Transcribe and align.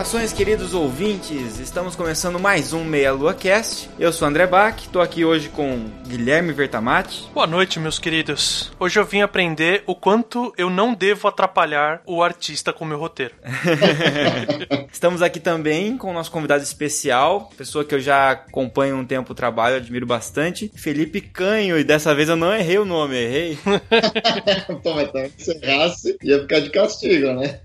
Saudações, 0.00 0.32
queridos 0.32 0.72
ouvintes! 0.72 1.60
Estamos 1.60 1.94
começando 1.94 2.40
mais 2.40 2.72
um 2.72 2.82
Meia 2.82 3.12
Lua 3.12 3.34
Cast. 3.34 3.90
Eu 3.98 4.10
sou 4.10 4.26
André 4.26 4.46
Bach, 4.46 4.74
estou 4.80 5.02
aqui 5.02 5.26
hoje 5.26 5.50
com 5.50 5.90
Guilherme 6.08 6.54
Vertamati. 6.54 7.28
Boa 7.34 7.46
noite, 7.46 7.78
meus 7.78 7.98
queridos. 7.98 8.72
Hoje 8.80 8.98
eu 8.98 9.04
vim 9.04 9.20
aprender 9.20 9.82
o 9.86 9.94
quanto 9.94 10.54
eu 10.56 10.70
não 10.70 10.94
devo 10.94 11.28
atrapalhar 11.28 12.00
o 12.06 12.22
artista 12.22 12.72
com 12.72 12.86
meu 12.86 12.98
roteiro. 12.98 13.34
Estamos 14.90 15.20
aqui 15.20 15.38
também 15.38 15.98
com 15.98 16.10
o 16.10 16.14
nosso 16.14 16.30
convidado 16.30 16.62
especial, 16.62 17.50
pessoa 17.54 17.84
que 17.84 17.94
eu 17.94 18.00
já 18.00 18.30
acompanho 18.30 18.96
um 18.96 19.04
tempo 19.04 19.32
o 19.32 19.36
trabalho, 19.36 19.76
admiro 19.76 20.06
bastante, 20.06 20.72
Felipe 20.74 21.20
Canho, 21.20 21.78
e 21.78 21.84
dessa 21.84 22.14
vez 22.14 22.30
eu 22.30 22.36
não 22.36 22.54
errei 22.54 22.78
o 22.78 22.86
nome, 22.86 23.16
errei. 23.16 23.58
Pô, 24.82 24.94
mas 24.94 25.12
também 25.12 25.32
se 25.36 25.50
errasse, 25.62 26.16
ia 26.22 26.40
ficar 26.40 26.60
de 26.60 26.70
castigo, 26.70 27.34
né? 27.34 27.60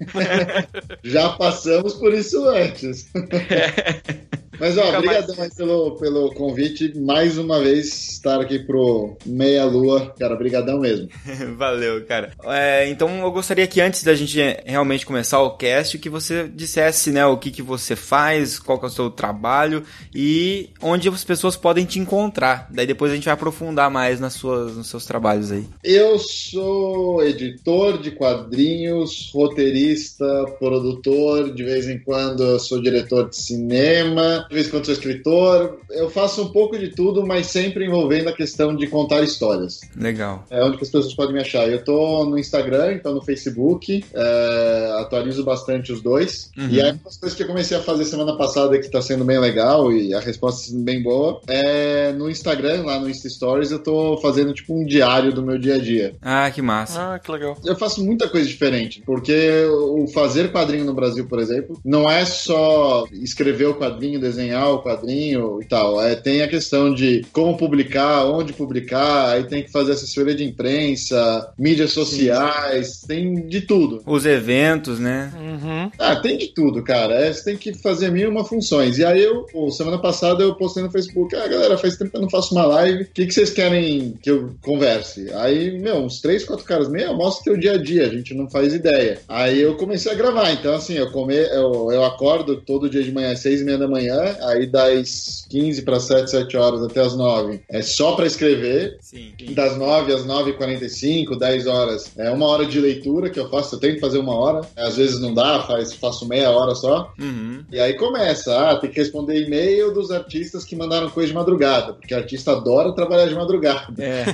já 1.02 1.30
passamos 1.30 1.94
por 1.94 2.14
isso 2.14 2.25
antes. 2.34 3.12
Mas, 4.60 4.78
ó, 4.78 4.98
obrigadão 4.98 5.36
mais... 5.36 5.54
pelo, 5.54 5.92
pelo 5.98 6.34
convite. 6.34 6.98
Mais 6.98 7.38
uma 7.38 7.60
vez, 7.60 8.12
estar 8.12 8.40
aqui 8.40 8.60
pro 8.60 9.18
Meia 9.26 9.66
Lua. 9.66 10.14
Cara, 10.18 10.34
obrigadão 10.34 10.80
mesmo. 10.80 11.08
Valeu, 11.58 12.06
cara. 12.06 12.32
É, 12.46 12.88
então, 12.90 13.20
eu 13.20 13.32
gostaria 13.32 13.68
que 13.68 13.82
antes 13.82 14.04
da 14.04 14.16
gente 14.16 14.40
realmente 14.66 15.06
começar 15.06 15.42
o 15.42 15.58
cast, 15.58 15.98
que 15.98 16.10
você 16.10 16.50
dissesse, 16.54 17.12
né, 17.12 17.26
o 17.26 17.38
que, 17.38 17.52
que 17.52 17.62
você 17.62 17.96
faz, 17.96 18.60
qual 18.60 18.80
que 18.80 18.86
é 18.86 18.88
o 18.88 18.92
seu 18.92 19.10
trabalho 19.10 19.84
e 20.14 20.70
onde 20.82 21.10
as 21.10 21.24
pessoas 21.24 21.56
podem 21.56 21.86
te 21.86 22.00
encontrar. 22.00 22.68
Daí 22.72 22.88
depois 22.88 23.12
a 23.12 23.16
gente 23.16 23.26
vai 23.26 23.34
aprofundar 23.34 23.90
mais 23.90 24.20
nas 24.20 24.34
suas, 24.34 24.76
nos 24.76 24.88
seus 24.88 25.06
trabalhos 25.06 25.52
aí. 25.52 25.66
Eu 25.84 26.18
sou 26.20 27.24
editor 27.24 28.02
de 28.02 28.12
quadrinhos, 28.12 29.32
roteirista, 29.34 30.26
produtor, 30.60 31.54
de 31.54 31.64
vez 31.64 31.88
em 31.88 32.00
quando 32.00 32.44
eu 32.44 32.60
sou 32.60 32.82
diretor 32.82 33.30
de 33.30 33.38
cinema 33.38 34.45
de 34.48 34.54
vez 34.54 34.68
em 34.68 34.72
quando 34.72 34.86
sou 34.86 34.94
escritor. 34.94 35.80
Eu 35.90 36.10
faço 36.10 36.44
um 36.44 36.52
pouco 36.52 36.78
de 36.78 36.90
tudo, 36.90 37.26
mas 37.26 37.48
sempre 37.48 37.86
envolvendo 37.86 38.30
a 38.30 38.34
questão 38.34 38.76
de 38.76 38.88
contar 38.88 39.22
histórias. 39.22 39.82
Legal. 39.96 40.46
É 40.50 40.64
onde 40.64 40.76
as 40.76 40.90
pessoas 40.90 41.14
podem 41.14 41.34
me 41.34 41.42
achar. 41.42 41.70
Eu 41.70 41.84
tô 41.84 42.26
no 42.26 42.38
Instagram, 42.38 42.94
então 42.94 43.14
no 43.14 43.22
Facebook, 43.22 44.04
é, 44.14 44.98
atualizo 45.00 45.44
bastante 45.44 45.92
os 45.92 46.02
dois. 46.02 46.52
Uhum. 46.58 46.70
E 46.70 46.82
aí, 46.82 46.92
uma 46.92 47.00
das 47.04 47.18
coisas 47.18 47.36
que 47.36 47.44
eu 47.44 47.48
comecei 47.48 47.78
a 47.78 47.82
fazer 47.82 48.06
semana 48.06 48.38
passada 48.38 48.78
que 48.80 48.90
tá 48.90 49.02
sendo 49.02 49.24
bem 49.24 49.40
legal 49.40 49.92
e 49.92 50.14
a 50.14 50.20
resposta 50.20 50.62
tá 50.62 50.68
sendo 50.70 50.84
bem 50.84 51.02
boa 51.02 51.42
é 51.48 52.12
no 52.14 52.30
Instagram, 52.30 52.84
lá 52.84 53.00
no 53.00 53.10
Insta 53.10 53.30
Stories, 53.30 53.72
eu 53.72 53.80
tô 53.80 54.18
fazendo 54.18 54.54
tipo 54.54 54.74
um 54.74 54.86
diário 54.86 55.34
do 55.34 55.44
meu 55.44 55.58
dia 55.58 55.76
a 55.76 55.80
dia. 55.80 56.16
Ah, 56.22 56.50
que 56.52 56.62
massa. 56.62 57.14
Ah, 57.14 57.20
que 57.20 57.32
legal. 57.32 57.58
Eu 57.64 57.76
faço 57.76 58.04
muita 58.04 58.28
coisa 58.28 58.48
diferente, 58.48 59.02
porque 59.06 59.66
o 59.66 60.08
fazer 60.08 60.52
quadrinho 60.52 60.86
no 60.86 60.94
Brasil, 60.94 61.28
por 61.28 61.40
exemplo, 61.40 61.80
não 61.84 62.10
é 62.10 62.26
só 62.26 63.06
escrever 63.12 63.66
o 63.66 63.76
quadrinho, 63.76 64.20
desenhar 64.20 64.35
o 64.36 64.82
quadrinho 64.82 65.60
e 65.62 65.66
tal. 65.66 66.02
É, 66.02 66.16
tem 66.16 66.42
a 66.42 66.48
questão 66.48 66.94
de 66.94 67.26
como 67.32 67.58
publicar, 67.58 68.26
onde 68.26 68.54
publicar, 68.54 69.30
aí 69.30 69.44
tem 69.44 69.64
que 69.64 69.72
fazer 69.72 69.94
assessoria 69.94 70.36
de 70.36 70.44
imprensa, 70.44 71.54
mídias 71.58 71.92
sociais, 71.92 73.02
Sim. 73.02 73.08
tem 73.08 73.48
de 73.48 73.62
tudo. 73.62 74.02
Os 74.06 74.26
eventos, 74.26 75.00
né? 75.00 75.32
Uhum. 75.36 75.92
Ah, 76.00 76.16
tem 76.16 76.38
de 76.38 76.48
tudo, 76.48 76.84
cara. 76.84 77.16
É, 77.16 77.32
você 77.32 77.44
tem 77.44 77.58
que 77.58 77.74
fazer 77.74 78.12
mil 78.12 78.30
uma 78.30 78.46
funções. 78.46 78.98
E 78.98 79.06
aí 79.06 79.24
eu, 79.24 79.44
pô, 79.44 79.72
semana 79.72 79.98
passada 79.98 80.44
eu 80.44 80.56
postei 80.56 80.84
no 80.84 80.92
Facebook, 80.92 81.36
ah, 81.36 81.48
galera, 81.48 81.78
faz 81.78 81.98
tempo 81.98 82.12
que 82.12 82.18
eu 82.18 82.22
não 82.22 82.30
faço 82.30 82.54
uma 82.54 82.66
live, 82.66 83.04
o 83.04 83.08
que, 83.14 83.26
que 83.26 83.34
vocês 83.34 83.50
querem 83.50 84.16
que 84.22 84.30
eu 84.30 84.56
converse? 84.62 85.32
Aí, 85.34 85.78
meu, 85.80 85.98
uns 85.98 86.22
três, 86.22 86.44
quatro 86.44 86.66
caras, 86.66 86.90
meu, 86.90 87.14
mostra 87.16 87.46
teu 87.46 87.58
dia 87.58 87.74
a 87.74 87.78
dia, 87.78 88.06
a 88.06 88.10
gente 88.10 88.34
não 88.34 88.50
faz 88.50 88.74
ideia. 88.74 89.20
Aí 89.28 89.62
eu 89.62 89.76
comecei 89.76 90.12
a 90.12 90.16
gravar, 90.16 90.52
então 90.52 90.74
assim, 90.74 90.94
eu, 90.94 91.12
come, 91.12 91.36
eu, 91.36 91.92
eu 91.92 92.04
acordo 92.04 92.62
todo 92.62 92.90
dia 92.90 93.04
de 93.04 93.12
manhã 93.12 93.32
às 93.32 93.40
seis 93.40 93.62
e 93.62 93.64
meia 93.64 93.78
da 93.78 93.88
manhã, 93.88 94.25
manhã, 94.26 94.38
aí 94.42 94.66
das 94.66 95.46
15 95.50 95.82
para 95.84 96.00
7, 96.00 96.30
7 96.30 96.58
horas 96.58 96.84
até 96.84 97.02
as 97.02 97.16
9 97.16 97.62
é 97.70 97.82
só 97.82 98.16
para 98.16 98.26
escrever. 98.26 98.98
Sim, 99.00 99.34
sim. 99.40 99.54
Das 99.54 99.78
9 99.78 100.14
às 100.14 100.26
9h45, 100.26 101.38
10 101.38 101.68
horas 101.68 102.12
é 102.18 102.30
uma 102.32 102.48
hora 102.48 102.66
de 102.66 102.80
leitura 102.80 103.30
que 103.30 103.40
eu 103.40 103.50
faço, 103.50 103.76
eu 103.76 103.80
tenho 103.80 103.96
que 103.96 104.02
fazer 104.02 104.18
uma 104.18 104.36
hora. 104.36 104.62
Às 104.76 104.98
vezes 104.98 105.20
não 105.20 105.34
dá, 105.34 105.62
faz, 105.62 105.94
faço 105.94 106.28
meia 106.28 106.50
hora 106.50 106.74
só. 106.76 107.14
Uhum. 107.20 107.64
E 107.72 107.80
aí 107.80 107.94
começa, 107.96 108.72
ah, 108.72 108.76
tem 108.78 108.90
que 108.90 109.00
responder 109.00 109.42
e-mail 109.42 109.94
dos 109.94 110.12
artistas 110.12 110.64
que 110.64 110.76
mandaram 110.76 111.10
coisa 111.10 111.30
de 111.30 111.36
madrugada, 111.36 111.94
porque 111.94 112.14
artista 112.14 112.52
adora 112.52 112.94
trabalhar 112.94 113.28
de 113.28 113.36
madrugada. 113.36 113.94
É. 114.00 114.26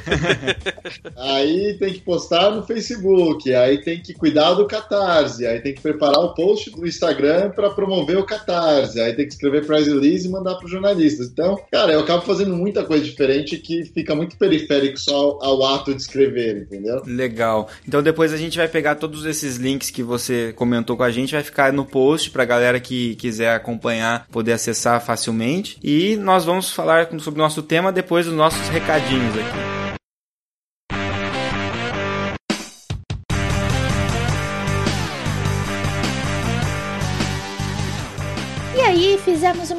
aí 1.16 1.78
tem 1.78 1.94
que 1.94 2.02
postar 2.02 2.52
no 2.52 2.64
Facebook, 2.64 3.54
aí 3.54 3.80
tem 3.82 4.02
que 4.02 4.14
cuidar 4.14 4.54
do 4.54 4.66
Catarse, 4.66 5.46
aí 5.46 5.60
tem 5.60 5.74
que 5.74 5.82
preparar 5.82 6.20
o 6.20 6.34
post 6.34 6.70
do 6.72 6.88
Instagram 6.88 7.52
para 7.52 7.70
promover 7.70 8.18
o 8.18 8.26
Catarse, 8.26 9.00
aí 9.00 9.14
tem 9.14 9.26
que 9.26 9.34
escrever 9.34 9.66
press 9.82 9.88
release 9.88 10.28
e 10.28 10.30
mandar 10.30 10.56
para 10.56 10.66
os 10.66 10.72
jornalistas. 10.72 11.28
Então, 11.28 11.60
cara, 11.72 11.94
eu 11.94 12.00
acabo 12.02 12.24
fazendo 12.24 12.56
muita 12.56 12.84
coisa 12.84 13.04
diferente 13.04 13.58
que 13.58 13.86
fica 13.86 14.16
muito 14.16 14.38
periférico 14.38 15.00
só 15.00 15.16
ao, 15.16 15.44
ao 15.44 15.76
ato 15.76 15.94
de 15.94 16.02
escrever, 16.02 16.58
entendeu? 16.58 17.02
Legal. 17.06 17.70
Então 17.88 18.02
depois 18.02 18.34
a 18.34 18.38
gente 18.38 18.58
vai 18.58 18.68
pegar 18.68 18.96
todos 18.96 19.26
esses 19.26 19.58
links 19.58 19.90
que 19.90 20.04
você 20.04 20.54
comentou 20.54 20.96
com 20.96 21.04
a 21.04 21.12
gente, 21.12 21.34
vai 21.34 21.44
ficar 21.44 21.74
no 21.74 21.86
post 21.86 22.32
para 22.32 22.46
galera 22.46 22.80
que 22.80 23.16
quiser 23.16 23.54
acompanhar 23.54 24.28
poder 24.32 24.54
acessar 24.54 25.04
facilmente. 25.04 25.78
E 25.84 26.16
nós 26.18 26.46
vamos 26.46 26.72
falar 26.72 27.10
sobre 27.20 27.40
o 27.40 27.44
nosso 27.44 27.62
tema 27.64 27.92
depois 27.92 28.26
dos 28.26 28.36
nossos 28.36 28.68
recadinhos 28.70 29.36
aqui. 29.36 29.81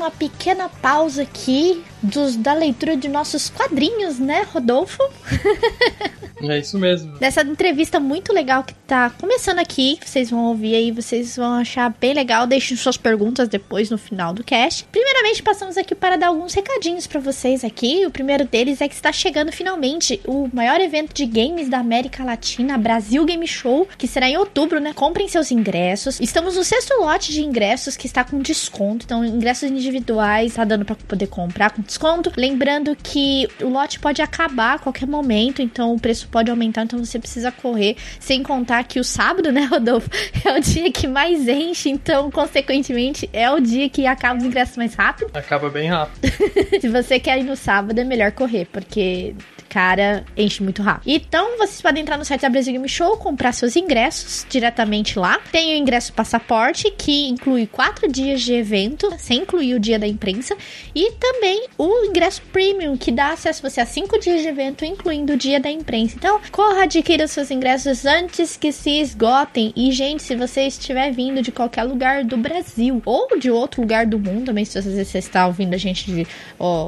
Uma 0.03 0.11
pequena 0.11 0.69
pausa 0.69 1.23
aqui 1.23 1.85
dos, 2.03 2.37
da 2.37 2.53
leitura 2.53 2.97
de 2.97 3.09
nossos 3.09 3.49
quadrinhos, 3.49 4.19
né, 4.19 4.43
Rodolfo? 4.53 5.03
É 6.51 6.59
isso 6.59 6.79
mesmo. 6.79 7.19
Dessa 7.19 7.43
entrevista 7.43 8.01
muito 8.01 8.33
legal 8.33 8.65
que 8.65 8.75
tá 8.75 9.11
começando 9.11 9.59
aqui, 9.59 9.99
vocês 10.05 10.31
vão 10.31 10.47
ouvir 10.47 10.75
aí, 10.75 10.91
vocês 10.91 11.37
vão 11.37 11.55
achar 11.55 11.95
bem 12.01 12.15
legal. 12.15 12.47
Deixem 12.47 12.77
suas 12.77 12.97
perguntas 12.97 13.49
depois 13.49 13.91
no 13.91 13.99
final 13.99 14.33
do 14.33 14.43
cast. 14.43 14.85
Primeiramente, 14.91 15.43
passamos 15.43 15.77
aqui 15.77 15.95
para 15.95 16.17
dar 16.17 16.29
alguns 16.29 16.55
recadinhos 16.55 17.07
para 17.07 17.21
vocês 17.21 17.65
aqui. 17.65 18.05
O 18.07 18.11
primeiro 18.11 18.45
deles 18.45 18.81
é 18.81 18.89
que 18.89 18.95
está 18.95 19.13
chegando 19.13 19.53
finalmente 19.53 20.21
o 20.27 20.49
maior 20.53 20.81
evento 20.81 21.15
de 21.15 21.27
games 21.27 21.69
da 21.69 21.79
América 21.79 22.25
Latina, 22.25 22.77
Brasil 22.77 23.25
Game 23.25 23.47
Show, 23.47 23.87
que 23.97 24.09
será 24.09 24.29
em 24.29 24.37
outubro, 24.37 24.81
né? 24.81 24.93
Comprem 24.93 25.29
seus 25.29 25.51
ingressos. 25.51 26.21
Estamos 26.21 26.57
no 26.57 26.65
sexto 26.65 26.95
lote 27.01 27.33
de 27.33 27.43
ingressos 27.43 27.97
que 27.97 28.07
está 28.07 28.25
com 28.25 28.39
desconto, 28.41 29.05
então 29.05 29.25
ingressos 29.25 29.71
individuais 29.71 30.55
tá 30.55 30.65
dando 30.65 30.85
para 30.85 30.97
poder 30.97 31.29
comprar 31.29 31.71
com 31.71 31.83
desconto. 31.93 32.33
Lembrando 32.37 32.97
que 32.97 33.49
o 33.61 33.69
lote 33.69 34.01
pode 34.01 34.23
acabar 34.23 34.75
a 34.75 34.79
qualquer 34.79 35.07
momento, 35.07 35.61
então 35.61 35.95
o 35.95 36.01
preço 36.01 36.29
pode 36.29 36.51
aumentar, 36.51 36.83
então 36.83 36.99
você 36.99 37.19
precisa 37.19 37.53
correr. 37.53 37.97
Sem 38.19 38.43
contar 38.43 38.85
que 38.85 38.99
o 38.99 39.05
sábado, 39.05 39.53
né, 39.53 39.65
Rodolfo, 39.71 40.09
é 40.45 40.59
o 40.59 40.61
dia 40.61 40.91
que 40.91 41.07
mais 41.07 41.47
enche, 41.47 41.91
então, 41.91 42.31
consequentemente, 42.31 43.29
é 43.33 43.51
o 43.51 43.61
dia 43.61 43.89
que 43.89 44.07
acaba 44.07 44.39
os 44.39 44.45
ingressos 44.45 44.77
mais 44.77 44.95
rápido. 44.95 45.31
Acaba 45.35 45.69
bem 45.69 45.89
rápido. 45.89 46.33
Se 46.81 46.89
você 46.89 47.21
quer 47.21 47.39
ir 47.39 47.45
no 47.45 47.57
sábado, 47.57 47.99
é 47.99 48.05
melhor 48.05 48.33
correr, 48.33 48.67
porque 48.73 49.35
cara, 49.73 50.23
enche 50.37 50.63
muito 50.63 50.83
rápido. 50.83 51.05
Então, 51.07 51.57
vocês 51.57 51.81
podem 51.81 52.03
entrar 52.03 52.19
no 52.19 52.27
site 52.27 52.43
da 52.43 52.51
Brasil 52.51 52.75
Game 52.75 52.87
Show, 52.87 53.17
comprar 53.17 53.53
seus 53.53 53.75
ingressos 53.75 54.47
diretamente 54.47 55.19
lá. 55.19 55.41
Tem 55.51 55.73
o 55.73 55.79
ingresso 55.79 56.13
passaporte, 56.13 56.91
que 56.91 57.27
inclui 57.29 57.67
quatro 57.67 58.07
dias 58.07 58.43
de 58.43 58.53
evento, 58.53 59.11
sem 59.17 59.41
incluir 59.41 59.75
o 59.75 59.81
dia 59.81 59.99
da 59.99 60.07
imprensa. 60.07 60.55
E 60.95 61.13
também 61.13 61.69
o 61.85 62.05
ingresso 62.05 62.41
premium, 62.53 62.97
que 62.97 63.11
dá 63.11 63.33
acesso 63.33 63.61
você 63.61 63.81
a 63.81 63.87
cinco 63.87 64.17
dias 64.21 64.41
de 64.41 64.47
evento, 64.47 64.85
incluindo 64.85 65.33
o 65.33 65.37
dia 65.37 65.59
da 65.59 65.69
imprensa. 65.69 66.15
Então, 66.17 66.41
corra, 66.53 66.85
adquira 66.85 67.25
os 67.25 67.33
seus 67.33 67.51
ingressos 67.51 68.07
antes 68.07 68.57
que 68.57 68.71
se 68.71 69.01
esgotem. 69.01 69.73
E, 69.75 69.91
gente, 69.91 70.23
se 70.23 70.37
você 70.37 70.63
estiver 70.63 71.11
vindo 71.11 71.43
de 71.43 71.51
qualquer 71.51 71.83
lugar 71.83 72.23
do 72.23 72.37
Brasil 72.37 73.03
ou 73.05 73.37
de 73.37 73.51
outro 73.51 73.81
lugar 73.81 74.07
do 74.07 74.17
mundo, 74.17 74.47
também, 74.47 74.65
se 74.65 74.81
você 74.81 75.19
está 75.19 75.45
ouvindo 75.47 75.75
a 75.75 75.77
gente 75.77 76.05
de, 76.05 76.27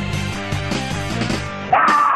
Ah! 1.73 2.06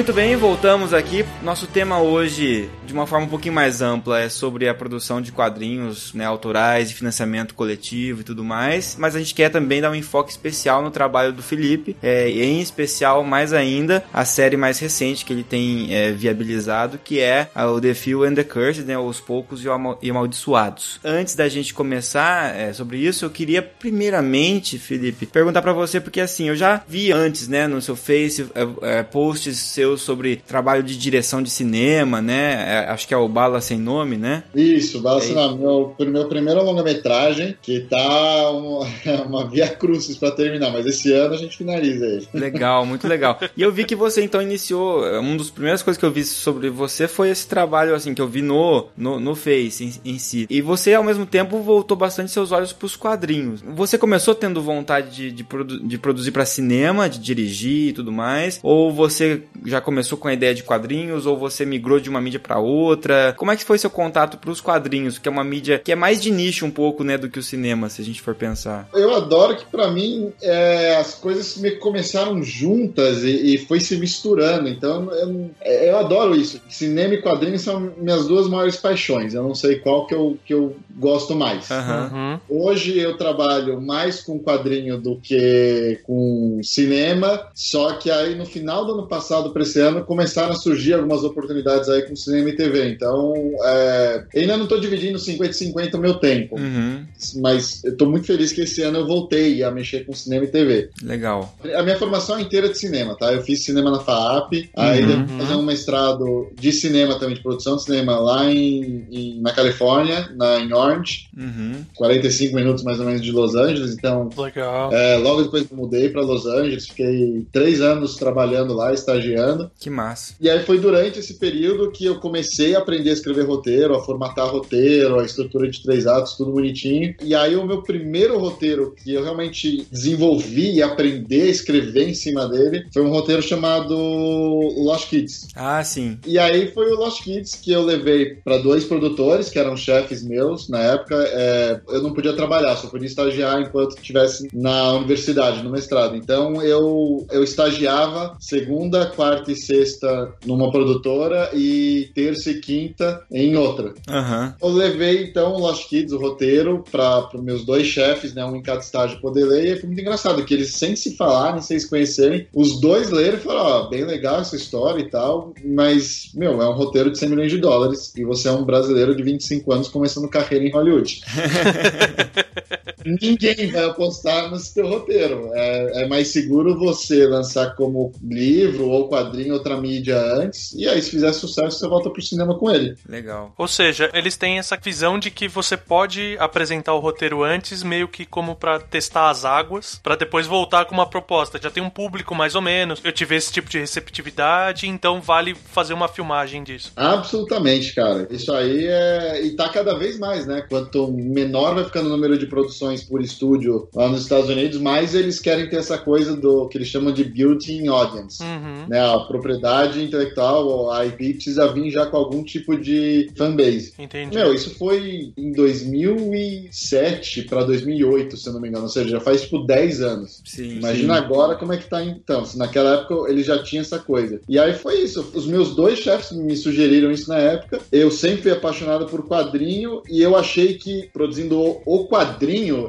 Muito 0.00 0.14
bem, 0.14 0.34
voltamos 0.34 0.94
aqui. 0.94 1.26
Nosso 1.42 1.66
tema 1.66 2.00
hoje, 2.00 2.70
de 2.86 2.92
uma 2.94 3.06
forma 3.06 3.26
um 3.26 3.28
pouquinho 3.28 3.54
mais 3.54 3.82
ampla, 3.82 4.18
é 4.18 4.30
sobre 4.30 4.66
a 4.66 4.72
produção 4.72 5.20
de 5.20 5.30
quadrinhos 5.30 6.14
né, 6.14 6.24
autorais 6.24 6.90
e 6.90 6.94
financiamento 6.94 7.54
coletivo 7.54 8.22
e 8.22 8.24
tudo 8.24 8.42
mais. 8.42 8.96
Mas 8.98 9.14
a 9.14 9.18
gente 9.18 9.34
quer 9.34 9.50
também 9.50 9.78
dar 9.78 9.90
um 9.90 9.94
enfoque 9.94 10.30
especial 10.30 10.82
no 10.82 10.90
trabalho 10.90 11.34
do 11.34 11.42
Felipe, 11.42 11.98
é, 12.02 12.30
em 12.30 12.62
especial, 12.62 13.22
mais 13.22 13.52
ainda, 13.52 14.02
a 14.10 14.24
série 14.24 14.56
mais 14.56 14.78
recente 14.78 15.22
que 15.22 15.34
ele 15.34 15.44
tem 15.44 15.94
é, 15.94 16.10
viabilizado, 16.10 16.98
que 17.04 17.20
é 17.20 17.50
o 17.54 17.78
The 17.78 17.92
Few 17.92 18.24
and 18.24 18.36
the 18.36 18.44
Cursed, 18.44 18.86
né, 18.86 18.96
Os 18.96 19.20
Poucos 19.20 19.62
e 20.00 20.08
Amaldiçoados. 20.08 20.98
Antes 21.04 21.34
da 21.34 21.46
gente 21.46 21.74
começar 21.74 22.56
é, 22.56 22.72
sobre 22.72 22.96
isso, 22.96 23.26
eu 23.26 23.30
queria 23.30 23.60
primeiramente, 23.60 24.78
Felipe, 24.78 25.26
perguntar 25.26 25.60
pra 25.60 25.74
você, 25.74 26.00
porque 26.00 26.22
assim, 26.22 26.48
eu 26.48 26.56
já 26.56 26.82
vi 26.88 27.12
antes, 27.12 27.48
né, 27.48 27.68
no 27.68 27.82
seu 27.82 27.94
Face, 27.94 28.46
é, 28.54 28.98
é, 29.00 29.02
posts 29.02 29.58
seus 29.58 29.99
sobre 30.00 30.36
trabalho 30.46 30.82
de 30.82 30.96
direção 30.96 31.42
de 31.42 31.50
cinema, 31.50 32.20
né, 32.20 32.84
é, 32.86 32.90
acho 32.90 33.06
que 33.06 33.14
é 33.14 33.16
o 33.16 33.28
Bala 33.28 33.60
Sem 33.60 33.78
Nome, 33.78 34.16
né? 34.16 34.42
Isso, 34.54 35.00
Bala 35.00 35.18
É 35.18 35.22
Sem 35.22 35.34
Nome, 35.34 35.58
meu, 35.58 35.94
meu 36.08 36.28
primeiro 36.28 36.62
longa-metragem, 36.64 37.56
que 37.62 37.80
tá 37.80 38.50
uma, 38.50 38.86
uma 39.26 39.48
via 39.48 39.68
crucis 39.68 40.16
pra 40.16 40.30
terminar, 40.30 40.70
mas 40.72 40.86
esse 40.86 41.12
ano 41.12 41.34
a 41.34 41.36
gente 41.38 41.56
finaliza 41.56 42.04
ele. 42.06 42.28
Legal, 42.34 42.84
muito 42.86 43.06
legal. 43.06 43.38
E 43.56 43.62
eu 43.62 43.70
vi 43.72 43.84
que 43.84 43.94
você 43.96 44.22
então 44.22 44.40
iniciou. 44.40 45.02
Uma 45.20 45.36
das 45.36 45.50
primeiras 45.50 45.82
coisas 45.82 45.98
que 45.98 46.04
eu 46.06 46.10
vi 46.10 46.24
sobre 46.24 46.70
você 46.70 47.06
foi 47.06 47.28
esse 47.30 47.46
trabalho, 47.46 47.94
assim, 47.94 48.14
que 48.14 48.22
eu 48.22 48.28
vi 48.28 48.40
no, 48.40 48.86
no, 48.96 49.20
no 49.20 49.34
Face 49.34 50.00
em, 50.04 50.12
em 50.12 50.18
si. 50.18 50.46
E 50.48 50.62
você, 50.62 50.94
ao 50.94 51.04
mesmo 51.04 51.26
tempo, 51.26 51.58
voltou 51.60 51.96
bastante 51.96 52.30
seus 52.30 52.52
olhos 52.52 52.72
pros 52.72 52.96
quadrinhos. 52.96 53.60
Você 53.74 53.98
começou 53.98 54.34
tendo 54.34 54.62
vontade 54.62 55.14
de, 55.14 55.32
de, 55.32 55.44
produ- 55.44 55.80
de 55.86 55.98
produzir 55.98 56.30
pra 56.30 56.46
cinema, 56.46 57.08
de 57.08 57.18
dirigir 57.18 57.88
e 57.88 57.92
tudo 57.92 58.10
mais? 58.12 58.60
Ou 58.62 58.90
você 58.92 59.42
já 59.66 59.79
começou 59.80 60.18
com 60.18 60.28
a 60.28 60.32
ideia 60.32 60.54
de 60.54 60.62
quadrinhos? 60.62 61.26
Ou 61.26 61.36
você 61.36 61.64
migrou 61.64 62.00
de 62.00 62.10
uma 62.10 62.20
mídia 62.20 62.40
pra 62.40 62.58
outra? 62.58 63.34
Como 63.36 63.50
é 63.50 63.56
que 63.56 63.64
foi 63.64 63.78
seu 63.78 63.90
contato 63.90 64.38
pros 64.38 64.60
quadrinhos? 64.60 65.18
Que 65.18 65.28
é 65.28 65.32
uma 65.32 65.44
mídia 65.44 65.78
que 65.78 65.92
é 65.92 65.96
mais 65.96 66.22
de 66.22 66.30
nicho 66.30 66.66
um 66.66 66.70
pouco, 66.70 67.04
né, 67.04 67.16
do 67.16 67.28
que 67.28 67.38
o 67.38 67.42
cinema, 67.42 67.88
se 67.88 68.02
a 68.02 68.04
gente 68.04 68.20
for 68.20 68.34
pensar. 68.34 68.88
Eu 68.94 69.14
adoro 69.14 69.56
que 69.56 69.64
pra 69.64 69.90
mim 69.90 70.32
é, 70.42 70.96
as 70.96 71.14
coisas 71.14 71.54
que 71.54 71.70
começaram 71.72 72.42
juntas 72.42 73.24
e, 73.24 73.54
e 73.54 73.58
foi 73.58 73.80
se 73.80 73.96
misturando. 73.96 74.68
Então 74.68 75.10
eu, 75.12 75.50
eu 75.62 75.98
adoro 75.98 76.36
isso. 76.36 76.60
Cinema 76.68 77.14
e 77.14 77.22
quadrinhos 77.22 77.62
são 77.62 77.92
minhas 77.96 78.26
duas 78.26 78.48
maiores 78.48 78.76
paixões. 78.76 79.34
Eu 79.34 79.42
não 79.42 79.54
sei 79.54 79.76
qual 79.76 80.06
que 80.06 80.14
eu, 80.14 80.38
que 80.44 80.54
eu 80.54 80.76
gosto 80.96 81.34
mais. 81.34 81.68
Uhum. 81.70 82.40
Hoje 82.48 82.98
eu 82.98 83.16
trabalho 83.16 83.80
mais 83.80 84.20
com 84.20 84.38
quadrinho 84.38 84.98
do 84.98 85.16
que 85.16 86.00
com 86.04 86.60
cinema, 86.62 87.48
só 87.54 87.94
que 87.94 88.10
aí 88.10 88.34
no 88.34 88.46
final 88.46 88.84
do 88.84 88.92
ano 88.92 89.06
passado 89.06 89.50
para 89.50 89.64
esse 89.70 89.80
ano 89.80 90.04
começaram 90.04 90.50
a 90.52 90.56
surgir 90.56 90.94
algumas 90.94 91.22
oportunidades 91.24 91.88
aí 91.88 92.02
com 92.02 92.14
cinema 92.16 92.48
e 92.50 92.56
TV. 92.56 92.88
Então, 92.90 93.32
é, 93.64 94.24
ainda 94.36 94.56
não 94.56 94.64
estou 94.64 94.80
dividindo 94.80 95.18
50 95.18 95.50
e 95.50 95.54
50 95.54 95.96
o 95.96 96.00
meu 96.00 96.14
tempo, 96.14 96.56
Uhum. 96.58 97.04
mas 97.36 97.82
eu 97.84 97.96
tô 97.96 98.06
muito 98.06 98.26
feliz 98.26 98.52
que 98.52 98.62
esse 98.62 98.82
ano 98.82 98.98
eu 98.98 99.06
voltei 99.06 99.62
a 99.62 99.70
mexer 99.70 100.04
com 100.04 100.12
cinema 100.12 100.44
e 100.44 100.48
TV. 100.48 100.90
Legal. 101.02 101.54
A 101.74 101.82
minha 101.82 101.96
formação 101.96 102.38
é 102.38 102.42
inteira 102.42 102.68
de 102.68 102.76
cinema, 102.78 103.16
tá? 103.16 103.32
Eu 103.32 103.42
fiz 103.42 103.64
cinema 103.64 103.90
na 103.90 104.00
FAAP, 104.00 104.70
aí 104.76 105.02
Uhum. 105.02 105.22
depois 105.24 105.42
fazer 105.42 105.54
um 105.54 105.62
mestrado 105.62 106.48
de 106.58 106.72
cinema 106.72 107.18
também, 107.18 107.34
de 107.36 107.42
produção 107.42 107.76
de 107.76 107.84
cinema 107.84 108.18
lá 108.18 108.44
em, 108.50 109.06
em- 109.10 109.40
na 109.40 109.52
Califórnia, 109.52 110.28
na, 110.36 110.58
em 110.60 110.72
Orange, 110.72 111.28
Uhum. 111.36 111.84
45 111.96 112.54
minutos 112.56 112.82
mais 112.82 112.98
ou 112.98 113.06
menos 113.06 113.20
de 113.22 113.30
Los 113.32 113.54
Angeles, 113.54 113.92
então 113.94 114.28
Legal. 114.36 114.92
é, 114.92 115.16
logo 115.16 115.42
depois 115.42 115.66
eu 115.70 115.76
mudei 115.76 116.08
para 116.08 116.22
Los 116.22 116.46
Angeles, 116.46 116.88
fiquei 116.88 117.46
três 117.52 117.80
anos 117.80 118.16
trabalhando 118.16 118.74
lá, 118.74 118.92
estagiando, 118.92 119.59
Que 119.78 119.90
massa. 119.90 120.34
E 120.40 120.48
aí 120.48 120.60
foi 120.64 120.78
durante 120.78 121.18
esse 121.18 121.38
período 121.38 121.90
que 121.90 122.04
eu 122.04 122.20
comecei 122.20 122.74
a 122.74 122.78
aprender 122.78 123.10
a 123.10 123.14
escrever 123.14 123.46
roteiro, 123.46 123.94
a 123.94 124.02
formatar 124.02 124.46
roteiro, 124.46 125.18
a 125.18 125.24
estrutura 125.24 125.68
de 125.68 125.82
três 125.82 126.06
atos, 126.06 126.36
tudo 126.36 126.52
bonitinho. 126.52 127.14
E 127.22 127.34
aí 127.34 127.56
o 127.56 127.66
meu 127.66 127.82
primeiro 127.82 128.38
roteiro 128.38 128.94
que 128.94 129.12
eu 129.12 129.22
realmente 129.22 129.86
desenvolvi 129.90 130.74
e 130.74 130.82
aprendi 130.82 131.42
a 131.42 131.46
escrever 131.46 132.08
em 132.08 132.14
cima 132.14 132.48
dele 132.48 132.86
foi 132.92 133.02
um 133.02 133.10
roteiro 133.10 133.42
chamado 133.42 133.96
Lost 133.96 135.08
Kids. 135.08 135.48
Ah, 135.54 135.82
sim. 135.82 136.18
E 136.26 136.38
aí 136.38 136.70
foi 136.72 136.90
o 136.92 136.96
Lost 136.96 137.22
Kids 137.22 137.54
que 137.54 137.72
eu 137.72 137.82
levei 137.82 138.36
para 138.36 138.58
dois 138.58 138.84
produtores, 138.84 139.48
que 139.48 139.58
eram 139.58 139.76
chefes 139.76 140.22
meus 140.22 140.68
na 140.68 140.80
época. 140.80 141.16
É, 141.16 141.80
eu 141.88 142.02
não 142.02 142.12
podia 142.12 142.32
trabalhar, 142.32 142.76
só 142.76 142.88
podia 142.88 143.06
estagiar 143.06 143.60
enquanto 143.60 143.96
estivesse 143.96 144.48
na 144.52 144.92
universidade, 144.92 145.62
no 145.62 145.70
mestrado. 145.70 146.16
Então 146.16 146.62
eu, 146.62 147.26
eu 147.30 147.42
estagiava 147.42 148.36
segunda, 148.40 149.06
quarta 149.06 149.49
e 149.50 149.56
sexta 149.56 150.32
numa 150.44 150.70
produtora 150.70 151.50
e 151.52 152.10
terça 152.14 152.50
e 152.50 152.60
quinta 152.60 153.22
em 153.30 153.56
outra. 153.56 153.94
Aham. 154.08 154.54
Eu 154.60 154.68
levei 154.68 155.24
então 155.24 155.54
o 155.54 155.58
Lost 155.58 155.88
Kids, 155.88 156.12
o 156.12 156.18
roteiro, 156.18 156.84
para 156.90 157.28
os 157.34 157.42
meus 157.42 157.64
dois 157.64 157.86
chefes, 157.86 158.34
né, 158.34 158.44
um 158.44 158.56
em 158.56 158.62
cada 158.62 158.80
estágio 158.80 159.20
poder 159.20 159.44
ler. 159.44 159.76
E 159.76 159.80
foi 159.80 159.88
muito 159.88 160.00
engraçado 160.00 160.44
que 160.44 160.54
eles, 160.54 160.74
sem 160.74 160.96
se 160.96 161.16
falarem, 161.16 161.62
sem 161.62 161.78
se 161.78 161.88
conhecerem, 161.88 162.46
os 162.54 162.80
dois 162.80 163.10
leram 163.10 163.38
e 163.38 163.40
falaram: 163.40 163.86
Ó, 163.86 163.88
bem 163.88 164.04
legal 164.04 164.40
essa 164.40 164.56
história 164.56 165.00
e 165.00 165.08
tal, 165.08 165.54
mas, 165.64 166.30
meu, 166.34 166.60
é 166.62 166.68
um 166.68 166.74
roteiro 166.74 167.10
de 167.10 167.18
100 167.18 167.28
milhões 167.28 167.50
de 167.50 167.58
dólares 167.58 168.14
e 168.16 168.24
você 168.24 168.48
é 168.48 168.52
um 168.52 168.64
brasileiro 168.64 169.14
de 169.14 169.22
25 169.22 169.72
anos 169.72 169.88
começando 169.88 170.28
carreira 170.28 170.64
em 170.64 170.70
Hollywood. 170.70 171.20
Ninguém 173.04 173.70
vai 173.70 173.84
apostar 173.84 174.50
no 174.50 174.58
seu 174.58 174.88
roteiro. 174.88 175.50
É, 175.54 176.02
é 176.02 176.08
mais 176.08 176.28
seguro 176.28 176.78
você 176.78 177.26
lançar 177.26 177.74
como 177.74 178.12
livro 178.22 178.88
ou 178.88 179.08
quadrinho, 179.08 179.54
outra 179.54 179.80
mídia 179.80 180.18
antes, 180.18 180.72
e 180.74 180.88
aí, 180.88 181.00
se 181.00 181.10
fizer 181.10 181.32
sucesso, 181.32 181.78
você 181.78 181.88
volta 181.88 182.10
pro 182.10 182.22
cinema 182.22 182.56
com 182.58 182.70
ele. 182.70 182.94
Legal. 183.08 183.54
Ou 183.56 183.68
seja, 183.68 184.10
eles 184.12 184.36
têm 184.36 184.58
essa 184.58 184.76
visão 184.76 185.18
de 185.18 185.30
que 185.30 185.48
você 185.48 185.76
pode 185.76 186.36
apresentar 186.38 186.94
o 186.94 187.00
roteiro 187.00 187.42
antes, 187.42 187.82
meio 187.82 188.08
que 188.08 188.24
como 188.24 188.54
pra 188.54 188.78
testar 188.78 189.30
as 189.30 189.44
águas, 189.44 190.00
pra 190.02 190.16
depois 190.16 190.46
voltar 190.46 190.84
com 190.84 190.94
uma 190.94 191.08
proposta. 191.08 191.60
Já 191.60 191.70
tem 191.70 191.82
um 191.82 191.90
público 191.90 192.34
mais 192.34 192.54
ou 192.54 192.62
menos, 192.62 193.00
eu 193.04 193.12
tive 193.12 193.36
esse 193.36 193.52
tipo 193.52 193.68
de 193.68 193.78
receptividade, 193.78 194.88
então 194.88 195.20
vale 195.20 195.54
fazer 195.54 195.94
uma 195.94 196.08
filmagem 196.08 196.62
disso. 196.62 196.92
Absolutamente, 196.96 197.94
cara. 197.94 198.26
Isso 198.30 198.52
aí 198.52 198.86
é. 198.86 199.44
E 199.44 199.50
tá 199.56 199.68
cada 199.68 199.94
vez 199.94 200.18
mais, 200.18 200.46
né? 200.46 200.64
Quanto 200.68 201.10
menor 201.10 201.74
vai 201.74 201.84
ficando 201.84 202.06
o 202.06 202.10
número 202.10 202.38
de 202.38 202.46
produções 202.46 202.89
por 203.04 203.20
estúdio 203.22 203.88
lá 203.94 204.08
nos 204.08 204.22
Estados 204.22 204.48
Unidos, 204.50 204.78
mais 204.80 205.14
eles 205.14 205.38
querem 205.38 205.68
ter 205.68 205.76
essa 205.76 205.96
coisa 205.98 206.34
do 206.36 206.68
que 206.68 206.78
eles 206.78 206.88
chamam 206.88 207.12
de 207.12 207.22
built-in 207.24 207.86
audience. 207.88 208.42
Uhum. 208.42 208.86
Né? 208.88 209.00
A 209.00 209.18
propriedade 209.20 210.02
intelectual, 210.02 210.90
a 210.90 211.06
IP, 211.06 211.34
precisa 211.34 211.72
vir 211.72 211.90
já 211.90 212.06
com 212.06 212.16
algum 212.16 212.42
tipo 212.42 212.76
de 212.76 213.30
fanbase. 213.36 213.92
Entendi. 213.98 214.34
Meu, 214.36 214.52
isso 214.54 214.74
foi 214.76 215.32
em 215.36 215.52
2007 215.52 217.42
para 217.42 217.64
2008, 217.64 218.36
se 218.36 218.48
eu 218.48 218.52
não 218.52 218.60
me 218.60 218.68
engano. 218.68 218.84
Ou 218.84 218.90
seja, 218.90 219.10
já 219.10 219.20
faz 219.20 219.42
tipo 219.42 219.58
10 219.66 220.00
anos. 220.02 220.42
Sim. 220.44 220.78
Imagina 220.78 221.14
sim. 221.14 221.20
agora 221.24 221.54
como 221.56 221.72
é 221.72 221.76
que 221.76 221.88
tá 221.88 222.02
então. 222.02 222.44
Se 222.44 222.58
naquela 222.58 222.94
época 222.94 223.30
ele 223.30 223.42
já 223.42 223.62
tinha 223.62 223.82
essa 223.82 223.98
coisa. 223.98 224.40
E 224.48 224.58
aí 224.58 224.74
foi 224.74 225.00
isso. 225.00 225.30
Os 225.34 225.46
meus 225.46 225.74
dois 225.74 225.98
chefes 225.98 226.32
me 226.36 226.56
sugeriram 226.56 227.10
isso 227.10 227.28
na 227.28 227.38
época. 227.38 227.80
Eu 227.92 228.10
sempre 228.10 228.42
fui 228.42 228.52
apaixonado 228.52 229.06
por 229.06 229.26
quadrinho 229.26 230.02
e 230.08 230.20
eu 230.22 230.36
achei 230.36 230.74
que 230.74 231.08
produzindo 231.12 231.58
o- 231.58 231.82
o 231.86 232.08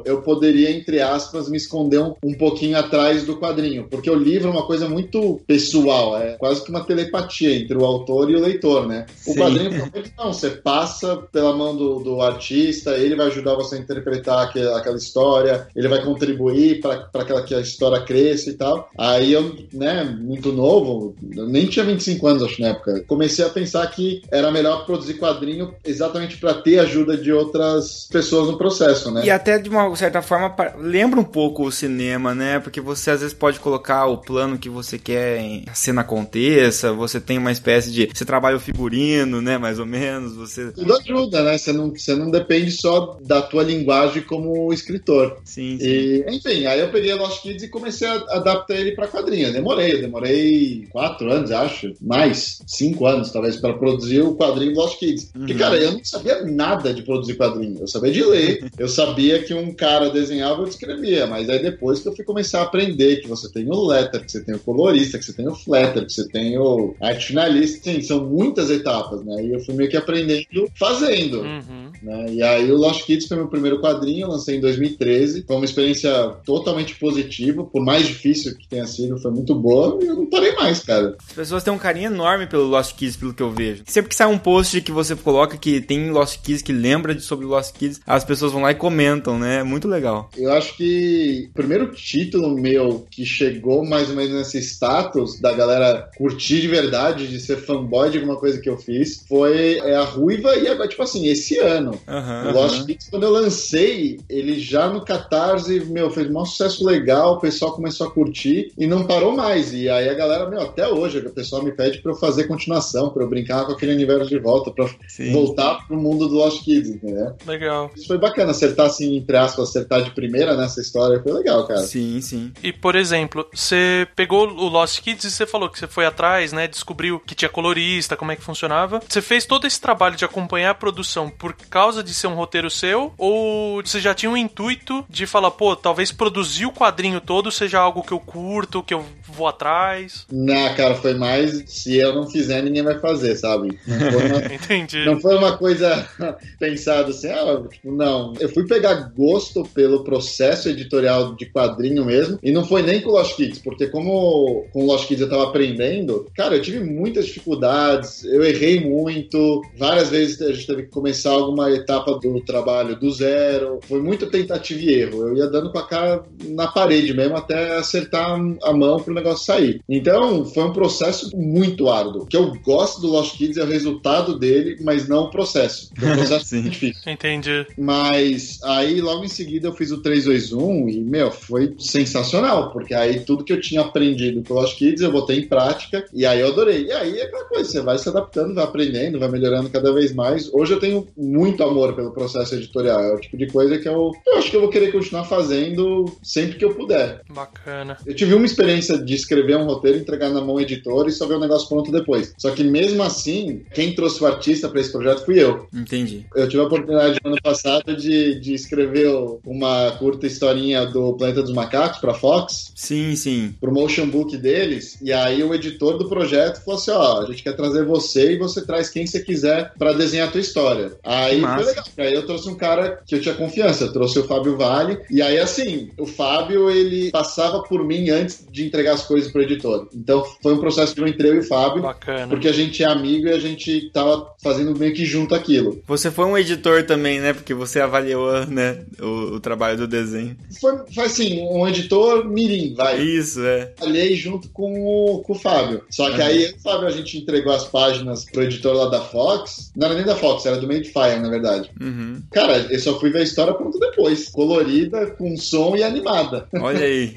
eu 0.06 0.22
poderia, 0.22 0.72
entre 0.72 1.02
aspas, 1.02 1.50
me 1.50 1.58
esconder 1.58 2.00
um, 2.00 2.14
um 2.24 2.34
pouquinho 2.34 2.78
atrás 2.78 3.24
do 3.24 3.38
quadrinho. 3.38 3.88
Porque 3.90 4.10
o 4.10 4.16
livro 4.16 4.50
é 4.50 4.52
uma 4.52 4.66
coisa 4.66 4.88
muito 4.88 5.42
pessoal. 5.48 6.18
É 6.18 6.34
quase 6.38 6.64
que 6.64 6.70
uma 6.70 6.84
telepatia 6.84 7.56
entre 7.56 7.78
o 7.78 7.86
autor 7.86 8.30
e 8.30 8.36
o 8.36 8.42
leitor, 8.42 8.88
né? 8.88 9.06
O 9.26 9.34
Sim. 9.34 9.40
quadrinho 9.40 9.72
não. 10.18 10.34
Você 10.34 10.50
passa 10.50 11.18
pela 11.32 11.56
mão 11.56 11.76
do, 11.76 12.00
do 12.00 12.22
artista, 12.22 12.92
ele 12.98 13.16
vai 13.16 13.28
ajudar 13.28 13.56
você 13.56 13.76
a 13.76 13.80
interpretar 13.80 14.48
aque- 14.48 14.60
aquela 14.60 14.98
história, 14.98 15.68
ele 15.76 15.88
vai 15.88 16.04
contribuir 16.04 16.80
para 16.80 17.08
aquela 17.14 17.44
que 17.44 17.54
a 17.56 17.60
história 17.62 18.02
cresça 18.02 18.50
e 18.50 18.54
tal. 18.54 18.90
Aí 18.98 19.34
eu, 19.34 19.56
né, 19.74 20.04
muito 20.04 20.52
novo, 20.52 21.16
eu 21.36 21.48
nem 21.48 21.66
tinha 21.66 21.86
25 21.86 22.28
anos, 22.28 22.44
acho, 22.44 22.62
na 22.62 22.70
época, 22.70 23.04
comecei 23.08 23.44
a 23.46 23.50
pensar 23.50 23.86
que 23.88 24.22
era 24.32 24.52
melhor 24.52 24.86
produzir 24.86 25.16
quadrinho 25.16 25.74
exatamente 25.86 26.38
para 26.38 26.54
ter 26.54 26.80
ajuda 26.80 27.18
de 27.18 27.32
outras 27.32 28.08
pessoas 28.12 28.48
no 28.48 28.58
processo, 28.58 29.12
né? 29.12 29.26
E 29.26 29.30
até 29.30 29.58
de 29.58 29.70
uma 29.70 29.81
certa 29.96 30.22
forma 30.22 30.54
lembra 30.80 31.20
um 31.20 31.24
pouco 31.24 31.64
o 31.66 31.72
cinema, 31.72 32.34
né? 32.36 32.60
Porque 32.60 32.80
você 32.82 33.12
às 33.12 33.22
vezes 33.22 33.34
pode 33.34 33.60
colocar 33.60 34.06
o 34.08 34.18
plano 34.18 34.58
que 34.58 34.70
você 34.70 34.98
quer 34.98 35.40
em 35.40 35.64
a 35.68 35.74
cena 35.74 36.02
aconteça, 36.02 36.94
você 36.94 37.20
tem 37.20 37.38
uma 37.38 37.52
espécie 37.52 37.92
de. 37.92 38.10
Você 38.14 38.26
trabalha 38.26 38.58
o 38.58 38.60
figurino, 38.60 39.42
né? 39.42 39.58
Mais 39.58 39.80
ou 39.80 39.86
menos. 39.86 40.36
Você. 40.36 40.72
Tudo 40.72 40.96
ajuda, 40.98 41.44
né? 41.44 41.58
Você 41.58 41.72
não, 41.74 41.90
você 41.92 42.16
não 42.16 42.30
depende 42.32 42.72
só 42.72 43.18
da 43.22 43.42
tua 43.42 43.64
linguagem 43.64 44.24
como 44.24 44.72
escritor. 44.74 45.38
Sim, 45.44 45.78
sim. 45.80 45.86
E, 45.86 46.26
enfim, 46.30 46.66
aí 46.66 46.80
eu 46.80 46.90
peguei 46.92 47.14
Lost 47.14 47.42
Kids 47.42 47.64
e 47.64 47.68
comecei 47.70 48.08
a 48.08 48.16
adaptar 48.30 48.76
ele 48.76 48.92
pra 48.94 49.08
quadrinho. 49.08 49.48
Eu 49.48 49.54
demorei, 49.54 49.94
eu 49.94 50.02
demorei 50.02 50.88
quatro 50.92 51.32
anos, 51.32 51.52
acho, 51.52 51.94
mais, 52.02 52.62
cinco 52.68 53.06
anos 53.06 53.32
talvez, 53.32 53.58
pra 53.58 53.74
produzir 53.74 54.22
o 54.22 54.36
quadrinho 54.36 54.76
Lost 54.76 54.98
Kids. 55.00 55.26
Porque, 55.26 55.54
Uhum. 55.54 55.60
cara, 55.60 55.78
eu 55.78 55.92
não 55.94 56.04
sabia 56.04 56.44
nada 56.46 56.94
de 56.94 57.02
produzir 57.04 57.36
quadrinho. 57.36 57.80
Eu 57.80 57.88
sabia 57.88 58.12
de 58.12 58.24
ler, 58.24 58.66
eu 58.78 58.88
sabia 58.88 59.42
que 59.44 59.54
um 59.54 59.71
cara 59.74 60.10
desenhava 60.10 60.62
eu 60.62 60.68
escrevia, 60.68 61.28
mas 61.28 61.50
aí 61.50 61.62
depois 61.62 62.00
que 62.00 62.08
eu 62.08 62.16
fui 62.16 62.26
começar 62.26 62.60
a 62.60 62.64
aprender 62.64 63.22
que 63.22 63.28
você 63.28 63.52
tem 63.52 63.70
o 63.70 63.86
letter, 63.86 64.24
que 64.24 64.32
você 64.32 64.44
tem 64.44 64.56
o 64.56 64.60
colorista, 64.60 65.18
que 65.18 65.26
você 65.26 65.34
tem 65.34 65.48
o 65.48 65.56
flatter, 65.56 66.06
que 66.06 66.14
você 66.14 66.28
tem 66.28 66.58
o 66.58 66.96
arte 67.00 67.28
finalista, 67.28 67.92
sim, 67.92 68.02
são 68.02 68.26
muitas 68.26 68.70
etapas, 68.70 69.24
né? 69.24 69.44
E 69.44 69.54
eu 69.54 69.60
fui 69.60 69.74
meio 69.74 69.90
que 69.90 69.98
aprendendo 69.98 70.46
fazendo 70.76 71.42
Uhum. 71.42 71.81
Né? 72.02 72.26
E 72.30 72.44
aí 72.44 72.72
o 72.72 72.78
Lost 72.78 73.06
Kids 73.06 73.28
foi 73.28 73.38
meu 73.38 73.48
primeiro 73.48 73.82
quadrinho, 73.82 74.26
eu 74.26 74.30
lancei 74.30 74.58
em 74.58 74.62
2013. 74.62 75.44
Foi 75.48 75.56
uma 75.56 75.66
experiência 75.66 76.12
totalmente 76.46 76.96
positiva, 76.96 77.64
por 77.64 77.84
mais 77.84 78.08
difícil 78.08 78.56
que 78.58 78.68
tenha 78.68 78.86
sido, 78.86 79.18
foi 79.20 79.32
muito 79.32 79.56
boa 79.56 80.00
e 80.02 80.08
eu 80.08 80.16
não 80.16 80.26
parei 80.26 80.54
mais, 80.54 80.80
cara. 80.80 81.16
As 81.28 81.34
pessoas 81.34 81.64
têm 81.64 81.74
um 81.74 81.78
carinho 81.78 82.08
enorme 82.08 82.48
pelo 82.48 82.68
Lost 82.68 82.96
Kids, 82.96 83.16
pelo 83.16 83.34
que 83.34 83.44
eu 83.44 83.52
vejo. 83.52 83.84
Sempre 83.86 84.10
que 84.10 84.16
sai 84.16 84.28
um 84.28 84.38
post 84.38 84.82
que 84.82 84.92
você 84.92 85.16
coloca 85.16 85.58
que 85.58 85.82
tem 85.82 86.12
Lost 86.12 86.42
Kids, 86.42 86.62
que 86.62 86.74
lembra 86.74 87.14
de 87.14 87.22
sobre 87.22 87.46
Lost 87.46 87.74
Kids, 87.74 88.00
as 88.06 88.24
pessoas 88.24 88.52
vão 88.52 88.62
lá 88.62 88.72
e 88.72 88.76
comentam, 88.76 89.38
né? 89.38 89.60
É 89.60 89.64
muito 89.64 89.88
legal. 89.88 90.30
Eu 90.38 90.52
acho 90.52 90.76
que 90.76 91.50
o 91.52 91.54
primeiro 91.54 91.92
título 91.92 92.56
meu 92.56 93.06
que 93.10 93.26
chegou 93.26 93.86
mais 93.86 94.10
ou 94.10 94.16
menos 94.16 94.34
nesse 94.34 94.60
status 94.60 95.40
da 95.40 95.54
galera 95.54 96.10
curtir 96.18 96.62
de 96.62 96.68
verdade, 96.68 97.28
de 97.28 97.40
ser 97.40 97.58
fanboy 97.58 98.10
de 98.10 98.18
alguma 98.18 98.38
coisa 98.38 98.60
que 98.60 98.70
eu 98.70 98.78
fiz, 98.78 99.24
foi 99.28 99.80
é, 99.80 99.96
a 99.96 100.04
Ruiva 100.04 100.56
e 100.56 100.68
agora, 100.68 100.88
tipo 100.88 101.04
assim, 101.04 101.28
esse 101.28 101.58
ano. 101.58 101.91
Aham. 102.08 102.50
O 102.50 102.54
Lost. 102.54 102.86
Kids, 102.86 103.10
quando 103.10 103.24
eu 103.24 103.32
lancei, 103.32 104.20
ele 104.30 104.60
já 104.60 104.90
no 104.90 105.04
Catarse, 105.04 105.80
meu, 105.86 106.10
fez 106.10 106.30
um 106.30 106.46
sucesso 106.46 106.86
legal, 106.86 107.36
o 107.36 107.40
pessoal 107.40 107.74
começou 107.74 108.08
a 108.08 108.12
curtir 108.12 108.72
e 108.78 108.88
não 108.88 109.06
parou 109.06 109.36
mais. 109.36 109.74
E 109.74 109.90
aí 109.90 110.10
a 110.10 110.14
galera, 110.14 110.50
meu, 110.50 110.62
até 110.62 110.88
hoje, 110.88 111.20
o 111.20 111.30
pessoal 111.32 111.64
me 111.64 111.72
pede 111.72 112.02
pra 112.02 112.12
eu 112.12 112.16
fazer 112.16 112.46
continuação, 112.46 113.10
pra 113.10 113.24
eu 113.24 113.30
brincar 113.30 113.66
com 113.66 113.74
aquele 113.74 113.94
universo 113.94 114.30
de 114.30 114.40
volta, 114.40 114.72
pra 114.72 114.90
Sim. 115.08 115.32
voltar 115.32 115.88
pro 115.88 115.98
mundo 115.98 116.28
do 116.28 116.36
Lost 116.36 116.64
Kids, 116.64 116.90
entendeu? 116.90 117.36
Legal. 117.46 117.92
Isso 117.96 118.08
foi 118.08 118.18
bacana, 118.18 118.52
acertar 118.52 118.88
assim, 118.88 119.18
entre 119.18 119.38
aspas, 119.38 119.70
acertar 119.70 120.04
de 120.04 120.12
primeira 120.12 120.56
nessa 120.56 120.82
história, 120.82 121.22
foi 121.22 121.34
legal, 121.34 121.68
cara. 121.68 121.82
Sim, 121.82 122.22
sim. 122.22 122.52
E, 122.64 122.72
por 122.72 122.96
exemplo, 122.96 123.46
você 123.54 124.08
pegou 124.16 124.48
o 124.48 124.68
Lost 124.68 125.02
Kids 125.02 125.26
e 125.26 125.32
você 125.32 125.46
falou 125.46 125.70
que 125.70 125.80
você 125.80 125.88
foi 125.88 126.06
atrás, 126.06 126.52
né? 126.54 126.68
Descobriu 126.68 127.20
que 127.20 127.36
tinha 127.36 127.50
colorista, 127.50 128.16
como 128.16 128.32
é 128.32 128.36
que 128.36 128.44
funcionava. 128.44 129.02
Você 129.08 129.22
fez 129.22 129.46
todo 129.46 129.68
esse 129.68 129.80
trabalho 129.80 130.16
de 130.16 130.26
acompanhar 130.26 130.72
a 130.72 130.76
produção 130.76 131.30
por 131.30 131.54
causa 131.54 131.81
de 132.04 132.14
ser 132.14 132.28
um 132.28 132.36
roteiro 132.36 132.70
seu? 132.70 133.14
Ou 133.18 133.82
você 133.84 134.00
já 134.00 134.14
tinha 134.14 134.30
um 134.30 134.38
intuito 134.38 135.04
de 135.10 135.26
falar, 135.26 135.52
pô, 135.52 135.76
talvez 135.76 136.12
produzir 136.12 136.66
o 136.66 136.72
quadrinho 136.72 137.20
todo 137.20 137.52
seja 137.52 137.80
algo 137.80 138.04
que 138.04 138.12
eu 138.12 138.20
curto, 138.20 138.84
que 138.84 138.94
eu 138.94 139.04
vou 139.32 139.48
atrás? 139.48 140.26
Não, 140.32 140.74
cara, 140.76 140.96
foi 140.96 141.14
mais 141.14 141.64
se 141.68 141.98
eu 141.98 142.14
não 142.14 142.30
fizer, 142.30 142.62
ninguém 142.62 142.84
vai 142.84 143.00
fazer, 143.00 143.36
sabe? 143.36 143.78
Não 143.88 144.12
foi 144.12 144.26
uma, 144.28 144.42
Entendi. 144.54 145.06
Não 145.06 145.20
foi 145.20 145.36
uma 145.36 145.58
coisa 145.58 146.08
pensada 146.60 147.10
assim, 147.10 147.30
ah, 147.30 147.64
tipo, 147.70 147.92
não. 147.92 148.34
Eu 148.40 148.50
fui 148.50 148.66
pegar 148.66 149.12
gosto 149.16 149.64
pelo 149.74 150.04
processo 150.04 150.70
editorial 150.70 151.36
de 151.36 151.46
quadrinho 151.46 152.06
mesmo, 152.06 152.40
e 152.44 152.52
não 152.52 152.66
foi 152.66 152.82
nem 152.82 153.02
com 153.02 153.10
o 153.10 153.14
Lost 153.14 153.36
Kids, 153.36 153.60
porque 153.60 153.88
como 153.88 154.66
com 154.72 154.84
o 154.84 154.86
Lost 154.86 155.08
Kids 155.08 155.22
eu 155.22 155.30
tava 155.30 155.44
aprendendo, 155.44 156.30
cara, 156.36 156.56
eu 156.56 156.62
tive 156.62 156.80
muitas 156.80 157.26
dificuldades, 157.26 158.24
eu 158.26 158.44
errei 158.44 158.80
muito, 158.80 159.62
várias 159.78 160.10
vezes 160.10 160.42
a 160.42 160.52
gente 160.52 160.68
teve 160.68 160.84
que 160.84 160.90
começar 160.90 161.32
alguma 161.32 161.72
etapa 161.72 162.18
do 162.20 162.40
trabalho 162.42 162.96
do 162.96 163.12
zero, 163.12 163.80
foi 163.84 164.02
muita 164.02 164.28
tentativa 164.28 164.80
e 164.80 164.94
erro. 164.94 165.28
Eu 165.28 165.38
ia 165.38 165.48
dando 165.48 165.72
com 165.72 165.78
a 165.78 165.88
cara 165.88 166.24
na 166.46 166.68
parede 166.68 167.14
mesmo 167.14 167.36
até 167.36 167.78
acertar 167.78 168.40
a 168.64 168.74
mão 168.74 169.00
pro 169.00 169.14
negócio 169.22 169.46
sair. 169.46 169.82
Então, 169.88 170.46
foi 170.46 170.64
um 170.64 170.74
processo 170.74 171.36
muito 171.36 171.90
árduo. 171.90 172.24
O 172.24 172.26
que 172.26 172.38
eu 172.38 172.54
gosto 172.62 173.02
do 173.02 173.08
Lost 173.08 173.38
Kids 173.38 173.58
é 173.58 173.64
o 173.64 173.68
resultado 173.68 174.38
dele, 174.38 174.78
mas 174.82 175.08
não 175.08 175.24
o 175.26 175.30
processo. 175.30 175.90
O 175.98 176.00
processo 176.18 176.56
é 176.56 176.62
difícil. 176.62 177.12
Entendi. 177.12 177.66
Mas 177.78 178.60
aí, 178.64 179.02
logo 179.02 179.24
em 179.24 179.30
seguida, 179.30 179.68
eu 179.68 179.74
fiz 179.74 179.92
o 179.92 180.02
321 180.02 180.90
e, 180.90 181.00
meu, 181.00 181.32
foi 181.32 181.76
sensacional, 181.80 182.72
porque 182.72 182.94
aí 182.94 183.22
tudo 183.22 183.44
que 183.44 183.54
eu 183.54 183.62
tinha 183.62 183.82
aprendido 183.82 184.44
com 184.44 184.54
o 184.54 184.58
Lost 184.58 184.78
Kids 184.78 185.02
eu 185.02 185.12
botei 185.12 185.40
em 185.40 185.48
prática 185.48 186.06
e 186.14 186.26
aí 186.26 186.40
eu 186.40 186.48
adorei. 186.48 186.86
E 186.86 186.92
aí 186.92 187.20
é 187.20 187.24
aquela 187.24 187.46
coisa, 187.46 187.70
você 187.70 187.82
vai 187.82 187.98
se 187.98 188.10
adaptando, 188.10 188.54
vai 188.54 188.64
aprendendo, 188.64 189.20
vai 189.20 189.30
melhorando 189.30 189.70
cada 189.70 189.94
vez 189.94 190.14
mais. 190.14 190.52
Hoje 190.54 190.74
eu 190.74 190.80
tenho 190.80 191.08
muito 191.18 191.64
amor 191.64 191.94
pelo 191.96 192.12
processo 192.12 192.56
editorial. 192.56 193.02
É 193.02 193.14
o 193.14 193.20
tipo 193.20 193.38
de 193.38 193.48
coisa 193.48 193.78
que 193.78 193.88
eu, 193.88 194.12
eu 194.26 194.38
acho 194.38 194.50
que 194.50 194.56
eu 194.56 194.62
vou 194.62 194.70
querer 194.70 194.92
continuar 194.92 195.26
fazendo 195.26 196.06
sempre 196.24 196.58
que 196.58 196.66
eu 196.66 196.74
puder. 196.74 197.22
Bacana. 197.30 197.98
Eu 198.06 198.16
tive 198.16 198.34
uma 198.34 198.46
experiência 198.46 198.98
de 198.98 199.11
escrever 199.16 199.58
um 199.58 199.66
roteiro, 199.66 199.98
entregar 199.98 200.30
na 200.30 200.42
mão 200.42 200.60
editora 200.60 201.10
e 201.10 201.12
só 201.12 201.28
ver 201.28 201.36
o 201.36 201.40
negócio 201.40 201.68
pronto 201.68 201.92
depois. 201.92 202.34
Só 202.38 202.52
que 202.52 202.64
mesmo 202.64 203.04
assim, 203.04 203.64
quem 203.74 203.94
trouxe 203.94 204.24
o 204.24 204.28
artista 204.28 204.70
para 204.70 204.82
esse 204.82 204.92
projeto 204.92 205.26
fui 205.26 205.42
eu. 205.42 205.68
Entendi. 205.74 206.26
Eu 206.36 206.48
tive 206.48 206.62
a 206.62 206.66
oportunidade 206.66 207.20
no 207.24 207.32
ano 207.32 207.42
passado 207.42 207.96
de, 207.96 208.40
de 208.40 208.54
escrever 208.54 209.10
uma 209.46 209.92
curta 209.92 210.28
historinha 210.28 210.86
do 210.86 211.14
Planeta 211.14 211.42
dos 211.42 211.54
Macacos 211.54 212.00
para 212.00 212.14
Fox, 212.14 212.72
Sim, 212.76 213.16
sim. 213.16 213.54
pro 213.60 213.72
motion 213.72 214.08
book 214.08 214.36
deles, 214.38 214.98
e 215.02 215.12
aí 215.12 215.44
o 215.44 215.54
editor 215.54 215.98
do 215.98 216.10
projeto 216.10 216.64
falou 216.64 216.80
assim: 216.80 216.92
ó, 216.92 217.22
a 217.22 217.26
gente 217.26 217.44
quer 217.44 217.56
trazer 217.56 217.86
você 217.86 218.34
e 218.34 218.38
você 218.38 218.66
traz 218.66 218.90
quem 218.90 219.06
você 219.06 219.20
quiser 219.20 219.74
para 219.78 219.94
desenhar 219.94 220.28
a 220.28 220.32
tua 220.32 220.42
história. 220.42 220.94
Aí 221.04 221.42
foi 221.42 221.66
legal. 221.66 221.86
Aí 221.98 222.14
eu 222.14 222.26
trouxe 222.26 222.50
um 222.50 222.56
cara 222.56 223.02
que 223.06 223.16
eu 223.16 223.22
tinha 223.22 223.36
confiança, 223.36 223.86
eu 223.86 223.94
trouxe 223.94 224.20
o 224.20 224.24
Fábio 224.24 224.58
Vale, 224.58 225.00
e 225.10 225.22
aí 225.22 225.40
assim, 225.40 225.90
o 225.98 226.06
Fábio 226.06 226.70
ele 226.70 227.12
passava 227.12 227.64
por 227.64 227.84
mim 227.84 228.10
antes 228.10 228.46
de 228.52 228.66
entregar 228.66 228.94
as 228.94 229.01
coisas 229.04 229.32
pro 229.32 229.42
editor. 229.42 229.88
Então 229.94 230.24
foi 230.42 230.54
um 230.54 230.60
processo 230.60 230.94
que 230.94 231.02
eu 231.02 231.08
entrei 231.08 231.32
eu 231.32 231.36
e 231.36 231.40
o 231.40 231.44
Fábio. 231.44 231.82
Bacana. 231.82 232.28
Porque 232.28 232.48
a 232.48 232.54
gente 232.54 232.84
é 232.84 232.88
amigo 232.88 233.28
e 233.28 233.32
a 233.32 233.40
gente 233.40 233.90
tava 233.92 234.34
fazendo 234.42 234.78
meio 234.78 234.94
que 234.94 235.06
junto 235.06 235.36
aquilo. 235.36 235.82
Você 235.88 236.10
foi 236.12 236.26
um 236.26 236.38
editor 236.38 236.84
também, 236.84 237.20
né? 237.20 237.34
Porque 237.34 237.54
você 237.54 237.80
avaliou, 237.80 238.46
né, 238.48 238.84
o, 239.02 239.36
o 239.36 239.40
trabalho 239.40 239.78
do 239.78 239.88
desenho. 239.88 240.36
Foi, 240.60 240.78
foi 240.94 241.06
assim, 241.06 241.42
um 241.42 241.68
editor 241.68 242.28
mirim, 242.28 242.74
vai. 242.76 243.00
Isso, 243.02 243.44
é. 243.44 243.66
Trabalhei 243.66 244.16
junto 244.16 244.50
com 244.50 244.74
o, 244.86 245.20
com 245.22 245.34
o 245.34 245.40
Fábio. 245.40 245.82
Só 245.90 246.10
que 246.12 246.22
Uhum. 246.22 246.28
aí, 246.28 246.44
eu 246.44 246.50
e 246.50 246.54
o 246.54 246.60
Fábio, 246.60 246.88
a 246.88 246.92
gente 246.92 247.18
entregou 247.18 247.54
as 247.54 247.66
páginas 247.66 248.26
pro 248.26 248.44
editor 248.44 248.76
lá 248.76 248.90
da 248.90 249.02
Fox. 249.02 249.72
Não 249.76 249.88
era 249.88 249.96
nem 249.96 250.06
da 250.06 250.16
Fox, 250.16 250.46
era 250.46 250.58
do 250.58 250.68
Madefire, 250.68 251.20
na 251.20 251.30
verdade. 251.30 251.70
Uhum. 251.80 252.22
Cara, 252.32 252.68
eu 252.70 252.80
só 252.80 253.00
fui 253.00 253.10
ver 253.10 253.20
a 253.20 253.24
história 253.24 253.54
pronto 253.54 253.80
depois. 253.80 254.30
Colorida, 254.30 255.08
com 255.12 255.36
som 255.38 255.76
e 255.76 255.84
animada. 255.84 256.48
Olha 256.60 256.86
aí. 256.86 257.16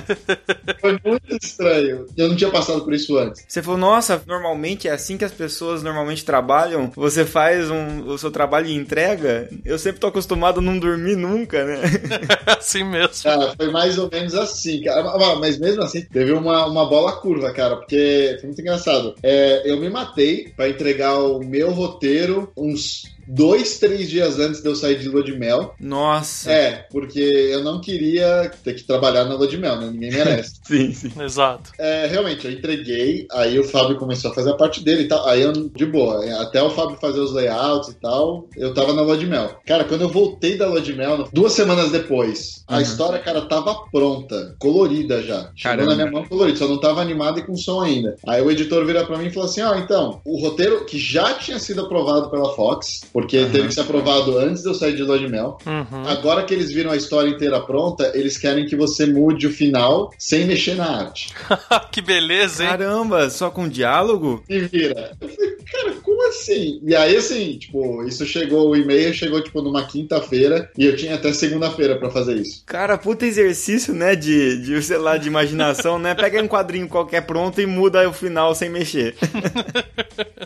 Foi 0.80 0.98
muito 1.04 1.36
estranho. 1.36 2.06
Eu 2.16 2.28
não 2.28 2.36
tinha 2.36 2.50
passado 2.50 2.82
por 2.82 2.92
isso 2.92 3.16
antes. 3.18 3.44
Você 3.46 3.62
falou, 3.62 3.78
nossa, 3.78 4.22
normalmente 4.26 4.88
é 4.88 4.92
assim 4.92 5.16
que 5.16 5.24
as 5.24 5.32
pessoas 5.32 5.82
normalmente 5.82 6.24
trabalham. 6.24 6.90
Você 6.94 7.24
faz 7.24 7.70
um, 7.70 8.06
o 8.08 8.18
seu 8.18 8.30
trabalho 8.30 8.66
e 8.66 8.74
entrega. 8.74 9.48
Eu 9.64 9.78
sempre 9.78 10.00
tô 10.00 10.06
acostumado 10.06 10.60
a 10.60 10.62
não 10.62 10.78
dormir 10.78 11.16
nunca, 11.16 11.64
né? 11.64 11.80
assim 12.46 12.84
mesmo. 12.84 13.22
Cara, 13.22 13.54
foi 13.56 13.70
mais 13.70 13.98
ou 13.98 14.08
menos 14.10 14.34
assim, 14.34 14.82
cara. 14.82 15.02
Mas- 15.38 15.58
mesmo 15.58 15.82
assim, 15.82 16.02
teve 16.02 16.32
uma, 16.32 16.66
uma 16.66 16.86
bola 16.88 17.12
curva, 17.12 17.52
cara, 17.52 17.76
porque 17.76 18.36
foi 18.40 18.46
muito 18.48 18.60
engraçado. 18.60 19.14
É, 19.22 19.70
eu 19.70 19.78
me 19.78 19.88
matei 19.90 20.52
pra 20.56 20.68
entregar 20.68 21.18
o 21.18 21.40
meu 21.40 21.70
roteiro 21.70 22.52
uns 22.56 23.04
dois, 23.34 23.78
três 23.78 24.08
dias 24.10 24.38
antes 24.38 24.60
de 24.62 24.68
eu 24.68 24.74
sair 24.74 24.98
de 24.98 25.08
lua 25.08 25.22
de 25.22 25.36
mel. 25.38 25.74
Nossa. 25.80 26.50
É, 26.50 26.86
porque 26.90 27.20
eu 27.20 27.62
não 27.62 27.80
queria 27.80 28.50
ter 28.64 28.74
que 28.74 28.82
trabalhar 28.84 29.24
na 29.24 29.34
lua 29.34 29.46
de 29.48 29.56
mel, 29.58 29.76
né? 29.76 29.90
Ninguém 29.92 30.10
merece. 30.10 30.60
Sim, 30.64 30.92
sim. 30.92 31.12
Exato. 31.20 31.70
É, 31.78 32.06
realmente, 32.06 32.46
eu 32.46 32.52
entreguei, 32.52 33.26
aí 33.32 33.58
o 33.58 33.64
Fábio 33.64 33.96
começou 33.98 34.30
a 34.30 34.34
fazer 34.34 34.50
a 34.50 34.56
parte 34.56 34.82
dele 34.84 35.02
e 35.02 35.08
tal. 35.08 35.26
Aí 35.26 35.42
eu, 35.42 35.52
de 35.52 35.86
boa, 35.86 36.24
até 36.42 36.62
o 36.62 36.70
Fábio 36.70 36.96
fazer 37.00 37.20
os 37.20 37.32
layouts 37.32 37.88
e 37.90 37.94
tal, 37.94 38.46
eu 38.56 38.72
tava 38.74 38.92
na 38.92 39.02
lua 39.02 39.16
de 39.16 39.26
mel. 39.26 39.58
Cara, 39.66 39.84
quando 39.84 40.02
eu 40.02 40.08
voltei 40.08 40.56
da 40.56 40.66
lua 40.68 40.80
de 40.80 40.92
mel, 40.94 41.28
duas 41.32 41.52
semanas 41.52 41.90
depois, 41.90 42.64
a 42.68 42.76
Uhum. 42.76 42.82
história, 42.82 43.18
cara, 43.18 43.42
tava 43.42 43.74
pronta, 43.92 44.54
colorida 44.58 45.22
já. 45.22 45.50
Chegou 45.54 45.76
Caramba. 45.78 45.90
na 45.90 45.96
minha 45.96 46.10
mão 46.10 46.24
colorida, 46.26 46.56
só 46.58 46.68
não 46.68 46.78
tava 46.80 47.00
animada 47.00 47.40
e 47.40 47.42
com 47.42 47.56
som 47.56 47.80
ainda. 47.80 48.16
Aí 48.26 48.40
o 48.42 48.50
editor 48.50 48.84
vira 48.86 49.04
pra 49.04 49.18
mim 49.18 49.26
e 49.26 49.30
falou 49.32 49.48
assim: 49.48 49.62
ó, 49.62 49.74
então, 49.76 50.20
o 50.24 50.40
roteiro 50.40 50.84
que 50.84 50.98
já 50.98 51.34
tinha 51.34 51.58
sido 51.58 51.80
aprovado 51.82 52.30
pela 52.30 52.54
Fox, 52.54 53.00
porque 53.20 53.38
Uhum. 53.38 53.50
teve 53.50 53.68
que 53.68 53.74
ser 53.74 53.80
aprovado 53.82 54.38
antes 54.38 54.62
de 54.62 54.68
eu 54.68 54.74
sair 54.74 54.94
de 54.96 55.02
lua 55.02 55.18
de 55.18 55.28
mel. 55.28 55.58
Uhum. 55.66 56.06
Agora 56.08 56.42
que 56.44 56.54
eles 56.54 56.72
viram 56.72 56.90
a 56.90 56.96
história 56.96 57.28
inteira 57.28 57.60
pronta, 57.60 58.10
eles 58.14 58.36
querem 58.38 58.66
que 58.66 58.74
você 58.76 59.06
mude 59.06 59.46
o 59.46 59.50
final 59.52 60.10
sem 60.18 60.44
mexer 60.46 60.74
na 60.76 60.86
arte. 61.04 61.32
que 61.92 62.00
beleza, 62.00 62.62
hein? 62.64 62.70
Caramba, 62.70 63.28
só 63.30 63.50
com 63.50 63.68
diálogo? 63.68 64.42
E 64.48 64.58
vira. 64.60 65.12
Eu 65.20 65.28
falei, 65.28 65.56
cara, 65.70 65.92
como 66.02 66.28
assim? 66.28 66.80
E 66.84 66.94
aí, 66.96 67.16
assim, 67.16 67.58
tipo, 67.58 68.02
isso 68.04 68.24
chegou, 68.26 68.70
o 68.70 68.76
e-mail 68.76 69.12
chegou, 69.14 69.42
tipo, 69.42 69.60
numa 69.62 69.84
quinta-feira 69.84 70.70
e 70.76 70.86
eu 70.86 70.96
tinha 70.96 71.14
até 71.14 71.32
segunda-feira 71.32 71.96
pra 71.98 72.10
fazer 72.10 72.36
isso. 72.36 72.62
Cara, 72.66 72.96
puta 72.98 73.26
exercício, 73.26 73.94
né? 73.94 74.14
De, 74.16 74.58
de, 74.62 74.82
sei 74.82 74.98
lá, 74.98 75.16
de 75.16 75.28
imaginação, 75.28 75.98
né? 75.98 76.14
Pega 76.14 76.42
um 76.42 76.48
quadrinho 76.48 76.88
qualquer 76.88 77.22
pronto 77.22 77.60
e 77.60 77.66
muda 77.66 78.08
o 78.08 78.12
final 78.12 78.54
sem 78.54 78.68
mexer. 78.70 79.14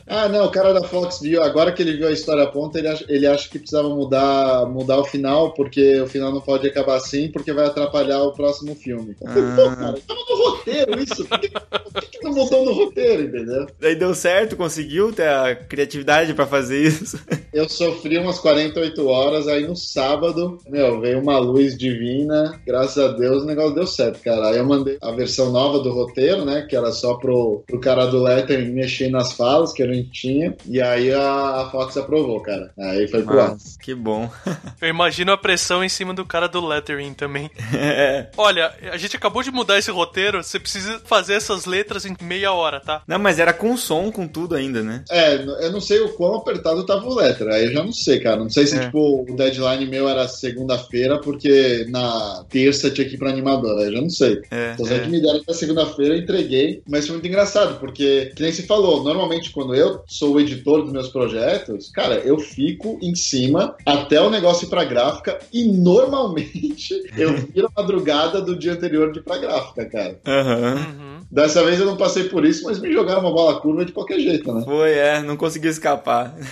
Ah, 0.07 0.29
não, 0.29 0.45
o 0.47 0.51
cara 0.51 0.73
da 0.73 0.87
Fox 0.87 1.21
viu, 1.21 1.43
agora 1.43 1.73
que 1.73 1.83
ele 1.83 1.97
viu 1.97 2.07
a 2.07 2.13
história 2.13 2.47
pronta, 2.47 2.64
ele 2.75 2.89
acha, 2.89 3.05
ele 3.09 3.27
acha 3.27 3.49
que 3.49 3.59
precisava 3.59 3.89
mudar, 3.89 4.67
mudar 4.67 4.99
o 4.99 5.05
final, 5.05 5.53
porque 5.53 6.01
o 6.01 6.07
final 6.07 6.33
não 6.33 6.41
pode 6.41 6.67
acabar 6.67 6.97
assim, 6.97 7.29
porque 7.31 7.53
vai 7.53 7.67
atrapalhar 7.67 8.23
o 8.23 8.33
próximo 8.33 8.75
filme. 8.75 9.17
Eu 9.21 9.29
falei, 9.29 9.55
pô, 9.57 9.77
cara, 9.77 10.01
tava 10.07 10.21
no 10.29 10.37
roteiro 10.37 11.01
isso, 11.01 11.25
por 11.25 11.41
que, 11.41 11.49
por 11.49 12.03
que 12.03 12.19
que 12.19 12.25
não 12.25 12.35
botou 12.35 12.65
no 12.65 12.73
roteiro, 12.73 13.23
entendeu? 13.23 13.67
Daí 13.79 13.95
deu 13.95 14.15
certo, 14.15 14.57
conseguiu 14.57 15.13
ter 15.13 15.29
a 15.29 15.55
criatividade 15.55 16.35
pra 16.35 16.47
fazer 16.47 16.83
isso. 16.87 17.19
Eu 17.55 17.69
sofri 17.69 18.19
umas 18.19 18.41
48 18.41 19.07
horas, 19.07 19.47
aí 19.47 19.65
no 19.65 19.77
sábado, 19.77 20.59
meu, 20.69 21.01
veio 21.01 21.21
uma 21.21 21.39
luz 21.39 21.79
divina, 21.79 22.61
graças 22.67 22.99
a 22.99 23.13
Deus 23.13 23.45
o 23.45 23.47
negócio 23.47 23.77
deu 23.77 23.87
certo, 23.87 24.21
cara. 24.25 24.49
Aí 24.49 24.57
eu 24.57 24.67
mandei 24.67 24.99
a 25.01 25.13
versão 25.13 25.53
nova 25.53 25.79
do 25.79 25.93
roteiro, 25.93 26.45
né, 26.45 26.67
que 26.69 26.75
era 26.75 26.91
só 26.91 27.15
pro, 27.15 27.63
pro 27.65 27.81
cara 27.81 28.07
do 28.07 28.21
lettering 28.21 28.73
mexer 28.73 29.09
nas 29.09 29.33
falas 29.33 29.73
que 29.73 29.85
a 29.85 29.87
gente 29.87 30.11
tinha, 30.11 30.57
e 30.67 30.83
aí 30.83 31.13
a, 31.13 31.61
a 31.61 31.71
Fox 31.71 31.97
aprovou, 31.97 32.41
cara. 32.41 32.73
Aí 32.77 33.07
foi 33.07 33.23
pro 33.23 33.41
ar. 33.41 33.57
Que 33.81 33.95
bom. 33.95 34.29
Eu 34.83 34.89
imagino 34.89 35.31
a 35.31 35.39
pressão 35.39 35.85
em 35.85 35.89
cima 35.89 36.13
do 36.13 36.25
cara 36.25 36.49
do 36.49 36.67
lettering 36.67 37.15
também. 37.15 37.49
É. 37.73 38.31
Olha, 38.37 38.75
a 38.91 38.97
gente 38.97 39.17
acabou 39.17 39.43
de 39.45 39.53
mudar 39.53 39.79
esse 39.79 39.93
roteiro, 39.93 40.43
você 40.43 40.59
precisa 40.59 41.01
fazer 41.05 41.35
essas 41.35 41.67
letras 41.67 42.05
em 42.05 42.17
meia 42.21 42.53
hora, 42.53 42.81
tá? 42.81 43.03
Não, 43.07 43.19
mas 43.19 43.39
era 43.39 43.53
com 43.53 43.77
som, 43.77 44.11
com 44.11 44.27
tudo 44.27 44.57
ainda, 44.57 44.83
né? 44.83 45.05
É, 45.09 45.37
eu 45.37 45.71
não 45.71 45.81
sei 45.81 46.01
o 46.01 46.15
quão 46.15 46.35
apertado 46.37 46.85
tava 46.85 47.07
o 47.07 47.15
aí 47.53 47.67
eu 47.67 47.73
já 47.73 47.85
não 47.85 47.93
sei, 47.93 48.21
cara. 48.21 48.37
Não 48.39 48.51
sei 48.51 48.67
se, 48.67 48.77
É. 48.77 48.87
tipo, 48.87 49.23
o 49.29 49.37
deadline 49.37 49.87
meu 49.87 50.09
era 50.09 50.27
segunda-feira, 50.29 51.19
porque 51.21 51.87
na 51.89 52.45
terça 52.51 52.91
tinha 52.91 53.09
que 53.09 53.15
ir 53.15 53.19
pra 53.19 53.31
animadora, 53.31 53.81
aí 53.83 53.87
eu 53.89 53.93
já 53.95 54.01
não 54.01 54.11
sei. 54.11 54.41
É, 54.51 54.73
Então, 54.75 54.89
é. 54.89 54.97
é. 54.97 55.01
que 55.01 55.09
me 55.09 55.21
deram 55.21 55.39
até 55.41 55.53
segunda-feira, 55.53 56.15
eu 56.15 56.21
entreguei. 56.21 56.83
Mas 56.89 57.07
foi 57.07 57.15
muito 57.17 57.29
engraçado, 57.29 57.79
porque, 57.81 58.33
que 58.35 58.43
nem 58.43 58.53
se 58.53 58.63
falou, 58.67 59.03
normalmente 59.03 59.51
quando 59.51 59.75
eu 59.75 60.03
sou 60.07 60.35
o 60.35 60.41
editor 60.41 60.83
dos 60.83 60.93
meus 60.93 61.09
projetos, 61.09 61.91
cara, 61.91 62.17
eu 62.17 62.39
fico 62.39 62.99
em 63.03 63.15
cima 63.15 63.75
até 63.85 64.21
o 64.21 64.31
negócio 64.31 64.67
ir 64.67 64.71
pra 64.71 64.85
gráfica 64.85 65.39
e 65.53 65.65
normalmente 65.65 66.95
eu 67.17 67.35
viro 67.37 67.71
a 67.75 67.81
madrugada 67.83 68.41
do 68.41 68.57
dia 68.57 68.73
anterior 68.73 69.13
de 69.13 69.19
ir 69.21 69.23
pra 69.23 69.39
gráfica, 69.39 69.85
cara. 69.87 70.19
Aham. 70.27 70.75
Uhum. 70.75 71.14
Dessa 71.31 71.65
vez 71.65 71.81
eu 71.81 71.87
não 71.87 71.97
passei 71.97 72.25
por 72.25 72.45
isso, 72.45 72.65
mas 72.65 72.79
me 72.79 72.93
jogaram 72.93 73.21
uma 73.21 73.33
bola 73.33 73.61
curva 73.61 73.85
de 73.85 73.93
qualquer 73.93 74.19
jeito, 74.21 74.53
né? 74.53 74.63
Foi, 74.65 74.93
é, 74.93 75.21
não 75.23 75.37
conseguiu 75.37 75.71
escapar. 75.71 76.35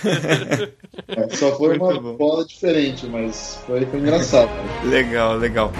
É, 1.07 1.35
Só 1.35 1.51
foi 1.57 1.77
Muito 1.77 1.83
uma 1.85 1.99
bom. 1.99 2.17
bola 2.17 2.45
diferente, 2.45 3.07
mas 3.07 3.59
foi, 3.65 3.83
foi 3.85 3.99
engraçado. 3.99 4.49
legal, 4.85 5.35
legal. 5.37 5.71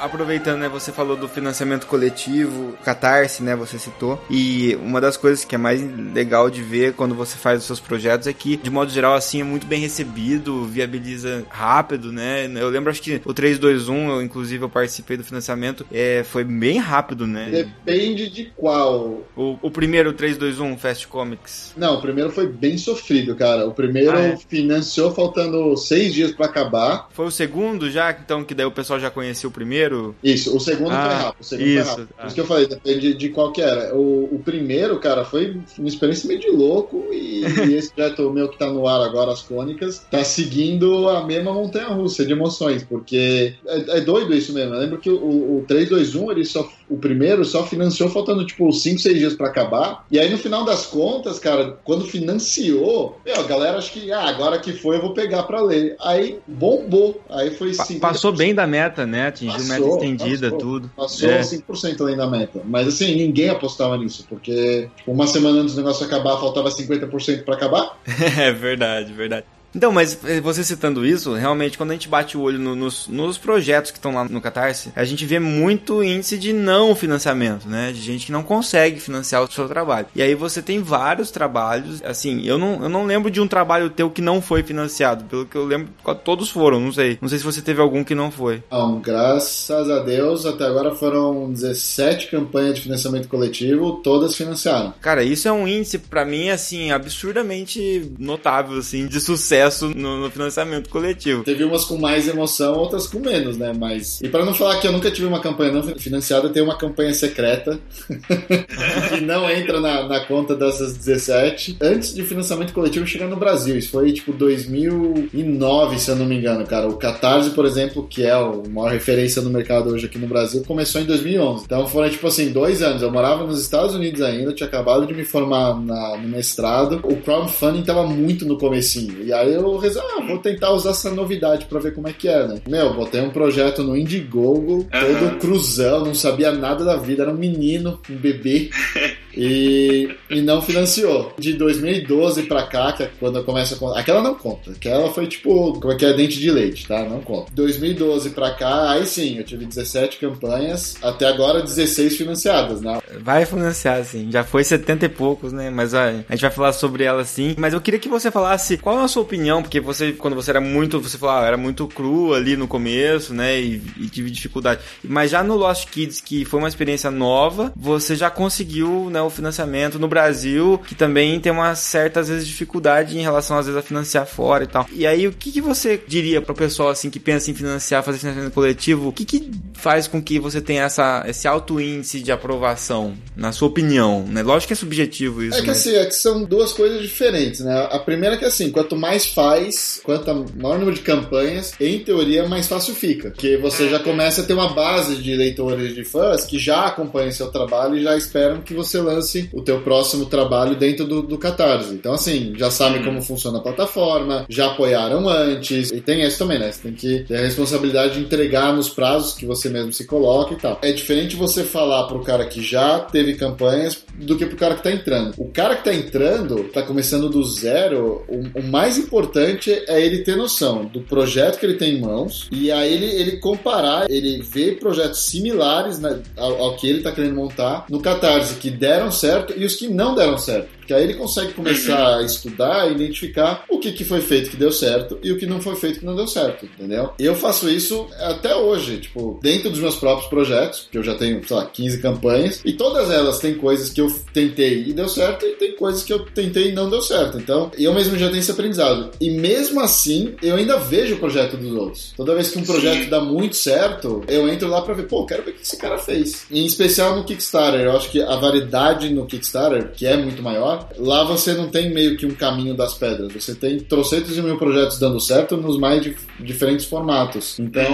Aproveitando, 0.00 0.60
né, 0.60 0.68
você 0.68 0.90
falou 0.92 1.16
do 1.16 1.28
financiamento 1.28 1.86
coletivo, 1.86 2.74
Catarse, 2.84 3.42
né, 3.42 3.54
você 3.54 3.78
citou, 3.78 4.22
e 4.30 4.76
uma 4.82 5.00
das 5.00 5.16
coisas 5.16 5.44
que 5.44 5.54
é 5.54 5.58
mais 5.58 5.80
legal 6.14 6.50
de 6.50 6.62
ver 6.62 6.94
quando 6.94 7.14
você 7.14 7.36
faz 7.36 7.60
os 7.60 7.66
seus 7.66 7.80
projetos 7.80 8.26
é 8.26 8.32
que, 8.32 8.56
de 8.56 8.70
modo 8.70 8.90
geral, 8.90 9.14
assim, 9.14 9.40
é 9.40 9.44
muito 9.44 9.66
bem 9.66 9.80
recebido, 9.80 10.64
viabiliza 10.64 11.44
rápido, 11.50 12.12
né? 12.12 12.46
Eu 12.56 12.68
lembro, 12.68 12.90
acho 12.90 13.02
que 13.02 13.20
o 13.24 13.34
321, 13.34 14.10
eu, 14.10 14.22
inclusive, 14.22 14.64
eu 14.64 14.68
participei 14.68 15.16
do 15.16 15.24
financiamento, 15.24 15.86
é, 15.92 16.22
foi 16.24 16.44
bem 16.44 16.78
rápido, 16.78 17.26
né? 17.26 17.48
Depende 17.50 18.28
de 18.30 18.46
qual. 18.56 19.22
O, 19.36 19.58
o 19.62 19.70
primeiro, 19.70 20.10
o 20.10 20.12
321, 20.12 20.76
Fast 20.78 21.06
Comics. 21.08 21.74
Não, 21.76 21.96
o 21.96 22.00
primeiro 22.00 22.30
foi 22.30 22.46
bem 22.46 22.78
sofrido, 22.78 23.34
cara. 23.34 23.66
O 23.66 23.72
primeiro 23.72 24.16
Ah, 24.16 24.20
é? 24.20 24.36
financiou 24.36 25.12
faltando 25.12 25.76
seis 25.76 26.12
dias 26.14 26.32
pra 26.32 26.46
acabar. 26.46 27.08
Foi 27.12 27.26
o 27.26 27.30
segundo 27.30 27.90
já, 27.90 28.10
então, 28.10 28.44
que 28.44 28.54
daí 28.54 28.66
o 28.66 28.70
pessoal 28.70 28.98
já 28.98 29.10
conhecia 29.10 29.48
o 29.48 29.52
primeiro? 29.52 29.89
Isso, 30.22 30.56
o 30.56 30.60
segundo 30.60 30.90
Ah, 30.92 31.02
foi 31.06 31.14
rápido. 31.24 31.40
O 31.40 31.44
segundo 31.44 31.66
isso, 31.68 31.82
foi 31.84 31.90
rápido. 31.90 32.08
ah. 32.16 32.20
Por 32.20 32.26
isso 32.26 32.34
que 32.34 32.40
eu 32.40 32.46
falei, 32.46 32.66
depende 32.68 33.14
de 33.14 33.28
qual 33.30 33.52
que 33.52 33.62
era. 33.62 33.94
O, 33.94 34.34
o 34.36 34.38
primeiro, 34.44 34.98
cara, 35.00 35.24
foi 35.24 35.60
uma 35.78 35.88
experiência 35.88 36.28
meio 36.28 36.40
de 36.40 36.50
louco. 36.50 37.08
E, 37.12 37.42
e 37.44 37.74
esse 37.74 37.92
projeto 37.92 38.30
meu 38.32 38.48
que 38.48 38.58
tá 38.58 38.70
no 38.70 38.86
ar 38.86 39.00
agora, 39.02 39.32
as 39.32 39.42
crônicas, 39.42 40.06
tá 40.10 40.22
seguindo 40.24 41.08
a 41.08 41.24
mesma 41.26 41.52
montanha 41.52 41.88
russa 41.88 42.24
de 42.24 42.32
emoções. 42.32 42.82
Porque 42.84 43.54
é, 43.66 43.98
é 43.98 44.00
doido 44.00 44.34
isso 44.34 44.52
mesmo. 44.52 44.74
Eu 44.74 44.80
lembro 44.80 44.98
que 44.98 45.10
o, 45.10 45.58
o 45.58 45.64
321, 45.66 46.30
ele 46.32 46.44
só. 46.44 46.68
O 46.88 46.98
primeiro 46.98 47.44
só 47.44 47.64
financiou 47.64 48.08
faltando 48.10 48.44
tipo 48.44 48.72
5, 48.72 48.98
6 49.00 49.16
dias 49.18 49.34
pra 49.34 49.46
acabar. 49.46 50.04
E 50.10 50.18
aí 50.18 50.28
no 50.28 50.36
final 50.36 50.64
das 50.64 50.86
contas, 50.86 51.38
cara, 51.38 51.78
quando 51.84 52.04
financiou, 52.04 53.20
meu, 53.24 53.36
a 53.38 53.42
galera 53.44 53.78
acho 53.78 53.92
que, 53.92 54.10
ah, 54.12 54.28
agora 54.28 54.58
que 54.58 54.72
foi 54.72 54.96
eu 54.96 55.00
vou 55.00 55.14
pegar 55.14 55.44
pra 55.44 55.60
ler. 55.62 55.94
Aí 56.00 56.38
bombou. 56.46 57.20
Aí 57.30 57.50
foi 57.52 57.74
Pa- 57.74 57.84
50%. 57.84 58.00
passou 58.00 58.32
bem 58.32 58.54
da 58.54 58.66
meta, 58.66 59.06
né? 59.06 59.28
Atingiu 59.28 59.64
meta 59.66 59.79
Passou, 59.82 59.96
estendida, 59.96 60.50
passou. 60.50 60.58
tudo. 60.58 60.90
Passou 60.96 61.30
É. 61.30 61.40
5% 61.40 62.00
além 62.00 62.16
da 62.16 62.26
meta. 62.26 62.60
Mas 62.64 62.88
assim, 62.88 63.14
ninguém 63.14 63.48
apostava 63.48 63.96
nisso, 63.96 64.26
porque 64.28 64.88
uma 65.06 65.26
semana 65.26 65.60
antes 65.60 65.74
do 65.74 65.78
negócio 65.78 66.04
acabar, 66.06 66.38
faltava 66.38 66.68
50% 66.70 67.44
pra 67.44 67.54
acabar. 67.54 67.98
É 68.38 68.52
verdade, 68.52 69.12
verdade. 69.12 69.44
Então, 69.74 69.92
mas 69.92 70.18
eh, 70.24 70.40
você 70.40 70.64
citando 70.64 71.06
isso, 71.06 71.32
realmente, 71.34 71.78
quando 71.78 71.90
a 71.90 71.94
gente 71.94 72.08
bate 72.08 72.36
o 72.36 72.40
olho 72.40 72.58
no- 72.58 72.74
nos, 72.74 73.06
nos 73.08 73.38
projetos 73.38 73.90
que 73.90 73.98
estão 73.98 74.12
lá 74.14 74.24
no 74.24 74.40
Catarse, 74.40 74.90
a 74.96 75.04
gente 75.04 75.24
vê 75.24 75.38
muito 75.38 76.02
índice 76.02 76.36
de 76.36 76.52
não 76.52 76.94
financiamento, 76.96 77.68
né? 77.68 77.92
De 77.92 78.00
gente 78.00 78.26
que 78.26 78.32
não 78.32 78.42
consegue 78.42 78.98
financiar 78.98 79.42
o 79.42 79.50
seu 79.50 79.68
trabalho. 79.68 80.06
E 80.14 80.20
aí 80.22 80.34
você 80.34 80.60
tem 80.60 80.82
vários 80.82 81.30
trabalhos, 81.30 82.02
assim, 82.04 82.42
eu 82.44 82.58
não, 82.58 82.82
eu 82.82 82.88
não 82.88 83.06
lembro 83.06 83.30
de 83.30 83.40
um 83.40 83.46
trabalho 83.46 83.90
teu 83.90 84.10
que 84.10 84.20
não 84.20 84.42
foi 84.42 84.62
financiado. 84.64 85.24
Pelo 85.24 85.46
que 85.46 85.56
eu 85.56 85.64
lembro, 85.64 85.88
todos 86.24 86.50
foram, 86.50 86.80
não 86.80 86.92
sei. 86.92 87.16
Não 87.20 87.28
sei 87.28 87.38
se 87.38 87.44
você 87.44 87.62
teve 87.62 87.80
algum 87.80 88.02
que 88.02 88.14
não 88.14 88.30
foi. 88.30 88.62
Então, 88.66 88.98
graças 89.00 89.88
a 89.88 90.00
Deus, 90.00 90.46
até 90.46 90.64
agora 90.66 90.94
foram 90.96 91.50
17 91.52 92.28
campanhas 92.28 92.74
de 92.74 92.80
financiamento 92.82 93.28
coletivo, 93.28 94.00
todas 94.02 94.34
financiaram. 94.36 94.92
Cara, 95.00 95.22
isso 95.22 95.46
é 95.46 95.52
um 95.52 95.68
índice, 95.68 95.98
pra 95.98 96.24
mim, 96.24 96.50
assim, 96.50 96.90
absurdamente 96.90 98.12
notável, 98.18 98.78
assim, 98.78 99.06
de 99.06 99.20
sucesso 99.20 99.59
no, 99.94 100.18
no 100.20 100.30
financiamento 100.30 100.88
coletivo. 100.88 101.42
Teve 101.44 101.64
umas 101.64 101.84
com 101.84 101.96
mais 101.98 102.28
emoção, 102.28 102.74
outras 102.74 103.06
com 103.06 103.18
menos, 103.18 103.56
né? 103.56 103.72
Mas. 103.76 104.20
E 104.20 104.28
pra 104.28 104.44
não 104.44 104.54
falar 104.54 104.78
que 104.80 104.86
eu 104.86 104.92
nunca 104.92 105.10
tive 105.10 105.26
uma 105.26 105.40
campanha 105.40 105.72
não 105.72 105.82
financiada, 105.98 106.48
tem 106.48 106.62
uma 106.62 106.76
campanha 106.76 107.12
secreta 107.14 107.78
que 109.10 109.20
não 109.20 109.48
entra 109.50 109.80
na, 109.80 110.06
na 110.06 110.20
conta 110.20 110.54
dessas 110.54 110.96
17 110.96 111.76
antes 111.80 112.14
de 112.14 112.22
financiamento 112.22 112.72
coletivo 112.72 113.06
chegar 113.06 113.28
no 113.28 113.36
Brasil. 113.36 113.76
Isso 113.76 113.90
foi 113.90 114.12
tipo 114.12 114.32
2009, 114.32 115.98
se 115.98 116.10
eu 116.10 116.16
não 116.16 116.26
me 116.26 116.36
engano, 116.36 116.66
cara. 116.66 116.88
O 116.88 116.96
Catarse, 116.96 117.50
por 117.50 117.64
exemplo, 117.64 118.06
que 118.08 118.22
é 118.24 118.30
a 118.32 118.52
maior 118.68 118.90
referência 118.92 119.42
no 119.42 119.50
mercado 119.50 119.90
hoje 119.90 120.06
aqui 120.06 120.18
no 120.18 120.26
Brasil, 120.26 120.62
começou 120.66 121.00
em 121.00 121.04
2011. 121.04 121.64
Então 121.64 121.86
foram 121.86 122.08
tipo 122.10 122.26
assim, 122.26 122.50
dois 122.50 122.82
anos. 122.82 123.02
Eu 123.02 123.10
morava 123.10 123.44
nos 123.46 123.60
Estados 123.60 123.94
Unidos 123.94 124.20
ainda, 124.22 124.52
tinha 124.52 124.66
acabado 124.68 125.06
de 125.06 125.14
me 125.14 125.24
formar 125.24 125.80
na- 125.80 126.16
no 126.16 126.28
mestrado. 126.28 127.00
O 127.04 127.16
crowdfunding 127.16 127.82
tava 127.82 128.04
muito 128.06 128.44
no 128.46 128.56
comecinho. 128.58 129.22
E 129.24 129.32
aí 129.32 129.49
eu 129.50 129.76
resolvi, 129.76 130.08
ah, 130.16 130.26
vou 130.26 130.38
tentar 130.38 130.72
usar 130.72 130.90
essa 130.90 131.10
novidade 131.10 131.66
pra 131.66 131.80
ver 131.80 131.94
como 131.94 132.08
é 132.08 132.12
que 132.12 132.28
é, 132.28 132.46
né? 132.46 132.60
Meu, 132.68 132.94
botei 132.94 133.20
um 133.20 133.30
projeto 133.30 133.82
no 133.82 133.96
Indiegogo, 133.96 134.86
todo 134.90 135.38
cruzão, 135.38 136.04
não 136.04 136.14
sabia 136.14 136.52
nada 136.52 136.84
da 136.84 136.96
vida, 136.96 137.22
era 137.22 137.32
um 137.32 137.36
menino, 137.36 138.00
um 138.08 138.16
bebê. 138.16 138.70
E, 139.36 140.10
e 140.28 140.40
não 140.40 140.62
financiou. 140.62 141.32
De 141.38 141.54
2012 141.54 142.44
pra 142.44 142.64
cá, 142.64 142.92
que 142.92 143.04
é 143.04 143.10
quando 143.18 143.38
eu 143.38 143.44
começo 143.44 143.74
a 143.74 143.76
contar. 143.76 144.00
Aquela 144.00 144.22
não 144.22 144.34
conta. 144.34 144.72
Aquela 144.72 145.12
foi 145.12 145.26
tipo, 145.26 145.78
como 145.80 145.92
é 145.92 145.96
que 145.96 146.04
é? 146.04 146.12
Dente 146.12 146.38
de 146.38 146.50
leite, 146.50 146.86
tá? 146.86 147.04
Não 147.04 147.20
conta. 147.20 147.50
2012 147.52 148.30
pra 148.30 148.50
cá, 148.52 148.92
aí 148.92 149.06
sim, 149.06 149.38
eu 149.38 149.44
tive 149.44 149.64
17 149.64 150.18
campanhas, 150.18 150.96
até 151.02 151.26
agora 151.26 151.62
16 151.62 152.16
financiadas, 152.16 152.80
né? 152.80 153.00
Vai 153.20 153.46
financiar, 153.46 154.04
sim. 154.04 154.28
Já 154.30 154.44
foi 154.44 154.64
70 154.64 155.06
e 155.06 155.08
poucos, 155.08 155.52
né? 155.52 155.70
Mas 155.70 155.94
a, 155.94 156.08
a 156.08 156.12
gente 156.12 156.42
vai 156.42 156.50
falar 156.50 156.72
sobre 156.72 157.04
ela 157.04 157.24
sim. 157.24 157.54
Mas 157.58 157.74
eu 157.74 157.80
queria 157.80 158.00
que 158.00 158.08
você 158.08 158.30
falasse 158.30 158.76
qual 158.76 159.00
é 159.00 159.04
a 159.04 159.08
sua 159.08 159.22
opinião, 159.22 159.62
porque 159.62 159.80
você, 159.80 160.12
quando 160.12 160.34
você 160.34 160.50
era 160.50 160.60
muito, 160.60 161.00
você 161.00 161.18
falou, 161.18 161.36
ah, 161.36 161.46
era 161.46 161.56
muito 161.56 161.86
cru 161.88 162.34
ali 162.34 162.56
no 162.56 162.68
começo, 162.68 163.32
né? 163.34 163.60
E, 163.60 163.82
e 163.96 164.08
tive 164.08 164.30
dificuldade. 164.30 164.80
Mas 165.02 165.30
já 165.30 165.42
no 165.42 165.56
Lost 165.56 165.88
Kids, 165.88 166.20
que 166.20 166.44
foi 166.44 166.58
uma 166.58 166.68
experiência 166.68 167.10
nova, 167.10 167.72
você 167.76 168.16
já 168.16 168.30
conseguiu, 168.30 169.08
né, 169.10 169.19
o 169.22 169.30
financiamento 169.30 169.98
no 169.98 170.08
Brasil, 170.08 170.80
que 170.86 170.94
também 170.94 171.38
tem 171.40 171.52
uma 171.52 171.74
certa, 171.74 172.20
às 172.20 172.28
vezes, 172.28 172.46
dificuldade 172.46 173.18
em 173.18 173.22
relação, 173.22 173.58
às 173.58 173.66
vezes, 173.66 173.78
a 173.78 173.82
financiar 173.82 174.26
fora 174.26 174.64
e 174.64 174.66
tal. 174.66 174.86
E 174.92 175.06
aí, 175.06 175.26
o 175.26 175.32
que, 175.32 175.52
que 175.52 175.60
você 175.60 176.00
diria 176.06 176.40
pro 176.40 176.54
pessoal, 176.54 176.88
assim, 176.88 177.10
que 177.10 177.20
pensa 177.20 177.50
em 177.50 177.54
financiar, 177.54 178.02
fazer 178.02 178.18
financiamento 178.18 178.52
coletivo? 178.52 179.08
O 179.08 179.12
que 179.12 179.24
que 179.24 179.50
faz 179.74 180.06
com 180.06 180.22
que 180.22 180.38
você 180.38 180.60
tenha 180.60 180.84
essa, 180.84 181.24
esse 181.26 181.48
alto 181.48 181.80
índice 181.80 182.20
de 182.20 182.30
aprovação, 182.30 183.14
na 183.36 183.52
sua 183.52 183.68
opinião, 183.68 184.24
né? 184.26 184.42
Lógico 184.42 184.68
que 184.68 184.72
é 184.74 184.76
subjetivo 184.76 185.42
isso, 185.42 185.58
É 185.58 185.60
que 185.60 185.68
mas... 185.68 185.78
assim, 185.78 185.94
é 185.94 186.04
que 186.04 186.14
são 186.14 186.44
duas 186.44 186.72
coisas 186.72 187.00
diferentes, 187.02 187.60
né? 187.60 187.88
A 187.90 187.98
primeira 187.98 188.36
é 188.36 188.38
que 188.38 188.44
assim, 188.44 188.70
quanto 188.70 188.96
mais 188.96 189.26
faz, 189.26 190.00
quanto 190.02 190.26
maior 190.56 190.78
número 190.78 190.96
de 190.96 191.02
campanhas, 191.02 191.72
em 191.80 191.98
teoria, 192.00 192.48
mais 192.48 192.68
fácil 192.68 192.94
fica. 192.94 193.30
Porque 193.30 193.56
você 193.56 193.88
já 193.88 193.98
começa 193.98 194.42
a 194.42 194.44
ter 194.44 194.52
uma 194.52 194.72
base 194.72 195.16
de 195.16 195.34
leitores 195.34 195.94
de 195.94 196.04
fãs 196.04 196.44
que 196.44 196.58
já 196.58 196.86
acompanham 196.86 197.32
seu 197.32 197.50
trabalho 197.50 197.96
e 197.96 198.02
já 198.02 198.16
esperam 198.16 198.60
que 198.60 198.74
você 198.74 199.00
lance 199.10 199.48
o 199.52 199.62
teu 199.62 199.80
próximo 199.80 200.26
trabalho 200.26 200.76
dentro 200.76 201.04
do, 201.04 201.22
do 201.22 201.38
Catarse. 201.38 201.92
Então, 201.94 202.12
assim, 202.14 202.54
já 202.56 202.70
sabem 202.70 203.02
como 203.02 203.22
funciona 203.22 203.58
a 203.58 203.62
plataforma, 203.62 204.46
já 204.48 204.66
apoiaram 204.66 205.28
antes. 205.28 205.90
E 205.90 206.00
tem 206.00 206.22
isso 206.22 206.38
também, 206.38 206.58
né? 206.58 206.70
Você 206.70 206.82
tem 206.82 206.92
que 206.92 207.24
ter 207.24 207.36
a 207.36 207.40
responsabilidade 207.40 208.14
de 208.14 208.20
entregar 208.20 208.74
nos 208.74 208.88
prazos 208.88 209.34
que 209.34 209.46
você 209.46 209.68
mesmo 209.68 209.92
se 209.92 210.06
coloca 210.06 210.54
e 210.54 210.56
tal. 210.56 210.78
É 210.82 210.92
diferente 210.92 211.36
você 211.36 211.64
falar 211.64 212.06
pro 212.06 212.22
cara 212.22 212.46
que 212.46 212.62
já 212.62 213.00
teve 213.00 213.34
campanhas 213.34 214.04
do 214.14 214.36
que 214.36 214.46
pro 214.46 214.56
cara 214.56 214.74
que 214.74 214.82
tá 214.82 214.92
entrando. 214.92 215.34
O 215.36 215.48
cara 215.48 215.76
que 215.76 215.84
tá 215.84 215.94
entrando, 215.94 216.64
tá 216.64 216.82
começando 216.82 217.28
do 217.28 217.42
zero, 217.42 218.24
o, 218.28 218.60
o 218.60 218.62
mais 218.62 218.98
importante 218.98 219.70
é 219.86 220.00
ele 220.00 220.22
ter 220.22 220.36
noção 220.36 220.84
do 220.84 221.00
projeto 221.00 221.58
que 221.58 221.66
ele 221.66 221.74
tem 221.74 221.96
em 221.96 222.00
mãos 222.00 222.48
e 222.50 222.70
aí 222.70 222.92
ele, 222.92 223.06
ele 223.06 223.36
comparar, 223.38 224.10
ele 224.10 224.42
ver 224.42 224.78
projetos 224.78 225.20
similares 225.26 225.98
né, 225.98 226.20
ao, 226.36 226.62
ao 226.62 226.76
que 226.76 226.88
ele 226.88 227.02
tá 227.02 227.12
querendo 227.12 227.34
montar 227.34 227.86
no 227.88 228.00
Catarse, 228.00 228.54
que 228.54 228.70
deram 229.00 229.10
certo 229.10 229.54
e 229.56 229.64
os 229.64 229.74
que 229.74 229.88
não 229.88 230.14
deram 230.14 230.38
certo. 230.38 230.68
Porque 230.90 230.94
aí 230.94 231.04
ele 231.04 231.14
consegue 231.14 231.52
começar 231.52 232.16
a 232.16 232.22
estudar 232.22 232.88
e 232.88 232.94
identificar 232.94 233.64
o 233.68 233.78
que, 233.78 233.92
que 233.92 234.04
foi 234.04 234.20
feito 234.20 234.50
que 234.50 234.56
deu 234.56 234.72
certo 234.72 235.20
e 235.22 235.30
o 235.30 235.38
que 235.38 235.46
não 235.46 235.60
foi 235.60 235.76
feito 235.76 236.00
que 236.00 236.04
não 236.04 236.16
deu 236.16 236.26
certo, 236.26 236.66
entendeu? 236.66 237.12
Eu 237.16 237.36
faço 237.36 237.70
isso 237.70 238.08
até 238.18 238.56
hoje, 238.56 238.98
tipo, 238.98 239.38
dentro 239.40 239.70
dos 239.70 239.78
meus 239.78 239.94
próprios 239.94 240.28
projetos, 240.28 240.88
que 240.90 240.98
eu 240.98 241.02
já 241.04 241.14
tenho, 241.14 241.46
sei 241.46 241.56
lá, 241.56 241.64
15 241.64 242.02
campanhas, 242.02 242.60
e 242.64 242.72
todas 242.72 243.08
elas 243.08 243.38
têm 243.38 243.54
coisas 243.54 243.90
que 243.90 244.00
eu 244.00 244.12
tentei 244.34 244.82
e 244.82 244.92
deu 244.92 245.08
certo, 245.08 245.46
e 245.46 245.52
tem 245.52 245.76
coisas 245.76 246.02
que 246.02 246.12
eu 246.12 246.24
tentei 246.24 246.70
e 246.70 246.72
não 246.72 246.90
deu 246.90 247.00
certo. 247.00 247.38
Então, 247.38 247.70
eu 247.78 247.94
mesmo 247.94 248.18
já 248.18 248.26
tenho 248.26 248.40
esse 248.40 248.50
aprendizado. 248.50 249.12
E 249.20 249.30
mesmo 249.30 249.78
assim, 249.80 250.34
eu 250.42 250.56
ainda 250.56 250.76
vejo 250.76 251.14
o 251.14 251.18
projeto 251.18 251.56
dos 251.56 251.72
outros. 251.72 252.14
Toda 252.16 252.34
vez 252.34 252.50
que 252.50 252.58
um 252.58 252.64
projeto 252.64 253.08
dá 253.08 253.20
muito 253.20 253.54
certo, 253.54 254.24
eu 254.26 254.48
entro 254.48 254.66
lá 254.66 254.82
pra 254.82 254.94
ver, 254.94 255.04
pô, 255.04 255.24
quero 255.24 255.44
ver 255.44 255.52
o 255.52 255.54
que 255.54 255.62
esse 255.62 255.76
cara 255.76 255.98
fez. 255.98 256.46
Em 256.50 256.66
especial 256.66 257.14
no 257.14 257.24
Kickstarter, 257.24 257.82
eu 257.82 257.96
acho 257.96 258.10
que 258.10 258.20
a 258.20 258.34
variedade 258.34 259.08
no 259.10 259.24
Kickstarter, 259.24 259.92
que 259.92 260.04
é 260.04 260.16
muito 260.16 260.42
maior, 260.42 260.79
lá 260.98 261.24
você 261.24 261.54
não 261.54 261.68
tem 261.68 261.90
meio 261.92 262.16
que 262.16 262.26
um 262.26 262.34
caminho 262.34 262.74
das 262.74 262.94
pedras. 262.94 263.32
Você 263.32 263.54
tem 263.54 263.78
trocentos 263.80 264.36
e 264.36 264.42
mil 264.42 264.56
projetos 264.58 264.98
dando 264.98 265.20
certo 265.20 265.56
nos 265.56 265.78
mais 265.78 266.02
dif- 266.02 266.26
diferentes 266.38 266.86
formatos. 266.86 267.58
Então, 267.58 267.84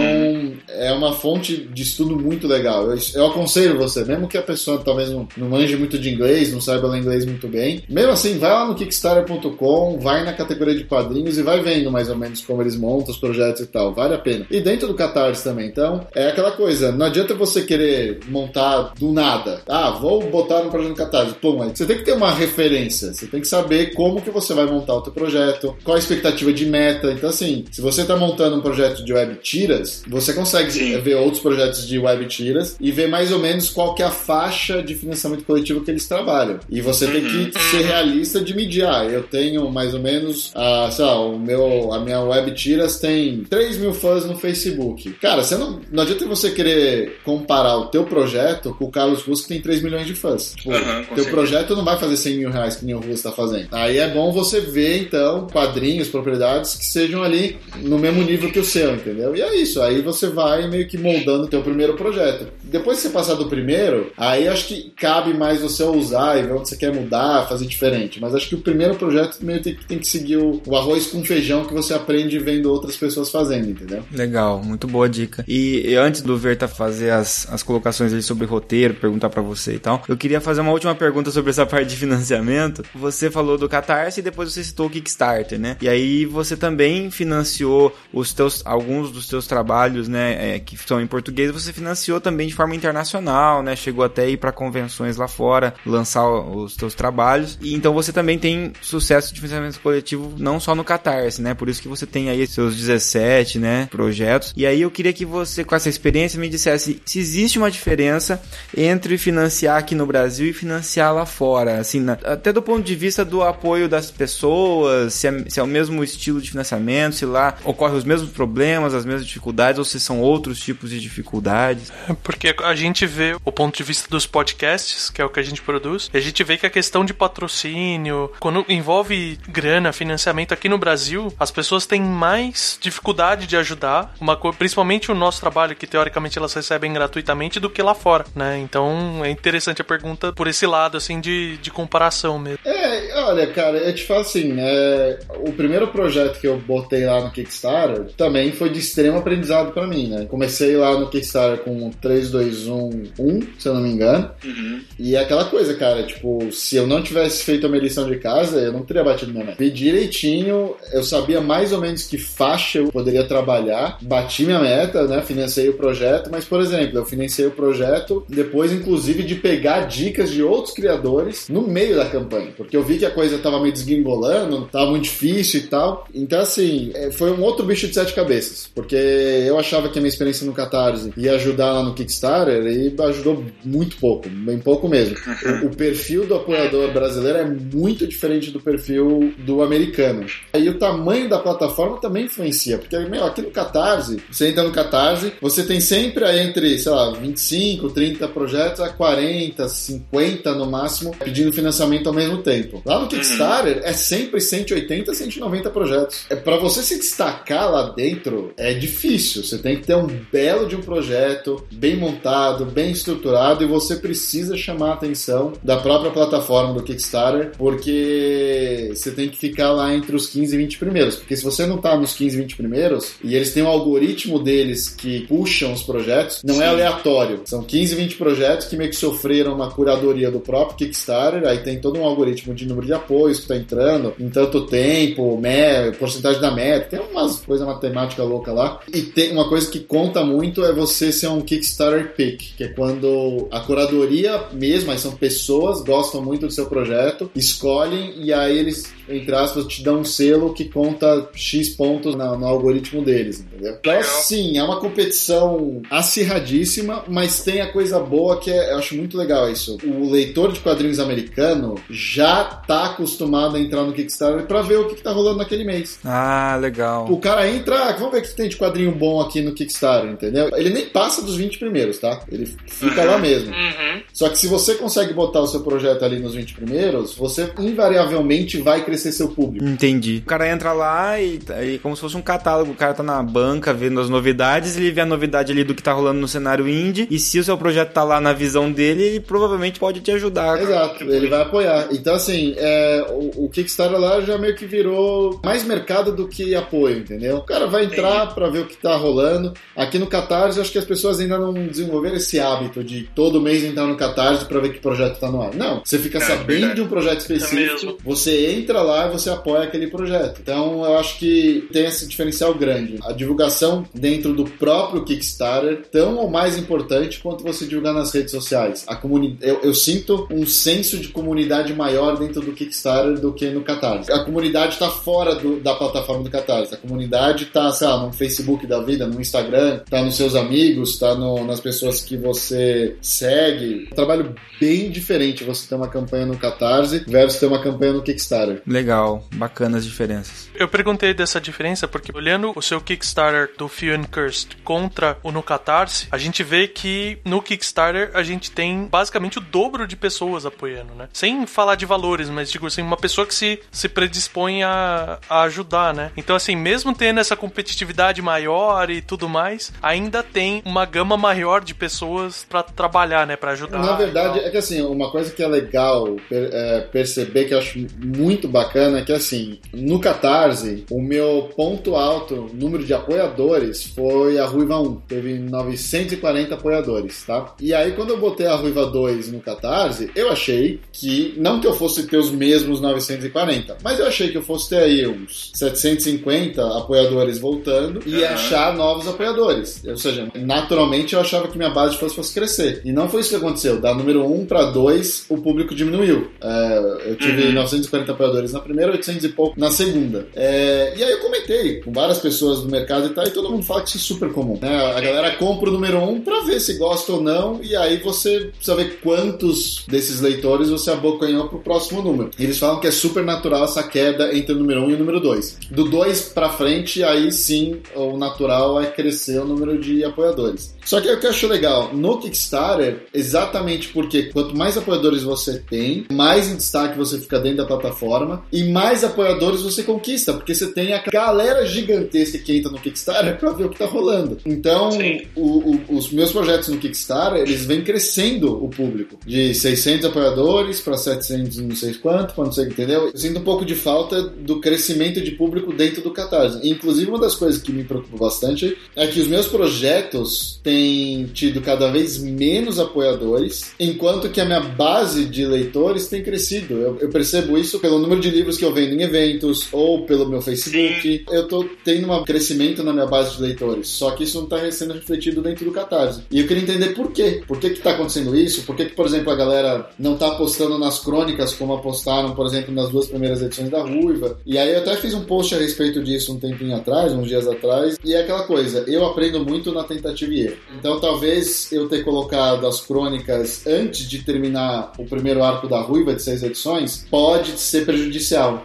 é 0.69 0.93
uma 0.93 1.13
fonte 1.13 1.57
de 1.73 1.83
estudo 1.83 2.17
muito 2.17 2.47
legal. 2.47 2.91
Eu, 2.91 2.99
eu 3.15 3.27
aconselho 3.27 3.79
você, 3.79 4.05
mesmo 4.05 4.29
que 4.29 4.39
a 4.39 4.43
pessoa 4.43 4.79
talvez 4.85 5.11
não, 5.11 5.27
não 5.37 5.49
manje 5.49 5.77
muito 5.77 5.99
de 5.99 6.11
inglês, 6.11 6.53
não 6.53 6.61
saiba 6.61 6.89
ler 6.89 6.99
inglês 7.01 7.25
muito 7.25 7.49
bem, 7.49 7.83
mesmo 7.89 8.13
assim, 8.13 8.39
vai 8.39 8.51
lá 8.51 8.67
no 8.67 8.75
Kickstarter.com, 8.75 9.99
vai 9.99 10.25
na 10.25 10.33
categoria 10.33 10.75
de 10.75 10.85
quadrinhos 10.85 11.39
e 11.39 11.43
vai 11.43 11.61
vendo 11.61 11.91
mais 11.91 12.09
ou 12.09 12.17
menos 12.17 12.41
como 12.45 12.63
eles 12.63 12.77
montam 12.77 13.11
os 13.13 13.19
projetos 13.19 13.63
e 13.63 13.67
tal. 13.67 13.95
Vale 13.95 14.15
a 14.15 14.19
pena. 14.19 14.47
E 14.51 14.61
dentro 14.61 14.87
do 14.89 14.95
Catarse 14.95 15.45
também. 15.45 15.67
Então, 15.69 16.07
é 16.15 16.29
aquela 16.29 16.53
coisa, 16.53 16.93
não 16.93 17.07
adianta 17.07 17.35
você 17.35 17.63
querer 17.63 18.21
montar 18.29 18.93
do 18.99 19.13
nada. 19.13 19.63
Ah, 19.69 19.91
vou 19.91 20.23
botar 20.31 20.59
um 20.61 20.71
projeto 20.71 20.91
no 20.91 20.97
Catarse. 20.97 21.35
Pum, 21.35 21.63
aí 21.63 21.71
você 21.75 21.85
tem 21.87 21.97
que 21.99 22.05
ter 22.05 22.13
uma 22.13 22.31
referência. 22.33 22.76
Você 22.85 23.27
tem 23.27 23.41
que 23.41 23.49
saber 23.49 23.93
como 23.95 24.21
que 24.21 24.31
você 24.31 24.55
vai 24.55 24.67
montar 24.67 24.95
o 24.95 25.01
teu 25.01 25.13
projeto, 25.13 25.77
qual 25.85 25.97
a 25.97 25.99
expectativa 25.99 26.53
de 26.53 26.67
meta. 26.67 27.13
Então, 27.13 27.29
assim, 27.31 27.65
se 27.71 27.81
você 27.81 28.05
tá 28.05 28.17
montando 28.17 28.57
um 28.57 28.61
projeto 28.61 29.05
de 29.05 29.13
web 29.13 29.37
tiras, 29.43 30.03
você 30.09 30.33
consegue 30.33 30.71
Sim. 30.71 30.99
ver 31.01 31.15
outros 31.17 31.41
projetos 31.43 31.87
de 31.87 31.99
web 31.99 32.25
tiras 32.27 32.77
e 32.81 32.91
ver 32.93 33.09
mais 33.09 33.33
ou 33.33 33.39
menos 33.39 33.69
qual 33.71 33.95
que 33.95 34.03
é 34.03 34.07
a 34.07 34.11
faixa 34.11 34.83
de 34.83 34.95
financiamento 34.95 35.45
coletivo 35.45 35.81
que 35.83 35.91
eles 35.91 36.07
trabalham. 36.07 36.59
E 36.71 36.81
você 36.81 37.07
tem 37.07 37.25
Uhum. 37.27 37.51
que 37.51 37.61
ser 37.61 37.83
realista 37.83 38.41
de 38.41 38.55
medir. 38.55 38.85
Ah, 38.85 39.05
eu 39.05 39.23
tenho 39.23 39.71
mais 39.71 39.95
ou 39.95 40.01
menos, 40.01 40.53
ah, 40.55 40.89
sei 40.93 41.05
lá, 41.05 41.21
o 41.21 41.39
meu, 41.39 41.93
a 41.93 42.01
minha 42.01 42.21
web 42.21 42.53
tiras 42.55 42.99
tem 43.01 43.45
3 43.49 43.79
mil 43.79 43.93
fãs 43.95 44.25
no 44.25 44.37
Facebook. 44.37 45.11
Cara, 45.21 45.43
você 45.43 45.57
não, 45.57 45.81
não 45.91 46.03
adianta 46.03 46.27
você 46.27 46.51
querer 46.51 47.19
comparar 47.25 47.77
o 47.79 47.87
teu 47.87 48.05
projeto 48.05 48.75
com 48.79 48.85
o 48.87 48.91
Carlos 48.91 49.23
Russo 49.23 49.43
que 49.43 49.49
tem 49.49 49.61
3 49.61 49.83
milhões 49.83 50.07
de 50.07 50.15
fãs. 50.15 50.55
Tipo, 50.57 50.71
com 50.71 50.77
teu 50.79 51.05
certeza. 51.25 51.31
projeto 51.31 51.77
não 51.77 51.85
vai 51.85 51.99
fazer 51.99 52.17
100 52.17 52.37
mil 52.39 52.51
reais 52.57 52.77
que 52.77 52.85
nem 52.85 52.95
o 52.95 52.99
Russo 52.99 53.13
está 53.13 53.33
fazendo. 53.33 53.69
Aí 53.73 53.99
é 53.99 54.09
bom 54.09 54.33
você 54.33 54.61
ver, 54.61 55.03
então, 55.03 55.47
quadrinhos, 55.47 56.09
propriedades 56.09 56.75
que 56.75 56.85
sejam 56.85 57.23
ali 57.23 57.59
no 57.83 57.99
mesmo 57.99 58.23
nível 58.23 58.51
que 58.51 58.59
o 58.59 58.65
seu, 58.65 58.95
entendeu? 58.95 59.35
E 59.37 59.43
é 59.43 59.57
isso. 59.57 59.81
Aí 59.81 60.03
você 60.03 60.29
vai 60.29 60.69
meio 60.69 60.87
que 60.89 60.99
moldando 60.99 61.45
o 61.45 61.49
teu 61.49 61.63
primeiro 61.63 61.95
projeto. 61.95 62.47
Depois 62.63 62.99
que 62.99 63.05
você 63.05 63.11
passar 63.11 63.35
do 63.35 63.49
primeiro, 63.49 64.13
aí 64.17 64.49
acho 64.49 64.67
que 64.67 64.93
cabe 64.97 65.33
mais 65.35 65.61
você 65.61 65.83
usar 65.85 66.39
e 66.39 66.43
ver 66.43 66.53
onde 66.53 66.69
você 66.69 66.77
quer 66.77 66.93
mudar, 66.93 67.49
fazer 67.49 67.67
diferente. 67.67 68.21
Mas 68.21 68.35
acho 68.35 68.49
que 68.49 68.55
o 68.55 68.61
primeiro 68.61 68.95
projeto 68.95 69.39
meio 69.43 69.63
tem, 69.63 69.77
tem 69.87 69.99
que 69.99 70.07
seguir 70.07 70.37
o, 70.37 70.61
arroz 70.75 71.07
com 71.07 71.25
feijão 71.25 71.65
que 71.65 71.73
você 71.73 71.95
aprende 71.95 72.39
vendo 72.39 72.71
outras 72.71 72.97
pessoas 72.97 73.31
fazendo, 73.31 73.71
entendeu? 73.71 74.03
Legal, 74.13 74.63
muito 74.63 74.87
boa 74.87 75.09
dica. 75.09 75.45
E, 75.49 75.95
antes 75.97 76.21
do 76.21 76.37
Verta 76.37 76.69
fazer 76.69 77.11
as, 77.11 77.47
as 77.51 77.63
colocações 77.63 78.13
ali 78.13 78.23
sobre 78.23 78.47
roteiro, 78.47 78.95
perguntar 78.95 79.31
pra 79.31 79.43
você 79.43 79.75
e 79.75 79.79
tal, 79.79 80.03
eu 80.09 80.17
queria 80.17 80.41
fazer 80.41 80.61
uma 80.61 80.73
última 80.73 80.95
pergunta 80.95 81.31
sobre 81.31 81.51
essa 81.51 81.67
parte 81.67 81.89
de 81.89 81.97
financiamento. 81.97 82.46
Você 82.95 83.31
falou 83.31 83.59
do 83.59 83.69
Catarse 83.69 84.21
e 84.21 84.23
depois 84.23 84.53
você 84.53 84.63
citou 84.65 84.87
o 84.87 84.91
Kickstarter, 84.91 85.59
né? 85.59 85.77
E 85.81 85.89
aí 85.89 86.25
você 86.25 86.57
também 86.57 87.11
financiou 87.11 87.95
os 88.13 88.33
teus, 88.33 88.63
alguns 88.65 89.11
dos 89.11 89.29
teus 89.29 89.47
trabalhos, 89.47 90.09
né, 90.09 90.57
é, 90.57 90.59
que 90.61 90.77
são 90.77 91.01
em 91.01 91.07
português, 91.07 91.51
você 91.51 91.73
financiou 91.73 92.21
também 92.21 92.47
de 92.49 92.55
forma 92.55 92.75
internacional, 92.75 93.63
né? 93.63 93.75
Chegou 93.77 94.05
até 94.05 94.23
a 94.23 94.29
ir 94.29 94.37
pra 94.37 94.53
convenções 94.53 95.17
lá 95.17 95.29
fora, 95.29 95.75
lançar 95.85 96.29
os 96.29 96.75
teus 96.77 96.95
trabalhos. 96.95 97.59
E 97.61 97.75
então 97.75 97.93
você 97.93 98.13
também 98.13 98.39
tem 98.39 98.73
sucesso 98.81 99.33
de 99.35 99.41
financiamento 99.41 99.81
coletivo 99.81 100.35
não 100.39 100.59
só 100.61 100.75
no 100.75 100.85
Catarse, 100.85 101.41
né? 101.43 101.55
Por 101.55 101.69
isso 101.69 101.83
que 101.83 101.89
você 101.89 102.07
tem 102.07 102.29
aí 102.31 102.47
seus 102.47 102.77
17, 102.77 103.59
né, 103.59 103.89
projetos. 103.91 104.53
E 104.57 104.67
aí 104.67 104.81
eu 104.83 104.91
queria 104.91 105.13
que 105.13 105.25
você 105.25 105.65
com 105.65 105.75
essa 105.75 105.89
experiência 105.89 106.39
me 106.41 106.49
dissesse 106.49 107.01
se 107.05 107.19
existe 107.19 107.59
uma 107.59 107.71
diferença 107.71 108.41
entre 108.77 109.19
financiar 109.19 109.79
aqui 109.79 109.95
no 109.95 110.07
Brasil 110.07 110.47
e 110.49 110.53
financiar 110.53 111.15
lá 111.15 111.27
fora, 111.27 111.79
assim, 111.79 112.01
na- 112.01 112.19
até 112.37 112.53
do 112.53 112.63
ponto 112.63 112.83
de 112.83 112.95
vista 112.95 113.25
do 113.25 113.43
apoio 113.43 113.89
das 113.89 114.11
pessoas, 114.11 115.15
se 115.15 115.27
é, 115.27 115.45
se 115.49 115.59
é 115.59 115.63
o 115.63 115.67
mesmo 115.67 116.05
estilo 116.05 116.41
de 116.41 116.51
financiamento, 116.51 117.17
se 117.17 117.27
lá 117.27 117.57
ocorrem 117.65 117.97
os 117.97 118.05
mesmos 118.05 118.31
problemas, 118.31 118.95
as 118.95 119.05
mesmas 119.05 119.27
dificuldades 119.27 119.79
ou 119.79 119.85
se 119.85 119.99
são 119.99 120.21
outros 120.21 120.61
tipos 120.61 120.91
de 120.91 121.01
dificuldades. 121.01 121.93
Porque 122.23 122.55
a 122.63 122.75
gente 122.75 123.07
vê 123.07 123.37
o 123.45 123.53
ponto 123.53 123.77
de 123.77 123.83
vista 123.83 124.09
dos 124.09 124.27
podcasts, 124.27 125.11
que 125.11 125.21
é 125.21 125.25
o 125.25 125.31
que 125.31 125.41
a 125.41 125.43
gente 125.43 125.63
produz, 125.63 126.11
e 126.13 126.19
a 126.19 126.21
gente 126.21 126.43
vê 126.45 126.57
que 126.57 126.67
a 126.67 126.71
questão 126.71 127.05
de 127.05 127.15
patrocínio, 127.15 128.31
quando 128.39 128.65
envolve 128.69 129.39
grana, 129.49 129.93
financiamento 129.93 130.53
aqui 130.53 130.69
no 130.69 130.79
Brasil, 130.79 131.33
as 131.39 131.51
pessoas 131.51 131.87
têm 131.87 132.03
mais 132.03 132.79
dificuldade 132.81 133.47
de 133.47 133.57
ajudar, 133.57 134.15
uma 134.21 134.37
principalmente 134.53 135.11
o 135.11 135.15
nosso 135.15 135.41
trabalho, 135.41 135.75
que 135.75 135.87
teoricamente 135.87 136.39
elas 136.39 136.53
recebem 136.53 136.93
gratuitamente, 136.93 137.59
do 137.59 137.71
que 137.71 137.83
lá 137.83 137.95
fora, 137.95 138.25
né? 138.35 138.59
Então 138.59 139.25
é 139.25 139.31
interessante 139.31 139.81
a 139.81 139.85
pergunta 139.85 140.33
por 140.33 140.47
esse 140.47 140.67
lado, 140.67 140.97
assim, 140.97 141.21
de, 141.21 141.57
de 141.59 141.71
comparação 141.71 142.26
mesmo. 142.39 142.59
É, 142.65 143.21
olha, 143.23 143.47
cara, 143.49 143.79
eu 143.79 143.95
te 143.95 144.05
falo 144.05 144.21
assim, 144.21 144.55
é, 144.59 145.19
o 145.47 145.53
primeiro 145.53 145.89
projeto 145.89 146.41
que 146.41 146.47
eu 146.47 146.59
botei 146.59 147.05
lá 147.05 147.23
no 147.23 147.31
Kickstarter 147.31 148.07
também 148.17 148.53
foi 148.53 148.69
de 148.69 148.79
extremo 148.79 149.19
aprendizado 149.19 149.73
pra 149.73 149.87
mim, 149.87 150.09
né? 150.09 150.27
Comecei 150.29 150.77
lá 150.77 150.99
no 150.99 151.09
Kickstarter 151.09 151.65
com 151.65 151.91
3, 151.91 152.31
2, 152.31 152.67
1, 152.67 152.91
1, 153.19 153.41
se 153.59 153.69
eu 153.69 153.75
não 153.75 153.83
me 153.83 153.91
engano. 153.91 154.31
Uhum. 154.45 154.81
E 154.99 155.17
é 155.17 155.21
aquela 155.21 155.45
coisa, 155.45 155.75
cara, 155.75 156.03
tipo, 156.03 156.51
se 156.53 156.77
eu 156.77 156.87
não 156.87 157.03
tivesse 157.03 157.45
feito 157.45 157.67
a 157.67 157.69
minha 157.69 157.83
lição 157.83 158.09
de 158.09 158.17
casa, 158.19 158.59
eu 158.59 158.73
não 158.73 158.83
teria 158.83 159.05
batido 159.05 159.33
minha 159.33 159.45
meta. 159.45 159.59
Vi 159.59 159.71
direitinho, 159.71 160.75
eu 160.93 161.03
sabia 161.03 161.41
mais 161.41 161.73
ou 161.73 161.81
menos 161.81 162.05
que 162.05 162.19
faixa 162.19 162.79
eu 162.79 162.89
poderia 162.89 163.25
trabalhar, 163.25 163.99
bati 164.03 164.45
minha 164.45 164.61
meta, 164.61 165.07
né? 165.07 165.23
Financei 165.23 165.69
o 165.69 165.75
projeto, 165.75 166.31
mas, 166.31 166.45
por 166.45 166.61
exemplo, 166.61 166.99
eu 166.99 167.05
financei 167.05 167.47
o 167.47 167.51
projeto 167.51 168.25
depois, 168.29 168.73
inclusive, 168.73 169.23
de 169.23 169.35
pegar 169.35 169.87
dicas 169.87 170.31
de 170.31 170.43
outros 170.43 170.75
criadores 170.75 171.49
no 171.49 171.63
meio 171.63 171.97
da 171.97 172.07
campanha, 172.19 172.53
porque 172.57 172.77
eu 172.77 172.83
vi 172.83 172.99
que 172.99 173.05
a 173.05 173.11
coisa 173.11 173.39
tava 173.39 173.61
meio 173.61 173.73
desgringolando, 173.73 174.69
tava 174.73 174.91
muito 174.91 175.05
difícil 175.05 175.61
e 175.61 175.63
tal. 175.65 176.07
Então, 176.15 176.41
assim, 176.41 176.91
é, 176.95 177.11
foi 177.11 177.31
um 177.31 177.43
outro 177.43 177.65
bicho 177.65 177.87
de 177.87 177.95
sete 177.95 178.15
cabeças, 178.15 178.71
porque 178.75 178.97
eu 178.97 179.59
achava 179.59 179.89
que 179.89 179.99
a 179.99 180.03
minha 180.03 180.09
experiência 180.09 180.47
no 180.47 180.53
Catarse 180.53 181.13
ia 181.17 181.35
ajudar 181.35 181.73
lá 181.73 181.83
no 181.83 181.95
Kickstarter 181.95 182.65
e 182.67 182.95
ajudou 183.03 183.45
muito 183.65 183.97
pouco, 183.97 184.29
bem 184.29 184.59
pouco 184.59 184.89
mesmo. 184.89 185.17
O, 185.63 185.67
o 185.69 185.77
perfil 185.77 186.27
do 186.27 186.35
apoiador 186.35 186.93
brasileiro 186.93 187.39
é 187.39 187.45
muito 187.45 188.07
diferente 188.07 188.51
do 188.51 188.61
perfil 188.61 189.35
do 189.39 189.63
americano. 189.63 190.27
Aí 190.53 190.69
o 190.69 190.79
tamanho 190.79 191.29
da 191.29 191.39
plataforma 191.39 191.99
também 192.01 192.25
influencia, 192.25 192.79
porque 192.79 192.99
meu, 192.99 193.25
aqui 193.25 193.43
no 193.43 193.51
Catarse, 193.51 194.23
você 194.31 194.49
entra 194.49 194.63
no 194.63 194.73
Catarse, 194.73 195.33
você 195.41 195.65
tem 195.65 195.81
sempre 195.81 196.25
entre, 196.41 196.79
sei 196.79 196.93
lá, 196.93 197.13
25, 197.13 197.91
30 197.91 198.29
projetos 198.29 198.81
a 198.81 198.89
40, 198.89 199.69
50 199.69 200.55
no 200.55 200.67
máximo, 200.71 201.15
pedindo 201.17 201.53
financiamento 201.53 202.06
ao 202.09 202.15
mesmo 202.15 202.39
tempo. 202.39 202.83
Lá 202.85 202.99
no 202.99 203.09
Kickstarter 203.09 203.81
é 203.85 203.93
sempre 203.93 204.41
180, 204.41 205.15
190 205.15 205.71
projetos. 205.71 206.27
É 206.31 206.37
para 206.37 206.57
você 206.57 206.83
se 206.83 206.97
destacar 206.97 207.71
lá 207.71 207.91
dentro 207.91 208.53
é 208.57 208.75
difícil. 208.75 209.43
Você 209.43 209.59
tem 209.59 209.77
que 209.77 209.87
ter 209.87 209.97
um 209.97 210.07
belo 210.33 210.67
de 210.67 210.77
um 210.77 210.81
projeto, 210.81 211.65
bem 211.73 211.97
montado, 211.97 212.65
bem 212.65 212.91
estruturado 212.91 213.63
e 213.65 213.67
você 213.67 213.97
precisa 213.97 214.57
chamar 214.57 214.91
a 214.91 214.95
atenção 214.95 215.53
da 215.63 215.77
própria 215.77 216.11
plataforma 216.11 216.75
do 216.75 216.83
Kickstarter, 216.83 217.53
porque 217.57 218.91
você 218.95 219.11
tem 219.11 219.29
que 219.29 219.39
ficar 219.39 219.73
lá 219.73 219.95
entre 219.95 220.15
os 220.15 220.27
15 220.27 220.55
e 220.55 220.59
20 220.59 220.79
primeiros. 220.79 221.17
Porque 221.17 221.37
se 221.37 221.45
você 221.45 221.67
não 221.67 221.79
tá 221.79 221.97
nos 221.97 222.15
15 222.15 222.37
e 222.37 222.41
20 222.43 222.57
primeiros, 222.57 223.15
e 223.23 223.35
eles 223.35 223.53
têm 223.53 223.63
um 223.63 223.69
algoritmo 223.69 224.39
deles 224.39 224.89
que 224.89 225.27
puxam 225.27 225.73
os 225.73 225.83
projetos, 225.83 226.43
não 226.45 226.61
é 226.63 226.67
aleatório. 226.67 227.43
São 227.45 227.63
15, 227.63 227.95
20 227.95 228.17
projetos 228.17 228.67
que 228.67 228.77
meio 228.77 228.91
que 228.91 228.97
sofreram 228.97 229.55
uma 229.55 229.71
curadoria 229.71 230.31
do 230.31 230.41
próprio 230.41 230.77
Kickstarter, 230.77 231.47
aí 231.47 231.59
tem 231.59 231.81
todo 231.81 231.96
um 231.97 232.05
algoritmo 232.05 232.55
de 232.55 232.67
número 232.67 232.87
de 232.87 232.93
apoios 232.93 233.41
que 233.41 233.49
tá 233.49 233.57
entrando, 233.57 234.15
em 234.19 234.29
tanto 234.29 234.67
tempo, 234.67 235.39
me, 235.39 235.93
porcentagem 235.99 236.41
da 236.41 236.51
meta, 236.51 236.97
tem 236.97 237.01
umas 237.01 237.41
coisas 237.41 237.67
matemática 237.67 238.23
louca 238.23 238.53
lá. 238.53 238.81
E 238.93 239.03
tem 239.03 239.33
uma 239.33 239.49
coisa 239.49 239.71
que 239.71 239.81
conta 239.81 240.25
muito 240.25 240.65
é 240.65 240.73
você 240.73 241.13
ser 241.13 241.29
um 241.29 241.41
Kickstarter 241.41 242.15
pick, 242.15 242.57
que 242.57 242.65
é 242.65 242.69
quando 242.69 243.49
a 243.51 243.61
curadoria 243.61 244.45
mesmo, 244.53 244.91
aí 244.91 244.99
são 244.99 245.13
pessoas, 245.13 245.83
gostam 245.83 246.23
muito 246.23 246.47
do 246.47 246.53
seu 246.53 246.67
projeto, 246.67 247.31
escolhem 247.35 248.15
e 248.17 248.33
aí 248.33 248.57
eles, 248.57 248.93
entre 249.09 249.35
aspas, 249.35 249.67
te 249.67 249.83
dão 249.83 250.01
um 250.01 250.05
selo 250.05 250.53
que 250.55 250.65
conta 250.67 251.29
X 251.35 251.71
pontos 251.71 252.15
na- 252.15 252.37
no 252.37 252.47
algoritmo 252.47 253.03
deles, 253.03 253.41
entendeu? 253.41 253.77
Então, 253.79 254.03
sim, 254.03 254.59
é 254.59 254.63
uma 254.63 254.81
competição 254.81 255.81
acirradíssima, 255.91 257.05
mas 257.09 257.43
tem 257.43 257.61
a 257.61 257.73
coisa 257.73 257.99
boa 258.01 258.39
que 258.39 258.51
é, 258.51 258.73
eu 258.73 258.79
acho 258.79 258.95
muito 258.97 259.17
legal 259.17 259.51
isso. 259.51 259.79
O 259.85 260.11
leitor 260.11 260.53
de 260.53 260.61
quadrinhos 260.61 260.99
americano 260.99 261.77
já 261.91 262.45
tá 262.45 262.87
acostumado 262.87 263.57
a 263.57 263.61
entrar 263.61 263.83
no 263.85 263.93
Kickstarter 263.93 264.47
pra 264.47 264.63
ver 264.63 264.77
o 264.79 264.89
que, 264.89 264.97
que 264.97 265.03
tá 265.03 265.13
rolando 265.13 265.39
naquele 265.39 265.65
mês. 265.65 265.99
Ah, 266.05 266.57
legal. 266.61 267.07
O 267.11 267.19
cara 267.19 267.49
entra, 267.49 267.77
ah, 267.91 267.93
vamos 267.93 268.13
ver 268.13 268.19
o 268.19 268.23
que 268.23 268.35
tem 268.35 268.49
de 268.49 268.57
quadrinho 268.57 268.93
bom 268.93 269.21
aqui 269.21 269.41
no 269.41 269.53
Kickstarter, 269.53 270.11
entendeu? 270.11 270.51
Ele 270.57 270.71
nem 270.71 270.87
passa 270.87 271.23
dos 271.23 271.37
20 271.37 271.59
primeiros, 271.59 271.99
tá? 271.99 272.23
Ele 272.31 272.47
fica 272.67 273.05
lá 273.05 273.19
mesmo. 273.19 273.51
Uhum. 273.51 274.03
Só 274.13 274.29
que 274.29 274.39
se 274.39 274.47
você 274.47 274.75
consegue 274.75 275.13
botar 275.13 275.41
o 275.41 275.47
seu 275.47 275.61
projeto 275.61 276.05
ali 276.05 276.19
nos 276.19 276.35
20 276.35 276.55
primeiros, 276.55 277.15
você 277.15 277.51
invariavelmente 277.59 278.59
vai 278.59 278.85
crescer 278.85 278.96
seu 278.97 279.29
público. 279.29 279.65
Entendi. 279.67 280.23
O 280.25 280.29
cara 280.29 280.49
entra 280.49 280.73
lá 280.73 281.21
e, 281.21 281.39
e 281.65 281.79
como 281.79 281.95
se 281.95 282.01
fosse 282.01 282.17
um 282.17 282.23
catálogo. 282.23 282.73
O 282.73 282.75
cara 282.75 282.95
tá 282.95 283.03
na 283.03 283.23
banca 283.23 283.73
vendo 283.73 284.01
as 284.01 284.09
novidades, 284.09 284.77
ele 284.77 284.91
vê 284.91 285.01
a 285.03 285.07
novidade 285.07 285.53
ali 285.53 285.65
do 285.65 285.75
que 285.75 285.83
tá 285.83 285.93
rolando 285.93 286.21
no 286.21 286.29
cenário 286.29 286.69
indie. 286.69 287.07
E 287.11 287.19
se 287.19 287.39
o 287.39 287.45
seu 287.45 287.57
projeto 287.59 287.93
tá 287.93 288.03
lá 288.05 288.21
na 288.21 288.33
visão 288.33 288.71
dele, 288.71 289.03
ele 289.03 289.21
provavelmente 289.21 289.79
pode 289.79 290.01
te 290.01 290.11
ajudar. 290.13 290.61
Exato, 290.61 291.05
ele 291.05 291.29
vai 291.29 291.43
apoiar. 291.43 291.89
Então, 291.93 292.15
assim, 292.15 292.55
é, 292.57 293.07
o, 293.11 293.45
o 293.45 293.49
Kickstarter 293.49 293.99
lá 293.99 294.21
já 294.21 294.39
meio 294.39 294.55
que 294.55 294.67
virou 294.67 295.41
mais 295.45 295.65
mercado 295.65 296.13
do 296.13 296.29
que 296.29 296.55
apoio, 296.55 296.99
entendeu? 296.99 297.37
O 297.39 297.43
cara 297.43 297.67
vai 297.67 297.85
entrar 297.85 298.35
pra 298.35 298.49
ver 298.49 298.61
o 298.61 298.67
que 298.67 298.77
tá 298.77 298.97
rolando. 298.97 299.53
Aqui 299.77 299.99
no 299.99 300.07
Catarse, 300.07 300.59
eu 300.59 300.63
acho 300.63 300.73
que 300.73 300.79
as 300.79 300.85
pessoas 300.85 301.21
ainda 301.21 301.39
não 301.39 301.53
desenvolveram 301.53 302.17
esse 302.17 302.39
hábito 302.41 302.83
de 302.83 303.03
todo 303.15 303.41
mês 303.41 303.65
entrar 303.65 303.87
no 303.87 303.97
Catarse 303.97 304.45
pra 304.45 304.61
ver 304.61 304.73
que 304.73 304.81
projeto 304.81 305.19
tá 305.19 305.31
no 305.31 305.43
ar. 305.43 305.55
Não, 305.55 305.83
você 305.85 305.99
fica 305.99 306.19
É, 306.19 306.21
sabendo 306.21 306.47
verdade. 306.47 306.75
de 306.77 306.81
um 306.83 306.89
projeto 306.89 307.21
específico, 307.21 307.99
você 308.05 308.53
entra 308.53 308.83
lá 308.87 309.07
e 309.07 309.13
você 309.13 309.29
apoia 309.31 309.65
aquele 309.65 309.89
projeto. 309.89 310.41
Então 310.43 310.85
eu 310.85 310.97
acho 310.99 311.19
que 311.19 311.69
tem 311.73 311.85
esse 311.87 312.07
diferencial 312.07 312.55
grande. 312.55 312.99
A 313.05 313.13
divulgação 313.13 313.85
dentro 313.95 314.33
do 314.33 314.45
próprio 314.45 315.05
Kickstarter, 315.05 315.83
tão 315.91 316.17
ou 316.17 316.31
mais 316.31 316.57
importante 316.59 317.21
quanto 317.21 317.43
você 317.45 317.67
divulgar 317.67 317.93
nas 317.95 318.13
redes 318.13 318.31
sociais. 318.31 318.85
A 318.87 318.95
comuni 318.97 319.37
eu, 319.41 319.61
eu 319.63 319.75
sinto 319.75 320.27
um 320.31 320.47
senso 320.47 320.99
de 320.99 321.09
comunidade 321.09 321.73
maior 321.75 322.17
dentro 322.19 322.41
do 322.41 322.53
Kickstarter 322.53 323.21
do 323.21 323.33
que 323.33 323.51
no 323.51 323.63
Catarse. 323.63 324.11
A 324.13 324.25
comunidade 324.25 324.75
está 324.75 324.89
fora 324.91 325.35
do- 325.35 325.61
da 325.61 325.75
plataforma 325.75 326.23
do 326.25 326.31
Catarse. 326.31 326.75
A 326.75 326.79
comunidade 326.79 327.45
está, 327.45 327.71
sei 327.73 327.87
lá, 327.87 328.05
no 328.07 328.13
Facebook 328.13 328.67
da 328.67 328.81
vida, 328.81 329.07
no 329.07 329.21
Instagram, 329.21 329.81
tá 329.91 330.03
nos 330.03 330.17
seus 330.17 330.35
amigos, 330.35 330.99
tá 330.99 331.15
no- 331.15 331.45
nas 331.45 331.61
pessoas 331.61 332.01
que 332.01 332.17
você 332.17 332.97
segue. 333.01 333.89
Um 333.91 333.95
trabalho 333.95 334.35
bem 334.61 334.91
diferente 334.91 335.45
você 335.45 335.67
ter 335.69 335.75
uma 335.75 335.89
campanha 335.89 336.27
no 336.27 336.37
Catarse 336.37 337.03
versus 337.07 337.41
ter 337.41 337.47
uma 337.47 337.63
campanha 337.63 337.93
no 337.95 338.03
Kickstarter. 338.03 338.63
Legal, 338.77 339.25
bacana 339.35 339.79
as 339.79 339.87
diferenças. 339.87 340.51
Eu 340.55 340.69
perguntei 340.69 341.15
dessa 341.15 341.41
diferença 341.41 341.89
porque 341.89 342.13
olhando 342.15 342.53
o 342.55 342.61
seu 342.61 342.79
Kickstarter 342.79 343.51
do 343.57 343.69
Few 343.69 343.95
and 343.95 344.05
Cursed 344.05 344.55
contra 344.63 345.17
o 345.23 345.33
no 345.33 345.43
Catarse, 345.43 346.09
a 346.13 346.19
gente 346.19 346.43
vê 346.43 346.69
que 346.69 347.19
no 347.25 347.41
Kickstarter 347.41 348.11
a 348.13 348.23
gente 348.23 348.51
tem 348.51 348.85
basicamente 348.87 349.39
o 349.39 349.41
dobro 349.41 349.87
de 349.87 349.97
pessoas 349.97 350.45
apoiando, 350.45 350.95
né? 350.95 351.09
Sem 351.13 351.47
falar 351.47 351.75
de 351.77 351.87
valores, 351.87 352.29
mas 352.29 352.51
digo 352.51 352.67
assim, 352.67 352.83
uma 352.83 352.99
pessoa 352.99 353.27
que 353.27 353.35
se, 353.35 353.59
se 353.73 353.89
predispõe 353.89 354.63
a, 354.63 355.19
a 355.29 355.43
ajudar, 355.45 355.95
né? 355.95 356.11
Então 356.15 356.37
assim, 356.37 356.55
mesmo 356.55 356.95
tendo 356.95 357.19
essa 357.19 357.35
competitividade 357.35 358.21
maior 358.21 358.91
e 358.91 359.01
tudo 359.01 359.27
mais, 359.29 359.73
ainda 359.83 360.23
tem 360.23 360.61
uma 360.67 360.85
gama 360.85 361.17
maior 361.17 361.65
de 361.65 361.75
pessoas 361.75 362.45
pra 362.47 362.63
trabalhar, 362.63 363.27
né? 363.27 363.37
Pra 363.37 363.53
ajudar. 363.53 363.79
Na 363.79 363.97
verdade, 363.97 364.41
é 364.41 364.51
que 364.51 364.57
assim, 364.59 364.83
uma 364.83 365.11
coisa 365.11 365.31
que 365.31 365.43
é 365.43 365.47
legal 365.49 366.17
per- 366.29 366.51
é, 366.53 366.81
perceber, 366.83 367.47
que 367.47 367.55
eu 367.55 367.59
acho 367.59 367.87
muito 368.03 368.47
bacana, 368.49 368.66
é 368.75 369.03
que 369.03 369.13
assim, 369.13 369.59
no 369.73 369.99
Catarse, 370.01 370.85
o 370.91 371.01
meu 371.03 371.51
ponto 371.57 371.95
alto, 371.97 372.51
número 372.55 372.85
de 372.85 372.93
apoiadores, 372.95 373.85
foi 373.85 374.39
a 374.39 374.47
Ruiva 374.47 374.79
1. 374.81 374.95
Teve 375.09 375.39
940 375.39 376.55
apoiadores, 376.55 377.25
tá? 377.25 377.55
E 377.61 377.73
aí, 377.75 377.93
quando 377.93 378.11
eu 378.11 378.19
botei 378.19 378.47
a 378.47 378.55
Ruiva 378.57 378.87
2 378.87 379.33
no 379.33 379.41
Catarse, 379.41 380.11
eu 380.15 380.31
achei 380.31 380.81
que, 380.93 381.35
não 381.37 381.61
que 381.61 381.67
eu 381.67 381.75
fosse 381.75 382.07
ter 382.07 382.17
os 382.19 382.31
mesmos 382.31 382.81
940, 382.81 383.77
mas 383.83 383.99
eu 383.99 384.07
achei 384.07 384.29
que 384.29 384.37
eu 384.39 384.43
fosse 384.43 384.69
ter 384.71 384.79
aí 384.79 385.07
uns 385.07 385.51
750 385.55 386.79
apoiadores 386.79 387.39
voltando 387.39 388.01
e 388.07 388.23
Aham. 388.25 388.35
achar 388.35 388.75
novos 388.77 389.07
apoiadores. 389.09 389.83
Ou 389.87 389.97
seja, 389.97 390.29
naturalmente 390.35 391.15
eu 391.15 391.21
achava 391.21 391.49
que 391.49 391.57
minha 391.57 391.71
base 391.71 391.97
fãs 391.97 392.15
fosse 392.15 392.33
crescer. 392.35 392.81
E 392.85 392.93
não 392.93 393.09
foi 393.09 393.21
isso 393.21 393.31
que 393.31 393.37
aconteceu. 393.37 393.81
Da 393.81 393.95
número 393.95 394.25
1 394.31 394.47
para 394.47 394.65
2, 394.67 395.27
o 395.29 395.39
público 395.39 395.75
diminuiu. 395.75 396.29
É, 396.41 397.11
eu 397.11 397.17
tive 397.17 397.47
Uhum. 397.47 397.53
940 397.53 398.13
apoiadores 398.13 398.55
na 398.57 398.63
primeira, 398.63 398.93
800 398.93 399.25
e 399.25 399.29
pouco 399.31 399.59
na 399.59 399.71
segunda. 399.71 400.27
É, 400.35 400.95
e 400.97 401.05
aí 401.05 401.11
eu 401.13 401.21
comentei 401.21 401.81
com 401.81 401.93
várias 401.93 402.19
pessoas 402.19 402.61
do 402.61 402.69
mercado 402.69 403.07
e 403.07 403.11
tal, 403.11 403.27
e 403.27 403.31
todo 403.31 403.51
mundo 403.51 403.65
fala 403.65 403.83
que 403.83 403.89
isso 403.89 403.99
é 403.99 404.15
super 404.15 404.33
comum. 404.33 404.59
né? 404.61 404.93
A 404.97 405.01
galera 405.01 405.37
compra 405.37 405.71
o 405.71 405.73
número 405.73 405.99
1 405.99 406.21
para 406.23 406.41
ver 406.45 406.61
se 406.61 406.75
gosta 406.75 407.13
ou 407.13 407.23
não, 407.23 407.61
e 407.63 407.77
aí 407.77 407.99
você 407.99 408.51
precisa 408.57 408.75
ver 408.75 409.01
quantos 409.01 409.85
desses 409.89 410.21
leitores 410.21 410.71
você 410.71 410.91
abocanhou 410.91 411.49
pro 411.49 411.59
próximo 411.61 412.03
número. 412.03 412.31
Eles 412.39 412.59
falam 412.59 412.81
que 412.81 412.87
é 412.87 412.91
super 412.91 413.25
natural 413.25 413.65
essa 413.65 413.83
queda 413.83 414.37
entre 414.37 414.55
o 414.55 414.59
número 414.59 414.83
1 414.85 414.91
e 414.91 414.95
o 414.95 414.99
número 414.99 415.21
2. 415.21 415.59
Do 415.71 415.85
2 415.85 416.31
para 416.35 416.49
frente, 416.51 417.03
aí 417.03 417.31
sim, 417.33 417.81
o 417.95 418.17
natural 418.17 418.81
é 418.81 418.87
crescer 418.87 419.41
o 419.41 419.45
número 419.45 419.79
de 419.81 420.05
apoiadores. 420.05 420.75
Só 420.85 421.01
que 421.01 421.11
o 421.11 421.19
que 421.19 421.27
eu 421.27 421.31
acho 421.31 421.49
legal, 421.49 421.91
no 421.93 422.19
Kickstarter, 422.19 423.07
exatamente 423.13 423.89
porque 423.89 424.25
quanto 424.25 424.57
mais 424.57 424.77
apoiadores 424.77 425.23
você 425.23 425.59
tem, 425.59 426.07
mais 426.13 426.49
em 426.49 426.57
destaque 426.57 426.97
você 426.97 427.19
fica 427.19 427.41
dentro 427.41 427.59
da 427.59 427.67
plataforma 427.67 428.45
e 428.53 428.65
mais 428.65 429.03
apoiadores 429.05 429.63
você 429.63 429.83
conquista, 429.83 430.33
porque 430.33 430.55
você 430.55 430.67
tem 430.73 430.93
a 430.93 431.03
galera 431.11 431.65
gigantesca 431.67 432.39
que 432.39 432.57
entra 432.57 432.71
no 432.71 432.79
Kickstarter 432.79 433.39
pra 433.39 433.51
ver 433.53 433.67
o 433.67 433.71
que 433.71 433.79
tá 433.79 433.87
rolando. 433.87 434.39
Então, 434.47 434.91
o- 435.35 435.73
o- 435.73 435.97
os 435.97 436.11
meus 436.11 436.33
projetos 436.33 436.69
no 436.69 436.79
Kickstarter, 436.79 437.41
eles 437.43 437.65
vêm 437.65 437.83
crescendo 437.83 438.53
o 438.65 438.69
público. 438.69 439.19
De 439.27 439.55
600 439.55 440.07
apoiadores 440.07 440.81
para 440.81 440.97
700 440.97 441.59
não 441.59 441.75
sei 441.77 441.95
quanto, 441.95 442.35
não 442.43 442.53
sei, 442.53 442.67
entendeu? 442.67 443.07
Eu 443.09 443.17
sinto 443.17 443.41
um 443.41 443.45
pouco 443.45 443.65
de 443.65 443.75
falta 443.75 444.23
do 444.23 444.61
crescimento 444.61 445.21
de 445.21 445.33
público 445.33 445.73
dentro 445.73 446.03
do 446.03 446.11
Catarse. 446.11 446.61
Inclusive, 446.69 447.11
uma 447.11 447.19
das 447.21 447.35
coisas 447.35 447.61
que 447.61 447.73
me 447.73 447.85
preocupa 447.85 448.17
bastante 448.17 448.77
é 448.95 449.07
que 449.07 449.21
os 449.21 449.27
meus 449.29 449.47
projetos 449.47 450.59
têm 450.63 451.25
tido 451.33 451.61
cada 451.61 451.91
vez 451.91 452.19
menos 452.19 452.79
apoiadores, 452.79 453.73
enquanto 453.79 454.29
que 454.31 454.41
a 454.41 454.45
minha 454.45 454.61
base 454.61 455.25
de 455.25 455.45
leitores 455.47 456.09
tem 456.09 456.23
crescido. 456.23 456.75
Eu, 456.75 456.99
eu 457.01 457.09
percebo 457.09 457.57
isso 457.59 457.79
pelo 457.79 457.99
número 457.99 458.21
de 458.21 458.26
livros 458.31 458.57
que 458.57 458.65
eu 458.65 458.73
vendo 458.73 458.95
em 458.95 459.03
eventos 459.03 459.69
ou 459.73 460.05
pelo 460.05 460.29
meu 460.29 460.41
Facebook. 460.41 461.25
Eu 461.31 461.49
tô 461.49 461.65
tendo 461.85 462.11
um 462.11 462.25
crescimento 462.25 462.83
na 462.83 462.93
minha 462.93 463.07
base 463.07 463.37
de 463.37 463.43
leitores, 463.43 463.89
só 463.89 464.11
que 464.13 464.25
isso 464.25 464.41
não 464.41 464.47
tá 464.47 464.71
sendo 464.71 464.95
refletido 464.95 465.43
dentro 465.43 465.65
do 465.65 465.73
Catarse. 465.73 466.23
E 466.31 466.41
eu 466.41 466.47
queria 466.47 466.63
entender 466.63 466.95
por 466.95 467.13
quê. 467.13 467.43
Por 467.47 467.59
que 467.59 467.71
que 467.71 467.81
tá 467.81 467.93
acontecendo 467.93 468.37
isso? 468.37 468.63
Por 468.63 468.77
que 468.77 468.87
que, 468.87 468.95
por 468.95 469.07
exemplo, 469.07 469.33
a 469.33 469.37
galera 469.37 469.91
não 469.99 470.17
tá 470.17 470.29
apostando 470.29 470.79
nas 470.79 470.99
crônicas 470.99 471.53
como 471.55 471.75
apostaram, 471.75 472.35
por 472.35 472.47
exemplo, 472.47 472.75
nas 472.75 472.91
duas 472.91 473.07
primeiras 473.07 473.43
edições 473.43 473.71
da 473.71 473.83
Ruiva? 473.83 474.39
E 474.47 474.59
aí 474.59 474.73
eu 474.73 474.79
até 474.79 474.97
fiz 474.97 475.15
um 475.15 475.25
post 475.25 475.55
a 475.55 475.59
respeito 475.59 476.03
disso 476.03 476.33
um 476.33 476.39
tempinho 476.39 476.77
atrás, 476.77 477.13
uns 477.13 477.29
dias 477.29 477.47
atrás, 477.47 477.97
e 478.05 478.15
é 478.15 478.21
aquela 478.21 478.45
coisa, 478.45 478.85
eu 478.87 479.05
aprendo 479.05 479.45
muito 479.45 479.73
na 479.73 479.85
tentativa 479.85 480.33
e 480.33 480.41
erro. 480.43 480.57
Então 480.79 481.01
talvez 481.01 481.71
eu 481.73 481.89
ter 481.89 482.05
colocado 482.05 482.67
as 482.67 482.81
crônicas 482.81 483.67
antes 483.67 484.09
de 484.09 484.23
terminar 484.23 484.93
o 484.99 485.05
primeiro 485.05 485.43
arco 485.43 485.69
da 485.69 485.81
Ruiva 485.81 486.15
de 486.15 486.23
seis 486.23 486.43
edições 486.43 487.07
pode 487.11 487.59
ser 487.59 487.85
prejudicial, 487.85 488.16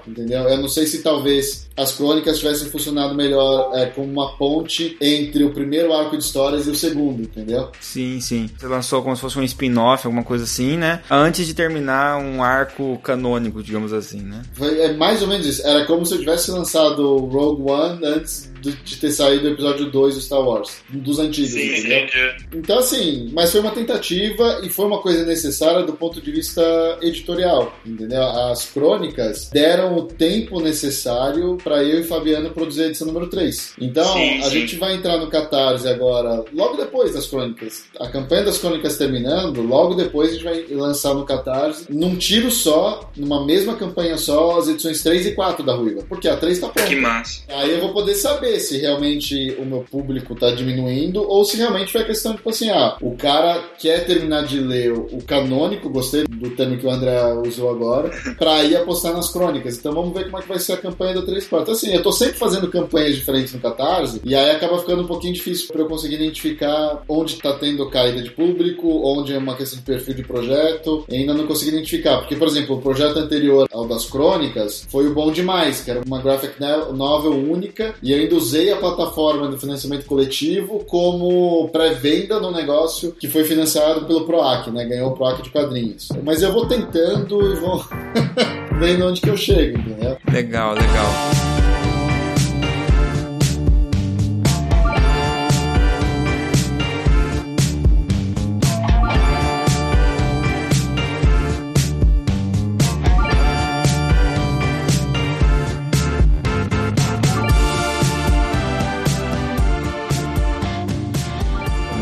entendeu? 0.07 0.41
Eu 0.43 0.57
não 0.57 0.67
sei 0.67 0.85
se 0.85 1.01
talvez 1.01 1.67
as 1.75 1.93
crônicas 1.93 2.39
tivessem 2.39 2.69
funcionado 2.69 3.15
melhor 3.15 3.71
é, 3.73 3.85
como 3.87 4.11
uma 4.11 4.35
ponte 4.37 4.97
entre 5.01 5.43
o 5.43 5.51
primeiro 5.51 5.93
arco 5.93 6.17
de 6.17 6.23
histórias 6.23 6.67
e 6.67 6.69
o 6.69 6.75
segundo, 6.75 7.23
entendeu? 7.23 7.69
Sim, 7.79 8.19
sim. 8.19 8.49
Você 8.57 8.67
lançou 8.67 9.01
como 9.01 9.15
se 9.15 9.21
fosse 9.21 9.39
um 9.39 9.43
spin-off, 9.43 10.05
alguma 10.05 10.23
coisa 10.23 10.43
assim, 10.43 10.77
né? 10.77 11.01
Antes 11.09 11.47
de 11.47 11.53
terminar 11.53 12.17
um 12.17 12.43
arco 12.43 12.97
canônico, 12.99 13.63
digamos 13.63 13.93
assim, 13.93 14.21
né? 14.21 14.41
Foi, 14.53 14.79
é 14.79 14.93
mais 14.93 15.21
ou 15.21 15.27
menos 15.27 15.45
isso. 15.45 15.65
Era 15.65 15.85
como 15.85 16.05
se 16.05 16.13
eu 16.13 16.19
tivesse 16.19 16.51
lançado 16.51 17.17
Rogue 17.17 17.71
One 17.71 18.05
antes 18.05 18.50
de, 18.61 18.97
ter 18.97 19.11
saído 19.11 19.47
o 19.47 19.51
episódio 19.51 19.89
2 19.89 20.15
do 20.15 20.21
Star 20.21 20.41
Wars, 20.41 20.81
dos 20.89 21.19
antigos, 21.19 21.51
Sim, 21.51 21.71
entendeu? 21.79 21.99
entendi. 21.99 22.45
Então, 22.53 22.79
assim, 22.79 23.29
mas 23.33 23.51
foi 23.51 23.61
uma 23.61 23.71
tentativa 23.71 24.61
e 24.63 24.69
foi 24.69 24.85
uma 24.85 24.99
coisa 24.99 25.25
necessária 25.25 25.83
do 25.83 25.93
ponto 25.93 26.21
de 26.21 26.31
vista 26.31 26.61
editorial, 27.01 27.75
entendeu? 27.85 28.21
As 28.23 28.65
crônicas 28.65 29.49
deram 29.51 29.97
o 29.97 30.03
tempo 30.03 30.59
necessário 30.59 31.57
para 31.63 31.83
eu 31.83 32.01
e 32.01 32.03
Fabiano 32.03 32.51
produzir 32.51 32.83
a 32.83 32.87
edição 32.87 33.07
número 33.07 33.27
3. 33.27 33.73
Então, 33.79 34.13
Sim, 34.13 34.39
a 34.39 34.43
sim. 34.43 34.49
gente 34.51 34.75
vai 34.75 34.95
entrar 34.95 35.17
no 35.17 35.27
Catarse 35.27 35.87
agora, 35.87 36.43
logo 36.53 36.77
depois 36.77 37.13
das 37.13 37.27
crônicas. 37.27 37.85
A 37.99 38.07
campanha 38.09 38.43
das 38.43 38.57
crônicas 38.57 38.97
terminando, 38.97 39.61
logo 39.61 39.95
depois 39.95 40.29
a 40.29 40.33
gente 40.33 40.43
vai 40.43 40.65
lançar 40.69 41.13
no 41.13 41.25
Catarse, 41.25 41.85
num 41.89 42.15
tiro 42.15 42.51
só, 42.51 43.09
numa 43.15 43.45
mesma 43.45 43.75
campanha 43.75 44.17
só, 44.17 44.57
as 44.59 44.67
edições 44.67 45.01
3 45.01 45.27
e 45.27 45.31
4 45.31 45.65
da 45.65 45.73
Ruiva. 45.73 46.03
Porque 46.07 46.27
a 46.27 46.37
3 46.37 46.59
tá 46.59 46.69
pronta. 46.69 46.89
Que 46.89 46.95
massa. 46.95 47.41
Aí 47.49 47.71
eu 47.71 47.79
vou 47.79 47.93
poder 47.93 48.15
saber 48.15 48.50
se 48.59 48.77
realmente 48.77 49.55
o 49.59 49.65
meu 49.65 49.85
público 49.89 50.35
tá 50.35 50.51
diminuindo 50.51 51.21
ou 51.21 51.43
se 51.45 51.57
realmente 51.57 51.91
foi 51.91 52.01
a 52.01 52.05
questão, 52.05 52.35
tipo 52.35 52.49
assim, 52.49 52.69
ah, 52.69 52.97
o 53.01 53.15
cara 53.15 53.63
quer 53.79 54.05
terminar 54.05 54.45
de 54.45 54.59
ler 54.59 54.91
o 54.91 55.21
canônico, 55.25 55.89
gostei 55.89 56.23
do 56.23 56.49
termo 56.51 56.77
que 56.77 56.85
o 56.85 56.91
André 56.91 57.21
usou 57.45 57.69
agora, 57.69 58.09
pra 58.37 58.63
ir 58.63 58.75
apostar 58.75 59.13
nas 59.13 59.29
crônicas. 59.29 59.77
Então 59.77 59.93
vamos 59.93 60.13
ver 60.13 60.25
como 60.25 60.39
é 60.39 60.41
que 60.41 60.47
vai 60.47 60.59
ser 60.59 60.73
a 60.73 60.77
campanha 60.77 61.15
da 61.15 61.21
3 61.21 61.47
4. 61.47 61.71
Assim, 61.71 61.93
eu 61.93 62.01
tô 62.01 62.11
sempre 62.11 62.37
fazendo 62.37 62.69
campanhas 62.69 63.15
diferentes 63.15 63.53
no 63.53 63.59
Catarse 63.59 64.21
e 64.23 64.35
aí 64.35 64.51
acaba 64.51 64.79
ficando 64.79 65.03
um 65.03 65.07
pouquinho 65.07 65.33
difícil 65.33 65.67
pra 65.67 65.81
eu 65.81 65.87
conseguir 65.87 66.15
identificar 66.15 67.03
onde 67.07 67.35
tá 67.37 67.53
tendo 67.53 67.89
caída 67.89 68.21
de 68.21 68.31
público, 68.31 68.87
onde 69.03 69.33
é 69.33 69.37
uma 69.37 69.55
questão 69.55 69.79
de 69.79 69.85
perfil 69.85 70.13
de 70.15 70.23
projeto. 70.23 71.05
E 71.09 71.15
ainda 71.15 71.33
não 71.33 71.47
consegui 71.47 71.71
identificar. 71.71 72.17
Porque, 72.19 72.35
por 72.35 72.47
exemplo, 72.47 72.75
o 72.75 72.81
projeto 72.81 73.17
anterior 73.17 73.67
ao 73.71 73.87
das 73.87 74.05
crônicas 74.05 74.85
foi 74.89 75.07
o 75.07 75.13
Bom 75.13 75.31
Demais, 75.31 75.81
que 75.81 75.91
era 75.91 76.01
uma 76.05 76.21
graphic 76.21 76.55
novel 76.93 77.33
única, 77.33 77.95
e 78.01 78.13
ainda 78.13 78.35
usei 78.41 78.71
a 78.71 78.77
plataforma 78.77 79.47
do 79.47 79.57
financiamento 79.57 80.05
coletivo 80.05 80.83
como 80.85 81.69
pré-venda 81.69 82.39
no 82.39 82.51
negócio 82.51 83.13
que 83.13 83.27
foi 83.27 83.43
financiado 83.43 84.05
pelo 84.05 84.25
PROAC, 84.25 84.71
né? 84.71 84.85
Ganhou 84.85 85.11
o 85.11 85.13
PROAC 85.13 85.43
de 85.43 85.49
quadrinhos. 85.49 86.09
Mas 86.23 86.41
eu 86.41 86.51
vou 86.51 86.65
tentando 86.65 87.53
e 87.53 87.55
vou 87.55 87.85
vendo 88.79 89.05
onde 89.05 89.21
que 89.21 89.29
eu 89.29 89.37
chego, 89.37 89.77
entendeu? 89.77 90.17
Legal, 90.31 90.73
legal. 90.73 91.40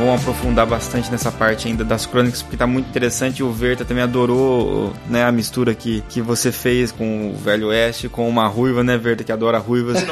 Bom, 0.09 0.15
aprofundar 0.15 0.65
bastante 0.65 1.11
nessa 1.11 1.31
parte 1.31 1.67
ainda 1.67 1.83
das 1.83 2.07
crônicas, 2.07 2.41
porque 2.41 2.57
tá 2.57 2.65
muito 2.65 2.89
interessante. 2.89 3.43
O 3.43 3.51
Verta 3.51 3.85
também 3.85 4.01
adorou 4.03 4.91
né, 5.07 5.23
a 5.23 5.31
mistura 5.31 5.75
que, 5.75 6.01
que 6.09 6.19
você 6.19 6.51
fez 6.51 6.91
com 6.91 7.29
o 7.29 7.35
Velho 7.35 7.67
Oeste, 7.67 8.09
com 8.09 8.27
uma 8.27 8.47
ruiva, 8.47 8.83
né, 8.83 8.97
Verta, 8.97 9.23
que 9.23 9.31
adora 9.31 9.59
ruivas. 9.59 10.03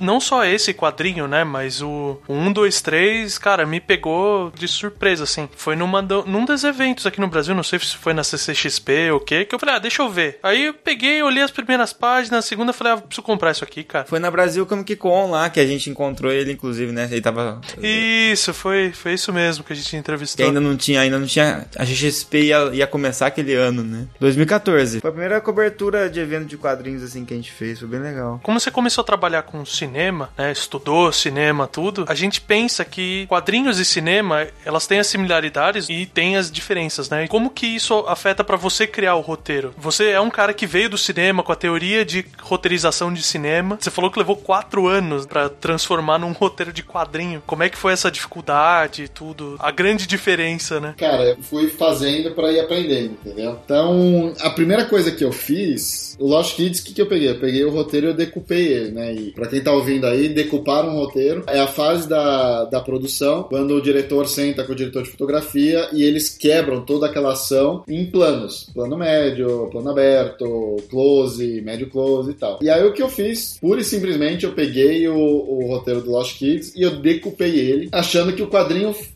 Não 0.00 0.18
só 0.18 0.46
esse 0.46 0.72
quadrinho, 0.72 1.28
né? 1.28 1.44
Mas 1.44 1.82
o 1.82 2.18
1, 2.26 2.52
2, 2.52 2.80
3, 2.80 3.36
cara, 3.36 3.66
me 3.66 3.80
pegou 3.80 4.50
de 4.54 4.66
surpresa, 4.66 5.24
assim. 5.24 5.46
Foi 5.56 5.76
numa, 5.76 6.02
do- 6.02 6.24
num 6.26 6.46
dos 6.46 6.64
eventos 6.64 7.04
aqui 7.06 7.20
no 7.20 7.28
Brasil, 7.28 7.54
não 7.54 7.62
sei 7.62 7.78
se 7.78 7.96
foi 7.98 8.14
na 8.14 8.24
CCXP 8.24 9.10
ou 9.10 9.18
o 9.18 9.20
quê, 9.20 9.44
que 9.44 9.54
eu 9.54 9.58
falei, 9.58 9.74
ah, 9.74 9.78
deixa 9.78 10.00
eu 10.02 10.08
ver. 10.08 10.38
Aí 10.42 10.66
eu 10.66 10.74
peguei, 10.74 11.22
olhei 11.22 11.42
as 11.42 11.50
primeiras 11.50 11.92
páginas, 11.92 12.44
a 12.44 12.48
segunda 12.48 12.70
eu 12.70 12.74
falei, 12.74 12.94
ah, 12.94 12.96
preciso 12.96 13.22
comprar 13.22 13.50
isso 13.50 13.62
aqui, 13.64 13.82
cara. 13.84 14.06
Foi 14.06 14.18
na 14.18 14.30
Brasil 14.30 14.64
Comic 14.64 14.96
Con 14.96 15.30
lá 15.30 15.50
que 15.50 15.60
a 15.60 15.66
gente 15.66 15.90
encontrou 15.90 16.32
ele, 16.32 16.52
inclusive, 16.52 16.92
né? 16.92 17.08
Ele 17.10 17.20
tava. 17.20 17.60
Isso, 17.82 18.54
foi, 18.54 18.85
foi 18.92 19.14
isso 19.14 19.32
mesmo 19.32 19.64
que 19.64 19.72
a 19.72 19.76
gente 19.76 19.90
Que 19.90 19.96
entrevistou. 19.96 20.46
ainda 20.46 20.60
não 20.60 20.76
tinha, 20.76 21.00
ainda 21.00 21.18
não 21.18 21.26
tinha. 21.26 21.66
A 21.76 21.84
GXP 21.84 22.42
ia, 22.46 22.58
ia 22.72 22.86
começar 22.86 23.26
aquele 23.26 23.54
ano, 23.54 23.82
né? 23.82 24.06
2014. 24.20 25.00
Foi 25.00 25.10
a 25.10 25.12
primeira 25.12 25.40
cobertura 25.40 26.08
de 26.10 26.20
evento 26.20 26.46
de 26.46 26.56
quadrinhos 26.56 27.02
assim 27.02 27.24
que 27.24 27.32
a 27.32 27.36
gente 27.36 27.52
fez, 27.52 27.78
foi 27.78 27.88
bem 27.88 28.00
legal. 28.00 28.40
Como 28.42 28.58
você 28.60 28.70
começou 28.70 29.02
a 29.02 29.04
trabalhar 29.04 29.42
com 29.42 29.64
cinema, 29.64 30.30
né, 30.36 30.52
estudou 30.52 31.12
cinema, 31.12 31.66
tudo, 31.66 32.04
a 32.08 32.14
gente 32.14 32.40
pensa 32.40 32.84
que 32.84 33.26
quadrinhos 33.28 33.78
e 33.78 33.84
cinema, 33.84 34.46
elas 34.64 34.86
têm 34.86 34.98
as 34.98 35.06
similaridades 35.06 35.88
e 35.88 36.06
têm 36.06 36.36
as 36.36 36.50
diferenças, 36.50 37.08
né? 37.10 37.26
Como 37.28 37.50
que 37.50 37.66
isso 37.66 37.94
afeta 38.08 38.42
pra 38.44 38.56
você 38.56 38.86
criar 38.86 39.14
o 39.14 39.20
roteiro? 39.20 39.74
Você 39.78 40.10
é 40.10 40.20
um 40.20 40.30
cara 40.30 40.52
que 40.54 40.66
veio 40.66 40.90
do 40.90 40.98
cinema 40.98 41.42
com 41.42 41.52
a 41.52 41.56
teoria 41.56 42.04
de 42.04 42.24
roteirização 42.42 43.12
de 43.12 43.22
cinema. 43.22 43.78
Você 43.80 43.90
falou 43.90 44.10
que 44.10 44.18
levou 44.18 44.36
quatro 44.36 44.86
anos 44.86 45.26
pra 45.26 45.48
transformar 45.48 46.18
num 46.18 46.32
roteiro 46.32 46.72
de 46.72 46.82
quadrinho. 46.82 47.42
Como 47.46 47.62
é 47.62 47.68
que 47.68 47.76
foi 47.78 47.92
essa 47.92 48.10
dificuldade 48.10 48.46
e 48.84 49.08
tudo? 49.08 49.56
A 49.58 49.70
grande 49.70 50.06
diferença, 50.06 50.78
né? 50.78 50.94
Cara, 50.98 51.24
eu 51.24 51.36
fui 51.40 51.68
fazendo 51.68 52.32
pra 52.32 52.52
ir 52.52 52.60
aprendendo, 52.60 53.16
entendeu? 53.24 53.58
Então, 53.64 54.32
a 54.40 54.50
primeira 54.50 54.84
coisa 54.84 55.10
que 55.10 55.24
eu 55.24 55.32
fiz, 55.32 56.16
o 56.18 56.26
Lost 56.26 56.56
Kids, 56.56 56.80
o 56.80 56.84
que, 56.84 56.94
que 56.94 57.02
eu 57.02 57.06
peguei? 57.06 57.30
Eu 57.30 57.40
peguei 57.40 57.64
o 57.64 57.70
roteiro 57.70 58.06
e 58.06 58.10
eu 58.10 58.14
decupei 58.14 58.66
ele, 58.68 58.90
né? 58.90 59.14
E 59.14 59.32
pra 59.32 59.46
quem 59.46 59.60
tá 59.60 59.72
ouvindo 59.72 60.06
aí, 60.06 60.28
decupar 60.28 60.84
um 60.84 60.96
roteiro 60.96 61.44
é 61.46 61.60
a 61.60 61.66
fase 61.66 62.08
da, 62.08 62.64
da 62.64 62.80
produção, 62.80 63.44
quando 63.44 63.74
o 63.74 63.82
diretor 63.82 64.28
senta 64.28 64.64
com 64.64 64.72
o 64.72 64.76
diretor 64.76 65.02
de 65.02 65.10
fotografia 65.10 65.88
e 65.92 66.02
eles 66.02 66.28
quebram 66.28 66.84
toda 66.84 67.06
aquela 67.06 67.32
ação 67.32 67.82
em 67.88 68.04
planos. 68.06 68.70
Plano 68.74 68.96
médio, 68.96 69.68
plano 69.70 69.90
aberto, 69.90 70.76
close, 70.90 71.60
médio 71.62 71.88
close 71.88 72.30
e 72.30 72.34
tal. 72.34 72.58
E 72.60 72.70
aí 72.70 72.84
o 72.84 72.92
que 72.92 73.02
eu 73.02 73.08
fiz, 73.08 73.58
pura 73.60 73.80
e 73.80 73.84
simplesmente, 73.84 74.44
eu 74.44 74.52
peguei 74.52 75.08
o, 75.08 75.16
o 75.16 75.66
roteiro 75.66 76.00
do 76.00 76.10
Lost 76.10 76.38
Kids 76.38 76.74
e 76.74 76.82
eu 76.82 76.96
decupei 77.00 77.58
ele, 77.58 77.88
achando 77.92 78.32
que 78.32 78.42
o 78.42 78.48
quadrinho 78.48 78.65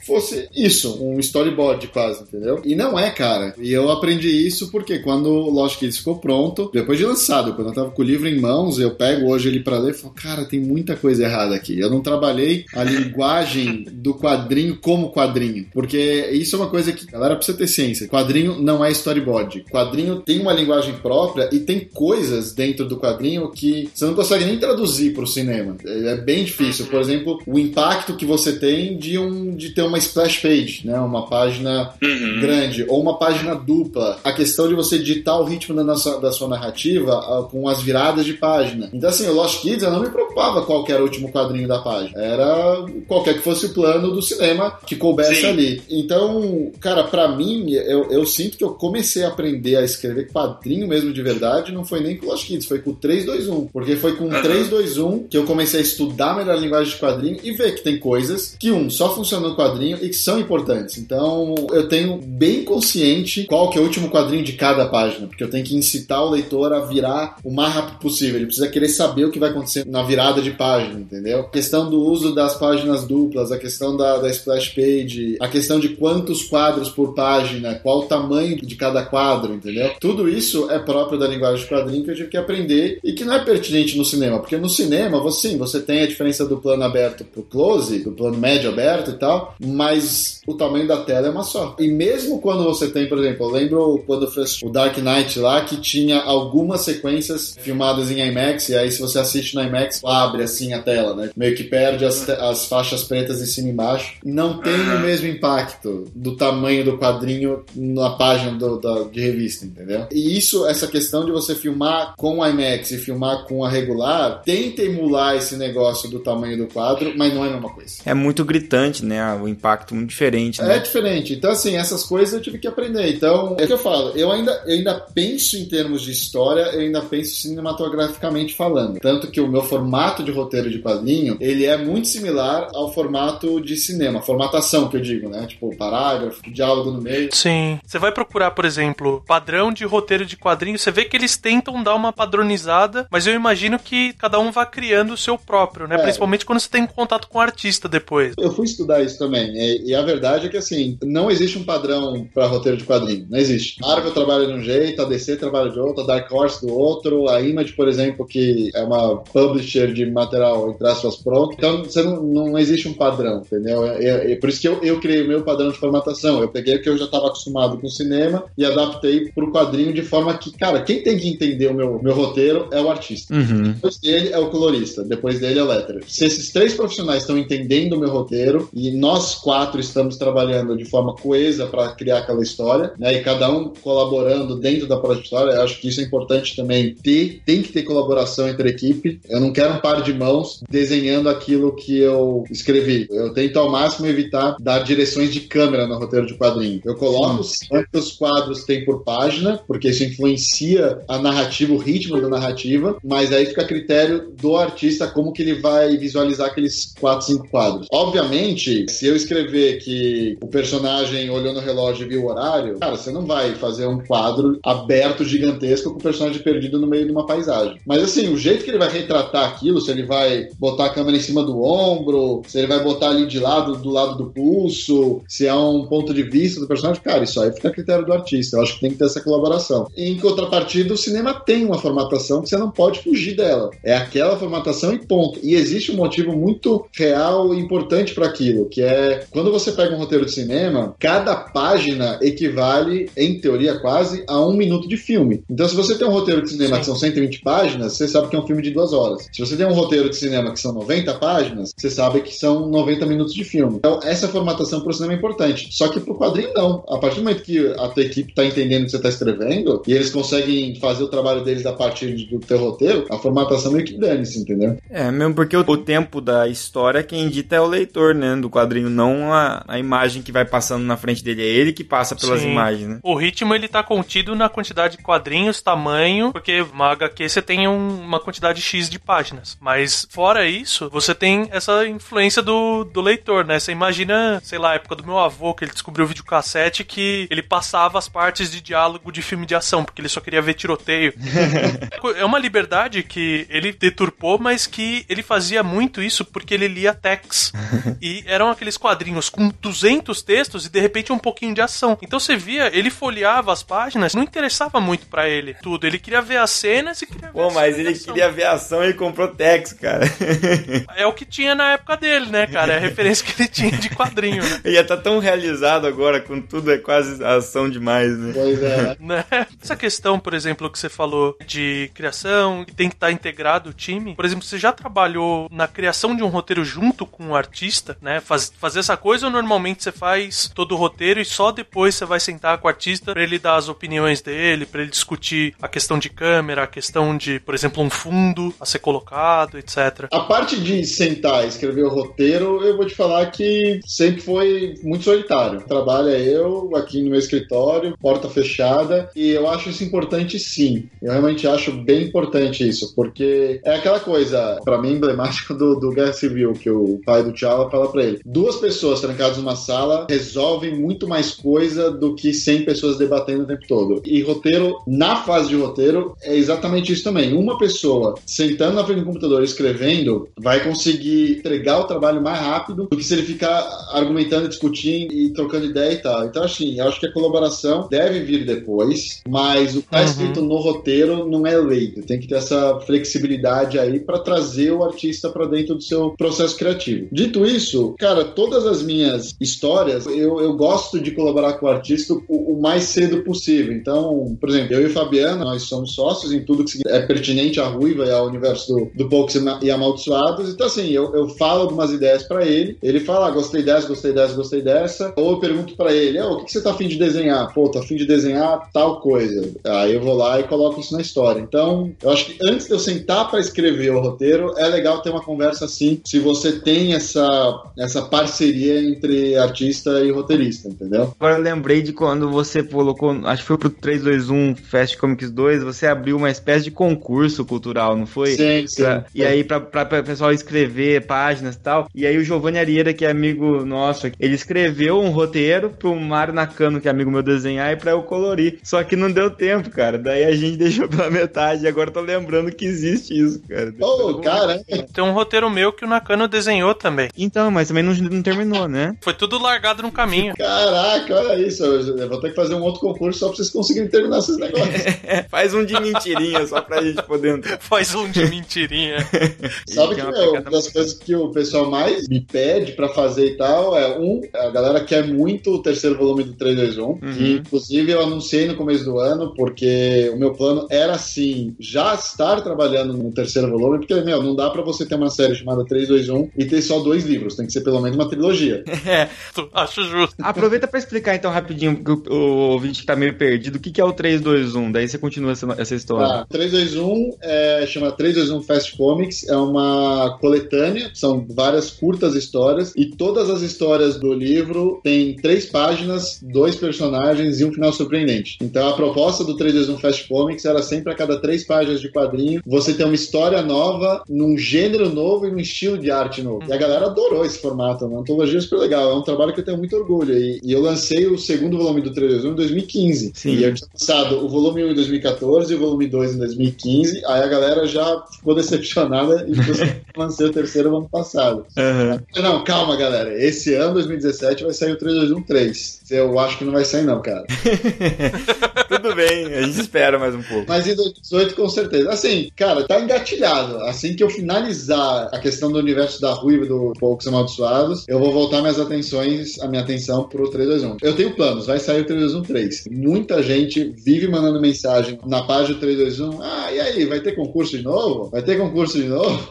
fosse 0.05 0.49
isso, 0.55 1.03
um 1.03 1.19
storyboard 1.19 1.87
quase, 1.89 2.23
entendeu? 2.23 2.61
E 2.65 2.75
não 2.75 2.99
é, 2.99 3.11
cara. 3.11 3.55
E 3.59 3.73
eu 3.73 3.91
aprendi 3.91 4.29
isso 4.29 4.71
porque 4.71 4.99
quando 4.99 5.27
o 5.27 5.51
Lost 5.51 5.79
Kids 5.79 5.99
ficou 5.99 6.19
pronto, 6.19 6.71
depois 6.73 6.99
de 6.99 7.05
lançado, 7.05 7.55
quando 7.55 7.69
eu 7.69 7.75
tava 7.75 7.91
com 7.91 8.03
o 8.03 8.05
livro 8.05 8.29
em 8.29 8.41
mãos, 8.41 8.79
eu 8.79 8.95
pego 8.95 9.31
hoje 9.31 9.49
ele 9.49 9.61
pra 9.61 9.79
ler 9.79 9.93
e 9.93 9.97
falo, 9.97 10.15
cara, 10.15 10.45
tem 10.45 10.61
muita 10.61 10.97
coisa 10.97 11.25
errada 11.25 11.55
aqui. 11.55 11.79
Eu 11.79 11.91
não 11.91 12.01
trabalhei 12.01 12.65
a 12.75 12.85
linguagem 12.85 13.85
do 13.93 14.15
quadrinho 14.15 14.79
como 14.81 15.13
quadrinho, 15.13 15.67
porque 15.73 16.29
isso 16.33 16.57
é 16.57 16.59
uma 16.59 16.69
coisa 16.69 16.93
que 16.93 17.07
galera 17.07 17.37
precisa 17.37 17.57
ter 17.57 17.67
ciência. 17.67 18.09
Quadrinho 18.09 18.61
não 18.61 18.85
é 18.85 18.91
storyboard. 18.91 19.65
Quadrinho 19.71 20.21
tem 20.21 20.41
uma 20.41 20.53
linguagem 20.53 20.95
própria 20.95 21.49
e 21.53 21.61
tem 21.61 21.81
coisas 21.81 22.53
dentro 22.53 22.87
do 22.87 22.97
quadrinho 22.97 23.51
que 23.51 23.89
você 23.95 24.05
não 24.05 24.15
consegue 24.15 24.45
nem 24.45 24.59
traduzir 24.59 25.13
pro 25.13 25.27
cinema. 25.27 25.77
É 25.85 26.17
bem 26.17 26.45
difícil. 26.45 26.87
Por 26.87 27.01
exemplo, 27.01 27.41
o 27.47 27.59
impacto 27.59 28.15
que 28.15 28.25
você 28.25 28.59
tem 28.59 28.97
de 28.97 29.19
um 29.19 29.39
de 29.57 29.70
ter 29.70 29.82
uma 29.82 29.99
splash 29.99 30.38
page, 30.38 30.82
né, 30.84 30.99
uma 30.99 31.26
página 31.26 31.95
grande 32.41 32.84
ou 32.88 33.01
uma 33.01 33.18
página 33.18 33.55
dupla. 33.55 34.18
A 34.24 34.32
questão 34.32 34.68
de 34.68 34.74
você 34.74 34.99
ditar 34.99 35.38
o 35.38 35.45
ritmo 35.45 35.74
da, 35.74 35.84
nossa, 35.84 36.18
da 36.20 36.32
sua 36.32 36.49
narrativa 36.49 37.12
ah, 37.12 37.49
com 37.51 37.68
as 37.68 37.82
viradas 37.82 38.24
de 38.24 38.34
página. 38.34 38.91
Então, 38.93 39.11
assim, 39.11 39.28
o 39.28 39.34
Lost 39.34 39.61
Kids, 39.61 39.82
eu 39.82 39.91
não 39.91 40.01
me 40.01 40.11
preocupava 40.11 40.62
qual 40.62 40.84
era 40.88 41.01
o 41.01 41.05
último 41.05 41.30
quadrinho 41.30 41.68
da 41.68 41.78
página. 41.78 42.20
Era 42.20 42.84
qualquer 43.07 43.34
que 43.34 43.43
fosse 43.43 43.66
o 43.66 43.74
plano 43.74 44.11
do 44.11 44.22
cinema 44.22 44.78
que 44.86 44.97
coubesse 44.97 45.43
Sim. 45.43 45.47
ali. 45.47 45.82
Então, 45.88 46.72
cara, 46.80 47.05
pra 47.05 47.28
mim, 47.28 47.70
eu, 47.72 48.11
eu 48.11 48.26
sinto 48.26 48.57
que 48.57 48.64
eu 48.64 48.70
comecei 48.70 49.24
a 49.24 49.28
aprender 49.28 49.76
a 49.76 49.84
escrever 49.84 50.30
quadrinho 50.30 50.86
mesmo 50.88 51.12
de 51.12 51.22
verdade, 51.22 51.72
não 51.72 51.84
foi 51.84 52.01
nem 52.01 52.16
com 52.16 52.26
o 52.26 52.30
Lost 52.30 52.47
Kids, 52.47 52.66
foi 52.66 52.80
com 52.80 52.91
o 52.91 52.95
321. 52.95 53.66
Porque 53.68 53.97
foi 53.97 54.16
com 54.16 54.24
o 54.24 54.32
Aham. 54.32 54.43
321 54.43 55.28
que 55.28 55.36
eu 55.36 55.45
comecei 55.45 55.80
a 55.80 55.82
estudar 55.82 56.36
melhor 56.36 56.57
a 56.57 56.61
linguagem 56.61 56.93
de 56.93 57.01
quadrinho 57.01 57.38
e 57.43 57.53
ver 57.53 57.74
que 57.74 57.82
tem 57.82 57.99
coisas 57.99 58.57
que, 58.59 58.70
um, 58.70 58.91
só 58.91 59.14
funcionam 59.14 59.30
no 59.39 59.55
quadrinho 59.55 59.99
e 60.01 60.09
que 60.09 60.16
são 60.16 60.41
importantes. 60.41 60.99
Então, 60.99 61.55
eu 61.70 61.89
tenho 61.89 62.16
bem 62.16 62.64
consciente 62.64 63.45
qual 63.45 63.70
que 63.70 63.78
é 63.78 63.81
o 63.81 63.85
último 63.85 64.11
quadrinho 64.11 64.43
de 64.43 64.55
cada 64.55 64.87
página, 64.87 65.26
porque 65.26 65.45
eu 65.45 65.51
tenho 65.51 65.64
que 65.64 65.76
incitar 65.76 66.24
o 66.24 66.31
leitor 66.31 66.72
a 66.72 66.81
virar 66.81 67.37
o 67.45 67.53
mais 67.53 67.74
rápido 67.74 67.99
possível. 67.99 68.37
Ele 68.37 68.47
precisa 68.47 68.68
querer 68.68 68.89
saber 68.89 69.26
o 69.26 69.31
que 69.31 69.39
vai 69.39 69.51
acontecer 69.51 69.87
na 69.87 70.03
virada 70.03 70.41
de 70.41 70.51
página, 70.53 70.99
entendeu? 70.99 71.41
A 71.41 71.49
questão 71.49 71.89
do 71.89 72.01
uso 72.01 72.35
das 72.35 72.55
páginas 72.55 73.05
duplas, 73.07 73.53
a 73.53 73.59
questão 73.59 73.97
da, 73.97 74.18
da 74.18 74.31
splash 74.31 74.70
page, 74.70 75.37
a 75.41 75.49
questão 75.49 75.78
de 75.78 75.91
quantos 75.91 76.43
quadros 76.43 76.89
por 76.89 77.14
página, 77.14 77.74
qual 77.74 78.01
o 78.01 78.07
tamanho 78.07 78.57
de 78.57 78.74
cada 78.74 79.05
quadro, 79.05 79.55
entendeu? 79.55 79.93
Tudo 80.01 80.28
isso 80.28 80.70
é 80.70 80.78
próprio 80.78 81.18
da 81.18 81.28
linguagem 81.28 81.62
de 81.62 81.70
quadrinho 81.70 82.05
que 82.05 82.11
eu 82.11 82.16
tive 82.16 82.28
que 82.28 82.37
aprender 82.37 82.99
e 83.05 83.12
que 83.12 83.24
não 83.24 83.35
é 83.35 83.45
pertinente 83.45 83.97
no 83.97 84.05
cinema, 84.05 84.39
porque 84.39 84.57
no 84.57 84.68
cinema, 84.68 85.20
você, 85.20 85.49
sim, 85.49 85.57
você 85.57 85.81
tem 85.81 86.03
a 86.03 86.07
diferença 86.07 86.47
do 86.47 86.59
plano 86.59 86.83
aberto 86.83 87.24
pro 87.24 87.43
close, 87.43 88.01
do 88.01 88.12
plano 88.12 88.39
médio 88.39 88.70
aberto 88.70 89.11
tal, 89.21 89.55
mas 89.61 90.41
o 90.47 90.55
tamanho 90.55 90.89
da 90.89 90.99
tela 91.05 91.29
é 91.29 91.31
uma 91.31 91.45
só. 91.45 91.77
E 91.79 91.89
mesmo 91.89 92.41
quando 92.41 92.64
você 92.64 92.89
tem, 92.89 93.09
por 93.09 93.18
exemplo, 93.18 93.47
eu 93.47 93.51
lembro 93.51 94.03
quando 94.07 94.25
eu 94.25 94.31
fiz 94.31 94.61
o 94.62 94.68
Dark 94.71 94.97
Knight 94.99 95.39
lá, 95.39 95.61
que 95.64 95.77
tinha 95.77 96.18
algumas 96.21 96.81
sequências 96.81 97.57
filmadas 97.61 98.11
em 98.11 98.21
IMAX, 98.27 98.68
e 98.71 98.77
aí 98.77 98.91
se 98.91 99.01
você 99.01 99.18
assiste 99.18 99.55
no 99.55 99.62
IMAX, 99.62 100.01
abre 100.05 100.43
assim 100.43 100.73
a 100.73 100.83
tela, 100.83 101.14
né? 101.14 101.31
Meio 101.37 101.55
que 101.55 101.64
perde 101.64 102.05
as, 102.05 102.29
as 102.29 102.66
faixas 102.66 103.05
pretas 103.05 103.41
em 103.41 103.47
cima 103.47 103.68
e 103.68 103.73
embaixo. 103.73 104.14
Não 104.25 104.59
tem 104.59 104.75
o 104.75 105.01
mesmo 105.01 105.27
impacto 105.29 106.07
do 106.14 106.37
tamanho 106.37 106.85
do 106.85 106.99
quadrinho 106.99 107.62
na 107.77 108.11
página 108.11 108.53
do- 108.53 108.81
da- 108.81 109.05
de 109.05 109.21
revista, 109.21 109.64
entendeu? 109.66 110.07
E 110.11 110.37
isso, 110.39 110.66
essa 110.66 110.87
questão 110.87 111.25
de 111.25 111.31
você 111.33 111.55
filmar 111.55 112.14
com 112.16 112.45
IMAX 112.47 112.91
e 112.91 112.99
filmar 112.99 113.45
com 113.45 113.64
a 113.64 113.68
regular, 113.68 114.43
tenta 114.45 114.83
emular 114.83 115.37
esse 115.37 115.57
negócio 115.57 116.09
do 116.09 116.18
tamanho 116.21 116.57
do 116.57 116.66
quadro, 116.66 117.12
mas 117.16 117.33
não 117.35 117.45
é 117.45 117.49
a 117.49 117.53
mesma 117.53 117.71
coisa. 117.71 117.97
É 118.05 118.14
muito 118.14 118.45
gritante, 118.45 119.05
né? 119.05 119.10
O 119.43 119.49
impacto 119.49 119.95
muito 119.95 120.11
diferente, 120.11 120.61
É 120.61 120.65
né? 120.65 120.79
diferente. 120.79 121.33
Então, 121.33 121.51
assim, 121.51 121.77
essas 121.77 122.05
coisas 122.05 122.35
eu 122.35 122.41
tive 122.41 122.59
que 122.59 122.69
aprender. 122.69 123.09
Então, 123.09 123.57
é 123.59 123.65
o 123.65 123.67
que 123.67 123.73
eu 123.73 123.79
falo. 123.79 124.11
Eu 124.17 124.31
ainda, 124.31 124.53
eu 124.67 124.75
ainda 124.75 124.95
penso 125.15 125.57
em 125.57 125.65
termos 125.67 126.03
de 126.03 126.11
história, 126.13 126.63
eu 126.73 126.81
ainda 126.81 127.01
penso 127.03 127.35
cinematograficamente 127.37 128.55
falando. 128.55 128.99
Tanto 129.01 129.31
que 129.31 129.41
o 129.41 129.49
meu 129.49 129.63
formato 129.63 130.23
de 130.23 130.31
roteiro 130.31 130.71
de 130.71 130.81
quadrinho, 130.81 131.37
ele 131.41 131.65
é 131.65 131.77
muito 131.77 132.09
similar 132.09 132.69
ao 132.75 132.93
formato 132.93 133.61
de 133.61 133.77
cinema. 133.77 134.21
Formatação, 134.21 134.89
que 134.89 134.97
eu 134.97 135.01
digo, 135.01 135.29
né? 135.29 135.47
Tipo, 135.47 135.75
parágrafo, 135.77 136.41
diálogo 136.51 136.91
no 136.91 137.01
meio. 137.01 137.35
Sim. 137.35 137.79
Você 137.87 137.99
vai 137.99 138.13
procurar, 138.13 138.51
por 138.53 138.65
exemplo, 138.65 139.23
padrão 139.27 139.73
de 139.73 139.85
roteiro 139.85 140.27
de 140.27 140.37
quadrinho, 140.37 140.79
você 140.79 140.91
vê 140.91 141.05
que 141.05 141.17
eles 141.17 141.37
tentam 141.37 141.83
dar 141.83 141.95
uma 141.95 142.13
padronizada, 142.13 143.07
mas 143.11 143.27
eu 143.27 143.35
imagino 143.35 143.79
que 143.79 144.13
cada 144.15 144.39
um 144.39 144.51
vá 144.51 144.67
criando 144.67 145.13
o 145.15 145.17
seu 145.17 145.39
próprio, 145.39 145.87
né? 145.87 145.97
É. 145.97 145.99
Principalmente 145.99 146.45
quando 146.45 146.61
você 146.61 146.69
tem 146.69 146.87
contato 146.87 147.29
com 147.29 147.39
o 147.39 147.41
artista 147.41 147.89
depois. 147.89 148.35
Eu 148.39 148.53
fui 148.53 148.65
estudar 148.65 148.89
isso 148.99 149.18
também. 149.18 149.53
E, 149.57 149.91
e 149.91 149.95
a 149.95 150.03
verdade 150.03 150.47
é 150.47 150.49
que, 150.49 150.57
assim, 150.57 150.99
não 151.03 151.30
existe 151.30 151.59
um 151.59 151.64
padrão 151.64 152.26
para 152.32 152.47
roteiro 152.47 152.78
de 152.78 152.84
quadrinho. 152.84 153.26
Não 153.28 153.38
existe. 153.38 153.76
A 153.82 153.88
Marvel 153.88 154.12
trabalha 154.12 154.47
de 154.47 154.53
um 154.53 154.62
jeito, 154.62 155.03
a 155.03 155.05
DC 155.05 155.36
trabalha 155.36 155.70
de 155.70 155.78
outro, 155.78 156.03
a 156.03 156.07
Dark 156.07 156.30
Horse 156.32 156.66
do 156.66 156.72
outro, 156.72 157.28
a 157.28 157.41
Image, 157.41 157.72
por 157.74 157.88
exemplo, 157.88 158.26
que 158.26 158.70
é 158.74 158.82
uma 158.82 159.16
publisher 159.18 159.93
de 159.93 160.07
material, 160.07 160.70
entre 160.70 160.86
aspas, 160.88 161.16
pronto. 161.16 161.55
Então, 161.57 161.84
você 161.84 162.03
não, 162.03 162.22
não 162.22 162.59
existe 162.59 162.88
um 162.88 162.95
padrão, 162.95 163.43
entendeu? 163.45 163.84
É, 163.86 164.05
é- 164.05 164.32
é 164.32 164.36
por 164.36 164.49
isso 164.49 164.61
que 164.61 164.68
eu, 164.68 164.82
eu 164.82 165.01
criei 165.01 165.22
o 165.22 165.28
meu 165.28 165.43
padrão 165.43 165.70
de 165.70 165.78
formatação. 165.78 166.41
Eu 166.41 166.49
peguei 166.49 166.76
o 166.76 166.82
que 166.82 166.88
eu 166.88 166.97
já 166.97 167.05
estava 167.05 167.26
acostumado 167.26 167.78
com 167.78 167.86
o 167.86 167.91
cinema 167.91 168.45
e 168.57 168.64
adaptei 168.64 169.30
pro 169.32 169.53
quadrinho 169.53 169.93
de 169.93 170.03
forma 170.03 170.36
que, 170.36 170.51
cara, 170.57 170.82
quem 170.82 171.03
tem 171.03 171.18
que 171.18 171.28
entender 171.28 171.68
o 171.68 171.74
meu, 171.74 172.01
meu 172.03 172.14
roteiro 172.14 172.68
é 172.72 172.80
o 172.80 172.91
artista. 172.91 173.34
Uhum. 173.34 173.72
Depois 173.72 173.99
dele 173.99 174.30
é 174.30 174.38
o 174.38 174.49
colorista, 174.51 175.03
depois 175.05 175.41
dele 175.41 175.59
é 175.59 175.62
o 175.62 175.66
letterer. 175.66 176.05
Se 176.07 176.24
esses 176.24 176.51
três 176.51 176.74
profissionais 176.74 177.22
estão 177.22 177.38
entendendo 177.38 177.95
o 177.95 177.99
meu 177.99 178.11
roteiro 178.11 178.68
e 178.81 178.91
nós 178.91 179.35
quatro 179.35 179.78
estamos 179.78 180.16
trabalhando 180.16 180.74
de 180.74 180.87
forma 180.87 181.14
coesa 181.14 181.66
para 181.66 181.89
criar 181.89 182.18
aquela 182.18 182.43
história, 182.43 182.95
né, 182.99 183.12
e 183.12 183.22
cada 183.22 183.51
um 183.51 183.72
colaborando 183.83 184.57
dentro 184.57 184.87
da 184.87 184.97
própria 184.97 185.20
história, 185.20 185.53
eu 185.53 185.62
acho 185.62 185.78
que 185.78 185.89
isso 185.89 186.01
é 186.01 186.05
importante 186.05 186.57
também 186.57 186.95
ter, 186.95 187.43
tem 187.45 187.61
que 187.61 187.72
ter 187.72 187.83
colaboração 187.83 188.49
entre 188.49 188.68
a 188.68 188.70
equipe. 188.70 189.20
Eu 189.28 189.39
não 189.39 189.53
quero 189.53 189.74
um 189.74 189.81
par 189.81 190.03
de 190.03 190.14
mãos 190.14 190.62
desenhando 190.70 191.28
aquilo 191.28 191.76
que 191.76 191.99
eu 191.99 192.45
escrevi. 192.51 193.07
Eu 193.11 193.35
tento 193.35 193.59
ao 193.59 193.70
máximo 193.70 194.07
evitar 194.07 194.57
dar 194.59 194.78
direções 194.78 195.31
de 195.31 195.41
câmera 195.41 195.87
no 195.87 195.99
roteiro 195.99 196.26
de 196.26 196.35
quadrinho. 196.35 196.81
Eu 196.85 196.95
coloco 196.95 197.45
quantos 197.68 198.12
quadros 198.12 198.64
tem 198.64 198.85
por 198.85 199.05
página, 199.05 199.61
porque 199.66 199.91
isso 199.91 200.05
influencia 200.05 201.01
a 201.07 201.18
narrativa, 201.18 201.74
o 201.74 201.78
ritmo 201.78 202.20
da 202.20 202.28
narrativa, 202.28 202.97
mas 203.05 203.31
aí 203.31 203.47
fica 203.47 203.62
a 203.62 203.66
critério 203.66 204.33
do 204.41 204.57
artista 204.57 205.07
como 205.07 205.33
que 205.33 205.43
ele 205.43 205.61
vai 205.61 205.97
visualizar 205.97 206.49
aqueles 206.49 206.95
quatro, 206.99 207.26
cinco 207.26 207.49
quadros. 207.49 207.87
Obviamente, 207.93 208.70
se 208.89 209.07
eu 209.07 209.16
escrever 209.16 209.79
que 209.79 210.37
o 210.41 210.47
personagem 210.47 211.31
olhou 211.31 211.53
no 211.53 211.61
relógio 211.61 212.05
e 212.05 212.09
viu 212.09 212.25
o 212.25 212.29
horário, 212.29 212.79
cara, 212.79 212.97
você 212.97 213.11
não 213.11 213.25
vai 213.25 213.55
fazer 213.55 213.87
um 213.87 213.99
quadro 213.99 214.59
aberto 214.64 215.25
gigantesco 215.25 215.91
com 215.91 215.99
o 215.99 216.03
personagem 216.03 216.43
perdido 216.43 216.79
no 216.79 216.87
meio 216.87 217.07
de 217.07 217.12
uma 217.12 217.27
paisagem. 217.27 217.79
Mas 217.87 218.03
assim, 218.03 218.33
o 218.33 218.39
jeito 218.39 218.64
que 218.64 218.71
ele 218.71 218.79
vai 218.79 218.91
retratar 218.91 219.49
aquilo, 219.49 219.81
se 219.81 219.91
ele 219.91 220.05
vai 220.05 220.49
botar 220.59 220.87
a 220.87 220.91
câmera 220.91 221.16
em 221.16 221.21
cima 221.21 221.43
do 221.43 221.62
ombro, 221.62 222.43
se 222.47 222.59
ele 222.59 222.66
vai 222.66 222.83
botar 222.83 223.11
ali 223.11 223.27
de 223.27 223.39
lado, 223.39 223.77
do 223.77 223.91
lado 223.91 224.16
do 224.16 224.31
pulso, 224.31 225.23
se 225.29 225.47
é 225.47 225.55
um 225.55 225.87
ponto 225.87 226.12
de 226.12 226.23
vista 226.23 226.61
do 226.61 226.66
personagem, 226.66 227.03
cara, 227.03 227.25
isso 227.25 227.41
aí 227.41 227.53
fica 227.53 227.68
a 227.68 227.73
critério 227.73 228.05
do 228.05 228.12
artista. 228.12 228.57
Eu 228.57 228.62
acho 228.62 228.75
que 228.75 228.81
tem 228.81 228.91
que 228.91 228.97
ter 228.97 229.05
essa 229.05 229.21
colaboração. 229.21 229.87
Em 229.97 230.16
contrapartida, 230.16 230.95
o 230.95 230.99
cinema 230.99 231.35
tem 231.35 231.64
uma 231.64 231.79
formatação 231.79 232.43
que 232.43 232.49
você 232.49 232.57
não 232.57 232.71
pode 232.71 233.03
fugir 233.03 233.37
dela. 233.37 233.71
É 233.85 233.97
aquela 233.97 234.37
formatação 234.37 234.93
e 234.93 234.99
ponto. 234.99 235.41
E 235.43 235.55
existe 235.55 235.93
um 235.93 235.97
motivo 235.97 236.33
muito 236.33 236.87
real 236.97 237.55
e 237.55 237.61
importante 237.61 238.14
para 238.14 238.27
aquilo, 238.27 238.60
que 238.67 238.83
é 238.83 239.25
quando 239.31 239.51
você 239.51 239.73
pega 239.73 239.95
um 239.95 239.99
roteiro 239.99 240.25
de 240.25 240.33
cinema, 240.33 240.95
cada 240.99 241.37
página 241.37 242.19
equivale, 242.23 243.11
em 243.17 243.41
teoria 243.41 243.79
quase, 243.79 244.25
a 244.27 244.41
um 244.41 244.55
minuto 244.55 244.89
de 244.89 244.97
filme. 244.97 245.43
Então, 245.49 245.69
se 245.69 245.77
você 245.77 245.97
tem 245.97 246.07
um 246.07 246.13
roteiro 246.13 246.43
de 246.43 246.51
cinema 246.51 246.77
Sim. 246.77 246.81
que 246.81 246.87
são 246.87 246.97
120 246.97 247.41
páginas, 247.41 247.93
você 247.93 248.09
sabe 248.09 248.29
que 248.29 248.37
é 248.37 248.39
um 248.39 248.47
filme 248.47 248.63
de 248.63 248.71
duas 248.71 248.93
horas. 248.93 249.29
Se 249.33 249.41
você 249.41 249.57
tem 249.57 249.67
um 249.67 249.73
roteiro 249.73 250.11
de 250.11 250.17
cinema 250.17 250.53
que 250.53 250.61
são 250.61 250.73
90 250.73 251.15
páginas, 251.15 251.73
você 251.77 251.91
sabe 251.91 252.21
que 252.21 252.35
são 252.35 252.69
90 252.69 253.07
minutos 253.07 253.35
de 253.35 253.45
filme. 253.45 253.77
Então, 253.77 254.01
essa 254.03 254.29
formatação 254.29 254.81
para 254.81 254.91
o 254.91 254.93
cinema 254.93 255.15
é 255.15 255.17
importante. 255.17 255.69
Só 255.71 255.89
que 255.89 256.01
para 256.01 256.13
o 256.13 256.19
quadrinho, 256.19 256.53
não. 256.55 256.85
A 256.89 256.99
partir 256.99 257.17
do 257.17 257.25
momento 257.25 257.43
que 257.43 257.67
a 257.79 257.89
tua 257.89 258.03
equipe 258.03 258.31
está 258.31 258.45
entendendo 258.45 258.83
o 258.83 258.85
que 258.85 258.91
você 258.91 258.97
está 258.97 259.09
escrevendo 259.09 259.83
e 259.87 259.93
eles 259.93 260.11
conseguem 260.11 260.75
fazer 260.77 261.05
o 261.05 261.09
trabalho 261.09 261.43
deles 261.45 261.65
a 261.67 261.73
partir 261.73 262.27
do 262.27 262.39
teu 262.41 262.59
roteiro, 262.59 263.07
a 263.11 263.19
formatação 263.19 263.73
meio 263.73 263.85
que 263.85 263.97
dane-se, 263.97 264.41
entendeu? 264.41 264.77
É, 264.91 265.11
mesmo 265.11 265.35
porque 265.35 265.57
o, 265.57 265.61
o, 265.61 265.77
tempo 265.77 266.21
da 266.21 266.49
história, 266.49 267.03
quem 267.03 267.29
dita 267.29 267.57
é 267.57 267.61
o 267.61 267.67
leitor, 267.67 268.15
né, 268.15 268.37
do 268.37 268.50
quadrinho, 268.51 268.91
não 268.91 269.33
a, 269.33 269.65
a 269.67 269.79
imagem 269.79 270.23
que 270.23 270.33
vai 270.33 270.45
passando 270.45 270.85
na 270.85 270.97
frente 270.97 271.23
dele. 271.23 271.43
É 271.43 271.47
ele 271.47 271.73
que 271.73 271.85
passa 271.85 272.15
pelas 272.15 272.41
Sim. 272.41 272.51
imagens, 272.51 272.89
né? 272.89 272.99
O 273.03 273.15
ritmo, 273.15 273.55
ele 273.55 273.69
tá 273.69 273.83
contido 273.83 274.35
na 274.35 274.49
quantidade 274.49 274.97
de 274.97 275.03
quadrinhos, 275.03 275.61
tamanho, 275.61 276.33
porque 276.33 276.63
uma 276.63 276.93
HQ 276.93 277.29
você 277.29 277.43
tem 277.43 277.69
um, 277.69 278.01
uma 278.01 278.21
quantidade 278.21 278.61
X 278.61 278.89
de 278.89 278.99
páginas. 278.99 279.57
Mas, 279.61 280.07
fora 280.11 280.47
isso, 280.47 280.89
você 280.91 281.15
tem 281.15 281.49
essa 281.53 281.87
influência 281.87 282.43
do, 282.43 282.85
do 282.85 283.01
leitor, 283.01 283.45
né? 283.45 283.59
Você 283.59 283.73
imagina, 283.73 284.41
sei 284.43 284.59
lá, 284.59 284.73
a 284.73 284.75
época 284.75 284.97
do 284.97 285.05
meu 285.05 285.19
avô, 285.19 285.55
que 285.55 285.65
ele 285.65 285.73
descobriu 285.73 286.05
o 286.05 286.09
videocassete, 286.09 286.85
que 286.85 287.27
ele 287.31 287.43
passava 287.43 287.99
as 287.99 288.09
partes 288.09 288.51
de 288.51 288.61
diálogo 288.61 289.13
de 289.13 289.23
filme 289.23 289.47
de 289.47 289.55
ação, 289.55 289.85
porque 289.85 290.01
ele 290.01 290.09
só 290.09 290.21
queria 290.21 290.43
ver 290.43 290.55
tiroteio. 290.55 291.15
é 292.17 292.25
uma 292.25 292.39
liberdade 292.39 293.03
que 293.03 293.47
ele 293.49 293.73
deturpou, 293.73 294.39
mas 294.39 294.67
que 294.67 295.05
ele 295.09 295.23
fazia 295.23 295.63
muito 295.63 296.03
isso 296.03 296.25
porque 296.25 296.55
ele 296.55 296.69
lia 296.69 296.95
Tex. 296.95 297.53
e 298.01 298.25
eram 298.41 298.51
aqueles 298.51 298.76
quadrinhos 298.76 299.28
com 299.28 299.49
200 299.61 300.22
textos 300.22 300.66
e 300.66 300.70
de 300.70 300.80
repente 300.80 301.12
um 301.12 301.18
pouquinho 301.18 301.55
de 301.55 301.61
ação. 301.61 301.97
Então 302.03 302.18
você 302.18 302.36
via, 302.36 302.70
ele 302.76 302.91
folheava 302.91 303.53
as 303.53 303.62
páginas, 303.62 304.14
não 304.14 304.22
interessava 304.22 304.80
muito 304.80 305.07
para 305.07 305.28
ele 305.28 305.55
tudo. 305.62 305.86
Ele 305.86 305.99
queria 305.99 306.22
ver 306.22 306.38
as 306.38 306.51
cenas 306.51 307.03
e 307.03 307.07
queria 307.07 307.28
ver 307.28 307.32
Pô, 307.32 307.51
mas 307.51 307.78
ele 307.78 307.95
queria 307.95 308.30
ver 308.30 308.45
a 308.45 308.53
ação 308.53 308.84
e 308.84 308.93
comprou 308.95 309.28
Tex, 309.28 309.72
cara. 309.74 310.05
é 310.97 311.07
o 311.07 311.12
que 311.12 311.24
tinha 311.24 311.55
na 311.55 311.72
época 311.72 311.97
dele, 311.97 312.26
né, 312.26 312.47
cara? 312.47 312.74
É 312.74 312.76
a 312.76 312.80
referência 312.80 313.24
que 313.24 313.41
ele 313.41 313.49
tinha 313.49 313.72
de 313.72 313.91
quadrinho, 313.91 314.43
né? 314.43 314.61
Ia 314.70 314.84
tá 314.84 314.97
tão 314.97 315.18
realizado 315.18 315.86
agora, 315.86 316.20
com 316.20 316.41
tudo 316.41 316.72
é 316.72 316.78
quase 316.78 317.22
ação 317.24 317.68
demais, 317.68 318.16
né? 318.16 318.32
Pois 318.34 318.62
é. 318.62 318.97
Né? 319.01 319.24
Essa 319.62 319.74
questão, 319.74 320.20
por 320.20 320.34
exemplo, 320.34 320.70
que 320.70 320.78
você 320.78 320.88
falou 320.88 321.36
de 321.45 321.91
criação, 321.95 322.64
e 322.68 322.72
tem 322.72 322.88
que 322.88 322.95
estar 322.95 323.11
integrado 323.11 323.70
o 323.70 323.72
time. 323.72 324.14
Por 324.14 324.24
exemplo, 324.24 324.45
você 324.45 324.59
já 324.59 324.72
trabalhou 324.72 325.49
na 325.51 325.66
criação 325.66 326.14
de 326.14 326.22
um 326.22 326.28
roteiro 326.28 326.64
junto 326.64 327.07
com 327.07 327.28
o 327.28 327.34
artista, 327.34 327.97
né? 328.01 328.20
Faz, 328.31 328.53
fazer 328.57 328.78
essa 328.78 328.97
coisa 328.97 329.26
ou 329.26 329.33
normalmente 329.33 329.83
você 329.83 329.91
faz 329.91 330.49
todo 330.55 330.76
o 330.76 330.76
roteiro 330.76 331.20
e 331.20 331.24
só 331.24 331.51
depois 331.51 331.97
você 331.97 332.05
vai 332.05 332.20
sentar 332.20 332.59
com 332.59 332.68
o 332.68 332.70
artista 332.70 333.12
para 333.12 333.24
ele 333.24 333.41
dar 333.41 333.57
as 333.57 333.68
opiniões 333.68 334.22
dele, 334.22 334.64
para 334.64 334.83
ele 334.83 334.91
discutir 334.91 335.53
a 335.61 335.66
questão 335.66 335.99
de 335.99 336.09
câmera, 336.09 336.62
a 336.62 336.66
questão 336.68 337.16
de, 337.16 337.41
por 337.41 337.57
exemplo, 337.57 337.83
um 337.83 337.91
fundo 337.91 338.55
a 338.61 338.64
ser 338.64 338.78
colocado, 338.78 339.59
etc. 339.59 340.07
A 340.12 340.20
parte 340.20 340.61
de 340.61 340.85
sentar 340.85 341.45
e 341.45 341.49
escrever 341.49 341.83
o 341.83 341.89
roteiro, 341.89 342.64
eu 342.64 342.76
vou 342.76 342.87
te 342.87 342.95
falar 342.95 343.26
que 343.33 343.81
sempre 343.85 344.20
foi 344.20 344.74
muito 344.81 345.03
solitário. 345.03 345.62
Trabalha 345.62 346.16
eu 346.16 346.70
aqui 346.76 347.03
no 347.03 347.11
meu 347.11 347.18
escritório, 347.18 347.97
porta 348.01 348.28
fechada, 348.28 349.11
e 349.16 349.31
eu 349.31 349.51
acho 349.51 349.70
isso 349.70 349.83
importante 349.83 350.39
sim. 350.39 350.89
Eu 351.03 351.11
realmente 351.11 351.49
acho 351.49 351.72
bem 351.72 352.05
importante 352.05 352.68
isso, 352.68 352.95
porque 352.95 353.61
é 353.64 353.74
aquela 353.74 353.99
coisa, 353.99 354.61
para 354.64 354.81
mim, 354.81 354.93
emblemática 354.93 355.53
do, 355.53 355.74
do 355.74 355.91
Guerra 355.91 356.12
Civil, 356.12 356.53
que 356.53 356.70
o 356.70 357.01
pai 357.05 357.24
do 357.24 357.33
T'Challa 357.33 357.68
fala 357.68 357.91
pra 357.91 358.05
ele. 358.05 358.20
Duas 358.25 358.57
pessoas 358.57 359.01
trancadas 359.01 359.39
numa 359.39 359.57
sala 359.57 360.07
resolvem 360.09 360.79
muito 360.79 361.09
mais 361.09 361.33
coisa 361.33 361.91
do 361.91 362.14
que 362.14 362.33
100 362.33 362.64
pessoas 362.64 362.99
debatendo 362.99 363.43
o 363.43 363.47
tempo 363.47 363.66
todo. 363.66 364.03
E 364.05 364.23
roteiro, 364.23 364.77
na 364.87 365.16
fase 365.16 365.49
de 365.49 365.57
roteiro, 365.57 366.16
é 366.23 366.37
exatamente 366.37 366.93
isso 366.93 367.05
também. 367.05 367.33
Uma 367.33 367.59
pessoa 367.59 368.14
sentando 368.27 368.77
na 368.77 368.85
frente 368.85 369.01
do 369.01 369.07
computador 369.07 369.43
escrevendo 369.43 370.29
vai 370.39 370.62
conseguir 370.62 371.39
entregar 371.39 371.79
o 371.79 371.85
trabalho 371.85 372.23
mais 372.23 372.39
rápido 372.39 372.89
do 372.91 372.97
que 372.97 373.05
se 373.05 373.14
ele 373.14 373.23
ficar 373.23 373.61
argumentando, 373.93 374.49
discutindo 374.49 375.12
e 375.12 375.33
trocando 375.33 375.66
ideia 375.66 375.93
e 375.93 375.99
tal. 375.99 376.27
Então, 376.27 376.43
assim, 376.43 376.79
eu 376.79 376.89
acho 376.89 377.01
que 377.01 377.07
a 377.07 377.12
colaboração 377.12 377.89
deve 377.91 378.21
vir 378.21 378.45
depois, 378.45 379.23
mas 379.29 379.77
o 379.77 379.81
que 379.81 379.87
está 379.87 379.99
uhum. 379.99 380.05
escrito 380.05 380.43
no 380.43 380.57
roteiro 380.57 381.29
não 381.29 381.47
é 381.47 381.57
lei. 381.57 381.93
Tem 382.07 382.18
que 382.18 382.29
ter 382.29 382.37
essa 382.37 382.81
flexibilidade 382.81 383.79
aí 383.79 384.01
para 384.01 384.18
trazer 384.18 384.73
o 384.73 384.85
artista 384.85 385.29
para 385.31 385.47
dentro 385.47 385.75
do 385.75 385.83
seu 385.83 386.11
processo 386.16 386.57
criativo. 386.57 387.09
Dito 387.12 387.45
isso, 387.45 387.95
cara, 388.01 388.25
todas 388.25 388.67
as 388.67 388.83
minhas 388.83 389.37
histórias, 389.39 390.07
eu, 390.07 390.41
eu 390.41 390.57
gosto 390.57 390.99
de 390.99 391.11
colaborar 391.11 391.55
com 391.55 391.67
o 391.67 391.69
artista 391.69 392.15
o, 392.15 392.55
o 392.55 392.61
mais 392.61 392.85
cedo 392.85 393.23
possível. 393.23 393.75
Então, 393.75 394.37
por 394.41 394.49
exemplo, 394.49 394.75
eu 394.75 394.87
e 394.87 394.89
Fabiana, 394.89 395.45
nós 395.45 395.63
somos 395.65 395.95
sócios 395.95 396.33
em 396.33 396.43
tudo 396.43 396.65
que 396.65 396.81
é 396.87 397.01
pertinente 397.01 397.61
à 397.61 397.67
Ruiva 397.67 398.07
e 398.07 398.11
ao 398.11 398.27
universo 398.27 398.73
do, 398.73 398.91
do 398.95 399.09
Poucos 399.09 399.37
e 399.63 399.71
Amaldiçoados. 399.71 400.49
Então, 400.49 400.67
assim, 400.67 400.91
eu, 400.91 401.15
eu 401.15 401.29
falo 401.29 401.63
algumas 401.63 401.93
ideias 401.93 402.23
para 402.23 402.45
ele, 402.47 402.79
ele 402.83 403.01
fala, 403.01 403.29
ah, 403.29 403.31
gostei 403.31 403.63
dessa, 403.63 403.87
gostei 403.87 404.13
dessa, 404.13 404.35
gostei 404.35 404.63
dessa. 404.63 405.13
Ou 405.17 405.33
eu 405.33 405.41
pergunto 405.41 405.77
para 405.77 405.93
ele, 405.93 406.21
oh, 406.21 406.33
o 406.33 406.37
que, 406.39 406.45
que 406.47 406.53
você 406.53 406.63
tá 406.63 406.71
afim 406.71 406.89
de 406.89 406.97
desenhar? 406.97 407.53
Pô, 407.53 407.69
tô 407.69 407.79
afim 407.79 407.97
de 407.97 408.07
desenhar 408.07 408.71
tal 408.73 409.01
coisa. 409.01 409.51
Aí 409.65 409.95
eu 409.95 410.01
vou 410.01 410.15
lá 410.15 410.41
e 410.41 410.45
coloco 410.45 410.81
isso 410.81 410.95
na 410.95 411.03
história. 411.03 411.41
Então, 411.41 411.93
eu 412.03 412.11
acho 412.11 412.27
que 412.27 412.39
antes 412.43 412.67
de 412.67 412.73
eu 412.73 412.79
sentar 412.79 413.29
para 413.31 413.41
escrever 413.41 413.93
o 413.93 414.01
roteiro, 414.01 414.55
é 414.57 414.67
legal 414.69 415.03
ter 415.03 415.11
uma 415.11 415.23
conversa 415.23 415.67
assim, 415.67 416.01
se 416.05 416.19
você 416.19 416.53
tem 416.53 416.95
essa, 416.95 417.63
essa 417.79 417.89
parceria 418.03 418.80
entre 418.80 419.36
artista 419.36 420.01
e 420.01 420.11
roteirista, 420.11 420.68
entendeu? 420.68 421.14
Agora 421.18 421.36
eu 421.36 421.43
lembrei 421.43 421.82
de 421.82 421.93
quando 421.93 422.30
você 422.30 422.62
colocou, 422.62 423.11
acho 423.24 423.43
que 423.43 423.49
foi 423.49 423.59
pro 423.59 423.70
321 423.70 424.55
Fast 424.57 424.97
Comics 424.99 425.30
2, 425.30 425.62
você 425.62 425.86
abriu 425.86 426.16
uma 426.16 426.30
espécie 426.30 426.64
de 426.64 426.70
concurso 426.70 427.45
cultural, 427.45 427.97
não 427.97 428.07
foi? 428.07 428.30
Sim, 428.32 428.66
sim. 428.66 428.82
Pra, 428.82 429.05
e 429.14 429.24
aí, 429.24 429.43
pra, 429.43 429.61
pra, 429.61 429.84
pra 429.84 430.03
pessoal 430.03 430.32
escrever 430.32 431.07
páginas 431.07 431.55
e 431.55 431.59
tal. 431.59 431.88
E 431.95 432.07
aí 432.07 432.16
o 432.16 432.24
Giovanni 432.24 432.59
Ariera, 432.59 432.93
que 432.93 433.05
é 433.05 433.11
amigo 433.11 433.64
nosso, 433.64 434.11
ele 434.18 434.34
escreveu 434.34 435.01
um 435.01 435.11
roteiro 435.11 435.70
pro 435.70 435.95
Mário 435.95 436.34
Nakano, 436.34 436.80
que 436.80 436.88
é 436.88 436.91
amigo 436.91 437.11
meu, 437.11 437.22
desenhar 437.22 437.72
e 437.72 437.76
pra 437.76 437.93
eu 437.93 438.03
colorir. 438.03 438.59
Só 438.62 438.82
que 438.82 438.97
não 438.97 439.11
deu 439.11 439.30
tempo, 439.30 439.70
cara. 439.70 439.99
Daí 439.99 440.24
a 440.24 440.34
gente 440.34 440.57
deixou 440.59 440.88
pela 440.88 441.11
metade. 441.11 441.64
E 441.64 441.68
agora 441.68 441.91
tô 441.91 442.01
lembrando 442.01 442.53
que 442.53 442.64
existe 442.64 443.18
isso, 443.18 443.41
cara. 443.49 443.74
Ô, 443.80 444.11
oh, 444.11 444.20
cara. 444.20 444.62
Tem 444.93 445.05
um 445.05 445.12
roteiro 445.12 445.49
meu 445.51 445.72
que 445.72 445.84
o 445.84 445.88
Nakano 445.88 446.28
desenhou 446.28 446.74
também. 446.74 447.09
Então, 447.16 447.51
mas 447.51 447.68
também 447.68 447.80
não, 447.83 447.95
não 447.95 448.22
terminou, 448.22 448.68
né? 448.68 448.97
Foi 449.01 449.14
tudo 449.14 449.41
largado 449.41 449.83
no 449.83 449.93
caminho. 449.93 450.35
Caraca, 450.37 451.14
olha 451.14 451.47
isso. 451.47 451.64
Eu 451.64 452.09
vou 452.09 452.20
ter 452.20 452.31
que 452.31 452.37
fazer 452.37 452.55
um 452.55 452.62
outro 452.62 452.81
concurso 452.81 453.20
só 453.20 453.26
pra 453.28 453.37
vocês 453.37 453.51
conseguirem 453.51 453.89
terminar 453.89 454.18
esses 454.18 454.37
negócios. 454.37 454.83
Faz 455.31 455.55
um 455.55 455.64
de 455.64 455.78
mentirinha 455.81 456.47
só 456.47 456.61
pra 456.61 456.83
gente 456.83 457.03
poder 457.03 457.37
entrar. 457.37 457.59
Faz 457.61 457.95
um 457.95 458.11
de 458.11 458.24
mentirinha. 458.26 458.97
Sabe 459.68 459.97
que, 459.97 460.03
meu, 460.03 460.33
uma 460.33 460.43
das 460.43 460.68
coisas 460.68 460.95
que 460.95 461.14
o 461.14 461.31
pessoal 461.31 461.70
mais 461.70 462.09
me 462.09 462.20
pede 462.20 462.72
pra 462.72 462.89
fazer 462.89 463.26
e 463.26 463.37
tal 463.37 463.76
é, 463.76 463.99
um, 463.99 464.20
a 464.35 464.51
galera 464.51 464.85
quer 464.85 465.07
muito 465.07 465.55
o 465.55 465.62
terceiro 465.62 465.97
volume 465.97 466.24
do 466.24 466.33
321, 466.35 466.85
uhum. 466.85 466.99
que 466.99 467.33
inclusive 467.33 467.93
eu 467.93 468.03
anunciei 468.03 468.47
no 468.47 468.57
começo 468.57 468.85
do 468.85 468.99
ano, 468.99 469.35
porque 469.35 470.11
o 470.12 470.18
meu 470.18 470.33
plano 470.33 470.66
era, 470.70 470.95
assim, 470.95 471.55
já 471.59 471.95
estar 471.95 472.41
trabalhando 472.41 472.95
no 472.95 473.12
terceiro 473.12 473.51
volume, 473.51 473.78
porque, 473.78 473.95
meu, 474.03 474.22
não 474.22 474.35
dá 474.35 474.51
pra 474.51 474.62
você 474.62 474.87
ter 474.87 474.95
uma 474.95 475.11
série 475.11 475.35
chamada 475.35 475.64
321 475.64 476.31
e 476.37 476.45
ter 476.45 476.62
só 476.62 476.81
dois 476.81 477.05
livros, 477.05 477.37
tem 477.37 477.47
que 477.47 477.53
ser 477.53 477.62
pelo 477.71 477.83
menos 477.83 477.97
uma 477.97 478.09
trilogia. 478.09 478.64
é, 478.87 479.09
acho 479.55 479.83
justo. 479.85 480.16
Aproveita 480.21 480.66
pra 480.66 480.79
explicar 480.79 481.14
então 481.14 481.31
rapidinho, 481.31 481.77
porque 481.77 482.11
o, 482.11 482.14
o 482.14 482.51
ouvinte 482.53 482.81
que 482.81 482.87
tá 482.87 482.97
meio 482.97 483.16
perdido, 483.16 483.57
o 483.57 483.61
que, 483.61 483.71
que 483.71 483.81
é 483.81 483.85
o 483.85 483.93
321? 483.93 484.73
Daí 484.73 484.89
você 484.89 484.99
continua 484.99 485.33
essa, 485.33 485.47
essa 485.59 485.75
história. 485.75 486.23
Ah, 486.23 486.27
321 486.29 487.16
é, 487.21 487.66
chama 487.66 487.93
321 487.93 488.43
Fast 488.43 488.71
Fast 488.71 488.77
Comics 488.77 489.29
é 489.29 489.37
uma 489.37 490.18
coletânea, 490.21 490.91
são 490.95 491.27
várias 491.29 491.71
curtas 491.71 492.14
histórias, 492.14 492.73
e 492.77 492.87
todas 492.87 493.31
as 493.31 493.43
histórias 493.43 493.99
do 493.99 494.12
livro 494.12 494.81
têm 494.83 495.16
três 495.16 495.47
páginas, 495.47 496.21
dois 496.23 496.57
personagens 496.57 497.41
e 497.41 497.45
um 497.45 497.53
final 497.53 497.73
surpreendente. 497.73 498.39
Então 498.41 498.68
a 498.68 498.75
proposta 498.75 499.25
do 499.25 499.37
321 499.37 499.79
Fast 499.79 500.09
Comics 500.09 500.45
era 500.45 500.62
sempre 500.62 500.93
a 500.93 500.97
cada 500.97 501.18
três 501.21 501.45
páginas 501.45 501.81
de 501.81 501.91
quadrinho 501.91 502.43
você 502.47 502.75
ter 502.75 502.85
uma 502.85 502.95
história 502.95 503.43
nova, 503.43 504.03
num 504.09 504.37
gênero 504.37 504.91
novo 504.91 505.27
e 505.27 505.31
num 505.31 505.39
estilo 505.39 505.79
de 505.79 505.91
arte 505.91 506.23
novo. 506.23 506.45
E 506.49 506.53
a 506.53 506.57
galera 506.57 506.87
adorou 506.87 507.25
esse 507.25 507.39
formato, 507.41 507.60
uma 507.61 508.01
antologia 508.01 508.41
super 508.41 508.59
legal. 508.59 508.91
É 508.91 508.95
um 508.95 509.03
trabalho 509.03 509.33
que 509.33 509.41
eu 509.41 509.45
tenho 509.45 509.59
muito 509.59 509.77
orgulho. 509.77 510.17
E, 510.17 510.41
e 510.43 510.53
eu 510.53 510.61
lancei 510.61 511.07
o 511.07 511.19
segundo 511.19 511.59
volume 511.59 511.81
do 511.81 511.93
321 511.93 512.33
em 512.33 512.35
2015. 512.35 513.13
Sim. 513.15 513.31
E 513.31 513.45
eu 513.45 513.55
tinha 513.55 513.69
lançado 513.73 514.25
o 514.25 514.29
volume 514.29 514.65
1 514.65 514.69
em 514.71 514.75
2014 514.75 515.53
e 515.53 515.57
o 515.57 515.61
volume 515.61 515.87
2 515.87 516.15
em 516.15 516.19
2015. 516.19 517.03
Aí 517.07 517.23
a 517.23 517.27
galera 517.27 517.67
já 517.67 518.05
ficou 518.11 518.35
decepcionada 518.37 519.27
e 519.29 519.33
eu 519.33 519.81
lancei 519.97 520.27
o 520.27 520.33
terceiro 520.33 520.71
no 520.71 520.79
ano 520.79 520.89
passado. 520.89 521.47
Aham. 521.57 522.03
Não, 522.17 522.45
calma, 522.45 522.77
galera. 522.77 523.23
Esse 523.23 523.55
ano, 523.55 523.75
2017, 523.75 524.45
vai 524.45 524.53
sair 524.53 524.73
o 524.73 524.77
321 524.77 525.23
3. 525.23 525.81
Eu 525.91 526.19
acho 526.19 526.39
que 526.39 526.45
não 526.45 526.53
vai 526.53 526.65
sair, 526.65 526.85
não, 526.85 527.03
cara. 527.03 527.25
Tudo 528.69 528.95
bem, 528.95 529.27
a 529.35 529.43
gente 529.43 529.61
espera 529.61 529.99
mais 529.99 530.15
um 530.15 530.23
pouco. 530.23 530.47
Mas 530.49 530.67
em 530.67 530.75
2018, 530.75 531.35
com 531.35 531.49
certeza. 531.49 531.91
Assim, 531.91 532.31
cara, 532.37 532.67
tá 532.67 532.81
engatilhado. 532.81 533.57
Assim 533.65 533.95
que 533.95 534.03
eu 534.03 534.09
finalizar 534.09 535.09
a 535.13 535.19
questão 535.19 535.51
do 535.51 535.59
universo 535.59 536.01
da 536.01 536.13
Ruiva 536.13 536.47
do 536.47 536.73
Poucos 536.79 537.07
Amaldiçoados, 537.07 537.50
eu 537.89 537.99
vou 537.99 538.13
voltar 538.13 538.41
minhas 538.41 538.59
atenções, 538.59 539.41
a 539.41 539.49
minha 539.49 539.63
atenção 539.63 540.09
pro 540.09 540.31
321. 540.31 540.77
Eu 540.83 540.95
tenho 540.95 541.15
planos, 541.15 541.47
vai 541.47 541.59
sair 541.59 541.83
o 541.83 541.85
321 541.85 542.23
3. 542.23 542.65
Muita 542.71 543.23
gente 543.23 543.75
vive 543.85 544.09
mandando 544.09 544.41
mensagem 544.41 544.99
na 545.07 545.23
página 545.23 545.55
do 545.55 545.61
321. 545.61 546.23
Ah, 546.23 546.53
e 546.53 546.61
aí, 546.61 546.85
vai 546.87 547.01
ter 547.01 547.13
concurso 547.13 547.57
de 547.57 547.63
novo? 547.63 548.11
Vai 548.11 548.23
ter 548.23 548.39
concurso 548.39 548.79
de 548.79 548.89
novo? 548.89 549.29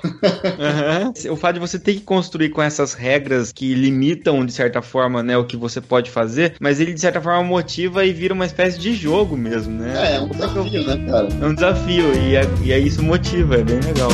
Aham. 0.59 1.13
O 1.31 1.35
fato 1.35 1.55
de 1.55 1.59
você 1.59 1.79
ter 1.79 1.95
que 1.95 2.01
construir 2.01 2.49
com 2.49 2.61
essas 2.61 2.93
regras 2.93 3.51
que 3.51 3.73
limitam, 3.73 4.45
de 4.45 4.51
certa 4.51 4.81
forma, 4.81 5.23
né, 5.23 5.37
o 5.37 5.45
que 5.45 5.57
você 5.57 5.81
pode 5.81 6.09
fazer, 6.09 6.55
mas 6.59 6.79
ele, 6.79 6.93
de 6.93 7.01
certa 7.01 7.21
forma, 7.21 7.43
motiva 7.43 8.05
e 8.05 8.11
vira 8.11 8.33
uma 8.33 8.45
espécie 8.45 8.79
de 8.79 8.93
jogo 8.93 9.37
mesmo, 9.37 9.73
né? 9.73 10.13
É, 10.13 10.15
é 10.15 10.19
um 10.19 10.29
desafio, 10.29 10.85
né, 10.85 11.05
cara? 11.09 11.27
É 11.41 11.45
um 11.45 11.53
desafio, 11.53 12.13
e, 12.15 12.35
é, 12.35 12.41
e 12.63 12.73
aí 12.73 12.87
isso 12.87 13.03
motiva, 13.03 13.55
é 13.55 13.63
bem 13.63 13.79
legal. 13.79 14.09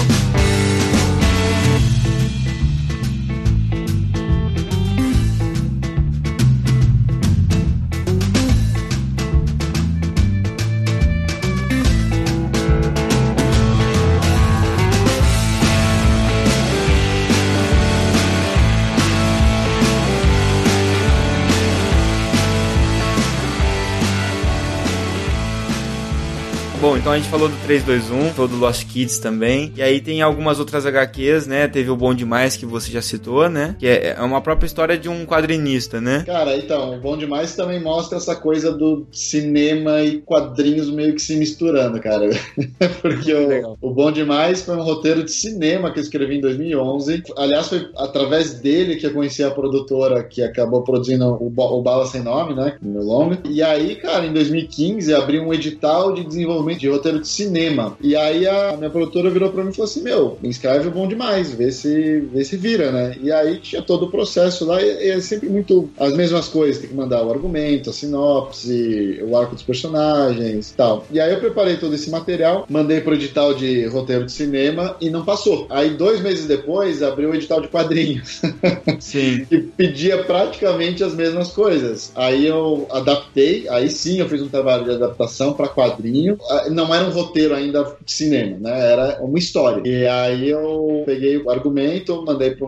Bom, 26.86 26.96
então 26.96 27.14
a 27.14 27.18
gente 27.18 27.30
falou 27.30 27.50
do 27.50 27.56
321, 27.66 28.30
falou 28.36 28.48
do 28.48 28.58
Lost 28.58 28.86
Kids 28.86 29.18
também. 29.18 29.74
E 29.76 29.82
aí 29.82 30.00
tem 30.00 30.22
algumas 30.22 30.60
outras 30.60 30.86
HQs, 30.86 31.48
né? 31.48 31.68
Teve 31.68 31.90
o 31.90 31.96
Bom 31.96 32.14
Demais 32.14 32.56
que 32.56 32.64
você 32.64 32.92
já 32.92 33.02
citou, 33.02 33.50
né? 33.50 33.76
Que 33.80 33.88
é 33.88 34.16
é 34.16 34.22
uma 34.22 34.40
própria 34.40 34.68
história 34.68 34.96
de 34.96 35.10
um 35.10 35.26
quadrinista, 35.26 36.00
né? 36.00 36.22
Cara, 36.28 36.56
então, 36.56 36.96
o 36.96 37.00
Bom 37.02 37.18
Demais 37.18 37.56
também 37.56 37.82
mostra 37.82 38.20
essa 38.20 38.36
coisa 38.36 38.72
do 38.72 39.08
cinema 39.12 40.04
e 40.04 40.22
quadrinhos 40.22 40.92
meio 40.92 41.16
que 41.16 41.24
se 41.24 41.36
misturando, 41.38 42.00
cara. 42.00 42.30
Porque 43.02 43.34
o, 43.34 43.78
o 43.82 43.90
Bom 43.90 44.12
Demais 44.12 44.62
foi 44.62 44.76
um 44.76 44.84
roteiro 44.84 45.24
de 45.24 45.32
cinema 45.32 45.92
que 45.92 45.98
eu 45.98 46.04
escrevi 46.04 46.38
em 46.38 46.42
2011. 46.42 47.24
Aliás, 47.36 47.68
foi 47.68 47.90
através 47.98 48.60
dele 48.60 48.98
que 48.98 49.08
eu 49.08 49.12
conheci 49.14 49.44
a 49.44 49.50
produtora 49.50 50.24
que 50.24 50.44
acabou 50.44 50.84
produzindo 50.84 51.26
o, 51.30 51.48
o 51.48 51.82
Bala 51.82 52.06
Sem 52.06 52.22
Nome, 52.22 52.54
né? 52.54 52.78
Meu 52.80 53.02
longa. 53.02 53.40
E 53.50 53.64
aí, 53.64 53.96
cara, 53.96 54.24
em 54.24 54.34
2015, 54.34 55.12
abri 55.16 55.40
um 55.40 55.52
edital 55.52 56.14
de 56.14 56.24
desenvolvimento 56.24 56.75
de 56.76 56.90
roteiro 56.90 57.20
de 57.20 57.28
cinema. 57.28 57.98
E 58.02 58.16
aí 58.16 58.48
a 58.48 58.76
minha 58.78 58.90
produtora 58.90 59.30
virou 59.30 59.52
pra 59.52 59.64
mim 59.64 59.72
e 59.72 59.74
falou 59.74 59.90
assim: 59.90 60.02
Meu, 60.02 60.38
me 60.42 60.50
inscreve 60.50 60.88
o 60.88 60.92
Bom 60.92 61.08
Demais, 61.08 61.52
vê 61.52 61.72
se, 61.72 62.20
vê 62.32 62.44
se 62.44 62.58
vira, 62.58 62.92
né? 62.92 63.18
E 63.22 63.32
aí 63.32 63.58
tinha 63.60 63.82
todo 63.82 64.06
o 64.06 64.12
processo 64.12 64.66
lá 64.66 64.82
e, 64.82 65.08
e 65.08 65.10
é 65.10 65.22
sempre 65.22 65.50
muito 65.50 65.90
as 65.98 66.14
mesmas 66.14 66.48
coisas. 66.48 66.80
Tem 66.80 66.90
que 66.90 66.96
mandar 66.96 67.24
o 67.24 67.32
argumento, 67.32 67.90
a 67.90 67.94
sinopse, 67.94 69.20
o 69.24 69.36
arco 69.38 69.56
dos 69.56 69.64
personagens 69.64 70.72
e 70.72 70.74
tal. 70.74 71.06
E 71.12 71.20
aí 71.20 71.32
eu 71.32 71.40
preparei 71.40 71.78
todo 71.78 71.96
esse 71.96 72.10
material, 72.10 72.66
mandei 72.70 73.02
pro 73.02 73.14
edital 73.14 73.54
de 73.54 73.86
roteiro 73.86 74.26
de 74.26 74.32
cinema 74.32 74.96
e 75.00 75.10
não 75.10 75.24
passou. 75.24 75.68
Aí 75.70 75.92
dois 75.92 76.22
meses 76.22 76.46
depois 76.46 77.02
abriu 77.02 77.32
o 77.32 77.36
edital 77.36 77.62
de 77.62 77.68
quadrinhos. 77.68 78.42
Sim. 79.00 79.46
que 79.46 79.60
pedia 79.60 80.24
praticamente 80.24 81.04
as 81.04 81.14
mesmas 81.14 81.50
coisas. 81.50 82.12
Aí 82.16 82.46
eu 82.46 82.88
adaptei, 82.92 83.68
aí 83.70 83.90
sim 83.90 84.20
eu 84.20 84.30
fiz 84.30 84.42
um 84.42 84.50
trabalho 84.50 84.84
de 84.84 84.92
adaptação 84.92 85.54
para 85.54 85.68
quadrinho. 85.68 86.38
Não 86.70 86.94
era 86.94 87.06
um 87.06 87.12
roteiro 87.12 87.56
ainda 87.56 87.84
de 88.04 88.12
cinema, 88.12 88.58
né? 88.60 88.92
Era 88.92 89.20
uma 89.22 89.38
história. 89.38 89.82
E 89.86 90.08
aí 90.08 90.50
eu 90.50 91.04
peguei 91.06 91.38
o 91.38 91.50
argumento, 91.50 92.24
mandei 92.26 92.52
para 92.52 92.68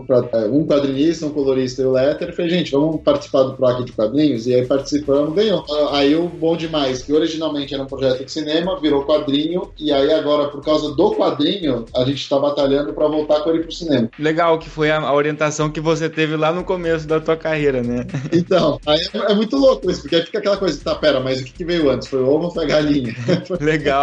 um 0.50 0.66
quadrinista, 0.66 1.26
um 1.26 1.30
colorista 1.30 1.82
e 1.82 1.84
o 1.84 1.92
Letter, 1.92 2.30
e 2.30 2.32
falei, 2.32 2.50
gente, 2.50 2.72
vamos 2.72 3.00
participar 3.02 3.42
do 3.42 3.54
PROC 3.54 3.84
de 3.84 3.92
quadrinhos? 3.92 4.46
E 4.46 4.54
aí 4.54 4.66
participamos, 4.66 5.34
ganhou. 5.34 5.64
Ah, 5.70 5.98
Aí 5.98 6.14
o 6.14 6.28
Bom 6.28 6.56
Demais, 6.56 7.02
que 7.02 7.12
originalmente 7.12 7.74
era 7.74 7.82
um 7.82 7.86
projeto 7.86 8.24
de 8.24 8.30
cinema, 8.30 8.78
virou 8.80 9.04
quadrinho, 9.04 9.72
e 9.78 9.92
aí 9.92 10.12
agora, 10.12 10.48
por 10.48 10.64
causa 10.64 10.94
do 10.94 11.10
quadrinho, 11.12 11.84
a 11.94 12.04
gente 12.04 12.22
está 12.22 12.38
batalhando 12.38 12.92
para 12.92 13.08
voltar 13.08 13.40
com 13.40 13.50
ele 13.50 13.64
pro 13.64 13.72
cinema. 13.72 14.08
Legal 14.18 14.58
que 14.58 14.68
foi 14.68 14.90
a, 14.90 15.00
a 15.00 15.12
orientação 15.12 15.70
que 15.70 15.80
você 15.80 16.08
teve 16.08 16.36
lá 16.36 16.52
no 16.52 16.62
começo 16.62 17.06
da 17.06 17.20
tua 17.20 17.36
carreira, 17.36 17.82
né? 17.82 18.06
Então, 18.32 18.78
aí 18.86 19.00
é, 19.14 19.32
é 19.32 19.34
muito 19.34 19.56
louco 19.56 19.90
isso, 19.90 20.02
porque 20.02 20.16
aí 20.16 20.22
fica 20.22 20.38
aquela 20.38 20.56
coisa, 20.56 20.80
tá, 20.82 20.94
pera, 20.94 21.18
mas 21.18 21.40
o 21.40 21.44
que, 21.44 21.52
que 21.52 21.64
veio 21.64 21.90
antes? 21.90 22.06
Foi 22.08 22.20
o 22.20 22.28
ovo 22.28 22.44
ou 22.44 22.50
foi 22.50 22.64
a 22.64 22.68
galinha? 22.68 23.14
legal, 23.60 23.60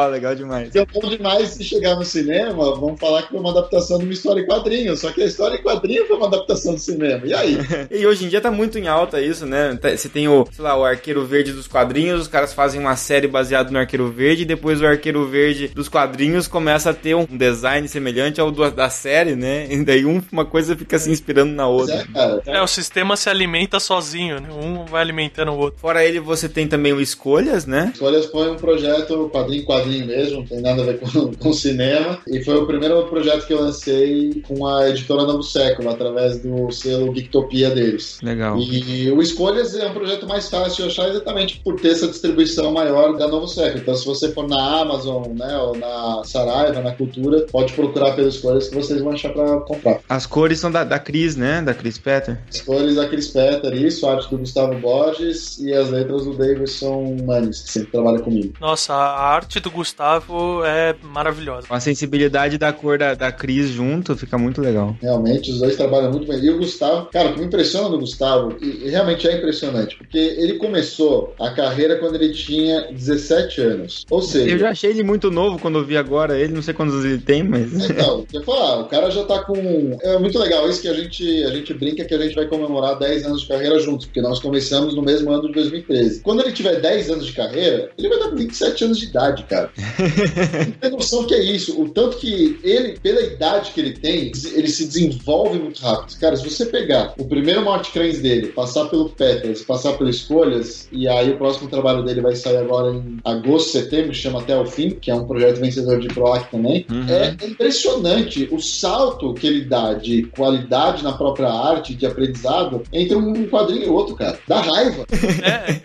legal 0.09 0.35
demais. 0.35 0.69
Porque 0.69 0.79
é 0.79 0.85
bom 1.01 1.09
demais 1.09 1.49
se 1.49 1.63
chegar 1.63 1.95
no 1.95 2.03
cinema, 2.05 2.75
vão 2.75 2.95
falar 2.97 3.23
que 3.23 3.29
foi 3.29 3.39
uma 3.39 3.51
adaptação 3.51 3.97
de 3.99 4.05
uma 4.05 4.13
história 4.13 4.41
em 4.41 4.45
quadrinho, 4.45 4.95
só 4.97 5.11
que 5.11 5.21
a 5.21 5.25
história 5.25 5.55
em 5.57 5.61
quadrinho 5.63 6.05
foi 6.07 6.17
uma 6.17 6.27
adaptação 6.27 6.73
do 6.73 6.79
cinema. 6.79 7.21
E 7.25 7.33
aí? 7.33 7.57
E 7.91 8.05
hoje 8.05 8.25
em 8.25 8.29
dia 8.29 8.41
tá 8.41 8.51
muito 8.51 8.77
em 8.77 8.87
alta 8.87 9.21
isso, 9.21 9.45
né? 9.45 9.77
Tá- 9.81 9.95
Você 9.95 10.09
tem 10.09 10.27
o, 10.27 10.45
sei 10.51 10.63
lá, 10.63 10.77
o 10.77 10.83
Arqueiro 10.83 11.25
Verde 11.25 11.51
dos 11.53 11.67
quadrinhos, 11.67 12.21
os 12.21 12.27
caras 12.27 12.53
fazem 12.53 12.79
uma 12.79 12.95
série 12.95 13.27
baseada 13.27 13.71
no 13.71 13.77
Arqueiro 13.79 14.09
Verde, 14.11 14.41
e 14.43 14.45
depois 14.45 14.81
o 14.81 14.85
Arqueiro 14.85 15.25
Verde 15.27 15.67
dos 15.69 15.87
quadrinhos 15.89 16.47
começa 16.47 16.89
a 16.89 16.93
ter 16.93 17.15
um 17.15 17.25
design 17.25 17.87
semelhante 17.87 18.39
ao 18.41 18.51
do- 18.51 18.69
da 18.71 18.89
série, 18.89 19.35
né? 19.35 19.67
E 19.69 19.83
daí 19.83 20.05
um- 20.05 20.21
uma 20.31 20.45
coisa 20.45 20.75
fica 20.75 20.97
se 20.99 21.09
inspirando 21.09 21.53
na 21.53 21.67
outra. 21.67 21.95
é, 21.95 22.05
cara. 22.13 22.41
É, 22.45 22.61
o 22.61 22.67
sistema 22.67 23.15
se 23.15 23.29
alimenta 23.29 23.79
sozinho, 23.79 24.39
né? 24.39 24.49
Um 24.51 24.85
vai 24.85 25.01
alimentando 25.01 25.51
o 25.51 25.57
outro. 25.57 25.79
Fora 25.79 26.03
ele, 26.03 26.19
você 26.19 26.47
tem 26.49 26.67
também 26.67 26.93
o 26.93 27.01
Escolhas, 27.01 27.65
né? 27.65 27.91
Escolhas 27.93 28.25
foi 28.27 28.49
um 28.51 28.55
projeto 28.55 29.29
quadrinho 29.31 29.64
quadrinho 29.65 30.05
mesmo, 30.05 30.37
não 30.37 30.45
tem 30.45 30.61
nada 30.61 30.81
a 30.81 30.85
ver 30.85 30.99
com, 30.99 31.33
com 31.35 31.53
cinema. 31.53 32.19
E 32.27 32.43
foi 32.43 32.55
o 32.55 32.65
primeiro 32.65 33.03
projeto 33.07 33.45
que 33.45 33.53
eu 33.53 33.61
lancei 33.61 34.41
com 34.47 34.65
a 34.65 34.89
editora 34.89 35.23
Novo 35.23 35.43
Século, 35.43 35.89
através 35.89 36.39
do 36.39 36.71
selo 36.71 37.13
Geektopia 37.13 37.69
deles. 37.69 38.19
Legal. 38.21 38.57
E 38.59 39.09
o 39.11 39.21
Escolhas 39.21 39.75
é 39.75 39.87
um 39.87 39.93
projeto 39.93 40.27
mais 40.27 40.49
fácil 40.49 40.83
de 40.83 40.89
achar 40.89 41.09
exatamente 41.09 41.61
por 41.63 41.79
ter 41.79 41.89
essa 41.89 42.07
distribuição 42.07 42.71
maior 42.71 43.17
da 43.17 43.27
Novo 43.27 43.47
Século. 43.47 43.79
Então, 43.79 43.95
se 43.95 44.05
você 44.05 44.31
for 44.31 44.47
na 44.47 44.81
Amazon, 44.81 45.27
né, 45.33 45.57
ou 45.57 45.75
na 45.77 46.23
Saraiva, 46.23 46.81
na 46.81 46.93
Cultura, 46.93 47.45
pode 47.51 47.73
procurar 47.73 48.13
pelas 48.15 48.35
Escolhas 48.35 48.67
que 48.67 48.75
vocês 48.75 49.01
vão 49.01 49.13
achar 49.13 49.31
pra 49.33 49.59
comprar. 49.61 49.99
As 50.07 50.25
cores 50.25 50.59
são 50.59 50.71
da, 50.71 50.83
da 50.83 50.99
Cris, 50.99 51.35
né? 51.35 51.61
Da 51.61 51.73
Cris 51.73 51.97
Petter. 51.97 52.39
As 52.49 52.61
cores 52.61 52.95
da 52.95 53.07
Chris 53.07 53.27
Petter, 53.27 53.73
isso, 53.73 54.07
a 54.07 54.13
arte 54.13 54.29
do 54.29 54.37
Gustavo 54.37 54.75
Borges 54.79 55.59
e 55.59 55.73
as 55.73 55.89
letras 55.89 56.25
do 56.25 56.33
Davidson 56.33 57.17
Manes, 57.25 57.61
que 57.61 57.71
sempre 57.71 57.91
trabalha 57.91 58.19
comigo. 58.19 58.53
Nossa, 58.59 58.93
a 58.93 59.33
arte 59.33 59.54
do 59.59 59.71
Gustavo 59.71 60.63
é 60.65 60.95
maravilhosa. 61.03 61.67
Com 61.67 61.73
a 61.73 61.79
sensibilidade 61.79 62.57
da 62.57 62.71
cor 62.73 62.97
da, 62.97 63.13
da 63.13 63.31
Cris 63.31 63.69
junto, 63.69 64.15
fica 64.15 64.37
muito 64.37 64.61
legal. 64.61 64.95
Realmente, 65.01 65.51
os 65.51 65.59
dois 65.59 65.75
trabalham 65.75 66.11
muito 66.11 66.27
bem. 66.27 66.43
E 66.43 66.49
o 66.49 66.57
Gustavo, 66.57 67.07
cara, 67.11 67.29
o 67.29 67.33
que 67.33 67.39
me 67.39 67.45
impressiona 67.45 67.89
do 67.89 67.99
Gustavo, 67.99 68.55
e, 68.61 68.87
e 68.87 68.89
realmente 68.89 69.27
é 69.27 69.37
impressionante, 69.37 69.97
porque 69.97 70.17
ele 70.17 70.53
começou 70.53 71.33
a 71.39 71.51
carreira 71.51 71.97
quando 71.97 72.15
ele 72.15 72.33
tinha 72.33 72.91
17 72.91 73.61
anos. 73.61 74.05
Ou 74.09 74.21
seja, 74.21 74.49
Eu 74.49 74.59
já 74.59 74.69
achei 74.69 74.89
ele 74.89 75.03
muito 75.03 75.31
novo 75.31 75.59
quando 75.59 75.77
eu 75.77 75.85
vi 75.85 75.97
agora 75.97 76.37
ele, 76.37 76.53
não 76.53 76.61
sei 76.61 76.73
quantos 76.73 77.03
ele 77.03 77.19
tem, 77.19 77.43
mas. 77.43 77.89
Então, 77.89 78.25
eu 78.33 78.43
falar, 78.43 78.81
o 78.81 78.85
cara 78.85 79.09
já 79.09 79.23
tá 79.23 79.43
com. 79.43 79.97
É 80.01 80.17
muito 80.19 80.37
legal 80.39 80.69
isso 80.69 80.81
que 80.81 80.87
a 80.87 80.93
gente, 80.93 81.43
a 81.43 81.49
gente 81.49 81.73
brinca 81.73 82.05
que 82.05 82.13
a 82.13 82.19
gente 82.19 82.35
vai 82.35 82.45
comemorar 82.45 82.97
10 82.97 83.25
anos 83.25 83.41
de 83.41 83.47
carreira 83.47 83.79
juntos, 83.79 84.05
porque 84.05 84.21
nós 84.21 84.39
começamos 84.39 84.95
no 84.95 85.01
mesmo 85.01 85.31
ano 85.31 85.47
de 85.47 85.53
2013. 85.53 86.21
Quando 86.21 86.41
ele 86.41 86.51
tiver 86.51 86.79
10 86.79 87.11
anos 87.11 87.25
de 87.25 87.33
carreira, 87.33 87.91
ele 87.97 88.09
vai 88.09 88.17
estar 88.17 88.29
com 88.29 88.35
27 88.35 88.83
anos 88.85 88.97
de 88.97 89.05
idade. 89.05 89.44
Cara. 89.45 89.71
Não 89.77 90.71
tem 90.71 90.91
noção 90.91 91.25
que 91.25 91.33
é 91.33 91.43
isso. 91.43 91.79
O 91.81 91.89
tanto 91.89 92.17
que 92.17 92.59
ele, 92.63 92.99
pela 92.99 93.21
idade 93.21 93.71
que 93.71 93.79
ele 93.79 93.93
tem, 93.93 94.31
ele 94.53 94.67
se 94.67 94.85
desenvolve 94.85 95.59
muito 95.59 95.81
rápido. 95.81 96.17
Cara, 96.19 96.35
se 96.35 96.49
você 96.49 96.65
pegar 96.65 97.13
o 97.17 97.25
primeiro 97.25 97.63
Morte 97.63 97.91
Cranes 97.91 98.21
dele, 98.21 98.47
passar 98.47 98.85
pelo 98.85 99.09
Petals, 99.09 99.61
passar 99.61 99.93
pelas 99.93 100.17
Escolhas, 100.17 100.87
e 100.91 101.07
aí 101.07 101.31
o 101.31 101.37
próximo 101.37 101.69
trabalho 101.69 102.03
dele 102.03 102.21
vai 102.21 102.35
sair 102.35 102.57
agora 102.57 102.93
em 102.93 103.17
agosto, 103.23 103.71
setembro, 103.71 104.13
chama 104.13 104.39
Até 104.39 104.57
o 104.57 104.65
Fim, 104.65 104.91
que 104.91 105.11
é 105.11 105.15
um 105.15 105.25
projeto 105.25 105.59
vencedor 105.59 105.99
de 105.99 106.07
PROAC 106.07 106.49
também. 106.49 106.85
Uhum. 106.89 107.05
É 107.09 107.45
impressionante 107.45 108.47
o 108.51 108.59
salto 108.59 109.33
que 109.33 109.47
ele 109.47 109.65
dá 109.65 109.93
de 109.93 110.23
qualidade 110.23 111.03
na 111.03 111.13
própria 111.13 111.49
arte, 111.49 111.93
de 111.93 112.05
aprendizado, 112.05 112.83
entre 112.91 113.15
um 113.15 113.47
quadrinho 113.47 113.85
e 113.85 113.89
outro, 113.89 114.15
cara. 114.15 114.37
Dá 114.47 114.61
raiva. 114.61 115.05
É, 115.45 115.75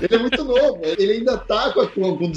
Ele 0.00 0.14
é 0.14 0.18
muito 0.18 0.44
novo, 0.44 0.80
ele 0.98 1.12
ainda 1.12 1.36
tá 1.36 1.72
com, 1.72 2.16
com 2.16 2.24
o 2.24 2.30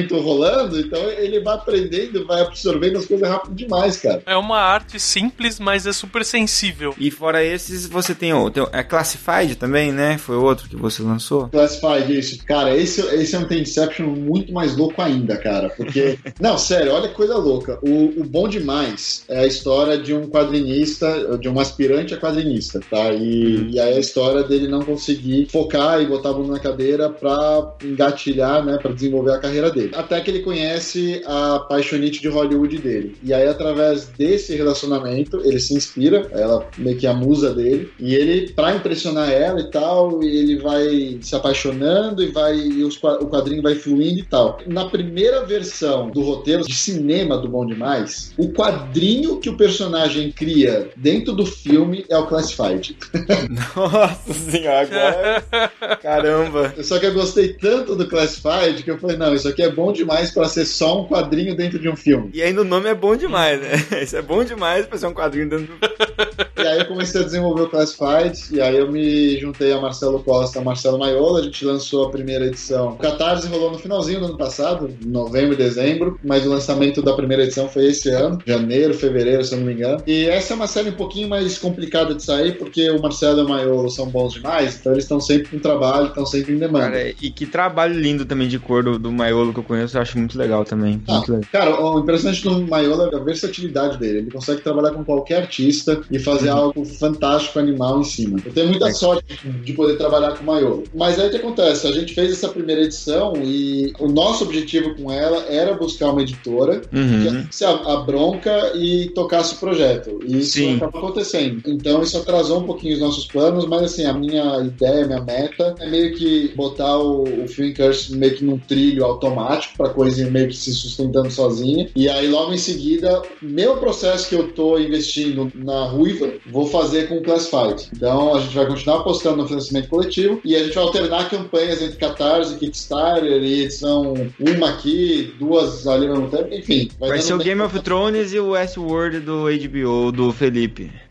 desenvolvimento 0.00 0.20
rolando, 0.20 0.78
então 0.80 1.02
ele 1.10 1.40
vai 1.40 1.54
aprendendo, 1.54 2.26
vai 2.26 2.40
absorvendo 2.42 2.98
as 2.98 3.06
coisas 3.06 3.28
rápido 3.28 3.54
demais, 3.54 3.96
cara. 3.96 4.22
é 4.26 4.36
uma 4.36 4.58
arte 4.58 4.98
simples, 4.98 5.58
mas 5.58 5.86
é 5.86 5.92
super 5.92 6.24
sensível. 6.24 6.94
E 6.98 7.10
fora 7.10 7.44
esses, 7.44 7.86
você 7.86 8.14
tem 8.14 8.32
o. 8.32 8.50
Tem, 8.50 8.62
o- 8.62 8.68
é 8.72 8.82
Classified 8.82 9.56
também, 9.56 9.92
né? 9.92 10.18
Foi 10.18 10.36
outro 10.36 10.68
que 10.68 10.76
você 10.76 11.02
lançou. 11.02 11.48
Classified, 11.48 12.18
isso. 12.18 12.44
Cara, 12.44 12.74
esse, 12.76 13.00
esse 13.14 13.34
é 13.34 13.38
um 13.38 13.44
The 13.46 13.56
Inception 13.56 14.06
muito 14.06 14.52
mais 14.52 14.76
louco 14.76 15.00
ainda, 15.02 15.36
cara. 15.36 15.70
Porque. 15.70 16.18
Não, 16.40 16.56
sério, 16.58 16.92
olha 16.92 17.08
que 17.08 17.14
coisa 17.14 17.36
louca. 17.36 17.78
O, 17.82 18.20
o 18.20 18.24
Bom 18.24 18.48
Demais 18.48 19.24
é 19.28 19.40
a 19.40 19.46
história 19.46 19.98
de 19.98 20.14
um 20.14 20.26
quadrinista, 20.28 21.38
de 21.38 21.48
um 21.48 21.58
aspirante 21.58 22.14
a 22.14 22.16
quadrinista, 22.18 22.80
tá? 22.90 23.12
E, 23.12 23.70
e 23.72 23.80
aí 23.80 23.94
a 23.96 24.00
história 24.00 24.42
dele 24.42 24.68
não 24.68 24.82
conseguir 24.82 25.46
focar 25.50 26.00
e 26.00 26.06
botar 26.06 26.30
a 26.30 26.32
bunda 26.32 26.52
na 26.52 26.58
cadeira 26.60 27.08
pra 27.10 27.74
engatilhar, 27.84 28.64
né? 28.64 28.78
Pra 28.78 28.92
desenvolver 28.92 29.32
a 29.32 29.38
carreira 29.38 29.70
dele. 29.70 29.89
Até 29.94 30.20
que 30.20 30.30
ele 30.30 30.40
conhece 30.40 31.22
a 31.26 31.60
paixonite 31.68 32.20
de 32.20 32.28
Hollywood 32.28 32.78
dele. 32.78 33.16
E 33.22 33.32
aí, 33.32 33.46
através 33.48 34.06
desse 34.06 34.54
relacionamento, 34.56 35.40
ele 35.44 35.58
se 35.58 35.74
inspira, 35.74 36.28
ela 36.32 36.66
meio 36.78 36.96
que 36.96 37.06
a 37.06 37.14
musa 37.14 37.54
dele, 37.54 37.90
e 37.98 38.14
ele, 38.14 38.52
pra 38.52 38.74
impressionar 38.74 39.30
ela 39.30 39.60
e 39.60 39.70
tal, 39.70 40.22
ele 40.22 40.58
vai 40.58 41.18
se 41.20 41.34
apaixonando 41.34 42.22
e 42.22 42.28
vai 42.28 42.56
e 42.56 42.84
os 42.84 43.00
o 43.02 43.26
quadrinho 43.26 43.62
vai 43.62 43.74
fluindo 43.74 44.20
e 44.20 44.24
tal. 44.24 44.58
Na 44.66 44.86
primeira 44.86 45.44
versão 45.44 46.10
do 46.10 46.20
roteiro 46.20 46.64
de 46.64 46.74
cinema 46.74 47.38
do 47.38 47.48
Bom 47.48 47.66
Demais, 47.66 48.32
o 48.36 48.52
quadrinho 48.52 49.38
que 49.38 49.48
o 49.48 49.56
personagem 49.56 50.30
cria 50.30 50.90
dentro 50.96 51.32
do 51.32 51.46
filme 51.46 52.04
é 52.08 52.16
o 52.16 52.26
Classified. 52.26 52.96
Nossa 53.76 54.32
senhora, 54.32 54.80
agora. 54.80 55.96
Caramba. 56.02 56.74
Só 56.82 56.98
que 56.98 57.06
eu 57.06 57.14
gostei 57.14 57.54
tanto 57.54 57.96
do 57.96 58.06
Classified 58.06 58.82
que 58.82 58.90
eu 58.90 58.98
falei, 58.98 59.16
não, 59.16 59.34
isso 59.34 59.48
aqui 59.48 59.62
é 59.62 59.70
bom 59.80 59.92
demais 59.92 60.30
pra 60.30 60.46
ser 60.46 60.66
só 60.66 61.00
um 61.00 61.06
quadrinho 61.06 61.56
dentro 61.56 61.78
de 61.78 61.88
um 61.88 61.96
filme. 61.96 62.30
E 62.34 62.42
ainda 62.42 62.60
o 62.60 62.64
nome 62.64 62.90
é 62.90 62.94
bom 62.94 63.16
demais, 63.16 63.58
né? 63.58 63.72
Isso 64.04 64.14
é 64.14 64.20
bom 64.20 64.44
demais 64.44 64.84
pra 64.84 64.98
ser 64.98 65.06
um 65.06 65.14
quadrinho 65.14 65.48
dentro 65.48 65.66
do. 65.66 66.60
E 66.62 66.66
aí 66.66 66.78
eu 66.80 66.86
comecei 66.86 67.22
a 67.22 67.24
desenvolver 67.24 67.62
o 67.62 67.68
Classified, 67.70 68.38
e 68.52 68.60
aí 68.60 68.76
eu 68.76 68.92
me 68.92 69.38
juntei 69.38 69.72
a 69.72 69.80
Marcelo 69.80 70.22
Costa 70.22 70.58
e 70.58 70.60
a 70.60 70.64
Marcelo 70.64 70.98
Maiola, 70.98 71.40
a 71.40 71.42
gente 71.42 71.64
lançou 71.64 72.06
a 72.06 72.10
primeira 72.10 72.44
edição. 72.44 72.90
O 72.90 72.96
Catarse 72.96 73.48
rolou 73.48 73.72
no 73.72 73.78
finalzinho 73.78 74.20
do 74.20 74.26
ano 74.26 74.36
passado, 74.36 74.90
novembro 75.06 75.54
e 75.54 75.56
dezembro, 75.56 76.20
mas 76.22 76.44
o 76.46 76.50
lançamento 76.50 77.00
da 77.00 77.14
primeira 77.14 77.44
edição 77.44 77.66
foi 77.66 77.86
esse 77.86 78.10
ano, 78.10 78.38
janeiro, 78.44 78.92
fevereiro, 78.92 79.42
se 79.42 79.54
eu 79.54 79.58
não 79.58 79.66
me 79.66 79.72
engano. 79.72 80.02
E 80.06 80.26
essa 80.26 80.52
é 80.52 80.56
uma 80.56 80.66
série 80.66 80.90
um 80.90 80.94
pouquinho 80.94 81.28
mais 81.30 81.56
complicada 81.56 82.14
de 82.14 82.22
sair, 82.22 82.58
porque 82.58 82.90
o 82.90 83.00
Marcelo 83.00 83.40
e 83.40 83.44
o 83.44 83.48
Maiolo 83.48 83.88
são 83.88 84.06
bons 84.06 84.34
demais, 84.34 84.76
então 84.78 84.92
eles 84.92 85.04
estão 85.04 85.18
sempre 85.18 85.48
com 85.48 85.58
trabalho, 85.58 86.08
estão 86.08 86.26
sempre 86.26 86.52
em 86.52 86.58
demanda. 86.58 86.90
Cara, 86.90 87.08
e 87.08 87.30
que 87.30 87.46
trabalho 87.46 87.98
lindo 87.98 88.26
também 88.26 88.48
de 88.48 88.58
cor 88.58 88.82
do, 88.82 88.98
do 88.98 89.10
Maiolo 89.10 89.54
que 89.54 89.60
eu 89.60 89.64
conheço, 89.70 89.96
eu 89.96 90.02
acho 90.02 90.18
muito 90.18 90.36
legal 90.38 90.64
também. 90.64 91.00
Ah, 91.08 91.14
Muito 91.16 91.32
legal. 91.32 91.48
Cara, 91.52 91.80
o 91.82 92.00
impressionante 92.00 92.42
do 92.42 92.66
Maiola 92.66 93.08
é 93.12 93.16
a 93.16 93.20
versatilidade 93.24 93.98
dele. 93.98 94.18
Ele 94.18 94.30
consegue 94.30 94.60
trabalhar 94.62 94.90
com 94.92 95.04
qualquer 95.04 95.42
artista 95.42 96.00
e 96.10 96.18
fazer 96.18 96.48
algo 96.48 96.84
fantástico, 96.84 97.58
animal 97.58 98.00
em 98.00 98.04
cima. 98.04 98.38
Eu 98.44 98.52
tenho 98.52 98.68
muita 98.68 98.88
É. 98.88 98.92
sorte 98.92 99.24
de 99.62 99.72
poder 99.72 99.96
trabalhar 99.96 100.32
com 100.36 100.42
o 100.42 100.46
Maiola. 100.46 100.82
Mas 100.94 101.18
aí 101.18 101.28
o 101.28 101.30
que 101.30 101.36
acontece? 101.36 101.86
A 101.86 101.92
gente 101.92 102.14
fez 102.14 102.32
essa 102.32 102.48
primeira 102.48 102.82
edição 102.82 103.40
e 103.42 103.92
o 104.00 104.08
nosso 104.08 104.44
objetivo 104.44 104.94
com 104.96 105.10
ela 105.12 105.44
era 105.48 105.74
buscar 105.74 106.10
uma 106.10 106.22
editora 106.22 106.80
que 106.80 106.96
Uhum. 106.98 107.26
assumisse 107.26 107.64
a, 107.64 107.70
a 107.70 107.96
bronca 108.02 108.72
e 108.74 109.10
tocasse 109.14 109.54
o 109.54 109.58
projeto. 109.58 110.20
E 110.26 110.38
isso 110.38 110.52
Sim. 110.58 110.76
acaba 110.76 110.98
acontecendo. 110.98 111.62
Então 111.66 112.02
isso 112.02 112.18
atrasou 112.18 112.60
um 112.60 112.64
pouquinho 112.66 112.94
os 112.94 113.00
nossos 113.00 113.26
planos, 113.26 113.66
mas 113.66 113.82
assim, 113.82 114.04
a 114.04 114.12
minha 114.12 114.58
ideia, 114.64 115.04
a 115.04 115.06
minha 115.06 115.20
meta 115.22 115.74
é 115.78 115.88
meio 115.88 116.14
que 116.16 116.52
botar 116.56 116.98
o, 116.98 117.44
o 117.44 117.48
Film 117.48 117.72
Curse 117.74 118.16
meio 118.16 118.34
que 118.34 118.44
num 118.44 118.58
trilho 118.58 119.04
automático 119.04 119.59
pra 119.76 119.90
coisa 119.90 120.20
ir 120.22 120.30
meio 120.30 120.48
que 120.48 120.56
se 120.56 120.72
sustentando 120.72 121.30
sozinha. 121.30 121.88
E 121.94 122.08
aí 122.08 122.28
logo 122.28 122.52
em 122.52 122.58
seguida, 122.58 123.22
meu 123.40 123.76
processo 123.76 124.28
que 124.28 124.34
eu 124.34 124.48
tô 124.52 124.78
investindo 124.78 125.50
na 125.54 125.84
Ruiva, 125.86 126.32
vou 126.46 126.66
fazer 126.66 127.08
com 127.08 127.16
o 127.18 127.22
Classified. 127.22 127.88
Então 127.94 128.34
a 128.34 128.40
gente 128.40 128.54
vai 128.54 128.66
continuar 128.66 128.98
apostando 129.00 129.36
no 129.38 129.48
financiamento 129.48 129.88
coletivo 129.88 130.40
e 130.44 130.54
a 130.56 130.62
gente 130.64 130.74
vai 130.74 130.84
alternar 130.84 131.28
campanhas 131.30 131.82
entre 131.82 131.96
Catarse, 131.96 132.56
Kickstarter 132.56 133.42
e 133.42 133.62
edição 133.62 134.14
uma 134.38 134.70
aqui, 134.70 135.34
duas 135.38 135.86
ali 135.86 136.08
mesmo 136.08 136.28
tempo, 136.28 136.52
enfim. 136.54 136.88
Vai 136.98 137.10
dando 137.10 137.22
ser 137.22 137.34
o 137.34 137.38
bem- 137.38 137.46
Game 137.48 137.62
of 137.62 137.78
Thrones 137.80 138.32
e 138.32 138.38
o 138.38 138.50
Westworld 138.50 139.20
do 139.20 139.44
HBO, 139.46 140.12
do 140.12 140.32
Felipe. 140.32 140.90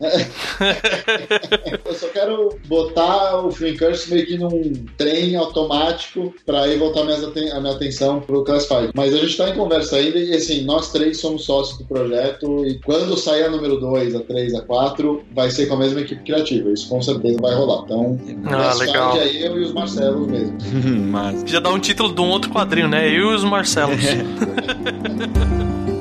Eu 1.86 1.94
só 1.94 2.08
quero 2.08 2.58
botar 2.66 3.44
o 3.44 3.50
Film 3.50 3.76
Curse 3.76 4.12
meio 4.12 4.26
que 4.26 4.38
num 4.38 4.72
trem 4.96 5.36
automático 5.36 6.34
pra 6.44 6.62
aí 6.62 6.76
voltar 6.78 7.04
minhas 7.04 7.22
a 7.24 7.60
minha 7.60 7.74
atenção 7.74 8.20
pro 8.30 8.44
Classified. 8.44 8.90
Mas 8.94 9.14
a 9.14 9.18
gente 9.18 9.36
tá 9.36 9.48
em 9.50 9.54
conversa 9.54 9.96
ainda 9.96 10.18
e 10.18 10.34
assim, 10.34 10.62
nós 10.64 10.90
três 10.92 11.18
somos 11.20 11.44
sócios 11.44 11.78
do 11.78 11.84
projeto 11.84 12.64
e 12.66 12.78
quando 12.80 13.16
sair 13.16 13.44
a 13.44 13.50
número 13.50 13.78
2, 13.78 14.14
a 14.16 14.20
3, 14.20 14.54
a 14.54 14.62
4, 14.62 15.22
vai 15.34 15.50
ser 15.50 15.66
com 15.66 15.74
a 15.74 15.78
mesma 15.78 16.00
equipe 16.00 16.22
criativa. 16.22 16.70
Isso 16.70 16.88
com 16.88 17.00
certeza 17.02 17.38
vai 17.40 17.54
rolar. 17.54 17.82
Então, 17.84 18.18
Ah, 18.46 18.74
legal. 18.74 19.16
é 19.16 19.46
eu 19.46 19.58
e 19.58 19.64
os 19.64 19.72
Marcelos 19.72 20.26
mesmo. 20.26 20.56
Mas. 21.10 21.42
Já 21.46 21.60
dá 21.60 21.70
um 21.70 21.78
título 21.78 22.12
de 22.14 22.20
um 22.20 22.28
outro 22.28 22.50
quadrinho, 22.50 22.88
né? 22.88 23.08
Eu 23.08 23.32
e 23.32 23.34
os 23.34 23.44
Marcelos. 23.44 24.00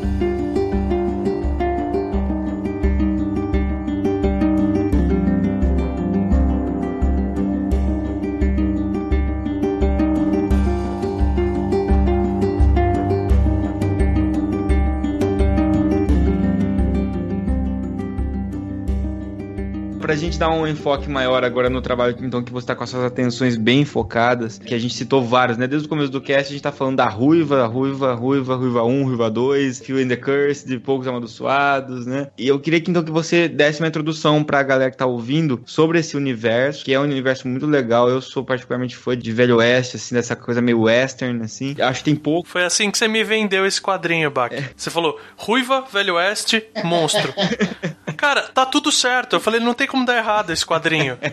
gente 20.20 20.38
dar 20.38 20.49
um 20.51 20.67
enfoque 20.67 21.09
maior 21.09 21.43
agora 21.43 21.70
no 21.70 21.82
trabalho, 21.82 22.15
então, 22.22 22.43
que 22.43 22.51
você 22.51 22.67
tá 22.67 22.76
com 22.76 22.84
as 22.84 22.89
suas 22.89 23.03
atenções 23.03 23.55
bem 23.55 23.86
focadas, 23.86 24.59
que 24.59 24.74
a 24.74 24.80
gente 24.80 24.93
citou 24.93 25.24
vários, 25.24 25.57
né? 25.57 25.67
Desde 25.67 25.88
o 25.88 25.89
começo 25.89 26.11
do 26.11 26.22
cast, 26.22 26.49
a 26.49 26.51
gente 26.51 26.61
tá 26.61 26.72
falando 26.72 26.97
da 26.97 27.07
Ruiva, 27.07 27.65
Ruiva, 27.65 28.13
Ruiva, 28.13 28.55
Ruiva 28.55 28.84
1, 28.84 29.03
Ruiva 29.05 29.30
2, 29.30 29.80
Few 29.80 29.99
in 29.99 30.07
the 30.07 30.15
Curse, 30.15 30.67
de 30.67 30.78
Poucos 30.80 31.07
Amaldiçoados, 31.07 32.05
né? 32.05 32.28
E 32.38 32.47
eu 32.47 32.59
queria 32.59 32.80
que, 32.82 32.91
então, 32.91 33.03
que 33.03 33.11
você 33.11 33.47
desse 33.47 33.82
uma 33.82 33.88
introdução 33.88 34.43
pra 34.43 34.61
galera 34.61 34.91
que 34.91 34.97
tá 34.97 35.05
ouvindo 35.05 35.61
sobre 35.65 35.99
esse 35.99 36.15
universo, 36.15 36.84
que 36.84 36.93
é 36.93 36.99
um 36.99 37.03
universo 37.03 37.47
muito 37.47 37.65
legal. 37.65 38.09
Eu 38.09 38.22
sou 38.22 38.43
particularmente 38.43 38.95
fã 38.95 39.17
de 39.17 39.32
Velho 39.32 39.57
Oeste, 39.57 39.95
assim, 39.95 40.15
dessa 40.15 40.36
coisa 40.36 40.61
meio 40.61 40.82
western, 40.82 41.43
assim. 41.43 41.76
Acho 41.80 41.99
que 41.99 42.05
tem 42.05 42.15
pouco. 42.15 42.47
Foi 42.47 42.63
assim 42.63 42.91
que 42.91 42.97
você 42.97 43.07
me 43.07 43.24
vendeu 43.24 43.65
esse 43.65 43.82
quadrinho, 43.82 44.30
Bach. 44.30 44.51
Você 44.76 44.89
falou, 44.89 45.20
Ruiva, 45.38 45.86
Velho 45.91 46.15
Oeste, 46.15 46.65
monstro. 46.84 47.34
Cara, 48.17 48.41
tá 48.41 48.65
tudo 48.65 48.91
certo. 48.91 49.38
Eu 49.38 49.39
falei, 49.39 49.61
não 49.61 49.74
tem 49.74 49.88
como 49.88 50.05
dar 50.10 50.18
errado 50.18 50.51
esse 50.51 50.66
quadrinho. 50.66 51.18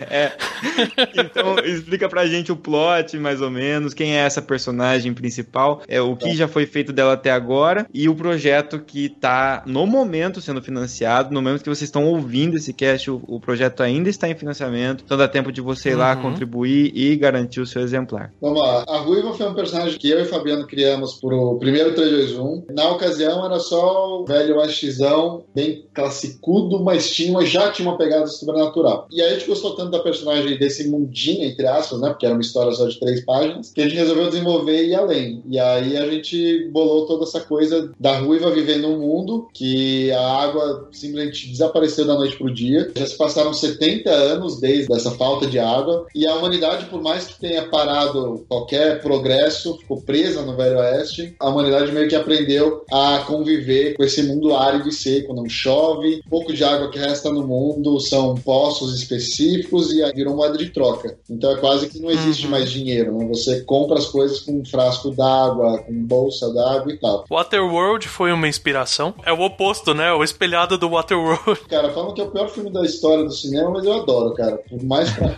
Então, 1.13 1.59
explica 1.59 2.09
pra 2.09 2.25
gente 2.25 2.51
o 2.51 2.55
plot, 2.55 3.17
mais 3.17 3.41
ou 3.41 3.49
menos, 3.49 3.93
quem 3.93 4.15
é 4.15 4.19
essa 4.21 4.41
personagem 4.41 5.13
principal, 5.13 5.81
é 5.87 6.01
o 6.01 6.15
que 6.15 6.35
já 6.35 6.47
foi 6.47 6.65
feito 6.65 6.91
dela 6.91 7.13
até 7.13 7.31
agora 7.31 7.85
e 7.93 8.09
o 8.09 8.15
projeto 8.15 8.79
que 8.79 9.09
tá 9.09 9.63
no 9.65 9.85
momento 9.85 10.41
sendo 10.41 10.61
financiado, 10.61 11.33
no 11.33 11.41
momento 11.41 11.63
que 11.63 11.69
vocês 11.69 11.87
estão 11.87 12.05
ouvindo 12.05 12.57
esse 12.57 12.73
cast, 12.73 13.09
o, 13.11 13.21
o 13.27 13.39
projeto 13.39 13.81
ainda 13.83 14.09
está 14.09 14.27
em 14.29 14.35
financiamento, 14.35 15.03
então 15.05 15.17
dá 15.17 15.27
tempo 15.27 15.51
de 15.51 15.61
você 15.61 15.89
ir 15.91 15.95
lá 15.95 16.15
Uhum. 16.15 16.21
contribuir 16.23 16.91
e 16.95 17.15
garantir 17.15 17.59
o 17.59 17.65
seu 17.65 17.81
exemplar. 17.81 18.31
Vamos 18.41 18.59
lá. 18.61 18.83
A 18.87 18.97
Ruiva 18.99 19.33
foi 19.33 19.47
um 19.47 19.53
personagem 19.53 19.97
que 19.99 20.09
eu 20.09 20.19
e 20.19 20.23
o 20.23 20.25
Fabiano 20.25 20.65
criamos 20.65 21.15
pro 21.19 21.57
primeiro 21.59 21.93
321. 21.93 22.65
Na 22.73 22.89
ocasião 22.91 23.45
era 23.45 23.59
só 23.59 24.21
o 24.21 24.25
velho 24.25 24.57
Westzão, 24.57 25.43
bem 25.53 25.85
classicudo, 25.93 26.83
mas 26.83 27.09
tinha, 27.09 27.45
já 27.45 27.71
tinha 27.71 27.87
uma 27.87 27.97
pegada 27.97 28.25
sobrenatural. 28.27 28.66
Sobrenatural. 28.67 29.07
E 29.11 29.21
aí 29.21 29.29
a 29.29 29.33
gente 29.33 29.47
gostou 29.47 29.75
tanto 29.75 29.91
da 29.91 29.99
personagem 29.99 30.57
desse 30.57 30.87
mundinho, 30.87 31.45
entre 31.45 31.65
aspas, 31.67 31.99
né? 31.99 32.09
Porque 32.09 32.25
era 32.25 32.35
uma 32.35 32.41
história 32.41 32.71
só 32.73 32.87
de 32.87 32.99
três 32.99 33.23
páginas, 33.23 33.71
que 33.71 33.81
a 33.81 33.87
gente 33.87 33.97
resolveu 33.97 34.27
desenvolver 34.27 34.83
e 34.83 34.89
ir 34.89 34.95
além. 34.95 35.43
E 35.47 35.59
aí 35.59 35.97
a 35.97 36.09
gente 36.09 36.69
bolou 36.71 37.05
toda 37.05 37.23
essa 37.23 37.39
coisa 37.41 37.91
da 37.99 38.17
ruiva 38.17 38.51
vivendo 38.51 38.87
um 38.87 38.99
mundo 38.99 39.47
que 39.53 40.11
a 40.11 40.43
água 40.43 40.89
simplesmente 40.91 41.49
desapareceu 41.49 42.05
da 42.05 42.15
noite 42.15 42.37
pro 42.37 42.53
dia. 42.53 42.91
Já 42.95 43.05
se 43.05 43.17
passaram 43.17 43.53
70 43.53 44.09
anos 44.09 44.59
desde 44.59 44.93
essa 44.93 45.11
falta 45.11 45.47
de 45.47 45.59
água. 45.59 46.05
E 46.13 46.27
a 46.27 46.35
humanidade, 46.35 46.85
por 46.85 47.01
mais 47.01 47.27
que 47.27 47.39
tenha 47.39 47.67
parado 47.67 48.45
qualquer 48.47 49.01
progresso, 49.01 49.77
ficou 49.77 50.01
presa 50.01 50.41
no 50.41 50.55
Velho 50.55 50.79
Oeste, 50.79 51.35
a 51.39 51.49
humanidade 51.49 51.91
meio 51.91 52.07
que 52.07 52.15
aprendeu 52.15 52.83
a 52.91 53.19
conviver 53.19 53.95
com 53.95 54.03
esse 54.03 54.23
mundo 54.23 54.55
árido 54.55 54.89
e 54.89 54.91
seco. 54.91 55.33
Não 55.33 55.47
chove, 55.47 56.21
pouco 56.29 56.53
de 56.53 56.63
água 56.63 56.89
que 56.89 56.99
resta 56.99 57.31
no 57.31 57.45
mundo 57.45 57.99
são 57.99 58.35
poços 58.57 58.97
específicos 58.97 59.93
e 59.93 60.03
virou 60.13 60.35
moeda 60.35 60.57
de 60.57 60.71
troca. 60.71 61.15
Então 61.29 61.51
é 61.51 61.57
quase 61.57 61.87
que 61.87 61.99
não 61.99 62.09
existe 62.09 62.45
Uhum. 62.45 62.51
mais 62.51 62.71
dinheiro. 62.71 63.15
Né? 63.15 63.27
Você 63.27 63.61
compra 63.61 63.99
as 63.99 64.07
coisas 64.07 64.39
com 64.39 64.53
um 64.59 64.65
frasco 64.65 65.11
d'água, 65.11 65.77
com 65.83 65.93
bolsa 65.93 66.51
d'água 66.51 66.91
e 66.91 66.97
tal. 66.97 67.25
Waterworld 67.29 68.07
foi 68.07 68.31
uma 68.31 68.47
inspiração. 68.47 69.13
É 69.23 69.31
o 69.31 69.39
oposto, 69.41 69.93
né? 69.93 70.11
O 70.11 70.23
espelhado 70.23 70.75
do 70.75 70.89
Waterworld. 70.89 71.61
Cara, 71.69 71.91
falam 71.91 72.15
que 72.15 72.21
é 72.21 72.23
o 72.23 72.31
pior 72.31 72.49
filme 72.49 72.71
da 72.71 72.81
história 72.83 73.23
do 73.23 73.31
cinema, 73.31 73.69
mas 73.69 73.85
eu 73.85 73.93
adoro, 73.93 74.33
cara. 74.33 74.57
Por 74.69 74.83
mais 74.83 75.09
pra... 75.11 75.37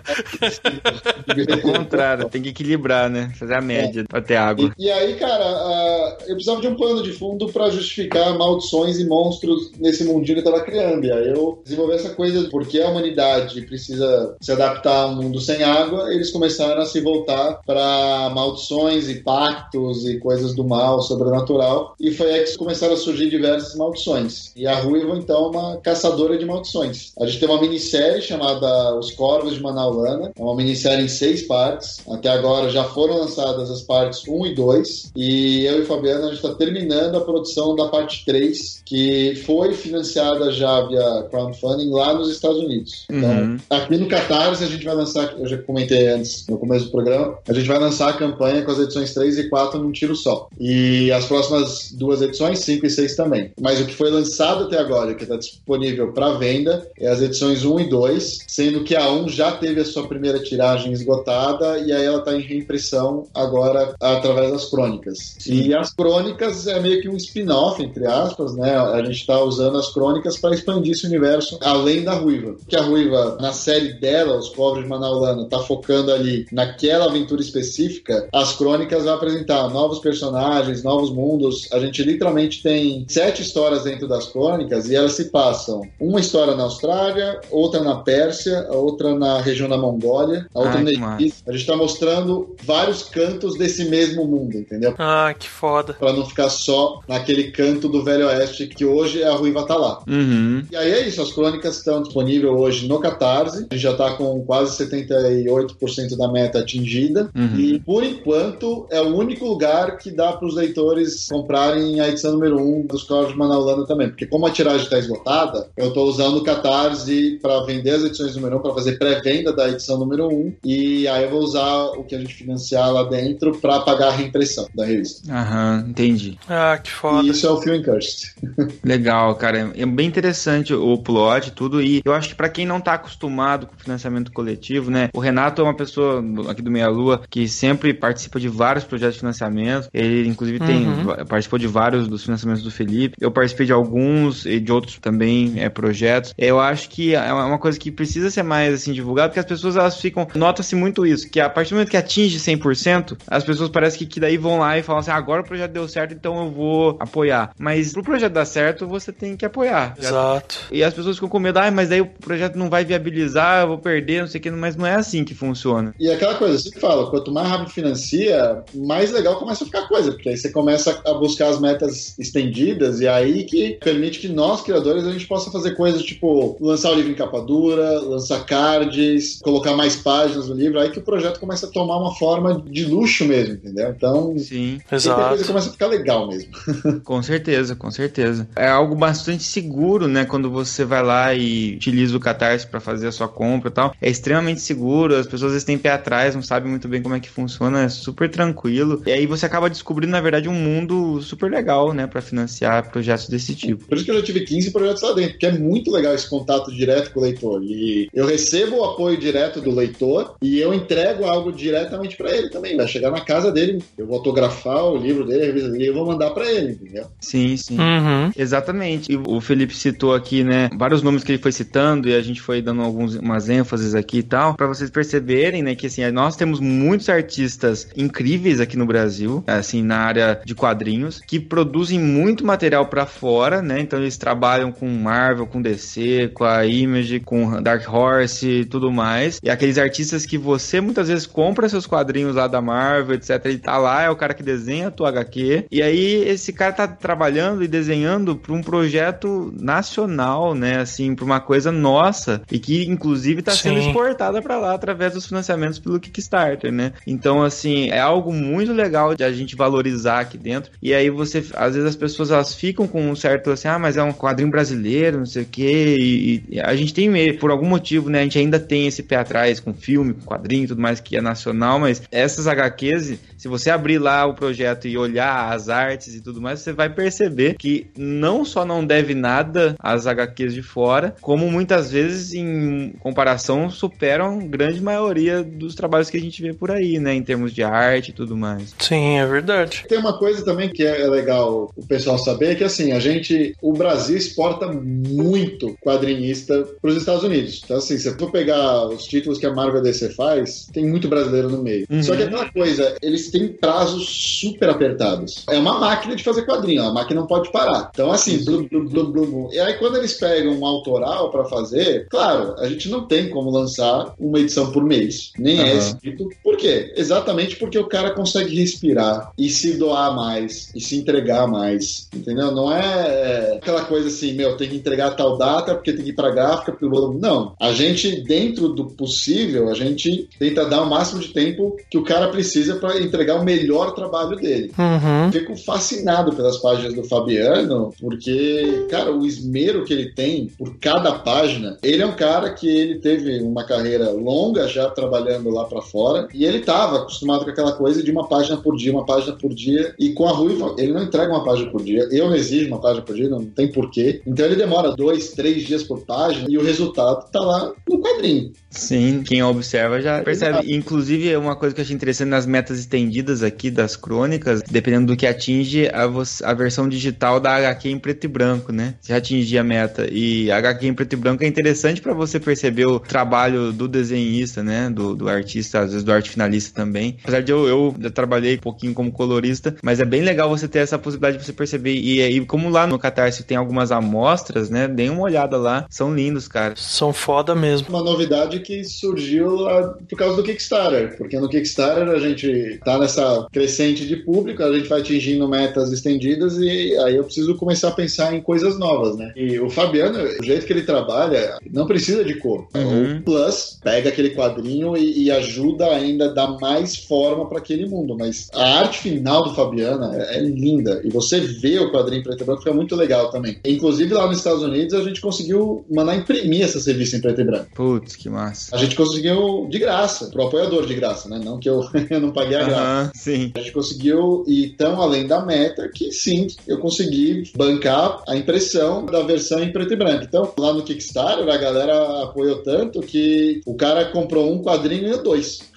Ao 1.53 1.73
contrário, 1.73 2.29
tem 2.29 2.41
que 2.41 2.49
equilibrar, 2.49 3.09
né? 3.09 3.33
Fazer 3.37 3.55
a 3.55 3.61
média 3.61 4.05
pra 4.07 4.21
ter 4.21 4.37
água. 4.37 4.71
E, 4.77 4.85
e 4.85 4.91
aí, 4.91 5.15
cara, 5.15 5.43
ah, 5.45 6.17
eu 6.21 6.35
precisava 6.35 6.61
de 6.61 6.67
um 6.67 6.75
plano 6.75 7.03
de 7.03 7.11
fundo 7.11 7.47
pra 7.49 7.69
justificar 7.69 8.37
maldições 8.37 8.97
e 8.97 9.05
monstros 9.05 9.71
nesse 9.77 10.03
mundinho 10.05 10.41
que 10.41 10.47
eu 10.47 10.51
tava 10.51 10.63
criando. 10.63 11.05
E 11.05 11.11
aí 11.11 11.29
eu 11.29 11.61
desenvolvi 11.63 11.95
essa 11.95 12.09
coisa, 12.11 12.47
porque 12.49 12.79
a 12.81 12.91
humanidade 12.99 13.61
precisa 13.63 14.35
se 14.39 14.51
adaptar 14.51 15.03
a 15.03 15.07
um 15.07 15.15
mundo 15.15 15.39
sem 15.39 15.63
água, 15.63 16.13
eles 16.13 16.31
começaram 16.31 16.81
a 16.81 16.85
se 16.85 17.01
voltar 17.01 17.61
pra 17.65 18.29
maldições 18.33 19.09
e 19.09 19.15
pactos 19.15 20.05
e 20.05 20.19
coisas 20.19 20.53
do 20.53 20.63
mal, 20.63 21.01
sobrenatural. 21.01 21.95
E 21.99 22.11
foi 22.11 22.31
aí 22.31 22.43
que 22.43 22.57
começaram 22.57 22.93
a 22.93 22.97
surgir 22.97 23.29
diversas 23.29 23.75
maldições. 23.75 24.51
E 24.55 24.67
a 24.67 24.79
Ruiva, 24.79 25.17
então, 25.17 25.45
é 25.45 25.47
uma 25.47 25.77
caçadora 25.77 26.37
de 26.37 26.45
maldições. 26.45 27.13
A 27.19 27.25
gente 27.25 27.39
tem 27.39 27.49
uma 27.49 27.61
minissérie 27.61 28.21
chamada 28.21 28.97
Os 28.97 29.11
Corvos 29.11 29.53
de 29.55 29.61
Manaulana. 29.61 30.31
É 30.35 30.41
uma 30.41 30.55
minissérie 30.55 31.05
em 31.05 31.09
seis 31.09 31.43
partes. 31.43 31.97
Até 32.09 32.29
agora 32.29 32.69
já 32.69 32.83
foram 32.83 33.17
lançadas 33.17 33.71
as 33.71 33.81
partes 33.81 34.27
1 34.27 34.45
e 34.47 34.55
2. 34.55 35.11
E 35.15 35.65
eu 35.65 35.81
e 35.81 35.85
Fabiana, 35.85 36.25
a 36.25 36.29
gente 36.33 36.35
está 36.35 36.53
terminando 36.53 37.15
a 37.15 37.21
produção 37.21 37.75
da 37.75 37.87
parte 37.87 38.25
3, 38.25 38.81
que 38.85 39.35
foi 39.45 39.73
financiada 39.73 40.51
já 40.51 40.81
via 40.81 41.27
crowdfunding 41.29 41.89
lá 41.89 42.13
nos 42.13 42.29
Estados 42.29 42.59
Unidos. 42.59 42.88
Então, 43.09 43.29
Uhum. 43.29 43.57
aqui 43.69 43.97
no 43.97 44.07
Catarse 44.07 44.63
a 44.63 44.67
gente 44.67 44.83
vai 44.85 44.95
lançar, 44.95 45.33
eu 45.37 45.47
já 45.47 45.57
comentei 45.57 46.07
antes 46.07 46.45
no 46.47 46.57
começo 46.57 46.85
do 46.85 46.91
programa, 46.91 47.37
a 47.47 47.53
gente 47.53 47.67
vai 47.67 47.79
lançar 47.79 48.09
a 48.09 48.13
campanha 48.13 48.63
com 48.63 48.71
as 48.71 48.79
edições 48.79 49.13
3 49.13 49.37
e 49.37 49.49
4 49.49 49.79
num 49.79 49.91
tiro 49.91 50.15
só. 50.15 50.47
E 50.59 51.11
as 51.11 51.25
próximas 51.25 51.91
duas 51.91 52.21
edições, 52.21 52.59
5 52.59 52.85
e 52.85 52.89
6 52.89 53.15
também. 53.15 53.51
Mas 53.59 53.79
o 53.79 53.85
que 53.85 53.93
foi 53.95 54.09
lançado 54.09 54.65
até 54.65 54.77
agora, 54.77 55.13
que 55.15 55.23
está 55.23 55.35
disponível 55.37 56.11
para 56.11 56.33
venda, 56.33 56.87
é 56.99 57.07
as 57.07 57.21
edições 57.21 57.63
1 57.63 57.79
e 57.79 57.89
2, 57.89 58.39
sendo 58.47 58.83
que 58.83 58.95
a 58.95 59.09
1 59.11 59.29
já 59.29 59.51
teve 59.51 59.81
a 59.81 59.85
sua 59.85 60.07
primeira 60.07 60.39
tiragem 60.39 60.91
esgotada 60.91 61.77
e 61.79 61.91
aí 61.91 62.03
ela 62.05 62.19
está 62.19 62.33
em 62.35 62.41
reimpressão 62.41 63.27
agora 63.33 63.95
através 63.99 64.51
das 64.51 64.65
crônicas. 64.65 65.35
E 65.47 65.73
as 65.73 65.93
crônicas 65.93 66.67
é 66.67 66.79
meio 66.79 67.01
que 67.01 67.09
um 67.09 67.15
spin-off, 67.17 67.81
entre 67.81 68.05
aspas, 68.05 68.55
né? 68.55 68.75
A 68.77 68.97
gente 69.03 69.19
está 69.19 69.39
usando 69.41 69.77
as 69.77 69.91
crônicas 69.91 70.37
para 70.37 70.53
expandir 70.55 70.93
esse 70.93 71.05
universo 71.05 71.57
além 71.61 72.03
da 72.03 72.13
Ruiva. 72.13 72.55
Que 72.67 72.75
a 72.79 72.83
Ruiva, 72.83 73.37
na 73.39 73.51
série 73.51 73.93
dela, 73.93 74.37
Os 74.37 74.49
Povos 74.49 74.83
de 74.83 74.89
Manaulana, 74.89 75.45
tá 75.45 75.59
focando 75.59 76.11
ali 76.11 76.45
naquela 76.51 77.05
aventura 77.05 77.41
específica, 77.41 78.27
as 78.33 78.55
crônicas 78.55 79.03
vão 79.03 79.13
apresentar 79.13 79.69
novos 79.69 79.99
personagens, 79.99 80.83
novos 80.83 81.11
mundos. 81.11 81.67
A 81.71 81.79
gente 81.79 82.03
literalmente 82.03 82.63
tem 82.63 83.05
sete 83.07 83.41
histórias 83.41 83.83
dentro 83.83 84.07
das 84.07 84.27
crônicas 84.27 84.89
e 84.89 84.95
elas 84.95 85.13
se 85.13 85.25
passam 85.25 85.81
uma 85.99 86.19
história 86.19 86.55
na 86.55 86.63
Austrália, 86.63 87.39
outra 87.51 87.81
na 87.81 87.97
Pérsia, 87.97 88.67
a 88.69 88.75
outra 88.75 89.13
na 89.15 89.41
região 89.41 89.67
da 89.67 89.77
Mongólia, 89.77 90.47
a 90.53 90.59
outra 90.59 90.79
Ai. 90.79 91.15
Egito. 91.19 91.35
A 91.47 91.51
gente 91.51 91.65
tá 91.65 91.75
mostrando 91.75 92.55
vários 92.63 93.03
cantos 93.03 93.57
desse 93.57 93.85
mesmo 93.85 94.25
mundo, 94.25 94.57
entendeu? 94.57 94.95
Ah, 94.97 95.33
que 95.37 95.49
foda. 95.49 95.93
Pra 95.93 96.13
não 96.13 96.25
ficar 96.25 96.49
só 96.49 97.01
naquele 97.07 97.51
canto 97.51 97.89
do 97.89 98.03
Velho 98.03 98.27
Oeste 98.27 98.67
que 98.67 98.85
hoje 98.85 99.23
a 99.23 99.33
Ruiva 99.33 99.65
tá 99.65 99.75
lá. 99.75 100.01
Uhum. 100.07 100.63
E 100.71 100.75
aí 100.75 100.91
é 100.91 101.07
isso, 101.07 101.21
as 101.21 101.31
crônicas 101.31 101.77
estão 101.77 102.01
disponíveis 102.01 102.53
hoje 102.53 102.68
no 102.83 102.99
Catarse. 102.99 103.67
A 103.69 103.73
gente 103.73 103.77
já 103.77 103.95
tá 103.95 104.13
com 104.13 104.43
quase 104.45 104.83
78% 104.83 106.17
da 106.17 106.31
meta 106.31 106.59
atingida. 106.59 107.29
Uhum. 107.35 107.59
E 107.59 107.79
por 107.79 108.03
enquanto 108.03 108.87
é 108.89 109.01
o 109.01 109.15
único 109.15 109.45
lugar 109.45 109.97
que 109.97 110.11
dá 110.11 110.33
para 110.33 110.47
os 110.47 110.55
leitores 110.55 111.27
comprarem 111.27 111.99
a 111.99 112.09
edição 112.09 112.33
número 112.33 112.59
1 112.59 112.87
dos 112.87 113.03
Corvos 113.03 113.33
de 113.33 113.37
Manaulana 113.37 113.85
também. 113.85 114.09
Porque 114.09 114.25
como 114.25 114.45
a 114.45 114.51
tiragem 114.51 114.83
está 114.83 114.97
esgotada, 114.97 115.69
eu 115.77 115.91
tô 115.93 116.03
usando 116.03 116.37
o 116.37 116.43
Catarse 116.43 117.39
para 117.41 117.63
vender 117.65 117.91
as 117.91 118.03
edições 118.03 118.35
número 118.35 118.57
1, 118.57 118.61
para 118.61 118.73
fazer 118.73 118.97
pré-venda 118.97 119.53
da 119.53 119.69
edição 119.69 119.97
número 119.97 120.27
1. 120.27 120.53
E 120.63 121.07
aí 121.07 121.23
eu 121.23 121.29
vou 121.29 121.41
usar 121.41 121.85
o 121.97 122.03
que 122.03 122.15
a 122.15 122.19
gente 122.19 122.33
financiar 122.33 122.91
lá 122.91 123.03
dentro 123.03 123.57
para 123.57 123.79
pagar 123.81 124.09
a 124.09 124.11
reimpressão 124.11 124.67
da 124.75 124.85
revista. 124.85 125.31
Aham, 125.31 125.85
entendi. 125.89 126.37
Ah, 126.47 126.79
que 126.81 126.91
foda. 126.91 127.27
E 127.27 127.31
isso 127.31 127.47
é 127.47 127.49
o 127.49 127.61
Feeling 127.61 127.83
Cursed. 127.83 128.33
Legal, 128.83 129.35
cara. 129.35 129.71
É 129.75 129.85
bem 129.85 130.07
interessante 130.07 130.73
o 130.73 130.97
plot, 130.97 131.51
tudo. 131.51 131.81
E 131.81 132.01
eu 132.03 132.13
acho 132.13 132.29
que 132.29 132.35
pra 132.35 132.49
quem 132.49 132.58
não 132.65 132.79
tá 132.79 132.93
acostumado 132.93 133.67
com 133.67 133.75
financiamento 133.77 134.31
coletivo, 134.31 134.89
né? 134.91 135.09
O 135.13 135.19
Renato 135.19 135.61
é 135.61 135.63
uma 135.65 135.75
pessoa 135.75 136.23
aqui 136.49 136.61
do 136.61 136.71
Meia 136.71 136.87
Lua 136.89 137.21
que 137.29 137.47
sempre 137.47 137.93
participa 137.93 138.39
de 138.39 138.47
vários 138.47 138.83
projetos 138.83 139.15
de 139.15 139.19
financiamento. 139.21 139.89
Ele, 139.93 140.27
inclusive, 140.27 140.59
tem 140.59 140.87
Uhum. 140.87 141.25
participou 141.27 141.59
de 141.59 141.67
vários 141.67 142.07
dos 142.07 142.23
financiamentos 142.23 142.63
do 142.63 142.71
Felipe. 142.71 143.15
Eu 143.19 143.31
participei 143.31 143.65
de 143.65 143.73
alguns 143.73 144.45
e 144.45 144.59
de 144.59 144.71
outros 144.71 144.97
também 144.99 145.53
é, 145.57 145.69
projetos. 145.69 146.33
Eu 146.37 146.59
acho 146.59 146.89
que 146.89 147.13
é 147.15 147.33
uma 147.33 147.49
uma 147.49 147.57
coisa 147.59 147.79
que 147.79 147.91
precisa 147.91 148.29
ser 148.29 148.43
mais 148.43 148.73
assim 148.73 148.93
divulgada, 148.93 149.29
porque 149.29 149.39
as 149.39 149.45
pessoas 149.45 149.75
elas 149.75 149.99
ficam. 149.99 150.27
Nota-se 150.35 150.75
muito 150.75 151.05
isso, 151.05 151.29
que 151.29 151.39
a 151.39 151.49
partir 151.49 151.71
do 151.71 151.75
momento 151.75 151.89
que 151.89 151.97
atinge 151.97 152.39
100%, 152.39 153.17
as 153.27 153.43
pessoas 153.43 153.69
parecem 153.69 153.99
que, 153.99 154.05
que 154.05 154.19
daí 154.19 154.37
vão 154.37 154.59
lá 154.59 154.77
e 154.77 154.83
falam 154.83 154.99
assim: 154.99 155.11
"Ah, 155.11 155.15
agora 155.15 155.41
o 155.41 155.45
projeto 155.45 155.71
deu 155.71 155.87
certo, 155.87 156.13
então 156.13 156.43
eu 156.45 156.51
vou 156.51 156.97
apoiar. 156.99 157.51
Mas 157.59 157.91
pro 157.93 158.03
projeto 158.03 158.33
dar 158.33 158.45
certo, 158.45 158.87
você 158.87 159.11
tem 159.11 159.35
que 159.35 159.45
apoiar. 159.45 159.95
Exato. 159.97 160.59
E 160.71 160.83
as 160.83 160.93
pessoas 160.93 161.15
ficam 161.17 161.29
com 161.29 161.39
medo, 161.39 161.57
ah, 161.59 161.71
mas 161.71 161.89
daí 161.89 162.01
o 162.01 162.05
projeto 162.05 162.48
não 162.55 162.69
vai 162.69 162.85
viabilizar, 162.85 163.61
eu 163.61 163.67
vou 163.69 163.77
perder, 163.77 164.21
não 164.21 164.27
sei 164.27 164.39
o 164.39 164.41
que, 164.41 164.51
mas 164.51 164.75
não 164.75 164.85
é 164.85 164.95
assim 164.95 165.23
que 165.23 165.33
funciona. 165.33 165.93
E 165.99 166.09
aquela 166.09 166.35
coisa, 166.35 166.55
eu 166.55 166.59
sempre 166.59 166.79
falo, 166.79 167.09
quanto 167.09 167.31
mais 167.31 167.47
rápido 167.47 167.71
financia, 167.71 168.63
mais 168.73 169.11
legal 169.11 169.37
começa 169.37 169.63
a 169.63 169.67
ficar 169.67 169.79
a 169.79 169.87
coisa, 169.87 170.11
porque 170.11 170.29
aí 170.29 170.37
você 170.37 170.49
começa 170.49 171.01
a 171.05 171.13
buscar 171.13 171.49
as 171.49 171.59
metas 171.59 172.17
estendidas 172.17 172.99
e 172.99 173.07
aí 173.07 173.43
que 173.43 173.77
permite 173.81 174.19
que 174.19 174.27
nós, 174.27 174.61
criadores, 174.61 175.05
a 175.05 175.11
gente 175.11 175.27
possa 175.27 175.51
fazer 175.51 175.75
coisas 175.75 176.03
tipo 176.03 176.57
lançar 176.59 176.91
o 176.91 176.95
livro 176.95 177.11
em 177.11 177.15
capa 177.15 177.41
dura, 177.41 177.99
lançar 177.99 178.45
cards, 178.45 179.39
colocar 179.41 179.75
mais 179.75 179.95
páginas 179.95 180.47
no 180.47 180.55
livro, 180.55 180.79
aí 180.79 180.89
que 180.89 180.99
o 180.99 181.03
projeto 181.03 181.39
começa 181.39 181.67
a 181.67 181.69
tomar 181.69 181.97
uma 181.97 182.13
forma 182.15 182.63
de 182.67 182.85
luxo 182.85 183.25
mesmo, 183.25 183.55
entendeu? 183.55 183.89
Então, 183.89 184.37
Sim, 184.37 184.79
aí 184.91 184.99
que 184.99 185.09
a 185.09 185.13
coisa 185.15 185.35
Exato. 185.35 185.47
começa 185.47 185.69
a 185.69 185.71
ficar 185.71 185.87
legal 185.87 186.27
mesmo. 186.27 186.49
com 187.03 187.21
certeza, 187.21 187.75
com 187.75 187.91
certeza. 187.91 188.47
É 188.55 188.67
algo 188.67 188.95
bastante 188.95 189.43
seguro, 189.43 190.07
né, 190.07 190.25
quando 190.25 190.49
você 190.49 190.85
vai 190.85 191.03
lá 191.03 191.33
e 191.33 191.75
utiliza 191.75 192.15
o 192.15 192.19
Catarse 192.39 192.65
pra 192.65 192.79
fazer 192.79 193.07
a 193.07 193.11
sua 193.11 193.27
compra 193.27 193.69
e 193.69 193.73
tal. 193.73 193.93
É 194.01 194.09
extremamente 194.09 194.61
seguro, 194.61 195.15
as 195.15 195.25
pessoas 195.25 195.49
às 195.49 195.53
vezes 195.53 195.65
têm 195.65 195.77
pé 195.77 195.89
atrás, 195.89 196.35
não 196.35 196.41
sabem 196.41 196.69
muito 196.69 196.87
bem 196.87 197.01
como 197.01 197.15
é 197.15 197.19
que 197.19 197.29
funciona, 197.29 197.83
é 197.83 197.89
super 197.89 198.29
tranquilo. 198.29 199.01
E 199.05 199.11
aí 199.11 199.25
você 199.25 199.45
acaba 199.45 199.69
descobrindo, 199.69 200.11
na 200.11 200.21
verdade, 200.21 200.47
um 200.47 200.53
mundo 200.53 201.21
super 201.21 201.51
legal, 201.51 201.93
né, 201.93 202.07
pra 202.07 202.21
financiar 202.21 202.89
projetos 202.89 203.27
desse 203.27 203.55
tipo. 203.55 203.85
Por 203.85 203.95
isso 203.95 204.05
que 204.05 204.11
eu 204.11 204.15
já 204.15 204.23
tive 204.23 204.41
15 204.41 204.71
projetos 204.71 205.01
lá 205.01 205.13
dentro, 205.13 205.31
porque 205.31 205.45
é 205.45 205.51
muito 205.51 205.91
legal 205.91 206.13
esse 206.13 206.29
contato 206.29 206.71
direto 206.71 207.11
com 207.11 207.19
o 207.19 207.23
leitor. 207.23 207.61
E 207.63 208.07
eu 208.13 208.25
recebo 208.25 208.77
o 208.77 208.85
apoio 208.85 209.17
direto 209.17 209.59
do 209.59 209.71
leitor 209.71 210.35
e 210.41 210.59
eu 210.59 210.73
entrego 210.73 211.25
algo 211.25 211.51
diretamente 211.51 212.15
para 212.15 212.35
ele 212.35 212.49
também. 212.49 212.77
Vai 212.77 212.87
chegar 212.87 213.11
na 213.11 213.21
casa 213.21 213.51
dele, 213.51 213.83
eu 213.97 214.05
vou 214.05 214.17
autografar 214.17 214.85
o 214.85 214.97
livro 214.97 215.25
dele, 215.25 215.43
a 215.43 215.45
revista 215.47 215.69
dele, 215.69 215.83
e 215.83 215.87
eu 215.87 215.93
vou 215.93 216.05
mandar 216.05 216.29
para 216.31 216.49
ele, 216.51 216.73
entendeu? 216.73 217.05
Sim, 217.19 217.57
sim. 217.57 217.77
Uhum. 217.77 218.31
Exatamente. 218.37 219.11
E 219.11 219.17
o 219.17 219.41
Felipe 219.41 219.75
citou 219.75 220.13
aqui, 220.13 220.43
né, 220.43 220.69
vários 220.77 221.01
nomes 221.01 221.23
que 221.23 221.31
ele 221.31 221.41
foi 221.41 221.51
citando 221.51 222.07
e 222.07 222.13
a 222.13 222.21
gente 222.21 222.28
foi 222.37 222.61
dando 222.61 222.81
algumas 222.81 223.15
umas 223.15 223.49
ênfases 223.49 223.95
aqui 223.95 224.19
e 224.19 224.23
tal, 224.23 224.55
pra 224.55 224.67
vocês 224.67 224.89
perceberem, 224.89 225.61
né, 225.61 225.75
que 225.75 225.87
assim, 225.87 226.09
nós 226.11 226.35
temos 226.35 226.59
muitos 226.59 227.09
artistas 227.09 227.87
incríveis 227.95 228.59
aqui 228.59 228.77
no 228.77 228.85
Brasil, 228.85 229.43
assim, 229.47 229.83
na 229.83 229.97
área 229.97 230.41
de 230.43 230.55
quadrinhos, 230.55 231.21
que 231.25 231.39
produzem 231.39 231.99
muito 231.99 232.45
material 232.45 232.87
pra 232.87 233.05
fora, 233.05 233.61
né? 233.61 233.79
Então 233.79 233.99
eles 233.99 234.17
trabalham 234.17 234.71
com 234.71 234.87
Marvel, 234.87 235.47
com 235.47 235.61
DC, 235.61 236.31
com 236.33 236.43
a 236.43 236.65
Image, 236.65 237.19
com 237.21 237.61
Dark 237.61 237.87
Horse 237.91 238.47
e 238.47 238.65
tudo 238.65 238.91
mais. 238.91 239.39
E 239.43 239.49
aqueles 239.49 239.77
artistas 239.77 240.25
que 240.25 240.37
você 240.37 240.81
muitas 240.81 241.07
vezes 241.07 241.25
compra 241.25 241.69
seus 241.69 241.85
quadrinhos 241.85 242.35
lá 242.35 242.47
da 242.47 242.61
Marvel, 242.61 243.15
etc, 243.15 243.45
ele 243.45 243.57
tá 243.57 243.77
lá, 243.77 244.03
é 244.03 244.09
o 244.09 244.15
cara 244.15 244.33
que 244.33 244.43
desenha 244.43 244.87
a 244.87 244.91
tua 244.91 245.09
HQ. 245.09 245.65
E 245.71 245.81
aí 245.81 246.27
esse 246.27 246.51
cara 246.51 246.73
tá 246.73 246.87
trabalhando 246.87 247.63
e 247.63 247.67
desenhando 247.67 248.35
para 248.35 248.53
um 248.53 248.61
projeto 248.61 249.53
nacional, 249.59 250.53
né? 250.53 250.79
Assim, 250.79 251.15
para 251.15 251.25
uma 251.25 251.39
coisa 251.39 251.71
nossa 251.71 252.18
nossa 252.19 252.41
e 252.51 252.59
que 252.59 252.85
inclusive 252.85 253.39
está 253.39 253.53
sendo 253.53 253.79
exportada 253.79 254.41
para 254.41 254.57
lá 254.57 254.73
através 254.73 255.13
dos 255.13 255.25
financiamentos 255.25 255.79
pelo 255.79 255.99
Kickstarter, 255.99 256.71
né? 256.71 256.93
Então, 257.07 257.41
assim, 257.41 257.89
é 257.89 257.99
algo 257.99 258.33
muito 258.33 258.73
legal 258.73 259.15
de 259.15 259.23
a 259.23 259.31
gente 259.31 259.55
valorizar 259.55 260.19
aqui 260.19 260.37
dentro. 260.37 260.71
E 260.81 260.93
aí 260.93 261.09
você, 261.09 261.43
às 261.55 261.75
vezes 261.75 261.89
as 261.89 261.95
pessoas 261.95 262.31
elas 262.31 262.53
ficam 262.53 262.87
com 262.87 263.09
um 263.09 263.15
certo 263.15 263.51
assim, 263.51 263.67
ah, 263.67 263.79
mas 263.79 263.97
é 263.97 264.03
um 264.03 264.11
quadrinho 264.11 264.51
brasileiro, 264.51 265.19
não 265.19 265.25
sei 265.25 265.43
o 265.43 265.45
quê. 265.45 265.95
E, 265.99 266.43
e 266.49 266.59
a 266.59 266.75
gente 266.75 266.93
tem 266.93 267.09
meio, 267.09 267.37
por 267.39 267.51
algum 267.51 267.67
motivo, 267.67 268.09
né? 268.09 268.19
A 268.19 268.23
gente 268.23 268.39
ainda 268.39 268.59
tem 268.59 268.87
esse 268.87 269.03
pé 269.03 269.15
atrás 269.15 269.59
com 269.59 269.73
filme, 269.73 270.13
com 270.13 270.21
quadrinho 270.21 270.67
tudo 270.67 270.81
mais 270.81 270.99
que 270.99 271.15
é 271.15 271.21
nacional, 271.21 271.79
mas 271.79 272.01
essas 272.11 272.47
HQs, 272.47 273.19
se 273.37 273.47
você 273.47 273.69
abrir 273.69 273.99
lá 273.99 274.25
o 274.25 274.33
projeto 274.33 274.87
e 274.87 274.97
olhar 274.97 275.53
as 275.53 275.69
artes 275.69 276.15
e 276.15 276.21
tudo 276.21 276.41
mais, 276.41 276.59
você 276.59 276.73
vai 276.73 276.89
perceber 276.89 277.55
que 277.55 277.87
não 277.97 278.43
só 278.43 278.65
não 278.65 278.85
deve 278.85 279.13
nada 279.13 279.75
às 279.79 280.05
HQs 280.05 280.53
de 280.53 280.61
fora, 280.61 281.15
como 281.21 281.49
muitas 281.51 281.91
vezes, 281.91 281.98
em 282.33 282.93
comparação, 282.99 283.69
superam 283.69 284.39
grande 284.39 284.81
maioria 284.81 285.43
dos 285.43 285.75
trabalhos 285.75 286.09
que 286.09 286.17
a 286.17 286.21
gente 286.21 286.41
vê 286.41 286.53
por 286.53 286.71
aí, 286.71 286.99
né? 286.99 287.13
Em 287.13 287.23
termos 287.23 287.53
de 287.53 287.63
arte 287.63 288.09
e 288.09 288.13
tudo 288.13 288.35
mais. 288.35 288.73
Sim, 288.79 289.17
é 289.17 289.25
verdade. 289.25 289.85
Tem 289.87 289.97
uma 289.97 290.17
coisa 290.17 290.43
também 290.43 290.69
que 290.69 290.83
é 290.83 291.07
legal 291.07 291.71
o 291.75 291.85
pessoal 291.85 292.17
saber, 292.17 292.57
que 292.57 292.63
assim, 292.63 292.91
a 292.91 292.99
gente, 292.99 293.55
o 293.61 293.73
Brasil 293.73 294.17
exporta 294.17 294.67
muito 294.67 295.75
quadrinista 295.81 296.67
para 296.81 296.91
os 296.91 296.97
Estados 296.97 297.23
Unidos. 297.23 297.61
Então 297.63 297.77
assim, 297.77 297.97
se 297.97 298.11
for 298.17 298.31
pegar 298.31 298.87
os 298.87 299.05
títulos 299.05 299.37
que 299.37 299.45
a 299.45 299.53
Marvel 299.53 299.81
DC 299.81 300.09
faz, 300.11 300.67
tem 300.71 300.85
muito 300.85 301.07
brasileiro 301.07 301.49
no 301.49 301.61
meio. 301.61 301.85
Uhum. 301.89 302.03
Só 302.03 302.15
que 302.15 302.23
aquela 302.23 302.49
coisa, 302.51 302.95
eles 303.01 303.29
têm 303.31 303.47
prazos 303.49 304.07
super 304.39 304.69
apertados. 304.69 305.43
É 305.49 305.57
uma 305.57 305.79
máquina 305.79 306.15
de 306.15 306.23
fazer 306.23 306.45
quadrinho, 306.45 306.83
a 306.83 306.93
máquina 306.93 307.21
não 307.21 307.27
pode 307.27 307.51
parar. 307.51 307.89
Então 307.93 308.11
assim, 308.11 308.43
blum, 308.43 308.67
blum, 308.67 308.85
blum, 308.85 309.11
blum, 309.11 309.25
blum. 309.25 309.49
e 309.51 309.59
aí 309.59 309.73
quando 309.77 309.97
eles 309.97 310.13
pegam 310.13 310.53
um 310.53 310.65
autoral 310.65 311.31
para 311.31 311.45
fazer, 311.45 311.88
claro, 312.09 312.55
a 312.59 312.67
gente 312.67 312.89
não 312.89 313.05
tem 313.05 313.29
como 313.29 313.49
lançar 313.49 314.13
uma 314.19 314.39
edição 314.39 314.71
por 314.71 314.83
mês. 314.83 315.31
Nem 315.37 315.59
é 315.59 315.71
Aham. 315.71 315.77
esse 315.77 315.99
título. 315.99 316.29
Por 316.43 316.57
quê? 316.57 316.93
Exatamente 316.95 317.55
porque 317.55 317.77
o 317.77 317.87
cara 317.87 318.11
consegue 318.11 318.55
respirar 318.55 319.31
e 319.37 319.49
se 319.49 319.77
doar 319.77 320.15
mais 320.15 320.69
e 320.75 320.81
se 320.81 320.97
entregar 320.97 321.47
mais, 321.47 322.07
entendeu? 322.13 322.51
Não 322.51 322.71
é 322.71 322.79
é, 322.79 323.57
aquela 323.57 323.83
coisa 323.85 324.07
assim, 324.07 324.33
meu, 324.33 324.57
tem 324.57 324.69
que 324.69 324.75
entregar 324.75 325.11
tal 325.11 325.37
data 325.37 325.75
porque 325.75 325.93
tem 325.93 326.03
que 326.03 326.11
ir 326.11 326.15
pra 326.15 326.31
gráfica, 326.31 326.71
pelo 326.71 327.13
não. 327.13 327.53
A 327.59 327.71
gente 327.71 328.21
dentro 328.23 328.69
do 328.69 328.85
possível, 328.85 329.69
a 329.69 329.73
gente 329.73 330.27
tenta 330.37 330.65
dar 330.65 330.81
o 330.81 330.89
máximo 330.89 331.21
de 331.21 331.29
tempo 331.29 331.77
que 331.89 331.97
o 331.97 332.03
cara 332.03 332.29
precisa 332.29 332.75
para 332.75 332.99
entregar 332.99 333.39
o 333.39 333.43
melhor 333.43 333.93
trabalho 333.93 334.35
dele. 334.35 334.71
Uhum. 334.77 335.31
Fico 335.31 335.55
fascinado 335.57 336.33
pelas 336.33 336.57
páginas 336.57 336.93
do 336.93 337.03
Fabiano, 337.03 337.93
porque, 337.99 338.87
cara, 338.89 339.11
o 339.11 339.25
esmero 339.25 339.83
que 339.85 339.93
ele 339.93 340.13
tem 340.13 340.47
por 340.57 340.77
cada 340.79 341.13
página, 341.13 341.77
ele 341.81 342.01
é 342.01 342.05
um 342.05 342.15
cara 342.15 342.53
que 342.53 342.67
ele 342.67 342.95
teve 342.95 343.39
uma 343.41 343.63
carreira 343.63 344.09
longa 344.11 344.67
já 344.67 344.89
trabalhando 344.89 345.49
lá 345.49 345.65
pra 345.65 345.81
fora, 345.81 346.27
e 346.33 346.45
ele 346.45 346.59
tava 346.59 346.97
acostumado 346.97 347.43
com 347.43 347.51
aquela 347.51 347.71
coisa 347.71 348.03
de 348.03 348.11
uma 348.11 348.27
página 348.27 348.57
por 348.57 348.75
dia, 348.75 348.91
uma 348.91 349.05
página 349.05 349.35
por 349.35 349.53
dia, 349.53 349.93
e 349.97 350.09
com 350.09 350.27
a 350.27 350.31
Ruiva, 350.31 350.75
ele 350.77 350.93
não 350.93 351.03
entrega 351.03 351.31
uma 351.31 351.43
página 351.43 351.69
por 351.71 351.83
dia, 351.83 352.07
eu 352.11 352.27
não 352.27 352.35
exijo 352.35 352.67
uma 352.67 352.81
página 352.81 353.01
por 353.01 353.15
dia, 353.15 353.29
não 353.29 353.45
tem 353.45 353.71
porquê. 353.71 354.21
Então 354.25 354.45
ele 354.45 354.55
demora 354.55 354.91
dois, 354.91 355.29
três 355.31 355.65
dias 355.65 355.83
por 355.83 356.01
página, 356.01 356.47
e 356.49 356.57
o 356.57 356.63
resultado 356.63 357.29
tá 357.31 357.39
lá 357.39 357.71
no 357.89 357.99
quadrinho. 357.99 358.51
Sim, 358.69 359.23
quem 359.25 359.41
observa 359.41 360.01
já 360.01 360.21
percebe. 360.21 360.73
Inclusive, 360.73 361.35
uma 361.35 361.55
coisa 361.55 361.73
que 361.73 361.81
eu 361.81 361.83
achei 361.83 361.95
interessante 361.95 362.29
nas 362.29 362.45
metas 362.45 362.79
estendidas 362.79 363.41
aqui 363.41 363.71
das 363.71 363.95
crônicas, 363.95 364.61
dependendo 364.69 365.07
do 365.07 365.17
que 365.17 365.25
atinge 365.25 365.87
a, 365.87 366.03
a 366.43 366.53
versão 366.53 366.87
digital 366.87 367.39
da 367.39 367.55
HQ 367.55 367.89
em 367.89 367.97
preto 367.97 368.25
e 368.25 368.27
branco, 368.27 368.71
né? 368.71 368.95
Se 369.01 369.11
atingir 369.11 369.57
a 369.57 369.63
meta. 369.63 370.07
E 370.11 370.51
a 370.51 370.57
HQ 370.57 370.87
em 370.87 370.93
preto 370.93 371.13
e 371.13 371.15
branco 371.15 371.43
é 371.43 371.47
interessante 371.47 371.68
pra 372.01 372.13
você 372.13 372.39
perceber 372.39 372.85
o 372.85 372.99
trabalho 372.99 373.71
do 373.71 373.87
desenhista, 373.87 374.63
né? 374.63 374.89
Do, 374.89 375.15
do 375.15 375.29
artista, 375.29 375.79
às 375.79 375.91
vezes 375.91 376.03
do 376.03 376.11
arte 376.11 376.29
finalista 376.29 376.73
também. 376.73 377.17
Apesar 377.21 377.41
de 377.41 377.51
eu, 377.51 377.67
eu 377.67 377.95
já 377.99 378.09
trabalhei 378.09 378.55
um 378.55 378.59
pouquinho 378.59 378.93
como 378.93 379.11
colorista, 379.11 379.75
mas 379.83 379.99
é 379.99 380.05
bem 380.05 380.21
legal 380.21 380.49
você 380.49 380.67
ter 380.67 380.79
essa 380.79 380.97
possibilidade 380.97 381.37
de 381.37 381.45
você 381.45 381.53
perceber. 381.53 381.93
E, 381.93 382.21
e 382.21 382.45
como 382.45 382.69
lá 382.69 382.87
no 382.87 382.99
Catarse 382.99 383.43
tem 383.43 383.57
algumas 383.57 383.91
amostras, 383.91 384.69
né? 384.69 384.87
Dê 384.87 385.09
uma 385.09 385.21
olhada 385.21 385.57
lá. 385.57 385.85
São 385.89 386.13
lindos, 386.13 386.47
cara. 386.47 386.73
São 386.75 387.13
foda 387.13 387.55
mesmo. 387.55 387.87
uma 387.89 388.03
novidade 388.03 388.59
que 388.59 388.83
surgiu 388.83 389.55
lá 389.55 389.95
por 390.09 390.17
causa 390.17 390.35
do 390.35 390.43
Kickstarter, 390.43 391.17
porque 391.17 391.39
no 391.39 391.49
Kickstarter 391.49 392.09
a 392.09 392.19
gente 392.19 392.79
tá 392.83 392.97
nessa 392.97 393.47
crescente 393.51 394.07
de 394.07 394.17
público, 394.17 394.63
a 394.63 394.73
gente 394.73 394.87
vai 394.87 395.01
atingindo 395.01 395.47
metas 395.47 395.91
estendidas 395.91 396.57
e 396.57 396.97
aí 396.97 397.15
eu 397.15 397.23
preciso 397.23 397.55
começar 397.55 397.89
a 397.89 397.91
pensar 397.91 398.33
em 398.33 398.41
coisas 398.41 398.77
novas, 398.77 399.17
né? 399.17 399.33
E 399.35 399.59
o 399.59 399.69
Fabiano, 399.69 400.19
o 400.39 400.43
jeito 400.43 400.65
que 400.65 400.73
ele 400.73 400.83
trabalha, 400.83 401.57
não 401.71 401.85
precisa 401.85 402.23
de 402.23 402.35
cor. 402.35 402.67
Uhum. 402.75 403.17
O 403.17 403.21
Plus 403.23 403.79
pega 403.83 404.09
aquele 404.09 404.31
quadrinho 404.31 404.95
e, 404.97 405.23
e 405.23 405.31
ajuda 405.31 405.87
ainda 405.87 406.25
a 406.25 406.33
dar 406.33 406.59
mais 406.59 406.95
forma 406.97 407.47
para 407.47 407.59
aquele 407.59 407.87
mundo, 407.87 408.15
mas 408.17 408.49
a 408.53 408.79
arte 408.79 408.99
final 408.99 409.43
do 409.43 409.55
Fabiano 409.55 410.13
é, 410.13 410.37
é 410.37 410.41
linda 410.41 411.01
e 411.03 411.09
você 411.09 411.39
vê 411.39 411.79
o 411.79 411.91
quadrinho 411.91 412.21
em 412.21 412.23
preto 412.23 412.43
e 412.43 412.45
branco 412.45 412.61
fica 412.61 412.73
muito 412.73 412.95
legal 412.95 413.29
também. 413.29 413.59
Inclusive 413.65 414.13
lá 414.13 414.27
nos 414.27 414.37
Estados 414.37 414.63
Unidos 414.63 414.93
a 414.93 415.03
gente 415.03 415.21
conseguiu 415.21 415.85
mandar 415.89 416.15
imprimir 416.15 416.63
essas 416.63 416.85
revistas 416.85 417.19
em 417.19 417.21
preto 417.21 417.41
e 417.41 417.43
branco. 417.43 417.69
Putz, 417.73 418.15
que 418.15 418.29
massa. 418.29 418.75
A 418.75 418.79
gente 418.79 418.95
conseguiu 418.95 419.67
de 419.69 419.79
graça, 419.79 420.27
pro 420.27 420.43
apoiador 420.43 420.85
de 420.85 420.95
graça, 420.95 421.29
né? 421.29 421.39
Não 421.43 421.59
que 421.59 421.69
eu, 421.69 421.81
eu 422.09 422.19
não 422.19 422.31
paguei 422.31 422.57
a 422.57 422.63
graça. 422.63 422.81
Aham, 422.81 423.11
sim. 423.13 423.51
A 423.55 423.59
gente 423.59 423.71
conseguiu 423.71 424.43
ir 424.47 424.75
tão 424.77 425.01
além 425.01 425.27
da 425.27 425.45
meta 425.45 425.89
que 425.89 426.11
sim, 426.11 426.47
eu 426.67 426.79
consegui 426.79 427.51
bancar 427.55 428.21
a 428.27 428.35
impressão 428.35 429.05
da 429.05 429.21
versão 429.21 429.63
em 429.63 429.71
preto 429.71 429.93
e 429.93 429.95
branco. 429.95 430.23
Então, 430.23 430.51
lá 430.57 430.73
no 430.73 430.83
Kickstarter, 430.83 431.48
a 431.51 431.57
galera 431.57 432.23
apoiou 432.23 432.63
tanto 432.63 433.01
que 433.01 433.61
o 433.65 433.75
cara 433.75 434.05
comprou 434.05 434.51
um 434.51 434.61
quadrinho 434.61 435.13
e 435.13 435.17
dois. 435.23 435.68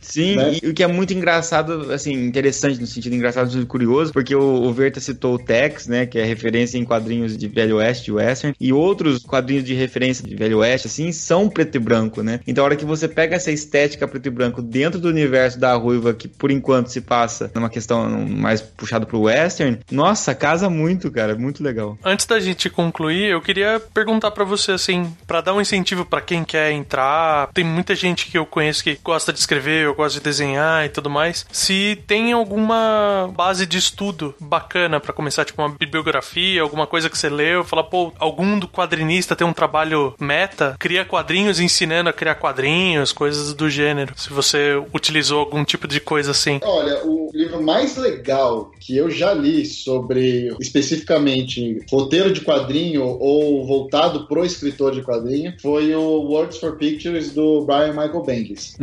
Sim, 0.00 0.36
Né? 0.36 0.58
e 0.62 0.68
o 0.68 0.74
que 0.74 0.82
é 0.82 0.86
muito 0.86 1.12
engraçado, 1.12 1.92
assim, 1.92 2.12
interessante 2.12 2.80
no 2.80 2.86
sentido 2.86 3.14
engraçado, 3.14 3.46
no 3.46 3.50
sentido 3.50 3.66
curioso, 3.66 4.12
porque 4.12 4.34
o, 4.34 4.62
o 4.62 4.72
Verta 4.72 5.00
citou 5.00 5.34
o 5.34 5.38
Tex, 5.38 5.86
né, 5.86 6.06
que 6.06 6.18
é 6.18 6.24
referência 6.24 6.78
em 6.78 6.84
quadrinhos 6.84 7.36
de 7.36 7.48
Velho 7.48 7.76
Oeste, 7.76 8.04
de 8.04 8.12
Western, 8.12 8.56
e 8.60 8.72
outros 8.72 9.22
quadrinhos 9.22 9.64
de 9.64 9.74
referência 9.74 10.26
de 10.26 10.34
Velho 10.34 10.58
Oeste, 10.58 10.86
assim, 10.86 11.12
são 11.12 11.48
preto 11.48 11.76
e 11.76 11.78
branco, 11.78 12.22
né? 12.22 12.40
Então, 12.46 12.64
a 12.64 12.66
hora 12.66 12.76
que 12.76 12.84
você 12.84 13.08
pega 13.08 13.36
essa 13.36 13.50
estética 13.50 14.06
preto 14.08 14.26
e 14.26 14.30
branco 14.30 14.62
dentro 14.62 15.00
do 15.00 15.08
universo 15.08 15.58
da 15.58 15.74
Ruiva, 15.74 16.14
que 16.14 16.28
por 16.28 16.50
enquanto 16.50 16.88
se 16.88 17.00
passa 17.00 17.50
numa 17.54 17.68
questão 17.70 18.08
mais 18.28 18.60
puxado 18.60 19.06
pro 19.06 19.22
Western, 19.22 19.78
nossa, 19.90 20.34
casa 20.34 20.68
muito, 20.70 21.10
cara, 21.10 21.34
muito 21.36 21.62
legal. 21.62 21.98
Antes 22.04 22.26
da 22.26 22.38
gente 22.40 22.70
concluir, 22.70 23.30
eu 23.30 23.40
queria 23.40 23.80
perguntar 23.92 24.30
pra 24.30 24.44
você 24.44 24.72
assim, 24.72 25.14
pra 25.26 25.40
dar 25.40 25.54
um 25.54 25.60
incentivo 25.60 26.04
pra 26.04 26.20
quem 26.20 26.44
quer 26.44 26.72
entrar. 26.72 27.48
Tem 27.52 27.64
muita 27.64 27.94
gente 27.94 28.26
que 28.26 28.38
eu 28.38 28.46
conheço 28.46 28.82
que 28.82 28.98
gosta 29.02 29.32
de 29.34 29.40
escrever, 29.40 29.84
eu 29.84 29.94
gosto 29.94 30.16
de 30.16 30.22
desenhar 30.22 30.86
e 30.86 30.88
tudo 30.88 31.10
mais. 31.10 31.44
Se 31.52 31.98
tem 32.06 32.32
alguma 32.32 33.30
base 33.34 33.66
de 33.66 33.76
estudo 33.76 34.34
bacana 34.40 35.00
pra 35.00 35.12
começar, 35.12 35.44
tipo 35.44 35.60
uma 35.60 35.68
bibliografia, 35.68 36.62
alguma 36.62 36.86
coisa 36.86 37.10
que 37.10 37.18
você 37.18 37.28
leu, 37.28 37.64
fala, 37.64 37.84
pô, 37.84 38.12
algum 38.18 38.58
do 38.58 38.68
quadrinista 38.68 39.36
tem 39.36 39.46
um 39.46 39.52
trabalho 39.52 40.14
meta, 40.18 40.76
cria 40.78 41.04
quadrinhos 41.04 41.60
ensinando 41.60 42.08
a 42.08 42.12
criar 42.12 42.36
quadrinhos, 42.36 43.12
coisas 43.12 43.52
do 43.52 43.68
gênero. 43.68 44.14
Se 44.16 44.30
você 44.30 44.82
utilizou 44.92 45.40
algum 45.40 45.64
tipo 45.64 45.86
de 45.86 46.00
coisa 46.00 46.30
assim. 46.30 46.60
Olha, 46.62 47.04
o 47.04 47.30
livro 47.32 47.62
mais 47.62 47.96
legal 47.96 48.70
que 48.80 48.96
eu 48.96 49.10
já 49.10 49.32
li 49.32 49.66
sobre 49.66 50.54
especificamente 50.60 51.80
roteiro 51.90 52.32
de 52.32 52.40
quadrinho 52.40 53.04
ou 53.04 53.66
voltado 53.66 54.26
pro 54.26 54.44
escritor 54.44 54.92
de 54.92 55.02
quadrinho 55.02 55.54
foi 55.60 55.94
o 55.94 56.00
Words 56.00 56.58
for 56.58 56.76
Pictures 56.76 57.32
do 57.32 57.64
Brian 57.64 57.92
Michael 57.92 58.22
Bendis. 58.22 58.76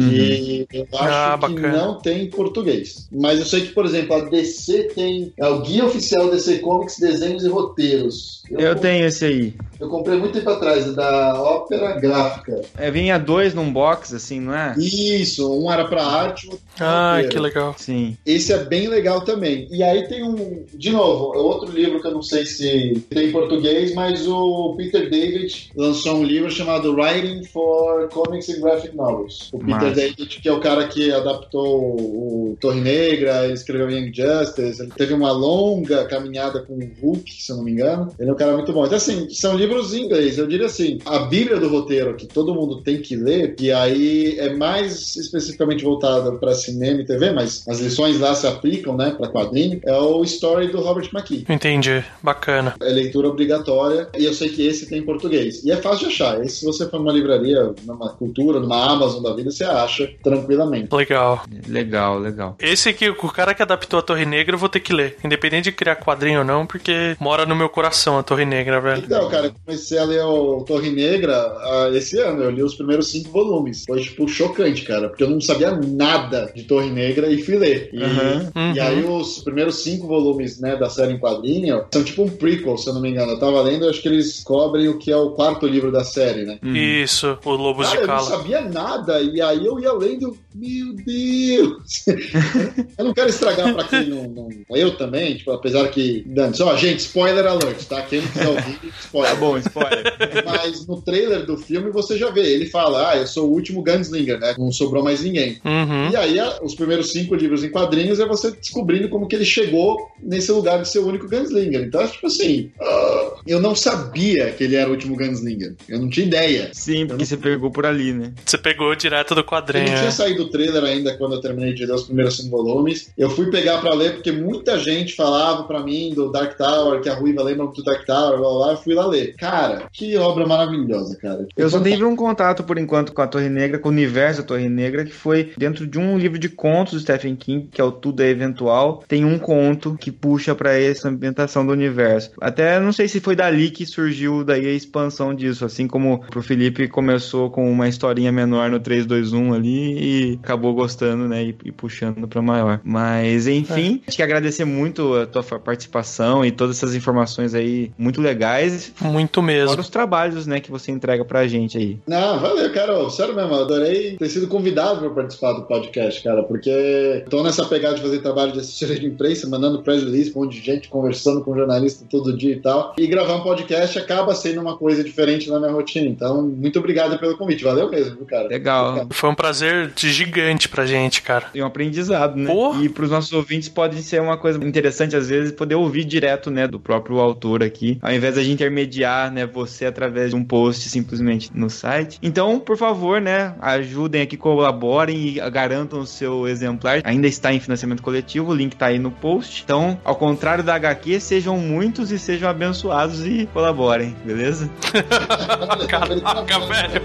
Eu 0.73 0.87
acho 0.93 1.03
Ah, 1.03 1.39
que 1.47 1.53
não 1.59 1.95
tem 1.99 2.23
em 2.23 2.29
português. 2.29 3.07
Mas 3.11 3.39
eu 3.39 3.45
sei 3.45 3.61
que, 3.61 3.73
por 3.73 3.85
exemplo, 3.85 4.15
a 4.15 4.19
DC 4.29 4.83
tem. 4.95 5.33
É 5.37 5.47
o 5.47 5.61
Guia 5.61 5.85
Oficial 5.85 6.29
DC 6.29 6.59
Comics, 6.59 6.97
Desenhos 6.99 7.43
e 7.43 7.47
Roteiros. 7.49 8.41
Eu 8.51 8.75
tenho 8.75 9.05
esse 9.07 9.23
aí. 9.25 9.53
Eu 9.79 9.87
comprei 9.87 10.17
muito 10.19 10.33
tempo 10.33 10.49
atrás, 10.49 10.85
é 10.85 10.91
da 10.91 11.41
Ópera 11.41 11.93
Gráfica. 11.99 12.61
É, 12.77 12.91
vinha 12.91 13.17
dois 13.17 13.53
num 13.53 13.71
box, 13.71 14.13
assim, 14.13 14.39
não 14.39 14.53
é? 14.53 14.75
Isso, 14.77 15.51
um 15.51 15.71
era 15.71 15.87
pra 15.87 16.03
arte, 16.05 16.47
outro 16.47 16.61
Ah, 16.79 17.13
roteiro. 17.13 17.29
que 17.31 17.39
legal. 17.39 17.75
Sim. 17.77 18.15
Esse 18.25 18.51
é 18.53 18.63
bem 18.65 18.87
legal 18.89 19.21
também. 19.23 19.67
E 19.71 19.81
aí 19.81 20.07
tem 20.07 20.21
um, 20.23 20.65
de 20.73 20.91
novo, 20.91 21.33
é 21.33 21.37
outro 21.39 21.71
livro 21.71 21.99
que 22.01 22.07
eu 22.07 22.11
não 22.11 22.21
sei 22.21 22.45
se 22.45 23.01
tem 23.09 23.29
em 23.29 23.31
português, 23.31 23.95
mas 23.95 24.27
o 24.27 24.75
Peter 24.77 25.09
David 25.09 25.71
lançou 25.75 26.17
um 26.17 26.23
livro 26.23 26.51
chamado 26.51 26.93
Writing 26.93 27.43
for 27.45 28.07
Comics 28.09 28.49
and 28.49 28.59
Graphic 28.61 28.95
Novels. 28.95 29.49
O 29.53 29.59
Peter 29.59 29.75
Massa. 29.75 29.91
David, 29.95 30.30
que 30.39 30.47
é 30.47 30.51
o 30.51 30.59
cara 30.59 30.87
que 30.87 31.11
adaptou 31.11 31.95
o 31.95 32.57
Torre 32.59 32.79
Negra, 32.79 33.47
escreveu 33.47 33.89
Young 33.89 34.11
Justice, 34.13 34.81
ele 34.81 34.91
teve 34.95 35.13
uma 35.13 35.31
longa 35.31 36.05
caminhada 36.05 36.61
com 36.61 36.73
o 36.73 36.91
Hulk, 37.01 37.31
se 37.31 37.51
eu 37.51 37.57
não 37.57 37.63
me 37.63 37.71
engano. 37.71 38.13
Ele 38.19 38.29
é 38.29 38.33
um 38.33 38.35
cara 38.35 38.53
muito 38.53 38.71
bom. 38.71 38.85
Então, 38.85 38.97
assim, 38.97 39.29
são 39.29 39.55
livros 39.55 39.93
em 39.93 40.03
inglês. 40.03 40.37
Eu 40.37 40.47
diria 40.47 40.67
assim, 40.67 40.99
a 41.05 41.19
Bíblia 41.19 41.59
do 41.59 41.69
roteiro, 41.69 42.15
que 42.15 42.27
todo 42.27 42.53
mundo 42.53 42.81
tem 42.81 43.01
que 43.01 43.15
ler, 43.15 43.55
que 43.55 43.71
aí 43.71 44.37
é 44.37 44.53
mais 44.53 45.15
especificamente 45.15 45.83
voltada 45.83 46.31
para 46.33 46.53
cinema 46.53 47.01
e 47.01 47.05
TV, 47.05 47.31
mas 47.31 47.67
as 47.67 47.79
lições 47.79 48.19
lá 48.19 48.35
se 48.35 48.47
aplicam, 48.47 48.95
né, 48.95 49.11
para 49.11 49.29
quadrinho, 49.29 49.79
é 49.83 49.93
o 49.93 50.23
Story 50.23 50.67
do 50.67 50.81
Robert 50.81 51.09
McKee. 51.13 51.45
Entendi. 51.49 52.03
Bacana. 52.21 52.75
É 52.81 52.89
leitura 52.89 53.27
obrigatória 53.27 54.07
e 54.17 54.25
eu 54.25 54.33
sei 54.33 54.49
que 54.49 54.65
esse 54.65 54.87
tem 54.87 54.99
em 54.99 55.05
português. 55.05 55.63
E 55.63 55.71
é 55.71 55.77
fácil 55.77 56.07
de 56.07 56.13
achar. 56.13 56.43
Esse, 56.43 56.57
se 56.57 56.65
você 56.65 56.87
for 56.87 56.99
numa 56.99 57.11
livraria, 57.11 57.73
numa 57.85 58.09
cultura, 58.09 58.59
numa 58.59 58.91
Amazon 58.91 59.23
da 59.23 59.33
vida, 59.33 59.51
você 59.51 59.63
acha 59.63 60.09
tranquilamente. 60.23 60.93
Legal. 60.95 61.43
Legal, 61.67 62.19
legal. 62.19 62.55
Esse 62.59 62.89
aqui, 62.89 63.09
o 63.09 63.15
cara 63.29 63.53
que 63.53 63.61
adaptou 63.61 63.99
a 63.99 64.01
Torre 64.01 64.25
Negra, 64.25 64.55
eu 64.55 64.59
vou 64.59 64.69
ter 64.69 64.79
que 64.79 64.93
ler. 64.93 65.17
Independente 65.23 65.65
de 65.65 65.71
criar 65.71 65.95
quadrinho 65.95 66.39
ou 66.39 66.45
não, 66.45 66.65
porque 66.65 67.15
mora 67.19 67.45
no 67.45 67.55
meu 67.55 67.69
coração 67.69 68.17
a 68.17 68.23
Torre 68.23 68.45
Negra, 68.45 68.79
velho. 68.79 69.03
Então, 69.05 69.29
cara, 69.29 69.47
eu 69.47 69.53
comecei 69.65 69.97
a 69.97 70.03
ler 70.03 70.23
o 70.23 70.63
Torre 70.63 70.89
Negra 70.89 71.35
ah, 71.35 71.89
esse 71.93 72.17
ano. 72.19 72.43
Eu 72.43 72.51
li 72.51 72.63
os 72.63 72.75
primeiros 72.75 73.09
cinco 73.11 73.29
volumes. 73.31 73.83
Foi, 73.87 74.01
tipo, 74.01 74.27
chocante, 74.27 74.83
cara, 74.83 75.09
porque 75.09 75.23
eu 75.23 75.29
não 75.29 75.41
sabia 75.41 75.71
nada 75.71 76.51
de 76.55 76.63
Torre 76.63 76.89
Negra 76.89 77.27
e 77.29 77.41
fui 77.41 77.57
ler. 77.57 77.89
E, 77.93 78.01
Uhum. 78.01 78.73
e 78.75 78.79
aí 78.79 79.03
os 79.05 79.39
primeiros 79.39 79.75
cinco 79.83 80.07
volumes, 80.07 80.59
né, 80.59 80.75
da 80.75 80.89
série 80.89 81.13
em 81.13 81.19
quadrinho 81.19 81.85
são 81.93 82.03
tipo 82.03 82.23
um 82.23 82.29
prequel, 82.29 82.77
se 82.77 82.89
eu 82.89 82.93
não 82.93 83.01
me 83.01 83.09
engano. 83.09 83.31
Eu 83.31 83.39
tava 83.39 83.61
lendo, 83.61 83.85
eu 83.85 83.89
acho 83.89 84.01
que 84.01 84.07
eles 84.07 84.43
cobrem 84.43 84.87
o 84.89 84.97
que 84.97 85.11
é 85.11 85.15
o 85.17 85.31
quarto 85.31 85.65
livro 85.65 85.91
da 85.91 86.03
série, 86.03 86.43
né? 86.45 86.59
Isso, 86.63 87.37
o 87.45 87.51
Lobos 87.51 87.87
Cara, 87.87 87.97
de 87.97 88.03
eu 88.03 88.07
não 88.07 88.15
Cala. 88.15 88.29
sabia 88.29 88.61
nada, 88.61 89.21
e 89.21 89.41
aí 89.41 89.65
eu 89.65 89.79
ia 89.79 89.93
lendo, 90.01 90.37
meu 90.53 90.93
Deus! 90.93 92.03
eu 92.97 93.05
não 93.05 93.13
quero 93.13 93.29
estragar 93.29 93.73
pra 93.73 93.83
quem 93.85 94.09
não, 94.09 94.23
não. 94.23 94.49
Eu 94.69 94.97
também, 94.97 95.37
tipo, 95.37 95.51
apesar 95.51 95.87
que. 95.89 96.23
Dando, 96.25 96.59
ó, 96.63 96.75
gente, 96.75 96.99
spoiler 96.99 97.45
alert, 97.45 97.85
tá? 97.85 98.01
Quem 98.01 98.21
não 98.21 98.27
quiser 98.27 98.47
ouvir, 98.47 98.79
spoiler. 98.99 99.31
Tá 99.31 99.39
bom, 99.39 99.57
spoiler. 99.57 100.03
Mas 100.45 100.87
no 100.87 101.01
trailer 101.01 101.45
do 101.45 101.57
filme 101.57 101.91
você 101.91 102.17
já 102.17 102.29
vê, 102.29 102.53
ele 102.53 102.65
fala, 102.65 103.11
ah, 103.11 103.17
eu 103.17 103.27
sou 103.27 103.49
o 103.49 103.53
último 103.53 103.83
Gunslinger, 103.83 104.39
né? 104.39 104.55
Não 104.57 104.71
sobrou 104.71 105.03
mais 105.03 105.21
ninguém. 105.21 105.59
Uhum. 105.63 106.09
E 106.11 106.15
aí, 106.15 106.37
os 106.61 106.75
primeiros 106.75 107.11
cinco 107.11 107.35
livros 107.35 107.63
em 107.63 107.69
quadrinhos 107.69 108.19
é 108.19 108.25
você 108.25 108.51
descobrindo 108.51 109.09
como 109.09 109.27
que 109.27 109.35
ele 109.35 109.45
chegou 109.45 110.09
nesse 110.21 110.51
lugar 110.51 110.81
de 110.81 110.89
ser 110.89 110.99
o 110.99 111.07
único 111.07 111.27
Gunslinger. 111.27 111.83
Então, 111.83 112.07
tipo 112.07 112.27
assim, 112.27 112.71
ah, 112.81 113.33
eu 113.45 113.59
não 113.59 113.75
sabia 113.75 114.51
que 114.51 114.63
ele 114.63 114.75
era 114.75 114.89
o 114.89 114.91
último 114.91 115.15
Gunslinger. 115.15 115.75
Eu 115.87 115.99
não 115.99 116.09
tinha 116.09 116.25
ideia. 116.25 116.69
Sim, 116.73 117.07
porque 117.07 117.25
você 117.25 117.37
pegou 117.37 117.71
por 117.71 117.85
ali, 117.85 118.13
né? 118.13 118.33
Você 118.45 118.57
pegou 118.57 118.95
direto 118.95 119.35
do 119.35 119.43
quadrinho. 119.43 119.90
Não 119.91 119.97
tinha 119.97 120.05
né? 120.05 120.11
saído 120.11 120.43
o 120.43 120.49
trailer 120.49 120.83
ainda 120.83 121.17
quando 121.17 121.35
eu 121.35 121.41
terminei 121.41 121.73
de 121.73 121.85
ler 121.85 121.93
os 121.93 122.03
primeiros 122.03 122.37
cinco 122.37 122.49
volumes. 122.49 123.11
Eu 123.17 123.29
fui 123.29 123.49
pegar 123.49 123.79
pra 123.79 123.93
ler 123.93 124.13
porque 124.13 124.31
muita 124.31 124.77
gente 124.77 125.15
falava 125.15 125.63
pra 125.63 125.81
mim 125.81 126.13
do 126.13 126.31
Dark 126.31 126.57
Tower, 126.57 127.01
que 127.01 127.09
a 127.09 127.15
Ruiva 127.15 127.43
lembra 127.43 127.67
do 127.67 127.83
Dark 127.83 128.05
Tower, 128.05 128.37
blá 128.37 128.49
blá 128.49 128.57
blá. 128.57 128.71
Eu 128.73 128.77
fui 128.77 128.93
lá 128.93 129.05
ler. 129.05 129.35
Cara, 129.35 129.83
que 129.91 130.17
obra 130.17 130.45
maravilhosa, 130.45 131.17
cara. 131.17 131.47
Eu 131.55 131.69
só 131.69 131.79
tive 131.79 132.03
um 132.03 132.15
contato, 132.15 132.63
por 132.63 132.77
enquanto, 132.77 133.13
com 133.13 133.21
a 133.21 133.27
Torre 133.27 133.49
Negra, 133.49 133.79
com 133.79 133.89
o 133.89 133.91
universo 133.91 134.41
da 134.41 134.47
Torre 134.47 134.69
Negra, 134.69 135.05
que 135.05 135.13
foi 135.13 135.51
dentro 135.57 135.87
de 135.87 135.99
um 135.99 136.17
livro 136.17 136.39
de 136.39 136.49
contos 136.49 136.93
do 136.93 136.99
Stephen 136.99 137.35
King, 137.35 137.67
que 137.71 137.81
é 137.81 137.83
o 137.83 137.91
Tudo 137.91 138.21
é 138.21 138.29
Eventual. 138.29 139.03
Tem 139.07 139.25
um 139.25 139.37
conto 139.37 139.97
que 139.99 140.11
puxa 140.11 140.55
pra 140.55 140.73
essa 140.73 141.09
ambientação 141.09 141.65
do 141.65 141.71
universo. 141.71 142.31
Até 142.39 142.79
não 142.79 142.93
sei 142.93 143.07
se 143.07 143.19
foi 143.19 143.35
dali 143.35 143.69
que 143.69 143.85
surgiu 143.85 144.43
daí 144.43 144.65
a 144.67 144.73
expansão 144.73 145.33
disso, 145.33 145.65
assim 145.65 145.87
como 145.87 146.21
pro 146.29 146.41
Felipe 146.41 146.87
começou 146.87 147.49
com 147.49 147.71
uma 147.71 147.87
historinha 147.87 148.31
menor 148.31 148.69
no 148.69 148.79
321 148.79 149.53
ali 149.53 149.80
e 149.81 150.39
acabou 150.43 150.73
gostando, 150.73 151.27
né, 151.27 151.43
e, 151.43 151.55
e 151.65 151.71
puxando 151.71 152.27
pra 152.27 152.41
maior. 152.41 152.79
Mas, 152.83 153.47
enfim, 153.47 154.01
acho 154.07 154.17
que 154.17 154.23
agradecer 154.23 154.65
muito 154.65 155.15
a 155.15 155.25
tua 155.25 155.43
participação 155.43 156.45
e 156.45 156.51
todas 156.51 156.77
essas 156.77 156.95
informações 156.95 157.53
aí 157.53 157.91
muito 157.97 158.21
legais. 158.21 158.93
Muito 159.01 159.41
mesmo. 159.41 159.69
Fora 159.69 159.81
os 159.81 159.89
trabalhos, 159.89 160.45
né, 160.45 160.59
que 160.59 160.71
você 160.71 160.91
entrega 160.91 161.25
pra 161.25 161.47
gente 161.47 161.77
aí. 161.77 161.99
Não, 162.07 162.39
valeu, 162.39 162.71
Carol. 162.71 163.09
Sério 163.09 163.35
mesmo, 163.35 163.53
adorei 163.55 164.17
ter 164.17 164.29
sido 164.29 164.47
convidado 164.47 164.99
para 164.99 165.09
participar 165.09 165.53
do 165.53 165.63
podcast, 165.63 166.23
cara, 166.23 166.43
porque 166.43 167.23
tô 167.29 167.43
nessa 167.43 167.65
pegada 167.65 167.95
de 167.95 168.01
fazer 168.01 168.19
trabalho 168.19 168.51
de 168.51 168.59
assessoria 168.59 168.99
de 168.99 169.05
imprensa, 169.05 169.47
mandando 169.47 169.81
press 169.81 170.03
release 170.03 170.31
pra 170.31 170.41
um 170.41 170.43
monte 170.45 170.59
de 170.59 170.65
gente, 170.65 170.89
conversando 170.89 171.41
com 171.43 171.55
jornalista 171.55 172.05
todo 172.09 172.35
dia 172.35 172.53
e 172.53 172.59
tal. 172.59 172.93
E 172.97 173.07
gravar 173.07 173.35
um 173.35 173.43
podcast 173.43 173.97
acaba 173.97 174.33
sendo 174.35 174.61
uma 174.61 174.77
coisa 174.77 175.03
diferente 175.03 175.49
na 175.49 175.59
minha 175.59 175.71
rotina. 175.71 176.07
Então, 176.07 176.41
muito 176.41 176.79
obrigado 176.79 177.17
pelo 177.19 177.37
convite. 177.37 177.63
Valeu 177.63 177.89
mesmo, 177.89 178.17
viu, 178.17 178.25
cara? 178.25 178.47
Legal. 178.47 179.07
Foi 179.11 179.29
um 179.29 179.35
prazer 179.35 179.70
gigante 179.95 180.67
pra 180.69 180.85
gente, 180.85 181.21
cara. 181.21 181.47
E 181.53 181.61
um 181.61 181.65
aprendizado, 181.65 182.35
né? 182.35 182.51
Porra. 182.51 182.83
E 182.83 182.89
pros 182.89 183.09
nossos 183.09 183.31
ouvintes 183.33 183.69
pode 183.69 184.01
ser 184.03 184.21
uma 184.21 184.37
coisa 184.37 184.63
interessante, 184.63 185.15
às 185.15 185.29
vezes, 185.29 185.51
poder 185.51 185.75
ouvir 185.75 186.03
direto, 186.03 186.49
né, 186.49 186.67
do 186.67 186.79
próprio 186.79 187.19
autor 187.19 187.63
aqui, 187.63 187.97
ao 188.01 188.11
invés 188.11 188.35
da 188.35 188.41
gente 188.41 188.53
intermediar, 188.53 189.31
né, 189.31 189.45
você 189.45 189.85
através 189.85 190.31
de 190.31 190.35
um 190.35 190.43
post 190.43 190.89
simplesmente 190.89 191.49
no 191.53 191.69
site. 191.69 192.19
Então, 192.21 192.59
por 192.59 192.77
favor, 192.77 193.19
né, 193.21 193.55
ajudem 193.61 194.21
aqui, 194.21 194.37
colaborem 194.37 195.17
e 195.27 195.49
garantam 195.49 195.99
o 195.99 196.05
seu 196.05 196.47
exemplar. 196.47 197.01
Ainda 197.03 197.27
está 197.27 197.53
em 197.53 197.59
financiamento 197.59 198.01
coletivo, 198.01 198.51
o 198.51 198.55
link 198.55 198.75
tá 198.75 198.87
aí 198.87 198.99
no 198.99 199.11
post. 199.11 199.63
Então, 199.63 199.99
ao 200.03 200.15
contrário 200.15 200.63
da 200.63 200.75
HQ, 200.75 201.19
sejam 201.19 201.57
muitos 201.57 202.11
e 202.11 202.19
sejam 202.19 202.49
abençoados 202.49 203.25
e 203.25 203.47
colaborem, 203.53 204.15
beleza? 204.23 204.69
Caraca, 205.87 206.59
velho. 206.59 207.01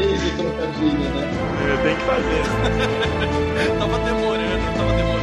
Esse 0.00 0.30
trocadilho, 0.36 0.98
né? 1.14 1.47
Tem 1.76 1.94
que 1.96 2.02
fazer. 2.02 2.42
tava 3.78 3.98
demorando, 3.98 4.74
tava 4.74 4.92
demorando. 4.94 5.18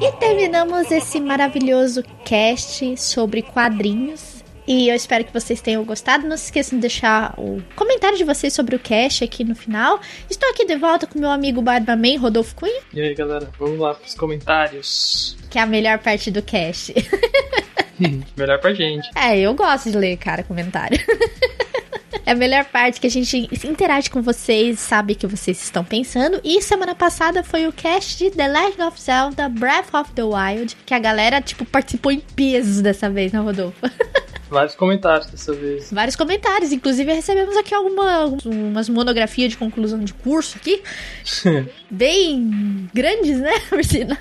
E 0.00 0.12
terminamos 0.18 0.90
esse 0.90 1.20
maravilhoso 1.20 2.02
cast 2.24 2.96
sobre 2.96 3.42
quadrinhos. 3.42 4.34
E 4.66 4.88
eu 4.88 4.94
espero 4.94 5.24
que 5.24 5.32
vocês 5.32 5.60
tenham 5.60 5.84
gostado. 5.84 6.26
Não 6.26 6.36
se 6.36 6.44
esqueçam 6.44 6.78
de 6.78 6.82
deixar 6.82 7.34
o 7.36 7.60
comentário 7.76 8.16
de 8.16 8.24
vocês 8.24 8.52
sobre 8.52 8.74
o 8.76 8.78
cast 8.78 9.22
aqui 9.22 9.44
no 9.44 9.54
final. 9.54 10.00
Estou 10.30 10.48
aqui 10.50 10.64
de 10.64 10.76
volta 10.76 11.06
com 11.06 11.18
meu 11.18 11.30
amigo 11.30 11.60
Barbaman, 11.60 12.16
Rodolfo 12.18 12.54
Cunha, 12.54 12.80
E 12.92 13.00
aí, 13.00 13.14
galera, 13.14 13.50
vamos 13.58 13.78
lá 13.78 13.92
pros 13.94 14.14
comentários. 14.14 15.36
que 15.50 15.58
é 15.58 15.62
a 15.62 15.66
melhor 15.66 15.98
parte 15.98 16.30
do 16.30 16.40
cast. 16.42 16.94
Melhor 18.36 18.58
pra 18.58 18.74
gente. 18.74 19.08
É, 19.14 19.38
eu 19.38 19.54
gosto 19.54 19.88
de 19.90 19.96
ler, 19.96 20.16
cara, 20.16 20.42
comentário. 20.42 20.98
É 22.26 22.32
a 22.32 22.34
melhor 22.34 22.64
parte 22.64 23.00
que 23.00 23.06
a 23.06 23.10
gente 23.10 23.48
interage 23.66 24.08
com 24.08 24.22
vocês, 24.22 24.80
sabe 24.80 25.12
o 25.12 25.16
que 25.16 25.26
vocês 25.26 25.62
estão 25.62 25.84
pensando. 25.84 26.40
E 26.42 26.62
semana 26.62 26.94
passada 26.94 27.42
foi 27.42 27.66
o 27.66 27.72
cast 27.72 28.16
de 28.16 28.30
The 28.30 28.48
Legend 28.48 28.82
of 28.82 29.00
Zelda 29.00 29.48
Breath 29.48 29.94
of 29.94 30.12
the 30.12 30.22
Wild, 30.22 30.74
que 30.86 30.94
a 30.94 30.98
galera, 30.98 31.42
tipo, 31.42 31.66
participou 31.66 32.10
em 32.10 32.20
pesos 32.20 32.80
dessa 32.80 33.10
vez, 33.10 33.32
né, 33.32 33.40
Rodolfo? 33.40 33.78
Vários 34.48 34.74
comentários 34.74 35.26
dessa 35.26 35.52
vez. 35.52 35.90
Vários 35.90 36.16
comentários, 36.16 36.72
inclusive 36.72 37.12
recebemos 37.12 37.56
aqui 37.56 37.74
alguma, 37.74 38.26
umas 38.44 38.88
monografias 38.88 39.50
de 39.50 39.56
conclusão 39.56 39.98
de 39.98 40.14
curso 40.14 40.56
aqui, 40.56 40.82
bem 41.90 42.88
grandes, 42.94 43.38
né, 43.38 43.52
por 43.68 43.84
sinal. 43.84 44.16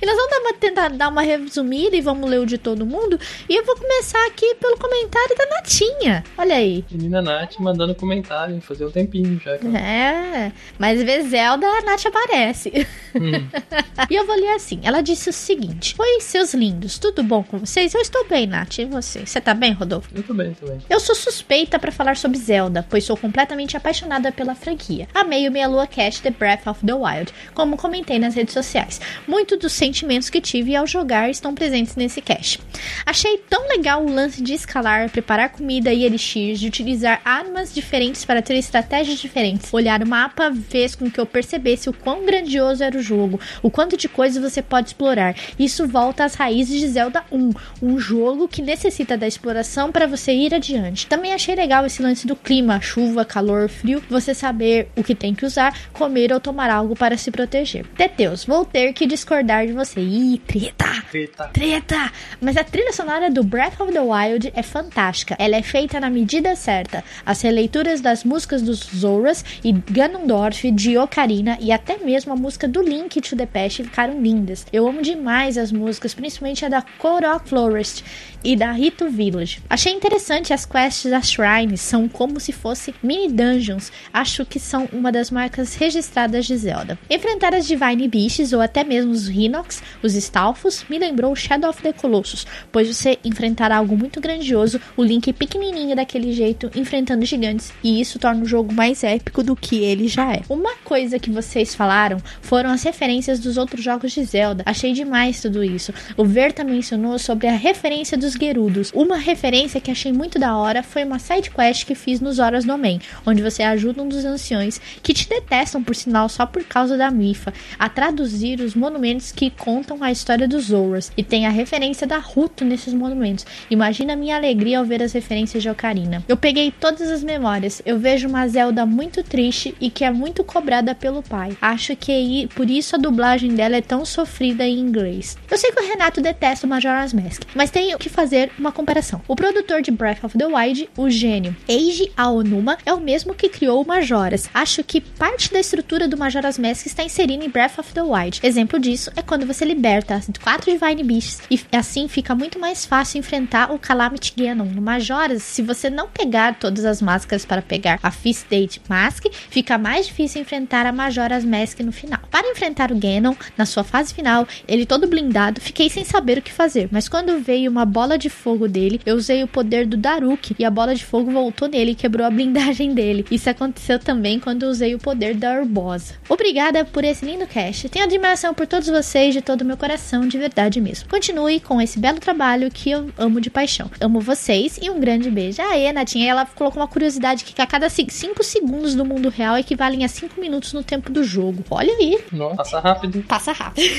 E 0.00 0.06
nós 0.06 0.16
vamos 0.16 0.30
dar 0.30 0.46
tentar 0.58 0.88
dar 0.88 1.08
uma 1.08 1.22
resumida 1.22 1.96
e 1.96 2.00
vamos 2.00 2.28
ler 2.28 2.40
o 2.40 2.46
de 2.46 2.58
todo 2.58 2.84
mundo. 2.84 3.18
E 3.48 3.54
eu 3.54 3.64
vou 3.64 3.76
começar 3.76 4.24
aqui 4.26 4.54
pelo 4.56 4.76
comentário 4.78 5.36
da 5.36 5.46
Natinha. 5.46 6.24
Olha 6.36 6.56
aí. 6.56 6.84
Menina 6.90 7.22
Nath 7.22 7.58
mandando 7.58 7.94
comentário, 7.94 8.60
fazia 8.60 8.86
um 8.86 8.90
tempinho 8.90 9.40
já. 9.42 9.56
cara. 9.58 9.78
É, 9.78 10.52
mas 10.78 11.02
vezes 11.02 11.30
Zelda, 11.30 11.66
a 11.66 11.82
Nath 11.82 12.06
aparece. 12.06 12.86
Hum. 13.14 13.46
e 14.10 14.14
eu 14.14 14.26
vou 14.26 14.36
ler 14.36 14.54
assim. 14.54 14.80
Ela 14.82 15.00
disse 15.00 15.30
o 15.30 15.32
seguinte: 15.32 15.94
Oi, 15.98 16.20
seus 16.20 16.54
lindos, 16.54 16.98
tudo 16.98 17.22
bom 17.22 17.42
com 17.42 17.58
vocês? 17.58 17.94
Eu 17.94 18.00
estou 18.00 18.26
bem, 18.26 18.46
Nath. 18.46 18.78
E 18.78 18.84
você? 18.84 19.24
Você 19.26 19.40
tá 19.40 19.54
bem, 19.54 19.72
Rodolfo? 19.72 20.10
Muito 20.12 20.34
bem 20.34 20.54
também. 20.54 20.78
Eu 20.88 21.00
sou 21.00 21.14
suspeita 21.14 21.78
pra 21.78 21.92
falar 21.92 22.16
sobre 22.16 22.38
Zelda, 22.38 22.86
pois 22.88 23.04
sou 23.04 23.16
completamente 23.16 23.76
apaixonada 23.76 24.32
pela 24.32 24.54
franquia. 24.54 25.08
Amei 25.14 25.48
o 25.48 25.52
Meia 25.52 25.68
Lua 25.68 25.86
Cast 25.86 26.22
The 26.22 26.30
Breath 26.30 26.66
of 26.66 26.84
the 26.84 26.94
Wild, 26.94 27.32
como 27.54 27.76
comentei 27.76 28.18
nas 28.18 28.34
redes 28.34 28.54
sociais. 28.54 29.00
Muito 29.26 29.56
dos 29.56 29.72
sentimentos 29.76 30.30
que 30.30 30.40
tive 30.40 30.74
ao 30.74 30.86
jogar 30.86 31.30
estão 31.30 31.54
presentes 31.54 31.96
nesse 31.96 32.20
cast. 32.20 32.60
Achei 33.04 33.38
tão 33.48 33.68
legal 33.68 34.04
o 34.04 34.12
lance 34.12 34.42
de 34.42 34.54
escalar, 34.54 35.10
preparar 35.10 35.50
comida 35.50 35.92
e 35.92 36.04
elixirs, 36.04 36.58
de 36.58 36.66
utilizar 36.66 37.20
armas 37.24 37.72
diferentes 37.72 38.24
para 38.24 38.42
ter 38.42 38.54
estratégias 38.54 39.18
diferentes. 39.18 39.72
Olhar 39.72 40.02
o 40.02 40.08
mapa 40.08 40.52
fez 40.68 40.94
com 40.94 41.10
que 41.10 41.20
eu 41.20 41.26
percebesse 41.26 41.88
o 41.88 41.92
quão 41.92 42.24
grandioso 42.24 42.82
era 42.82 42.96
o 42.96 43.02
jogo, 43.02 43.40
o 43.62 43.70
quanto 43.70 43.96
de 43.96 44.08
coisas 44.08 44.42
você 44.42 44.62
pode 44.62 44.88
explorar. 44.88 45.34
Isso 45.58 45.86
volta 45.86 46.24
às 46.24 46.34
raízes 46.34 46.80
de 46.80 46.88
Zelda 46.88 47.24
1, 47.30 47.50
um 47.82 47.98
jogo 47.98 48.48
que 48.48 48.62
necessita 48.62 49.16
da 49.16 49.26
exploração 49.26 49.92
para 49.92 50.06
você 50.06 50.32
ir 50.32 50.54
adiante. 50.54 51.06
Também 51.06 51.32
achei 51.32 51.54
legal 51.54 51.84
esse 51.86 52.02
lance 52.02 52.26
do 52.26 52.36
clima, 52.36 52.80
chuva, 52.80 53.24
calor, 53.24 53.68
frio, 53.68 54.02
você 54.08 54.34
saber 54.34 54.88
o 54.96 55.02
que 55.02 55.14
tem 55.14 55.34
que 55.34 55.44
usar, 55.44 55.76
comer 55.92 56.32
ou 56.32 56.40
tomar 56.40 56.70
algo 56.70 56.94
para 56.94 57.16
se 57.16 57.30
proteger. 57.30 57.86
Teteus, 57.96 58.44
vou 58.44 58.64
ter 58.64 58.92
que 58.92 59.06
discordar 59.06 59.55
de 59.64 59.72
você. 59.72 60.00
Ih, 60.00 60.38
treta! 60.46 60.86
Treta. 61.10 61.50
Treta! 61.52 62.12
Mas 62.40 62.56
a 62.56 62.64
trilha 62.64 62.92
sonora 62.92 63.30
do 63.30 63.44
Breath 63.44 63.80
of 63.80 63.92
the 63.92 64.00
Wild 64.00 64.52
é 64.54 64.62
fantástica. 64.62 65.36
Ela 65.38 65.56
é 65.56 65.62
feita 65.62 66.00
na 66.00 66.10
medida 66.10 66.56
certa. 66.56 67.04
As 67.24 67.40
releituras 67.40 68.00
das 68.00 68.24
músicas 68.24 68.60
dos 68.60 68.80
Zoras 68.80 69.44
e 69.62 69.72
Ganondorf, 69.72 70.70
de 70.70 70.98
Ocarina 70.98 71.56
e 71.60 71.70
até 71.70 71.96
mesmo 71.98 72.32
a 72.32 72.36
música 72.36 72.66
do 72.66 72.82
Link 72.82 73.20
to 73.20 73.36
the 73.36 73.46
Past 73.46 73.84
ficaram 73.84 74.20
lindas. 74.20 74.66
Eu 74.72 74.86
amo 74.88 75.00
demais 75.00 75.56
as 75.56 75.70
músicas, 75.70 76.12
principalmente 76.12 76.64
a 76.64 76.68
da 76.68 76.82
Korok 76.98 77.48
Forest 77.48 78.04
e 78.42 78.56
da 78.56 78.72
Rito 78.72 79.08
Village. 79.08 79.60
Achei 79.68 79.92
interessante 79.92 80.52
as 80.52 80.66
quests 80.66 81.10
das 81.10 81.30
shrines, 81.30 81.80
são 81.80 82.08
como 82.08 82.38
se 82.40 82.52
fossem 82.52 82.94
mini 83.02 83.28
dungeons. 83.28 83.92
Acho 84.12 84.44
que 84.44 84.58
são 84.58 84.88
uma 84.92 85.12
das 85.12 85.30
marcas 85.30 85.74
registradas 85.74 86.46
de 86.46 86.56
Zelda. 86.56 86.98
Enfrentar 87.10 87.54
as 87.54 87.66
Divine 87.66 88.08
Beasts 88.08 88.52
ou 88.52 88.60
até 88.60 88.84
mesmo 88.84 89.12
os 89.12 89.28
Hinox, 89.46 89.82
os 90.02 90.14
Stalfos, 90.14 90.84
me 90.88 90.98
lembrou 90.98 91.34
Shadow 91.34 91.70
of 91.70 91.82
the 91.82 91.92
Colossus, 91.92 92.46
pois 92.70 92.88
você 92.88 93.18
enfrentará 93.24 93.76
algo 93.76 93.96
muito 93.96 94.20
grandioso, 94.20 94.80
o 94.96 95.02
Link 95.02 95.32
pequenininho 95.32 95.96
daquele 95.96 96.32
jeito, 96.32 96.70
enfrentando 96.74 97.24
gigantes, 97.24 97.72
e 97.82 98.00
isso 98.00 98.18
torna 98.18 98.42
o 98.42 98.46
jogo 98.46 98.72
mais 98.72 99.02
épico 99.04 99.42
do 99.42 99.56
que 99.56 99.76
ele 99.84 100.08
já 100.08 100.32
é. 100.32 100.42
Uma 100.48 100.76
coisa 100.84 101.18
que 101.18 101.30
vocês 101.30 101.74
falaram 101.74 102.18
foram 102.40 102.70
as 102.70 102.82
referências 102.82 103.38
dos 103.38 103.56
outros 103.56 103.82
jogos 103.82 104.12
de 104.12 104.24
Zelda. 104.24 104.62
Achei 104.66 104.92
demais 104.92 105.40
tudo 105.40 105.62
isso. 105.62 105.92
O 106.16 106.24
Verta 106.24 106.64
mencionou 106.64 107.18
sobre 107.18 107.46
a 107.46 107.56
referência 107.56 108.16
dos 108.16 108.34
Gerudos. 108.34 108.92
Uma 108.94 109.16
referência 109.16 109.80
que 109.80 109.90
achei 109.90 110.12
muito 110.12 110.38
da 110.38 110.56
hora 110.56 110.82
foi 110.82 111.04
uma 111.04 111.18
side 111.18 111.50
quest 111.50 111.84
que 111.84 111.94
fiz 111.94 112.20
nos 112.20 112.38
Horas 112.38 112.64
do 112.64 112.72
Amém, 112.72 113.00
onde 113.24 113.42
você 113.42 113.62
ajuda 113.62 114.02
um 114.02 114.08
dos 114.08 114.24
anciões 114.24 114.80
que 115.02 115.14
te 115.14 115.28
detestam 115.28 115.82
por 115.82 115.94
sinal 115.94 116.28
só 116.28 116.46
por 116.46 116.64
causa 116.64 116.96
da 116.96 117.10
Mifa 117.10 117.52
a 117.78 117.88
traduzir 117.88 118.60
os 118.60 118.74
monumentos 118.74 119.32
que 119.36 119.50
contam 119.50 120.02
a 120.02 120.10
história 120.10 120.48
dos 120.48 120.64
Zoras 120.64 121.12
e 121.16 121.22
tem 121.22 121.46
a 121.46 121.50
referência 121.50 122.06
da 122.06 122.16
Ruto 122.16 122.64
nesses 122.64 122.94
monumentos. 122.94 123.44
Imagina 123.70 124.14
a 124.14 124.16
minha 124.16 124.34
alegria 124.34 124.78
ao 124.78 124.84
ver 124.84 125.02
as 125.02 125.12
referências 125.12 125.62
de 125.62 125.68
Ocarina. 125.68 126.24
Eu 126.26 126.36
peguei 126.36 126.72
todas 126.72 127.10
as 127.10 127.22
memórias. 127.22 127.82
Eu 127.84 127.98
vejo 127.98 128.26
uma 128.26 128.48
Zelda 128.48 128.86
muito 128.86 129.22
triste 129.22 129.74
e 129.78 129.90
que 129.90 130.04
é 130.04 130.10
muito 130.10 130.42
cobrada 130.42 130.94
pelo 130.94 131.22
pai. 131.22 131.56
Acho 131.60 131.94
que 131.94 132.48
por 132.54 132.70
isso 132.70 132.96
a 132.96 132.98
dublagem 132.98 133.54
dela 133.54 133.76
é 133.76 133.82
tão 133.82 134.04
sofrida 134.06 134.64
em 134.64 134.78
inglês. 134.78 135.36
Eu 135.50 135.58
sei 135.58 135.70
que 135.70 135.82
o 135.82 135.86
Renato 135.86 136.20
detesta 136.20 136.66
o 136.66 136.70
Majora's 136.70 137.12
Mask, 137.12 137.42
mas 137.54 137.70
tenho 137.70 137.98
que 137.98 138.08
fazer 138.08 138.50
uma 138.58 138.72
comparação. 138.72 139.20
O 139.28 139.36
produtor 139.36 139.82
de 139.82 139.90
Breath 139.90 140.24
of 140.24 140.38
the 140.38 140.46
Wild, 140.46 140.88
o 140.96 141.10
gênio 141.10 141.54
Eiji 141.68 142.10
Aonuma, 142.16 142.78
é 142.86 142.94
o 142.94 143.00
mesmo 143.00 143.34
que 143.34 143.50
criou 143.50 143.82
o 143.82 143.86
Majora's. 143.86 144.48
Acho 144.54 144.82
que 144.82 145.00
parte 145.00 145.52
da 145.52 145.60
estrutura 145.60 146.08
do 146.08 146.16
Majora's 146.16 146.58
Mask 146.58 146.86
está 146.86 147.04
inserida 147.04 147.44
em 147.44 147.50
Breath 147.50 147.78
of 147.78 147.92
the 147.92 148.02
Wild. 148.02 148.40
Exemplo 148.42 148.78
disso 148.78 149.10
é 149.14 149.25
quando 149.26 149.46
você 149.46 149.64
liberta 149.64 150.14
as 150.14 150.30
quatro 150.42 150.70
Divine 150.70 151.02
Beasts 151.02 151.42
e 151.50 151.60
assim 151.72 152.08
fica 152.08 152.34
muito 152.34 152.58
mais 152.58 152.86
fácil 152.86 153.18
enfrentar 153.18 153.72
o 153.72 153.78
Calamity 153.78 154.32
Ganon. 154.36 154.66
No 154.66 154.80
Majora's, 154.80 155.42
se 155.42 155.62
você 155.62 155.90
não 155.90 156.08
pegar 156.08 156.58
todas 156.58 156.84
as 156.84 157.02
máscaras 157.02 157.44
para 157.44 157.60
pegar 157.60 157.98
a 158.02 158.10
Fist 158.10 158.44
State 158.44 158.80
Mask, 158.88 159.26
fica 159.50 159.76
mais 159.76 160.06
difícil 160.06 160.40
enfrentar 160.40 160.86
a 160.86 160.92
Majora's 160.92 161.44
Mask 161.44 161.80
no 161.80 161.92
final. 161.92 162.20
Para 162.30 162.50
enfrentar 162.50 162.92
o 162.92 162.98
Ganon, 162.98 163.34
na 163.56 163.66
sua 163.66 163.82
fase 163.82 164.14
final, 164.14 164.46
ele 164.68 164.86
todo 164.86 165.08
blindado, 165.08 165.60
fiquei 165.60 165.90
sem 165.90 166.04
saber 166.04 166.38
o 166.38 166.42
que 166.42 166.52
fazer, 166.52 166.88
mas 166.92 167.08
quando 167.08 167.40
veio 167.40 167.70
uma 167.70 167.84
bola 167.84 168.16
de 168.16 168.28
fogo 168.28 168.68
dele, 168.68 169.00
eu 169.04 169.16
usei 169.16 169.42
o 169.42 169.48
poder 169.48 169.86
do 169.86 169.96
Daruk 169.96 170.54
e 170.56 170.64
a 170.64 170.70
bola 170.70 170.94
de 170.94 171.04
fogo 171.04 171.30
voltou 171.30 171.68
nele 171.68 171.92
e 171.92 171.94
quebrou 171.94 172.26
a 172.26 172.30
blindagem 172.30 172.94
dele. 172.94 173.26
Isso 173.30 173.50
aconteceu 173.50 173.98
também 173.98 174.38
quando 174.38 174.64
usei 174.64 174.94
o 174.94 174.98
poder 174.98 175.34
da 175.34 175.58
Urbosa. 175.58 176.14
Obrigada 176.28 176.84
por 176.84 177.04
esse 177.04 177.24
lindo 177.24 177.46
cast. 177.46 177.88
Tenho 177.88 178.04
admiração 178.04 178.54
por 178.54 178.66
todos 178.66 178.88
vocês 178.88 179.15
de 179.16 179.40
todo 179.40 179.62
o 179.62 179.64
meu 179.64 179.76
coração, 179.78 180.28
de 180.28 180.36
verdade 180.36 180.78
mesmo. 180.78 181.08
Continue 181.08 181.58
com 181.58 181.80
esse 181.80 181.98
belo 181.98 182.20
trabalho 182.20 182.70
que 182.70 182.90
eu 182.90 183.08
amo 183.16 183.40
de 183.40 183.48
paixão. 183.48 183.90
Amo 183.98 184.20
vocês 184.20 184.78
e 184.80 184.90
um 184.90 185.00
grande 185.00 185.30
beijo. 185.30 185.62
Aê, 185.62 185.90
Natinha, 185.90 186.30
ela 186.30 186.44
colocou 186.44 186.82
uma 186.82 186.88
curiosidade 186.88 187.42
que 187.42 187.60
a 187.60 187.66
cada 187.66 187.88
5 187.88 188.12
segundos 188.42 188.94
do 188.94 189.04
mundo 189.04 189.30
real 189.30 189.56
equivalem 189.56 190.04
a 190.04 190.08
5 190.08 190.38
minutos 190.38 190.74
no 190.74 190.82
tempo 190.82 191.10
do 191.10 191.24
jogo. 191.24 191.64
Olha 191.70 191.92
aí. 191.94 192.18
Nossa, 192.30 192.56
passa 192.56 192.80
rápido. 192.80 193.22
Passa 193.22 193.52
rápido. 193.52 193.90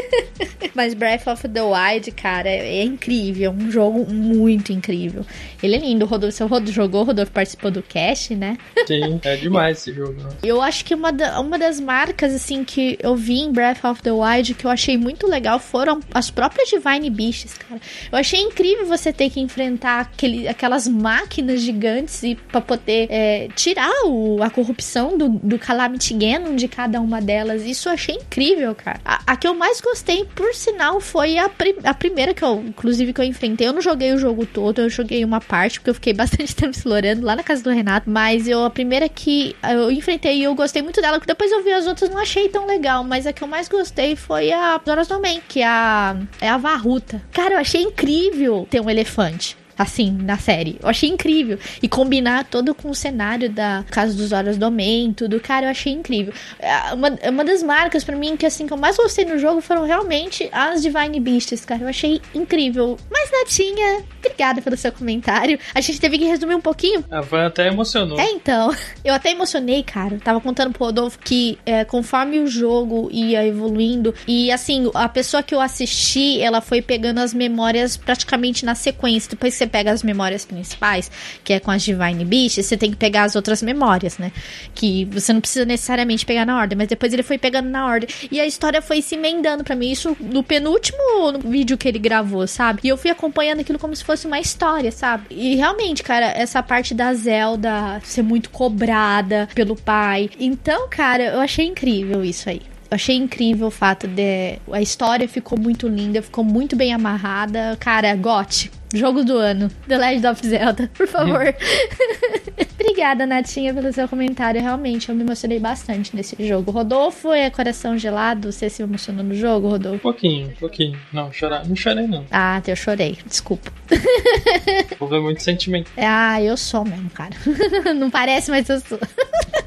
Mas 0.74 0.94
Breath 0.94 1.26
of 1.26 1.46
the 1.46 1.62
Wild, 1.62 2.10
cara, 2.12 2.48
é 2.48 2.82
incrível. 2.82 3.52
Um 3.52 3.70
jogo 3.70 4.10
muito 4.10 4.72
incrível. 4.72 5.26
Ele 5.62 5.76
é 5.76 5.78
lindo. 5.78 6.06
O 6.06 6.08
Rodolfo, 6.08 6.36
você 6.36 6.44
Rodolfo 6.44 6.72
jogou, 6.72 7.02
o 7.02 7.04
Rodolfo 7.04 7.32
participou 7.32 7.70
do 7.70 7.82
cast, 7.82 8.34
né? 8.34 8.56
Sim, 8.86 9.20
é 9.22 9.36
demais 9.36 9.78
esse 9.78 9.92
jogo. 9.92 10.16
Eu 10.42 10.62
acho 10.62 10.84
que 10.84 10.94
uma, 10.94 11.12
da, 11.12 11.38
uma 11.40 11.58
das 11.58 11.78
marcas, 11.78 12.32
assim, 12.32 12.64
que 12.64 12.98
eu 13.02 13.14
vi 13.14 13.40
em 13.40 13.52
Breath 13.52 13.84
of 13.84 14.02
the 14.02 14.10
Wild 14.10 14.53
que 14.54 14.64
eu 14.64 14.70
achei 14.70 14.96
muito 14.96 15.26
legal 15.26 15.58
foram 15.58 16.00
as 16.12 16.30
próprias 16.30 16.68
Divine 16.68 17.10
Beasts, 17.10 17.54
cara. 17.54 17.80
Eu 18.10 18.18
achei 18.18 18.40
incrível 18.40 18.86
você 18.86 19.12
ter 19.12 19.30
que 19.30 19.40
enfrentar 19.40 20.00
aquele, 20.00 20.48
aquelas 20.48 20.88
máquinas 20.88 21.60
gigantes 21.60 22.22
e 22.22 22.34
pra 22.34 22.60
poder 22.60 23.06
é, 23.10 23.48
tirar 23.54 23.90
o, 24.06 24.42
a 24.42 24.50
corrupção 24.50 25.16
do, 25.16 25.28
do 25.28 25.58
Calamity 25.58 26.14
Ganon 26.14 26.54
de 26.54 26.68
cada 26.68 27.00
uma 27.00 27.20
delas. 27.20 27.62
Isso 27.62 27.88
eu 27.88 27.92
achei 27.92 28.14
incrível, 28.14 28.74
cara. 28.74 29.00
A, 29.04 29.20
a 29.26 29.36
que 29.36 29.46
eu 29.46 29.54
mais 29.54 29.80
gostei, 29.80 30.24
por 30.34 30.54
sinal, 30.54 31.00
foi 31.00 31.38
a, 31.38 31.50
a 31.84 31.94
primeira 31.94 32.34
que 32.34 32.42
eu, 32.42 32.62
inclusive, 32.66 33.12
que 33.12 33.20
eu 33.20 33.24
enfrentei. 33.24 33.66
Eu 33.66 33.72
não 33.72 33.80
joguei 33.80 34.12
o 34.12 34.18
jogo 34.18 34.46
todo, 34.46 34.80
eu 34.80 34.88
joguei 34.88 35.24
uma 35.24 35.40
parte, 35.40 35.80
porque 35.80 35.90
eu 35.90 35.94
fiquei 35.94 36.12
bastante 36.14 36.54
tempo 36.54 36.70
explorando 36.70 37.24
lá 37.24 37.36
na 37.36 37.42
casa 37.42 37.62
do 37.62 37.70
Renato. 37.70 38.08
Mas 38.08 38.48
eu, 38.48 38.64
a 38.64 38.70
primeira 38.70 39.08
que 39.08 39.56
eu 39.62 39.90
enfrentei 39.90 40.38
e 40.38 40.44
eu 40.44 40.54
gostei 40.54 40.82
muito 40.82 41.00
dela, 41.00 41.20
que 41.20 41.26
depois 41.26 41.50
eu 41.50 41.62
vi 41.62 41.72
as 41.72 41.86
outras 41.86 42.10
não 42.10 42.18
achei 42.18 42.48
tão 42.48 42.66
legal. 42.66 43.04
Mas 43.04 43.26
a 43.26 43.32
que 43.32 43.42
eu 43.42 43.48
mais 43.48 43.68
gostei 43.68 44.16
foi 44.16 44.43
a 44.52 44.80
Horas 44.86 45.08
do 45.08 45.20
Man, 45.20 45.40
que 45.48 45.60
é 45.60 45.66
a, 45.66 46.16
é 46.40 46.48
a 46.48 46.56
Varruta. 46.56 47.22
Cara, 47.32 47.54
eu 47.54 47.58
achei 47.58 47.82
incrível 47.82 48.66
ter 48.70 48.80
um 48.80 48.90
elefante 48.90 49.56
assim, 49.78 50.12
na 50.12 50.38
série. 50.38 50.78
Eu 50.82 50.88
achei 50.88 51.08
incrível. 51.08 51.58
E 51.82 51.88
combinar 51.88 52.44
todo 52.44 52.74
com 52.74 52.90
o 52.90 52.94
cenário 52.94 53.50
da 53.50 53.84
Casa 53.90 54.14
dos 54.14 54.32
Horas 54.32 54.56
do 54.56 54.66
Homem, 54.66 55.12
tudo, 55.12 55.40
cara, 55.40 55.66
eu 55.66 55.70
achei 55.70 55.92
incrível. 55.92 56.32
É, 56.58 56.92
uma, 56.92 57.10
uma 57.28 57.44
das 57.44 57.62
marcas 57.62 58.04
para 58.04 58.16
mim 58.16 58.36
que, 58.36 58.46
assim, 58.46 58.66
que 58.66 58.72
eu 58.72 58.76
mais 58.76 58.96
gostei 58.96 59.24
no 59.24 59.38
jogo 59.38 59.60
foram 59.60 59.84
realmente 59.84 60.48
as 60.52 60.82
Divine 60.82 61.20
Beasts, 61.20 61.64
cara. 61.64 61.82
Eu 61.82 61.88
achei 61.88 62.20
incrível. 62.34 62.96
Mas, 63.10 63.30
Natinha, 63.30 64.04
obrigada 64.18 64.60
pelo 64.62 64.76
seu 64.76 64.92
comentário. 64.92 65.58
A 65.74 65.80
gente 65.80 66.00
teve 66.00 66.18
que 66.18 66.24
resumir 66.24 66.54
um 66.54 66.60
pouquinho. 66.60 67.04
A 67.10 67.20
Van 67.20 67.46
até 67.46 67.68
emocionou. 67.68 68.18
É, 68.18 68.30
então. 68.30 68.74
Eu 69.04 69.12
até 69.12 69.32
emocionei, 69.32 69.82
cara. 69.82 70.18
tava 70.22 70.40
contando 70.40 70.72
pro 70.72 70.84
Rodolfo 70.86 71.18
que 71.18 71.58
é, 71.66 71.84
conforme 71.84 72.38
o 72.38 72.46
jogo 72.46 73.08
ia 73.12 73.46
evoluindo, 73.46 74.14
e 74.26 74.50
assim, 74.50 74.90
a 74.94 75.08
pessoa 75.08 75.42
que 75.42 75.54
eu 75.54 75.60
assisti, 75.60 76.40
ela 76.40 76.60
foi 76.60 76.80
pegando 76.80 77.18
as 77.18 77.34
memórias 77.34 77.96
praticamente 77.96 78.64
na 78.64 78.74
sequência. 78.74 79.30
Depois 79.30 79.54
que 79.54 79.58
você 79.64 79.66
pega 79.66 79.90
as 79.90 80.02
memórias 80.02 80.44
principais, 80.44 81.10
que 81.42 81.52
é 81.52 81.60
com 81.60 81.70
as 81.70 81.82
Divine 81.82 82.24
Beasts, 82.24 82.66
você 82.66 82.76
tem 82.76 82.90
que 82.90 82.96
pegar 82.96 83.24
as 83.24 83.34
outras 83.34 83.62
memórias, 83.62 84.18
né? 84.18 84.30
Que 84.74 85.04
você 85.06 85.32
não 85.32 85.40
precisa 85.40 85.64
necessariamente 85.64 86.26
pegar 86.26 86.44
na 86.44 86.58
ordem, 86.58 86.76
mas 86.76 86.88
depois 86.88 87.12
ele 87.12 87.22
foi 87.22 87.38
pegando 87.38 87.68
na 87.68 87.86
ordem. 87.86 88.08
E 88.30 88.40
a 88.40 88.46
história 88.46 88.82
foi 88.82 89.00
se 89.00 89.14
emendando 89.14 89.64
para 89.64 89.74
mim, 89.74 89.90
isso 89.90 90.16
no 90.20 90.42
penúltimo 90.42 91.38
vídeo 91.44 91.78
que 91.78 91.88
ele 91.88 91.98
gravou, 91.98 92.46
sabe? 92.46 92.80
E 92.84 92.88
eu 92.88 92.96
fui 92.96 93.10
acompanhando 93.10 93.60
aquilo 93.60 93.78
como 93.78 93.96
se 93.96 94.04
fosse 94.04 94.26
uma 94.26 94.38
história, 94.38 94.92
sabe? 94.92 95.26
E 95.30 95.56
realmente, 95.56 96.02
cara, 96.02 96.26
essa 96.26 96.62
parte 96.62 96.94
da 96.94 97.12
Zelda 97.14 98.00
ser 98.04 98.22
muito 98.22 98.50
cobrada 98.50 99.48
pelo 99.54 99.76
pai. 99.76 100.30
Então, 100.38 100.88
cara, 100.88 101.22
eu 101.24 101.40
achei 101.40 101.66
incrível 101.66 102.24
isso 102.24 102.48
aí. 102.48 102.60
Eu 102.90 102.96
achei 102.96 103.16
incrível 103.16 103.68
o 103.68 103.70
fato 103.70 104.06
de 104.06 104.58
a 104.70 104.80
história 104.80 105.26
ficou 105.26 105.58
muito 105.58 105.88
linda, 105.88 106.22
ficou 106.22 106.44
muito 106.44 106.76
bem 106.76 106.92
amarrada. 106.92 107.76
Cara, 107.80 108.14
gote. 108.14 108.70
Jogo 108.94 109.24
do 109.24 109.38
ano. 109.38 109.70
The 109.88 109.98
Legend 109.98 110.26
of 110.26 110.40
Zelda, 110.46 110.88
por 110.94 111.06
favor. 111.06 111.54
Obrigada, 112.94 113.26
Natinha, 113.26 113.74
pelo 113.74 113.92
seu 113.92 114.08
comentário. 114.08 114.60
Realmente, 114.60 115.08
eu 115.08 115.16
me 115.16 115.22
emocionei 115.22 115.58
bastante 115.58 116.14
nesse 116.14 116.36
jogo. 116.46 116.70
Rodolfo 116.70 117.32
é 117.32 117.50
coração 117.50 117.98
gelado. 117.98 118.52
Você 118.52 118.70
se 118.70 118.84
emocionou 118.84 119.24
no 119.24 119.34
jogo, 119.34 119.66
Rodolfo? 119.66 119.96
Um 119.96 119.98
pouquinho, 119.98 120.46
um 120.46 120.52
pouquinho. 120.52 120.96
Não, 121.12 121.32
chorar. 121.32 121.66
Não 121.66 121.74
chorei, 121.74 122.06
não. 122.06 122.24
Ah, 122.30 122.62
eu 122.64 122.76
chorei. 122.76 123.18
Desculpa. 123.26 123.72
Houve 125.00 125.18
muito 125.18 125.42
sentimento. 125.42 125.90
Ah, 125.96 126.40
eu 126.40 126.56
sou 126.56 126.84
mesmo, 126.84 127.10
cara. 127.10 127.34
não 127.96 128.08
parece, 128.10 128.52
mas 128.52 128.68
eu 128.68 128.78
sou. 128.78 129.00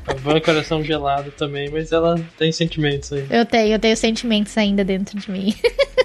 A 0.07 0.13
Van 0.13 0.37
é 0.37 0.39
coração 0.39 0.81
gelado 0.81 1.29
também, 1.31 1.69
mas 1.69 1.91
ela 1.91 2.17
tem 2.37 2.53
sentimentos 2.53 3.11
aí. 3.11 3.27
Eu 3.29 3.45
tenho, 3.45 3.73
eu 3.73 3.79
tenho 3.79 3.97
sentimentos 3.97 4.57
ainda 4.57 4.85
dentro 4.85 5.19
de 5.19 5.29
mim. 5.29 5.53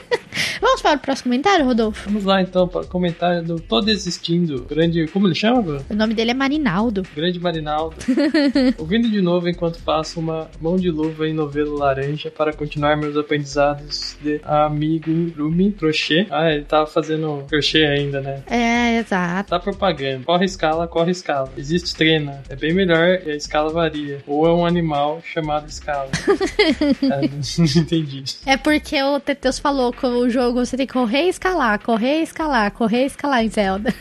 Vamos 0.60 0.80
para 0.80 0.96
o 0.96 0.98
próximo 1.00 1.24
comentário, 1.24 1.64
Rodolfo? 1.64 2.08
Vamos 2.08 2.24
lá 2.24 2.40
então 2.40 2.66
para 2.68 2.82
o 2.82 2.86
comentário 2.86 3.42
do 3.42 3.60
Tô 3.60 3.80
Desistindo. 3.80 4.64
Grande. 4.68 5.06
Como 5.08 5.26
ele 5.26 5.34
chama, 5.34 5.60
Bruno? 5.60 5.84
O 5.90 5.94
nome 5.94 6.14
dele 6.14 6.30
é 6.30 6.34
Marinaldo. 6.34 7.02
Grande 7.14 7.38
Marinaldo. 7.38 7.96
Ouvindo 8.78 9.08
de 9.08 9.20
novo 9.20 9.48
enquanto 9.48 9.82
passo 9.82 10.20
uma 10.20 10.48
mão 10.60 10.76
de 10.76 10.90
luva 10.90 11.28
em 11.28 11.32
novelo 11.32 11.76
laranja 11.76 12.30
para 12.30 12.52
continuar 12.52 12.96
meus 12.96 13.16
aprendizados 13.16 14.16
de 14.20 14.40
amigurumi 14.44 15.72
crochê. 15.72 16.26
Ah, 16.30 16.50
ele 16.50 16.64
tava 16.64 16.86
fazendo 16.86 17.44
crochê 17.48 17.84
ainda, 17.84 18.20
né? 18.20 18.42
É, 18.48 18.98
exato. 18.98 19.50
Tá 19.50 19.58
propaganda. 19.58 20.24
Corre 20.24 20.44
escala, 20.44 20.86
corre 20.86 21.10
escala. 21.10 21.50
Existe 21.56 21.94
treina. 21.94 22.42
É 22.48 22.56
bem 22.56 22.72
melhor 22.72 23.20
e 23.24 23.30
a 23.30 23.36
escala 23.36 23.70
varia. 23.70 24.22
Ou 24.26 24.46
é 24.46 24.52
um 24.52 24.64
animal 24.64 25.20
chamado 25.24 25.68
escala. 25.68 26.10
é, 27.02 27.28
não 27.58 27.82
entendi. 27.82 28.24
É 28.46 28.56
porque 28.56 29.02
o 29.02 29.20
Teteus 29.20 29.58
falou 29.58 29.92
que 29.92 30.06
o 30.06 30.28
jogo 30.28 30.64
você 30.64 30.76
tem 30.76 30.86
que 30.86 30.92
correr 30.92 31.26
e 31.26 31.28
escalar, 31.28 31.78
correr 31.80 32.20
e 32.20 32.22
escalar, 32.22 32.70
correr 32.72 33.04
e 33.04 33.06
escalar 33.06 33.44
em 33.44 33.48
Zelda. 33.48 33.94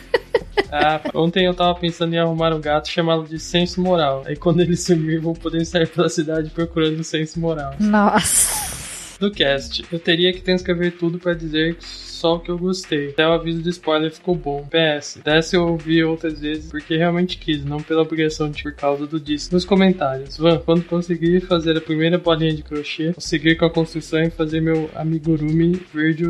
Ah, 0.74 1.02
ontem 1.14 1.44
eu 1.44 1.52
tava 1.52 1.78
pensando 1.78 2.14
em 2.14 2.18
arrumar 2.18 2.54
um 2.54 2.60
gato 2.60 2.88
chamado 2.88 3.24
de 3.24 3.38
senso 3.38 3.78
moral. 3.78 4.22
Aí 4.24 4.34
quando 4.34 4.60
ele 4.60 4.74
sumir, 4.74 5.20
vou 5.20 5.34
poder 5.34 5.66
sair 5.66 5.86
pela 5.86 6.08
cidade 6.08 6.48
procurando 6.48 7.04
senso 7.04 7.38
moral. 7.38 7.74
Nossa. 7.78 9.18
Do 9.20 9.30
cast, 9.30 9.84
eu 9.92 9.98
teria 9.98 10.32
que 10.32 10.40
transcrever 10.40 10.96
tudo 10.96 11.18
para 11.18 11.34
dizer 11.34 11.76
que 11.76 11.84
só 12.22 12.36
o 12.36 12.38
que 12.38 12.52
eu 12.52 12.56
gostei. 12.56 13.08
Até 13.08 13.26
o 13.26 13.32
aviso 13.32 13.60
de 13.60 13.70
spoiler 13.70 14.12
ficou 14.12 14.36
bom. 14.36 14.64
PS, 14.70 15.18
dessa 15.24 15.56
eu 15.56 15.66
ouvi 15.66 16.04
outras 16.04 16.38
vezes 16.38 16.70
porque 16.70 16.96
realmente 16.96 17.36
quis, 17.36 17.64
não 17.64 17.82
pela 17.82 18.02
obrigação 18.02 18.48
de 18.48 18.62
por 18.62 18.72
causa 18.72 19.08
do 19.08 19.18
disco. 19.18 19.52
Nos 19.52 19.64
comentários, 19.64 20.36
Van, 20.36 20.60
quando 20.60 20.84
conseguir 20.84 21.40
fazer 21.40 21.76
a 21.76 21.80
primeira 21.80 22.18
bolinha 22.18 22.54
de 22.54 22.62
crochê, 22.62 23.12
seguir 23.18 23.56
com 23.56 23.64
a 23.64 23.70
construção 23.70 24.22
e 24.22 24.30
fazer 24.30 24.60
meu 24.60 24.88
amigurumi 24.94 25.82
verde 25.92 26.22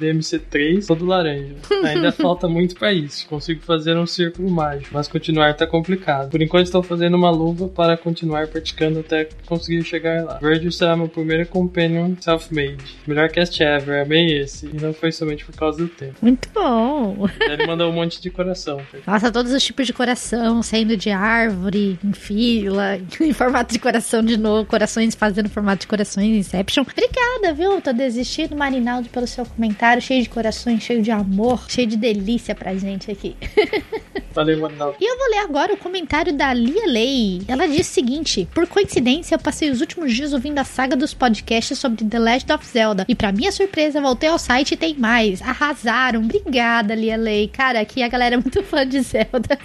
DMC3 0.00 0.86
todo 0.86 1.04
laranja. 1.04 1.56
Ainda 1.84 2.10
falta 2.12 2.48
muito 2.48 2.74
para 2.74 2.94
isso. 2.94 3.28
Consigo 3.28 3.60
fazer 3.60 3.94
um 3.94 4.06
círculo 4.06 4.50
mágico, 4.50 4.94
mas 4.94 5.06
continuar 5.06 5.52
tá 5.54 5.66
complicado. 5.66 6.30
Por 6.30 6.40
enquanto 6.40 6.64
estou 6.64 6.82
fazendo 6.82 7.14
uma 7.14 7.30
luva 7.30 7.68
para 7.68 7.94
continuar 7.98 8.48
praticando 8.48 9.00
até 9.00 9.28
conseguir 9.44 9.84
chegar 9.84 10.24
lá. 10.24 10.38
Verde 10.38 10.72
será 10.72 10.96
meu 10.96 11.08
primeiro 11.08 11.46
companion 11.46 12.14
self-made. 12.18 12.82
Melhor 13.06 13.28
cast 13.28 13.62
ever, 13.62 14.02
amei 14.02 14.38
esse. 14.38 14.66
E 14.66 14.80
não 14.80 14.94
foi 14.94 15.12
só 15.12 15.25
somente 15.26 15.44
por 15.44 15.54
causa 15.56 15.78
do 15.78 15.88
tempo. 15.88 16.14
Muito 16.22 16.48
bom. 16.54 17.28
Ele 17.40 17.66
mandou 17.66 17.90
um 17.90 17.92
monte 17.92 18.22
de 18.22 18.30
coração. 18.30 18.80
Nossa, 19.06 19.32
todos 19.32 19.52
os 19.52 19.62
tipos 19.62 19.86
de 19.86 19.92
coração, 19.92 20.62
saindo 20.62 20.96
de 20.96 21.10
árvore, 21.10 21.98
em 22.02 22.12
fila, 22.12 22.98
em 23.20 23.32
formato 23.32 23.72
de 23.72 23.80
coração 23.80 24.22
de 24.22 24.36
novo, 24.36 24.64
corações 24.66 25.14
fazendo 25.14 25.48
formato 25.48 25.80
de 25.80 25.86
corações, 25.88 26.36
Inception. 26.36 26.82
Obrigada, 26.82 27.52
viu? 27.52 27.80
Tô 27.80 27.92
desistindo, 27.92 28.54
Marinaldo, 28.54 29.08
pelo 29.08 29.26
seu 29.26 29.44
comentário, 29.44 30.00
cheio 30.00 30.22
de 30.22 30.28
corações, 30.28 30.82
cheio 30.82 31.02
de 31.02 31.10
amor, 31.10 31.64
cheio 31.68 31.86
de 31.86 31.96
delícia 31.96 32.54
pra 32.54 32.74
gente 32.74 33.10
aqui. 33.10 33.36
Valeu, 34.36 34.60
Marinaldo. 34.60 34.96
E 35.00 35.10
eu 35.10 35.16
vou 35.16 35.30
ler 35.30 35.38
agora 35.38 35.72
o 35.72 35.78
comentário 35.78 36.30
da 36.30 36.52
Lia 36.52 36.86
Lei. 36.86 37.40
Ela 37.48 37.66
diz 37.66 37.88
o 37.88 37.90
seguinte: 37.90 38.46
Por 38.54 38.66
coincidência, 38.66 39.34
eu 39.34 39.38
passei 39.38 39.70
os 39.70 39.80
últimos 39.80 40.12
dias 40.12 40.34
ouvindo 40.34 40.58
a 40.58 40.64
saga 40.64 40.94
dos 40.94 41.14
podcasts 41.14 41.78
sobre 41.78 42.04
The 42.04 42.18
Legend 42.18 42.52
of 42.52 42.66
Zelda. 42.66 43.06
E 43.08 43.14
para 43.14 43.32
minha 43.32 43.50
surpresa, 43.50 43.98
voltei 43.98 44.28
ao 44.28 44.38
site 44.38 44.72
e 44.72 44.76
tem 44.76 44.94
mais 44.94 45.15
demais. 45.16 45.42
Arrasaram. 45.42 46.20
Obrigada, 46.20 46.94
Lia 46.94 47.16
Lei. 47.16 47.48
Cara, 47.48 47.80
aqui 47.80 48.02
a 48.02 48.08
galera 48.08 48.34
é 48.34 48.38
muito 48.38 48.62
fã 48.62 48.86
de 48.86 49.00
Zelda. 49.00 49.58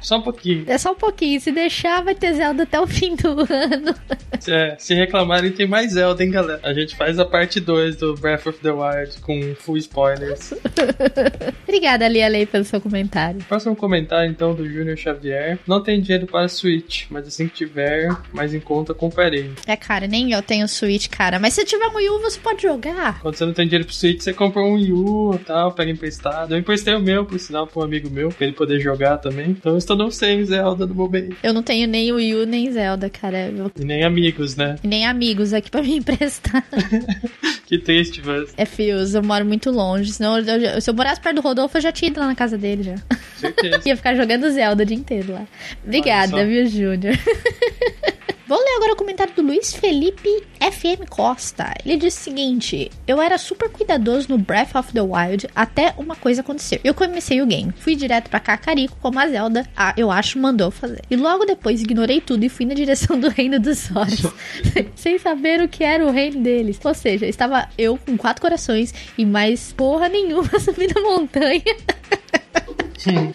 Só 0.00 0.18
um 0.18 0.22
pouquinho. 0.22 0.64
É 0.66 0.76
só 0.78 0.92
um 0.92 0.96
pouquinho. 0.96 1.40
Se 1.40 1.52
deixar, 1.52 2.02
vai 2.02 2.14
ter 2.14 2.34
Zelda 2.34 2.64
até 2.64 2.80
o 2.80 2.86
fim 2.86 3.14
do 3.16 3.30
ano. 3.40 3.94
É, 4.48 4.76
se 4.78 4.94
reclamarem, 4.94 5.50
tem 5.50 5.66
mais 5.66 5.92
Zelda, 5.92 6.22
hein, 6.22 6.30
galera? 6.30 6.60
A 6.62 6.72
gente 6.72 6.96
faz 6.96 7.18
a 7.18 7.24
parte 7.24 7.60
2 7.60 7.96
do 7.96 8.14
Breath 8.14 8.46
of 8.46 8.58
the 8.60 8.70
Wild 8.70 9.20
com 9.20 9.54
full 9.56 9.76
spoilers. 9.76 10.54
Obrigada, 11.66 12.08
Lia 12.08 12.28
Lei, 12.28 12.46
pelo 12.46 12.64
seu 12.64 12.80
comentário. 12.80 13.40
Próximo 13.48 13.76
comentário, 13.76 14.30
então, 14.30 14.54
do 14.54 14.68
Júnior 14.68 14.96
Xavier. 14.96 15.58
Não 15.66 15.82
tem 15.82 16.00
dinheiro 16.00 16.26
para 16.26 16.48
Switch, 16.48 17.06
mas 17.10 17.26
assim 17.26 17.48
que 17.48 17.54
tiver, 17.54 18.08
mais 18.32 18.54
em 18.54 18.60
conta, 18.60 18.94
comprarei. 18.94 19.50
É, 19.66 19.76
cara, 19.76 20.06
nem 20.06 20.32
eu 20.32 20.42
tenho 20.42 20.68
Switch, 20.68 21.08
cara. 21.08 21.38
Mas 21.38 21.54
se 21.54 21.64
tiver 21.64 21.86
um 21.86 21.96
Wii 21.96 22.10
U, 22.10 22.20
você 22.20 22.38
pode 22.38 22.62
jogar. 22.62 23.20
Quando 23.20 23.36
você 23.36 23.44
não 23.44 23.52
tem 23.52 23.66
dinheiro 23.66 23.84
pro 23.84 23.94
Switch, 23.94 24.20
você 24.20 24.32
compra 24.32 24.62
um 24.62 24.74
Wii 24.74 24.92
U 24.92 25.34
e 25.34 25.38
tal, 25.38 25.72
pega 25.72 25.90
emprestado. 25.90 26.54
Eu 26.54 26.58
emprestei 26.58 26.94
o 26.94 27.00
meu, 27.00 27.24
por 27.24 27.38
sinal, 27.38 27.66
pra 27.66 27.80
um 27.80 27.84
amigo 27.84 28.10
meu, 28.10 28.28
pra 28.30 28.46
ele 28.46 28.54
poder 28.54 28.80
jogar 28.80 29.18
também. 29.18 29.50
Então 29.50 29.72
eu 29.72 29.78
estou 29.78 29.96
não 29.96 30.10
sem 30.10 30.44
Zelda 30.44 30.86
no 30.86 30.94
momento. 30.94 31.36
Eu 31.42 31.52
não 31.52 31.62
tenho 31.62 31.86
nem 31.88 32.12
Wii 32.12 32.34
U, 32.34 32.46
nem 32.46 32.70
Zelda, 32.70 33.10
cara. 33.10 33.48
Eu... 33.48 33.70
E 33.78 33.84
nem 33.84 34.04
amigos, 34.36 34.56
né? 34.56 34.76
E 34.82 34.86
nem 34.86 35.06
amigos 35.06 35.52
aqui 35.52 35.70
pra 35.70 35.82
me 35.82 35.96
emprestar. 35.96 36.64
que 37.66 37.78
triste, 37.78 38.22
mas. 38.24 38.54
É 38.56 38.64
fios, 38.64 39.14
eu 39.14 39.22
moro 39.22 39.44
muito 39.44 39.70
longe. 39.72 40.12
Senão, 40.12 40.38
eu, 40.38 40.80
se 40.80 40.88
eu 40.88 40.94
morasse 40.94 41.20
perto 41.20 41.36
do 41.36 41.42
Rodolfo, 41.42 41.76
eu 41.76 41.80
já 41.80 41.90
tinha 41.90 42.08
ido 42.10 42.20
lá 42.20 42.26
na 42.26 42.34
casa 42.34 42.56
dele 42.56 42.84
já. 42.84 42.94
Certeza. 43.36 43.82
Ia 43.84 43.96
ficar 43.96 44.14
jogando 44.14 44.48
Zelda 44.50 44.84
o 44.84 44.86
dia 44.86 44.96
inteiro 44.96 45.32
lá. 45.32 45.46
Obrigada, 45.84 46.46
viu, 46.46 46.64
Júnior? 46.66 47.14
Vou 48.48 48.58
ler 48.58 48.76
agora 48.76 48.92
o 48.92 48.96
comentário 48.96 49.34
do 49.34 49.42
Luiz 49.42 49.74
Felipe 49.74 50.30
FM 50.60 51.08
Costa. 51.10 51.74
Ele 51.84 51.96
diz 51.96 52.16
o 52.16 52.20
seguinte: 52.20 52.92
Eu 53.04 53.20
era 53.20 53.36
super 53.38 53.68
cuidadoso 53.68 54.28
no 54.28 54.38
Breath 54.38 54.76
of 54.76 54.92
the 54.92 55.00
Wild 55.00 55.48
até 55.52 55.92
uma 55.98 56.14
coisa 56.14 56.42
acontecer. 56.42 56.80
Eu 56.84 56.94
comecei 56.94 57.42
o 57.42 57.46
game, 57.46 57.74
fui 57.76 57.96
direto 57.96 58.30
pra 58.30 58.38
Cacarico, 58.38 58.96
como 59.02 59.18
a 59.18 59.26
Zelda, 59.26 59.68
a, 59.76 59.94
eu 59.96 60.12
acho, 60.12 60.38
mandou 60.38 60.70
fazer. 60.70 61.02
E 61.10 61.16
logo 61.16 61.44
depois 61.44 61.82
ignorei 61.82 62.20
tudo 62.20 62.44
e 62.44 62.48
fui 62.48 62.64
na 62.64 62.74
direção 62.74 63.18
do 63.18 63.28
reino 63.34 63.58
dos 63.58 63.90
olhos, 63.90 64.32
sem 64.94 65.18
saber 65.18 65.60
o 65.60 65.68
que 65.68 65.82
era 65.82 66.06
o 66.06 66.12
reino 66.12 66.40
deles. 66.40 66.78
Ou 66.84 66.94
seja, 66.94 67.26
estava 67.26 67.55
eu 67.78 67.98
com 67.98 68.16
quatro 68.16 68.42
corações 68.42 68.92
e 69.16 69.24
mais 69.24 69.72
porra 69.72 70.08
nenhuma 70.08 70.48
subindo 70.60 70.98
a 70.98 71.02
montanha. 71.02 71.62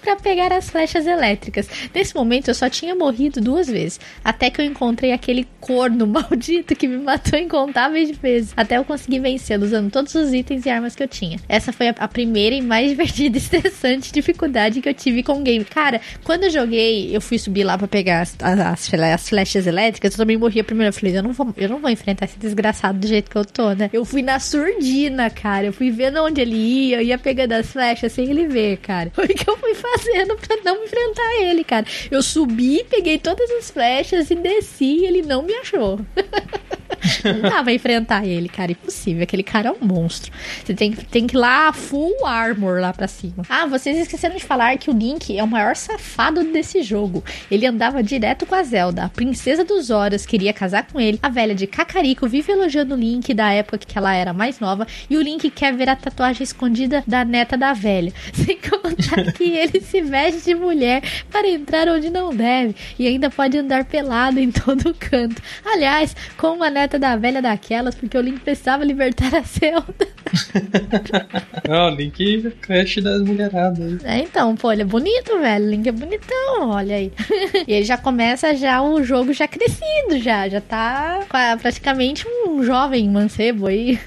Para 0.02 0.16
pegar 0.16 0.52
as 0.52 0.70
flechas 0.70 1.06
elétricas. 1.06 1.68
Nesse 1.94 2.16
momento 2.16 2.50
eu 2.50 2.56
só 2.56 2.70
tinha 2.70 2.96
morrido 2.96 3.40
duas 3.40 3.68
vezes, 3.68 4.00
até 4.24 4.50
que 4.50 4.60
eu 4.62 4.66
encontrei 4.66 5.12
aquele 5.12 5.48
corno 5.60 6.06
maldito 6.08 6.76
que 6.76 6.88
me 6.88 6.98
matou 6.98 7.40
incontáveis 7.40 8.12
vezes, 8.18 8.54
até 8.56 8.78
eu 8.78 8.84
conseguir 8.84 9.20
vencê-lo 9.20 9.66
usando 9.66 9.92
todos 9.92 10.14
os 10.16 10.34
itens 10.34 10.66
e 10.66 10.70
armas 10.70 10.96
que 10.96 11.04
eu 11.04 11.08
tinha. 11.08 11.40
Essa 11.48 11.72
foi 11.72 11.88
a, 11.88 12.08
primeira 12.08 12.56
e 12.56 12.62
mais 12.62 12.90
divertida 12.92 13.38
e 13.38 13.42
estressante 13.42 14.12
dificuldade 14.12 14.82
que 14.82 14.90
eu 14.90 14.94
tive 14.94 15.24
com 15.24 15.34
o 15.34 15.42
game. 15.42 15.64
Cara, 15.64 16.02
quando 16.24 16.44
eu 16.44 16.50
joguei, 16.50 17.16
eu 17.16 17.22
fui 17.22 17.38
subir 17.38 17.64
lá 17.64 17.78
para 17.78 17.88
pegar 17.88 18.22
as, 18.22 18.36
as, 18.42 18.90
as, 19.00 19.30
flechas 19.30 19.66
elétricas, 19.66 20.14
eu 20.14 20.18
também 20.18 20.38
morri 20.38 20.60
a 20.60 20.64
primeira. 20.64 20.90
Eu 20.90 20.94
falei, 20.94 21.18
eu 21.18 21.24
não, 21.24 21.32
vou, 21.32 21.54
eu 21.58 21.70
não 21.70 21.80
vou 21.80 21.90
enfrentar 21.90 22.26
esse 22.26 22.38
desgraçado 22.38 23.00
do 23.00 23.08
jeito 23.08 23.30
que 23.30 23.38
eu 23.38 23.46
tô, 23.46 23.72
né? 23.74 23.90
Eu 23.94 24.04
fui 24.04 24.22
na 24.22 24.40
surdina, 24.40 25.30
cara. 25.30 25.68
Eu 25.68 25.74
fui 25.74 25.92
vendo 25.92 26.22
onde 26.22 26.42
ele 26.42 26.56
ia, 26.56 26.98
eu 26.98 27.02
ia 27.02 27.18
pegando 27.18 27.54
as 27.54 27.72
flechas 27.72 28.12
sem 28.12 28.30
ele 28.30 28.48
ver, 28.48 28.78
cara. 28.78 28.91
Foi 29.14 29.28
que 29.34 29.50
eu 29.50 29.58
fui 29.58 29.74
fazendo 29.74 30.36
pra 30.36 30.58
não 30.64 30.84
enfrentar 30.84 31.42
ele, 31.42 31.64
cara. 31.64 31.86
Eu 32.10 32.22
subi, 32.22 32.86
peguei 32.90 33.18
todas 33.18 33.50
as 33.52 33.70
flechas 33.72 34.30
e 34.30 34.36
desci 34.36 35.00
e 35.00 35.06
ele 35.06 35.22
não 35.22 35.44
me 35.44 35.54
achou. 35.56 36.00
não 37.24 37.42
dava 37.42 37.72
enfrentar 37.72 38.26
ele, 38.26 38.50
cara. 38.50 38.72
Impossível. 38.72 39.24
Aquele 39.24 39.44
cara 39.44 39.70
é 39.70 39.72
um 39.72 39.86
monstro. 39.86 40.32
Você 40.64 40.74
tem, 40.74 40.92
tem 40.92 41.28
que 41.28 41.36
ir 41.36 41.40
lá 41.40 41.72
full 41.74 42.26
armor 42.26 42.80
lá 42.80 42.94
pra 42.94 43.08
cima. 43.08 43.44
Ah, 43.50 43.66
vocês 43.66 43.98
esqueceram 43.98 44.36
de 44.36 44.44
falar 44.44 44.78
que 44.78 44.90
o 44.90 44.94
Link 44.94 45.38
é 45.38 45.44
o 45.44 45.48
maior 45.48 45.76
safado 45.76 46.44
desse 46.44 46.82
jogo. 46.84 47.24
Ele 47.50 47.66
andava 47.66 48.04
direto 48.04 48.46
com 48.46 48.56
a 48.56 48.64
Zelda. 48.64 49.06
A 49.06 49.10
princesa 49.10 49.64
dos 49.64 49.90
Horas 49.90 50.26
queria 50.26 50.54
casar 50.54 50.88
com 50.88 51.00
ele. 51.00 51.20
A 51.22 51.30
velha 51.30 51.56
de 51.56 51.68
Cacarico 51.68 52.28
vive 52.28 52.52
elogiando 52.52 52.96
o 52.96 52.98
Link 52.98 53.34
da 53.34 53.52
época 53.52 53.80
que 53.80 53.98
ela 53.98 54.14
era 54.14 54.34
mais 54.34 54.60
nova. 54.60 54.88
E 55.10 55.18
o 55.18 55.22
Link 55.22 55.50
quer 55.50 55.74
ver 55.74 55.90
a 55.90 55.96
tatuagem 55.96 56.44
escondida 56.44 57.04
da 57.08 57.26
neta 57.26 57.58
da 57.58 57.74
velha. 57.74 58.14
Sem 58.34 58.58
contar 58.80 59.32
que 59.34 59.44
ele 59.44 59.82
se 59.82 60.02
veste 60.02 60.42
de 60.42 60.56
mulher 60.56 61.02
para 61.30 61.48
entrar 61.48 61.88
onde 61.88 62.10
não 62.10 62.34
deve. 62.34 62.76
E 62.98 63.08
ainda 63.08 63.30
pode 63.30 63.58
andar 63.58 63.86
pelado 63.86 64.40
em 64.40 64.52
todo 64.52 64.94
canto. 65.00 65.42
Aliás, 65.66 66.16
como 66.38 66.64
a 66.64 66.70
neta 66.70 66.98
da 66.98 67.16
velha 67.16 67.42
daquelas, 67.42 67.96
porque 67.96 68.18
o 68.18 68.22
Link 68.22 68.40
precisava 68.40 68.84
libertar 68.84 69.36
a 69.36 69.42
Zelda. 69.42 70.08
Não, 71.68 71.88
o 71.88 71.96
Link 71.96 72.46
é 72.46 72.50
crush 72.62 73.02
das 73.02 73.22
mulheradas. 73.22 74.04
É, 74.04 74.20
então, 74.20 74.56
pô, 74.56 74.72
ele 74.72 74.84
é 74.84 74.86
bonito, 74.86 75.38
velho. 75.40 75.66
O 75.66 75.70
Link 75.70 75.88
é 75.88 75.92
bonitão, 75.92 76.70
olha 76.70 76.96
aí. 76.96 77.12
e 77.68 77.74
ele 77.74 77.86
já 77.86 77.98
começa 77.98 78.56
já 78.56 78.82
o 78.82 79.04
jogo 79.04 79.34
já 79.34 79.48
crescido, 79.48 80.20
já. 80.20 80.48
Já 80.48 80.62
tá 80.62 81.26
praticamente 81.62 82.26
um 82.28 82.64
jovem 82.64 83.10
mancebo 83.10 83.68
aí. 83.68 84.00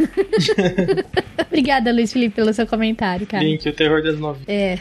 Obrigada, 1.46 1.92
Luiz 1.92 2.12
Felipe, 2.12 2.34
pelo 2.34 2.52
seu 2.52 2.66
comentário, 2.66 3.26
cara. 3.26 3.42
Link, 3.42 3.68
o 3.68 3.72
terror 3.72 4.02
das 4.02 4.18
novinhas. 4.18 4.48
É. 4.54 4.78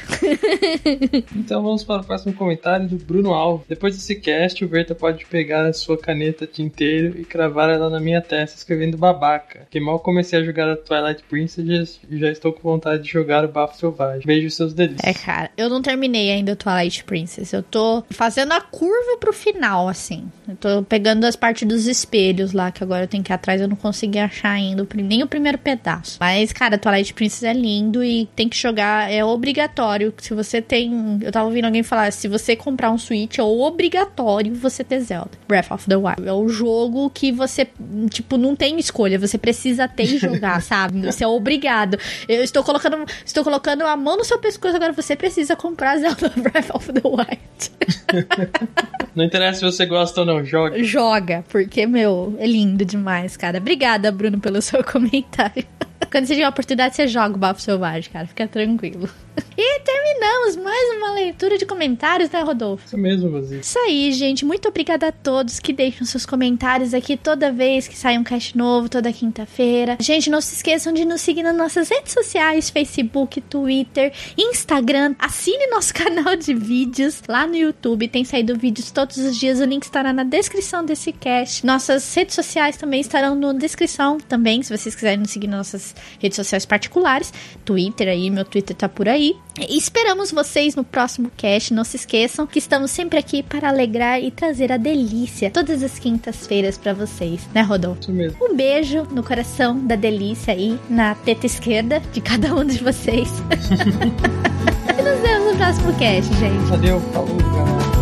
então 1.36 1.64
vamos 1.64 1.84
para 1.84 2.02
o 2.02 2.06
próximo 2.06 2.34
comentário 2.34 2.88
do 2.88 2.98
Bruno 2.98 3.34
Alves. 3.34 3.66
Depois 3.68 3.95
desse 3.95 4.16
cast, 4.16 4.64
o 4.64 4.68
Verta 4.68 4.94
pode 4.94 5.26
pegar 5.26 5.66
a 5.66 5.74
sua 5.74 5.98
caneta 5.98 6.45
tinteiro 6.45 7.20
e 7.20 7.26
cravar 7.26 7.72
ela 7.72 7.90
na 7.90 8.00
minha 8.00 8.22
testa 8.22 8.58
escrevendo 8.58 8.98
babaca. 8.98 9.68
Que 9.72 9.80
mal 9.80 10.00
comecei 10.00 10.40
a 10.40 10.44
jogar 10.44 10.70
a 10.70 10.76
Twilight 10.76 11.24
Princess 11.24 12.00
e 12.08 12.18
já 12.20 12.30
estou 12.30 12.54
com 12.54 12.62
vontade 12.62 13.04
de 13.04 13.10
jogar 13.10 13.44
o 13.44 13.48
Bafo 13.48 13.78
Selvagem. 13.78 14.26
Beijo 14.26 14.50
seus 14.52 14.74
delícias. 14.74 15.04
É, 15.04 15.14
cara, 15.14 15.50
eu 15.58 15.70
não 15.70 15.82
terminei 15.82 16.30
ainda 16.30 16.54
o 16.54 16.56
Twilight 16.56 17.04
Princess. 17.04 17.52
Eu 17.52 17.64
tô 17.64 18.04
fazendo 18.12 18.52
a 18.52 18.62
curva 18.62 19.18
pro 19.20 19.34
final, 19.34 19.88
assim. 19.88 20.30
Eu 20.48 20.56
tô 20.56 20.84
pegando 20.84 21.26
as 21.26 21.36
partes 21.36 21.68
dos 21.68 21.88
espelhos 21.88 22.54
lá, 22.54 22.72
que 22.72 22.84
agora 22.84 23.06
eu 23.06 23.08
tenho 23.08 23.24
que 23.24 23.32
ir 23.32 23.34
atrás, 23.34 23.60
eu 23.60 23.68
não 23.68 23.76
consegui 23.76 24.20
achar 24.20 24.52
ainda 24.52 24.88
nem 24.95 25.24
o 25.24 25.28
primeiro 25.28 25.58
pedaço. 25.58 26.18
Mas, 26.20 26.54
cara, 26.54 26.78
Twilight 26.78 27.14
Princess 27.14 27.44
é 27.44 27.54
lindo 27.54 28.04
e 28.04 28.28
tem 28.36 28.48
que 28.48 28.58
jogar, 28.58 29.12
é 29.12 29.24
obrigatório. 29.64 30.14
Se 30.18 30.34
você 30.34 30.61
tem. 30.61 31.19
Eu 31.22 31.31
tava 31.31 31.45
ouvindo 31.45 31.65
alguém 31.65 31.84
falar, 31.84 32.11
se 32.11 32.27
você 32.27 32.56
comprar 32.56 32.91
um 32.91 32.98
Switch, 32.98 33.38
é 33.38 33.44
obrigatório 33.44 34.53
você 34.53 34.84
ter 34.84 34.99
Zelda. 34.99 35.31
Breath 35.48 35.72
of 35.72 35.88
the 35.88 35.95
Wild. 35.95 36.27
É 36.27 36.34
o 36.34 36.48
jogo 36.48 37.10
que 37.10 37.31
você, 37.31 37.68
tipo, 38.10 38.38
não 38.38 38.56
tem 38.56 38.77
escolha, 38.80 39.18
você 39.18 39.38
precisa 39.38 39.88
ter 39.88 40.03
e 40.03 40.18
jogar, 40.18 40.61
sabe? 40.64 41.02
Você 41.02 41.23
é 41.23 41.27
obrigado. 41.27 41.98
Eu 42.27 42.44
estou 42.44 42.64
colocando, 42.64 43.06
estou 43.26 43.44
colocando 43.44 43.84
a 43.84 43.95
mão 43.95 44.18
no 44.18 44.26
seu 44.26 44.40
pescoço, 44.40 44.76
agora 44.76 44.94
você 44.94 45.15
precisa 45.15 45.56
comprar 45.56 45.98
Zelda 45.98 46.30
Breath 46.35 46.69
of 46.73 46.91
the 46.91 47.02
Wild. 47.03 48.52
não 49.15 49.26
interessa 49.26 49.60
se 49.60 49.65
você 49.65 49.85
gosta 49.85 50.22
ou 50.22 50.26
não, 50.26 50.44
joga. 50.44 50.84
Joga, 50.84 51.44
porque, 51.49 51.85
meu, 51.85 52.35
é 52.40 52.45
lindo 52.45 52.85
demais, 52.85 53.38
cara. 53.38 53.57
Obrigada, 53.57 54.11
Bruno, 54.11 54.40
pelo 54.40 54.61
seu 54.61 54.84
comentário. 54.84 55.65
Quando 56.11 56.27
você 56.27 56.34
tiver 56.34 56.45
a 56.45 56.49
oportunidade, 56.49 56.95
você 56.95 57.07
joga 57.07 57.35
o 57.35 57.40
Bafo 57.40 57.61
Selvagem, 57.61 58.11
cara. 58.11 58.27
Fica 58.27 58.48
tranquilo. 58.48 59.10
E 59.55 59.80
terminamos 59.81 60.55
mais 60.55 60.97
uma 60.97 61.14
leitura 61.14 61.57
de 61.57 61.65
comentários, 61.65 62.30
né, 62.31 62.41
Rodolfo? 62.41 62.85
Isso 62.88 62.97
mesmo, 62.97 63.30
Vazio. 63.30 63.60
Isso 63.60 63.77
aí, 63.80 64.11
gente. 64.11 64.43
Muito 64.43 64.68
obrigada 64.68 65.07
a 65.07 65.11
todos 65.11 65.60
que 65.60 65.72
deixam 65.72 66.05
seus 66.07 66.26
comentários 66.26 66.93
aqui 66.93 67.15
toda 67.15 67.51
vez 67.51 67.88
que 67.88 67.97
sai 67.97 68.18
um 68.18 68.23
cast 68.23 68.57
novo, 68.57 68.89
toda 68.89 69.14
quinta-feira. 69.14 69.97
Gente, 69.99 70.30
não 70.30 70.41
se 70.41 70.55
esqueçam 70.55 70.91
de 70.91 71.05
nos 71.05 71.22
seguir 71.22 71.43
nas 71.43 71.55
nossas 71.55 71.89
redes 71.89 72.14
sociais: 72.14 72.69
Facebook, 72.69 73.41
Twitter, 73.41 74.11
Instagram. 74.38 75.15
Assine 75.19 75.68
nosso 75.68 75.93
canal 75.95 76.35
de 76.35 76.53
vídeos 76.53 77.22
lá 77.27 77.45
no 77.45 77.55
YouTube. 77.55 78.07
Tem 78.07 78.26
saído 78.26 78.57
vídeos 78.57 78.91
todos 78.91 79.18
os 79.18 79.38
dias. 79.38 79.60
O 79.60 79.65
link 79.65 79.84
estará 79.84 80.11
na 80.11 80.23
descrição 80.23 80.84
desse 80.84 81.11
cast. 81.11 81.65
Nossas 81.65 82.14
redes 82.14 82.35
sociais 82.35 82.76
também 82.76 83.01
estarão 83.01 83.35
na 83.35 83.53
descrição 83.53 84.18
também, 84.19 84.64
se 84.64 84.76
vocês 84.76 84.95
quiserem 84.95 85.19
nos 85.19 85.31
seguir 85.31 85.47
nas 85.47 85.57
nossas 85.57 85.95
redes 86.19 86.35
sociais 86.35 86.65
particulares. 86.65 87.31
Twitter 87.64 88.07
aí, 88.07 88.30
meu 88.30 88.45
Twitter 88.45 88.76
tá 88.76 88.89
por 88.89 89.07
aí. 89.07 89.23
E 89.32 89.78
esperamos 89.78 90.32
vocês 90.32 90.76
no 90.76 90.84
próximo 90.84 91.32
cast. 91.38 91.74
Não 91.74 91.84
se 91.84 91.95
esqueçam 91.95 92.48
que 92.48 92.60
estamos 92.60 92.91
sempre 92.91 93.18
aqui 93.18 93.44
para 93.44 93.70
alegrar 93.70 94.22
e 94.22 94.32
trazer 94.32 94.72
a 94.72 94.78
delícia 94.78 95.52
todas 95.52 95.84
as 95.84 96.00
quintas-feiras 96.00 96.78
para 96.78 96.94
vocês, 96.94 97.48
né, 97.54 97.62
Rodolfo? 97.62 98.02
Isso 98.02 98.12
mesmo. 98.12 98.38
Um 98.41 98.56
beijo 98.56 99.04
no 99.12 99.24
coração 99.24 99.86
da 99.86 99.95
delícia 99.95 100.54
aí, 100.54 100.80
na 100.90 101.16
teta 101.16 101.45
esquerda 101.45 102.02
de 102.12 102.22
cada 102.22 102.54
um 102.54 102.66
de 102.66 102.84
vocês. 102.84 103.30
e 104.98 105.02
nos 105.02 105.20
vemos 105.22 105.52
no 105.52 105.58
próximo 105.58 105.94
cast, 105.98 106.34
gente. 106.36 106.64
Valeu, 106.70 107.00
falou, 107.12 107.38
galera. 107.38 107.93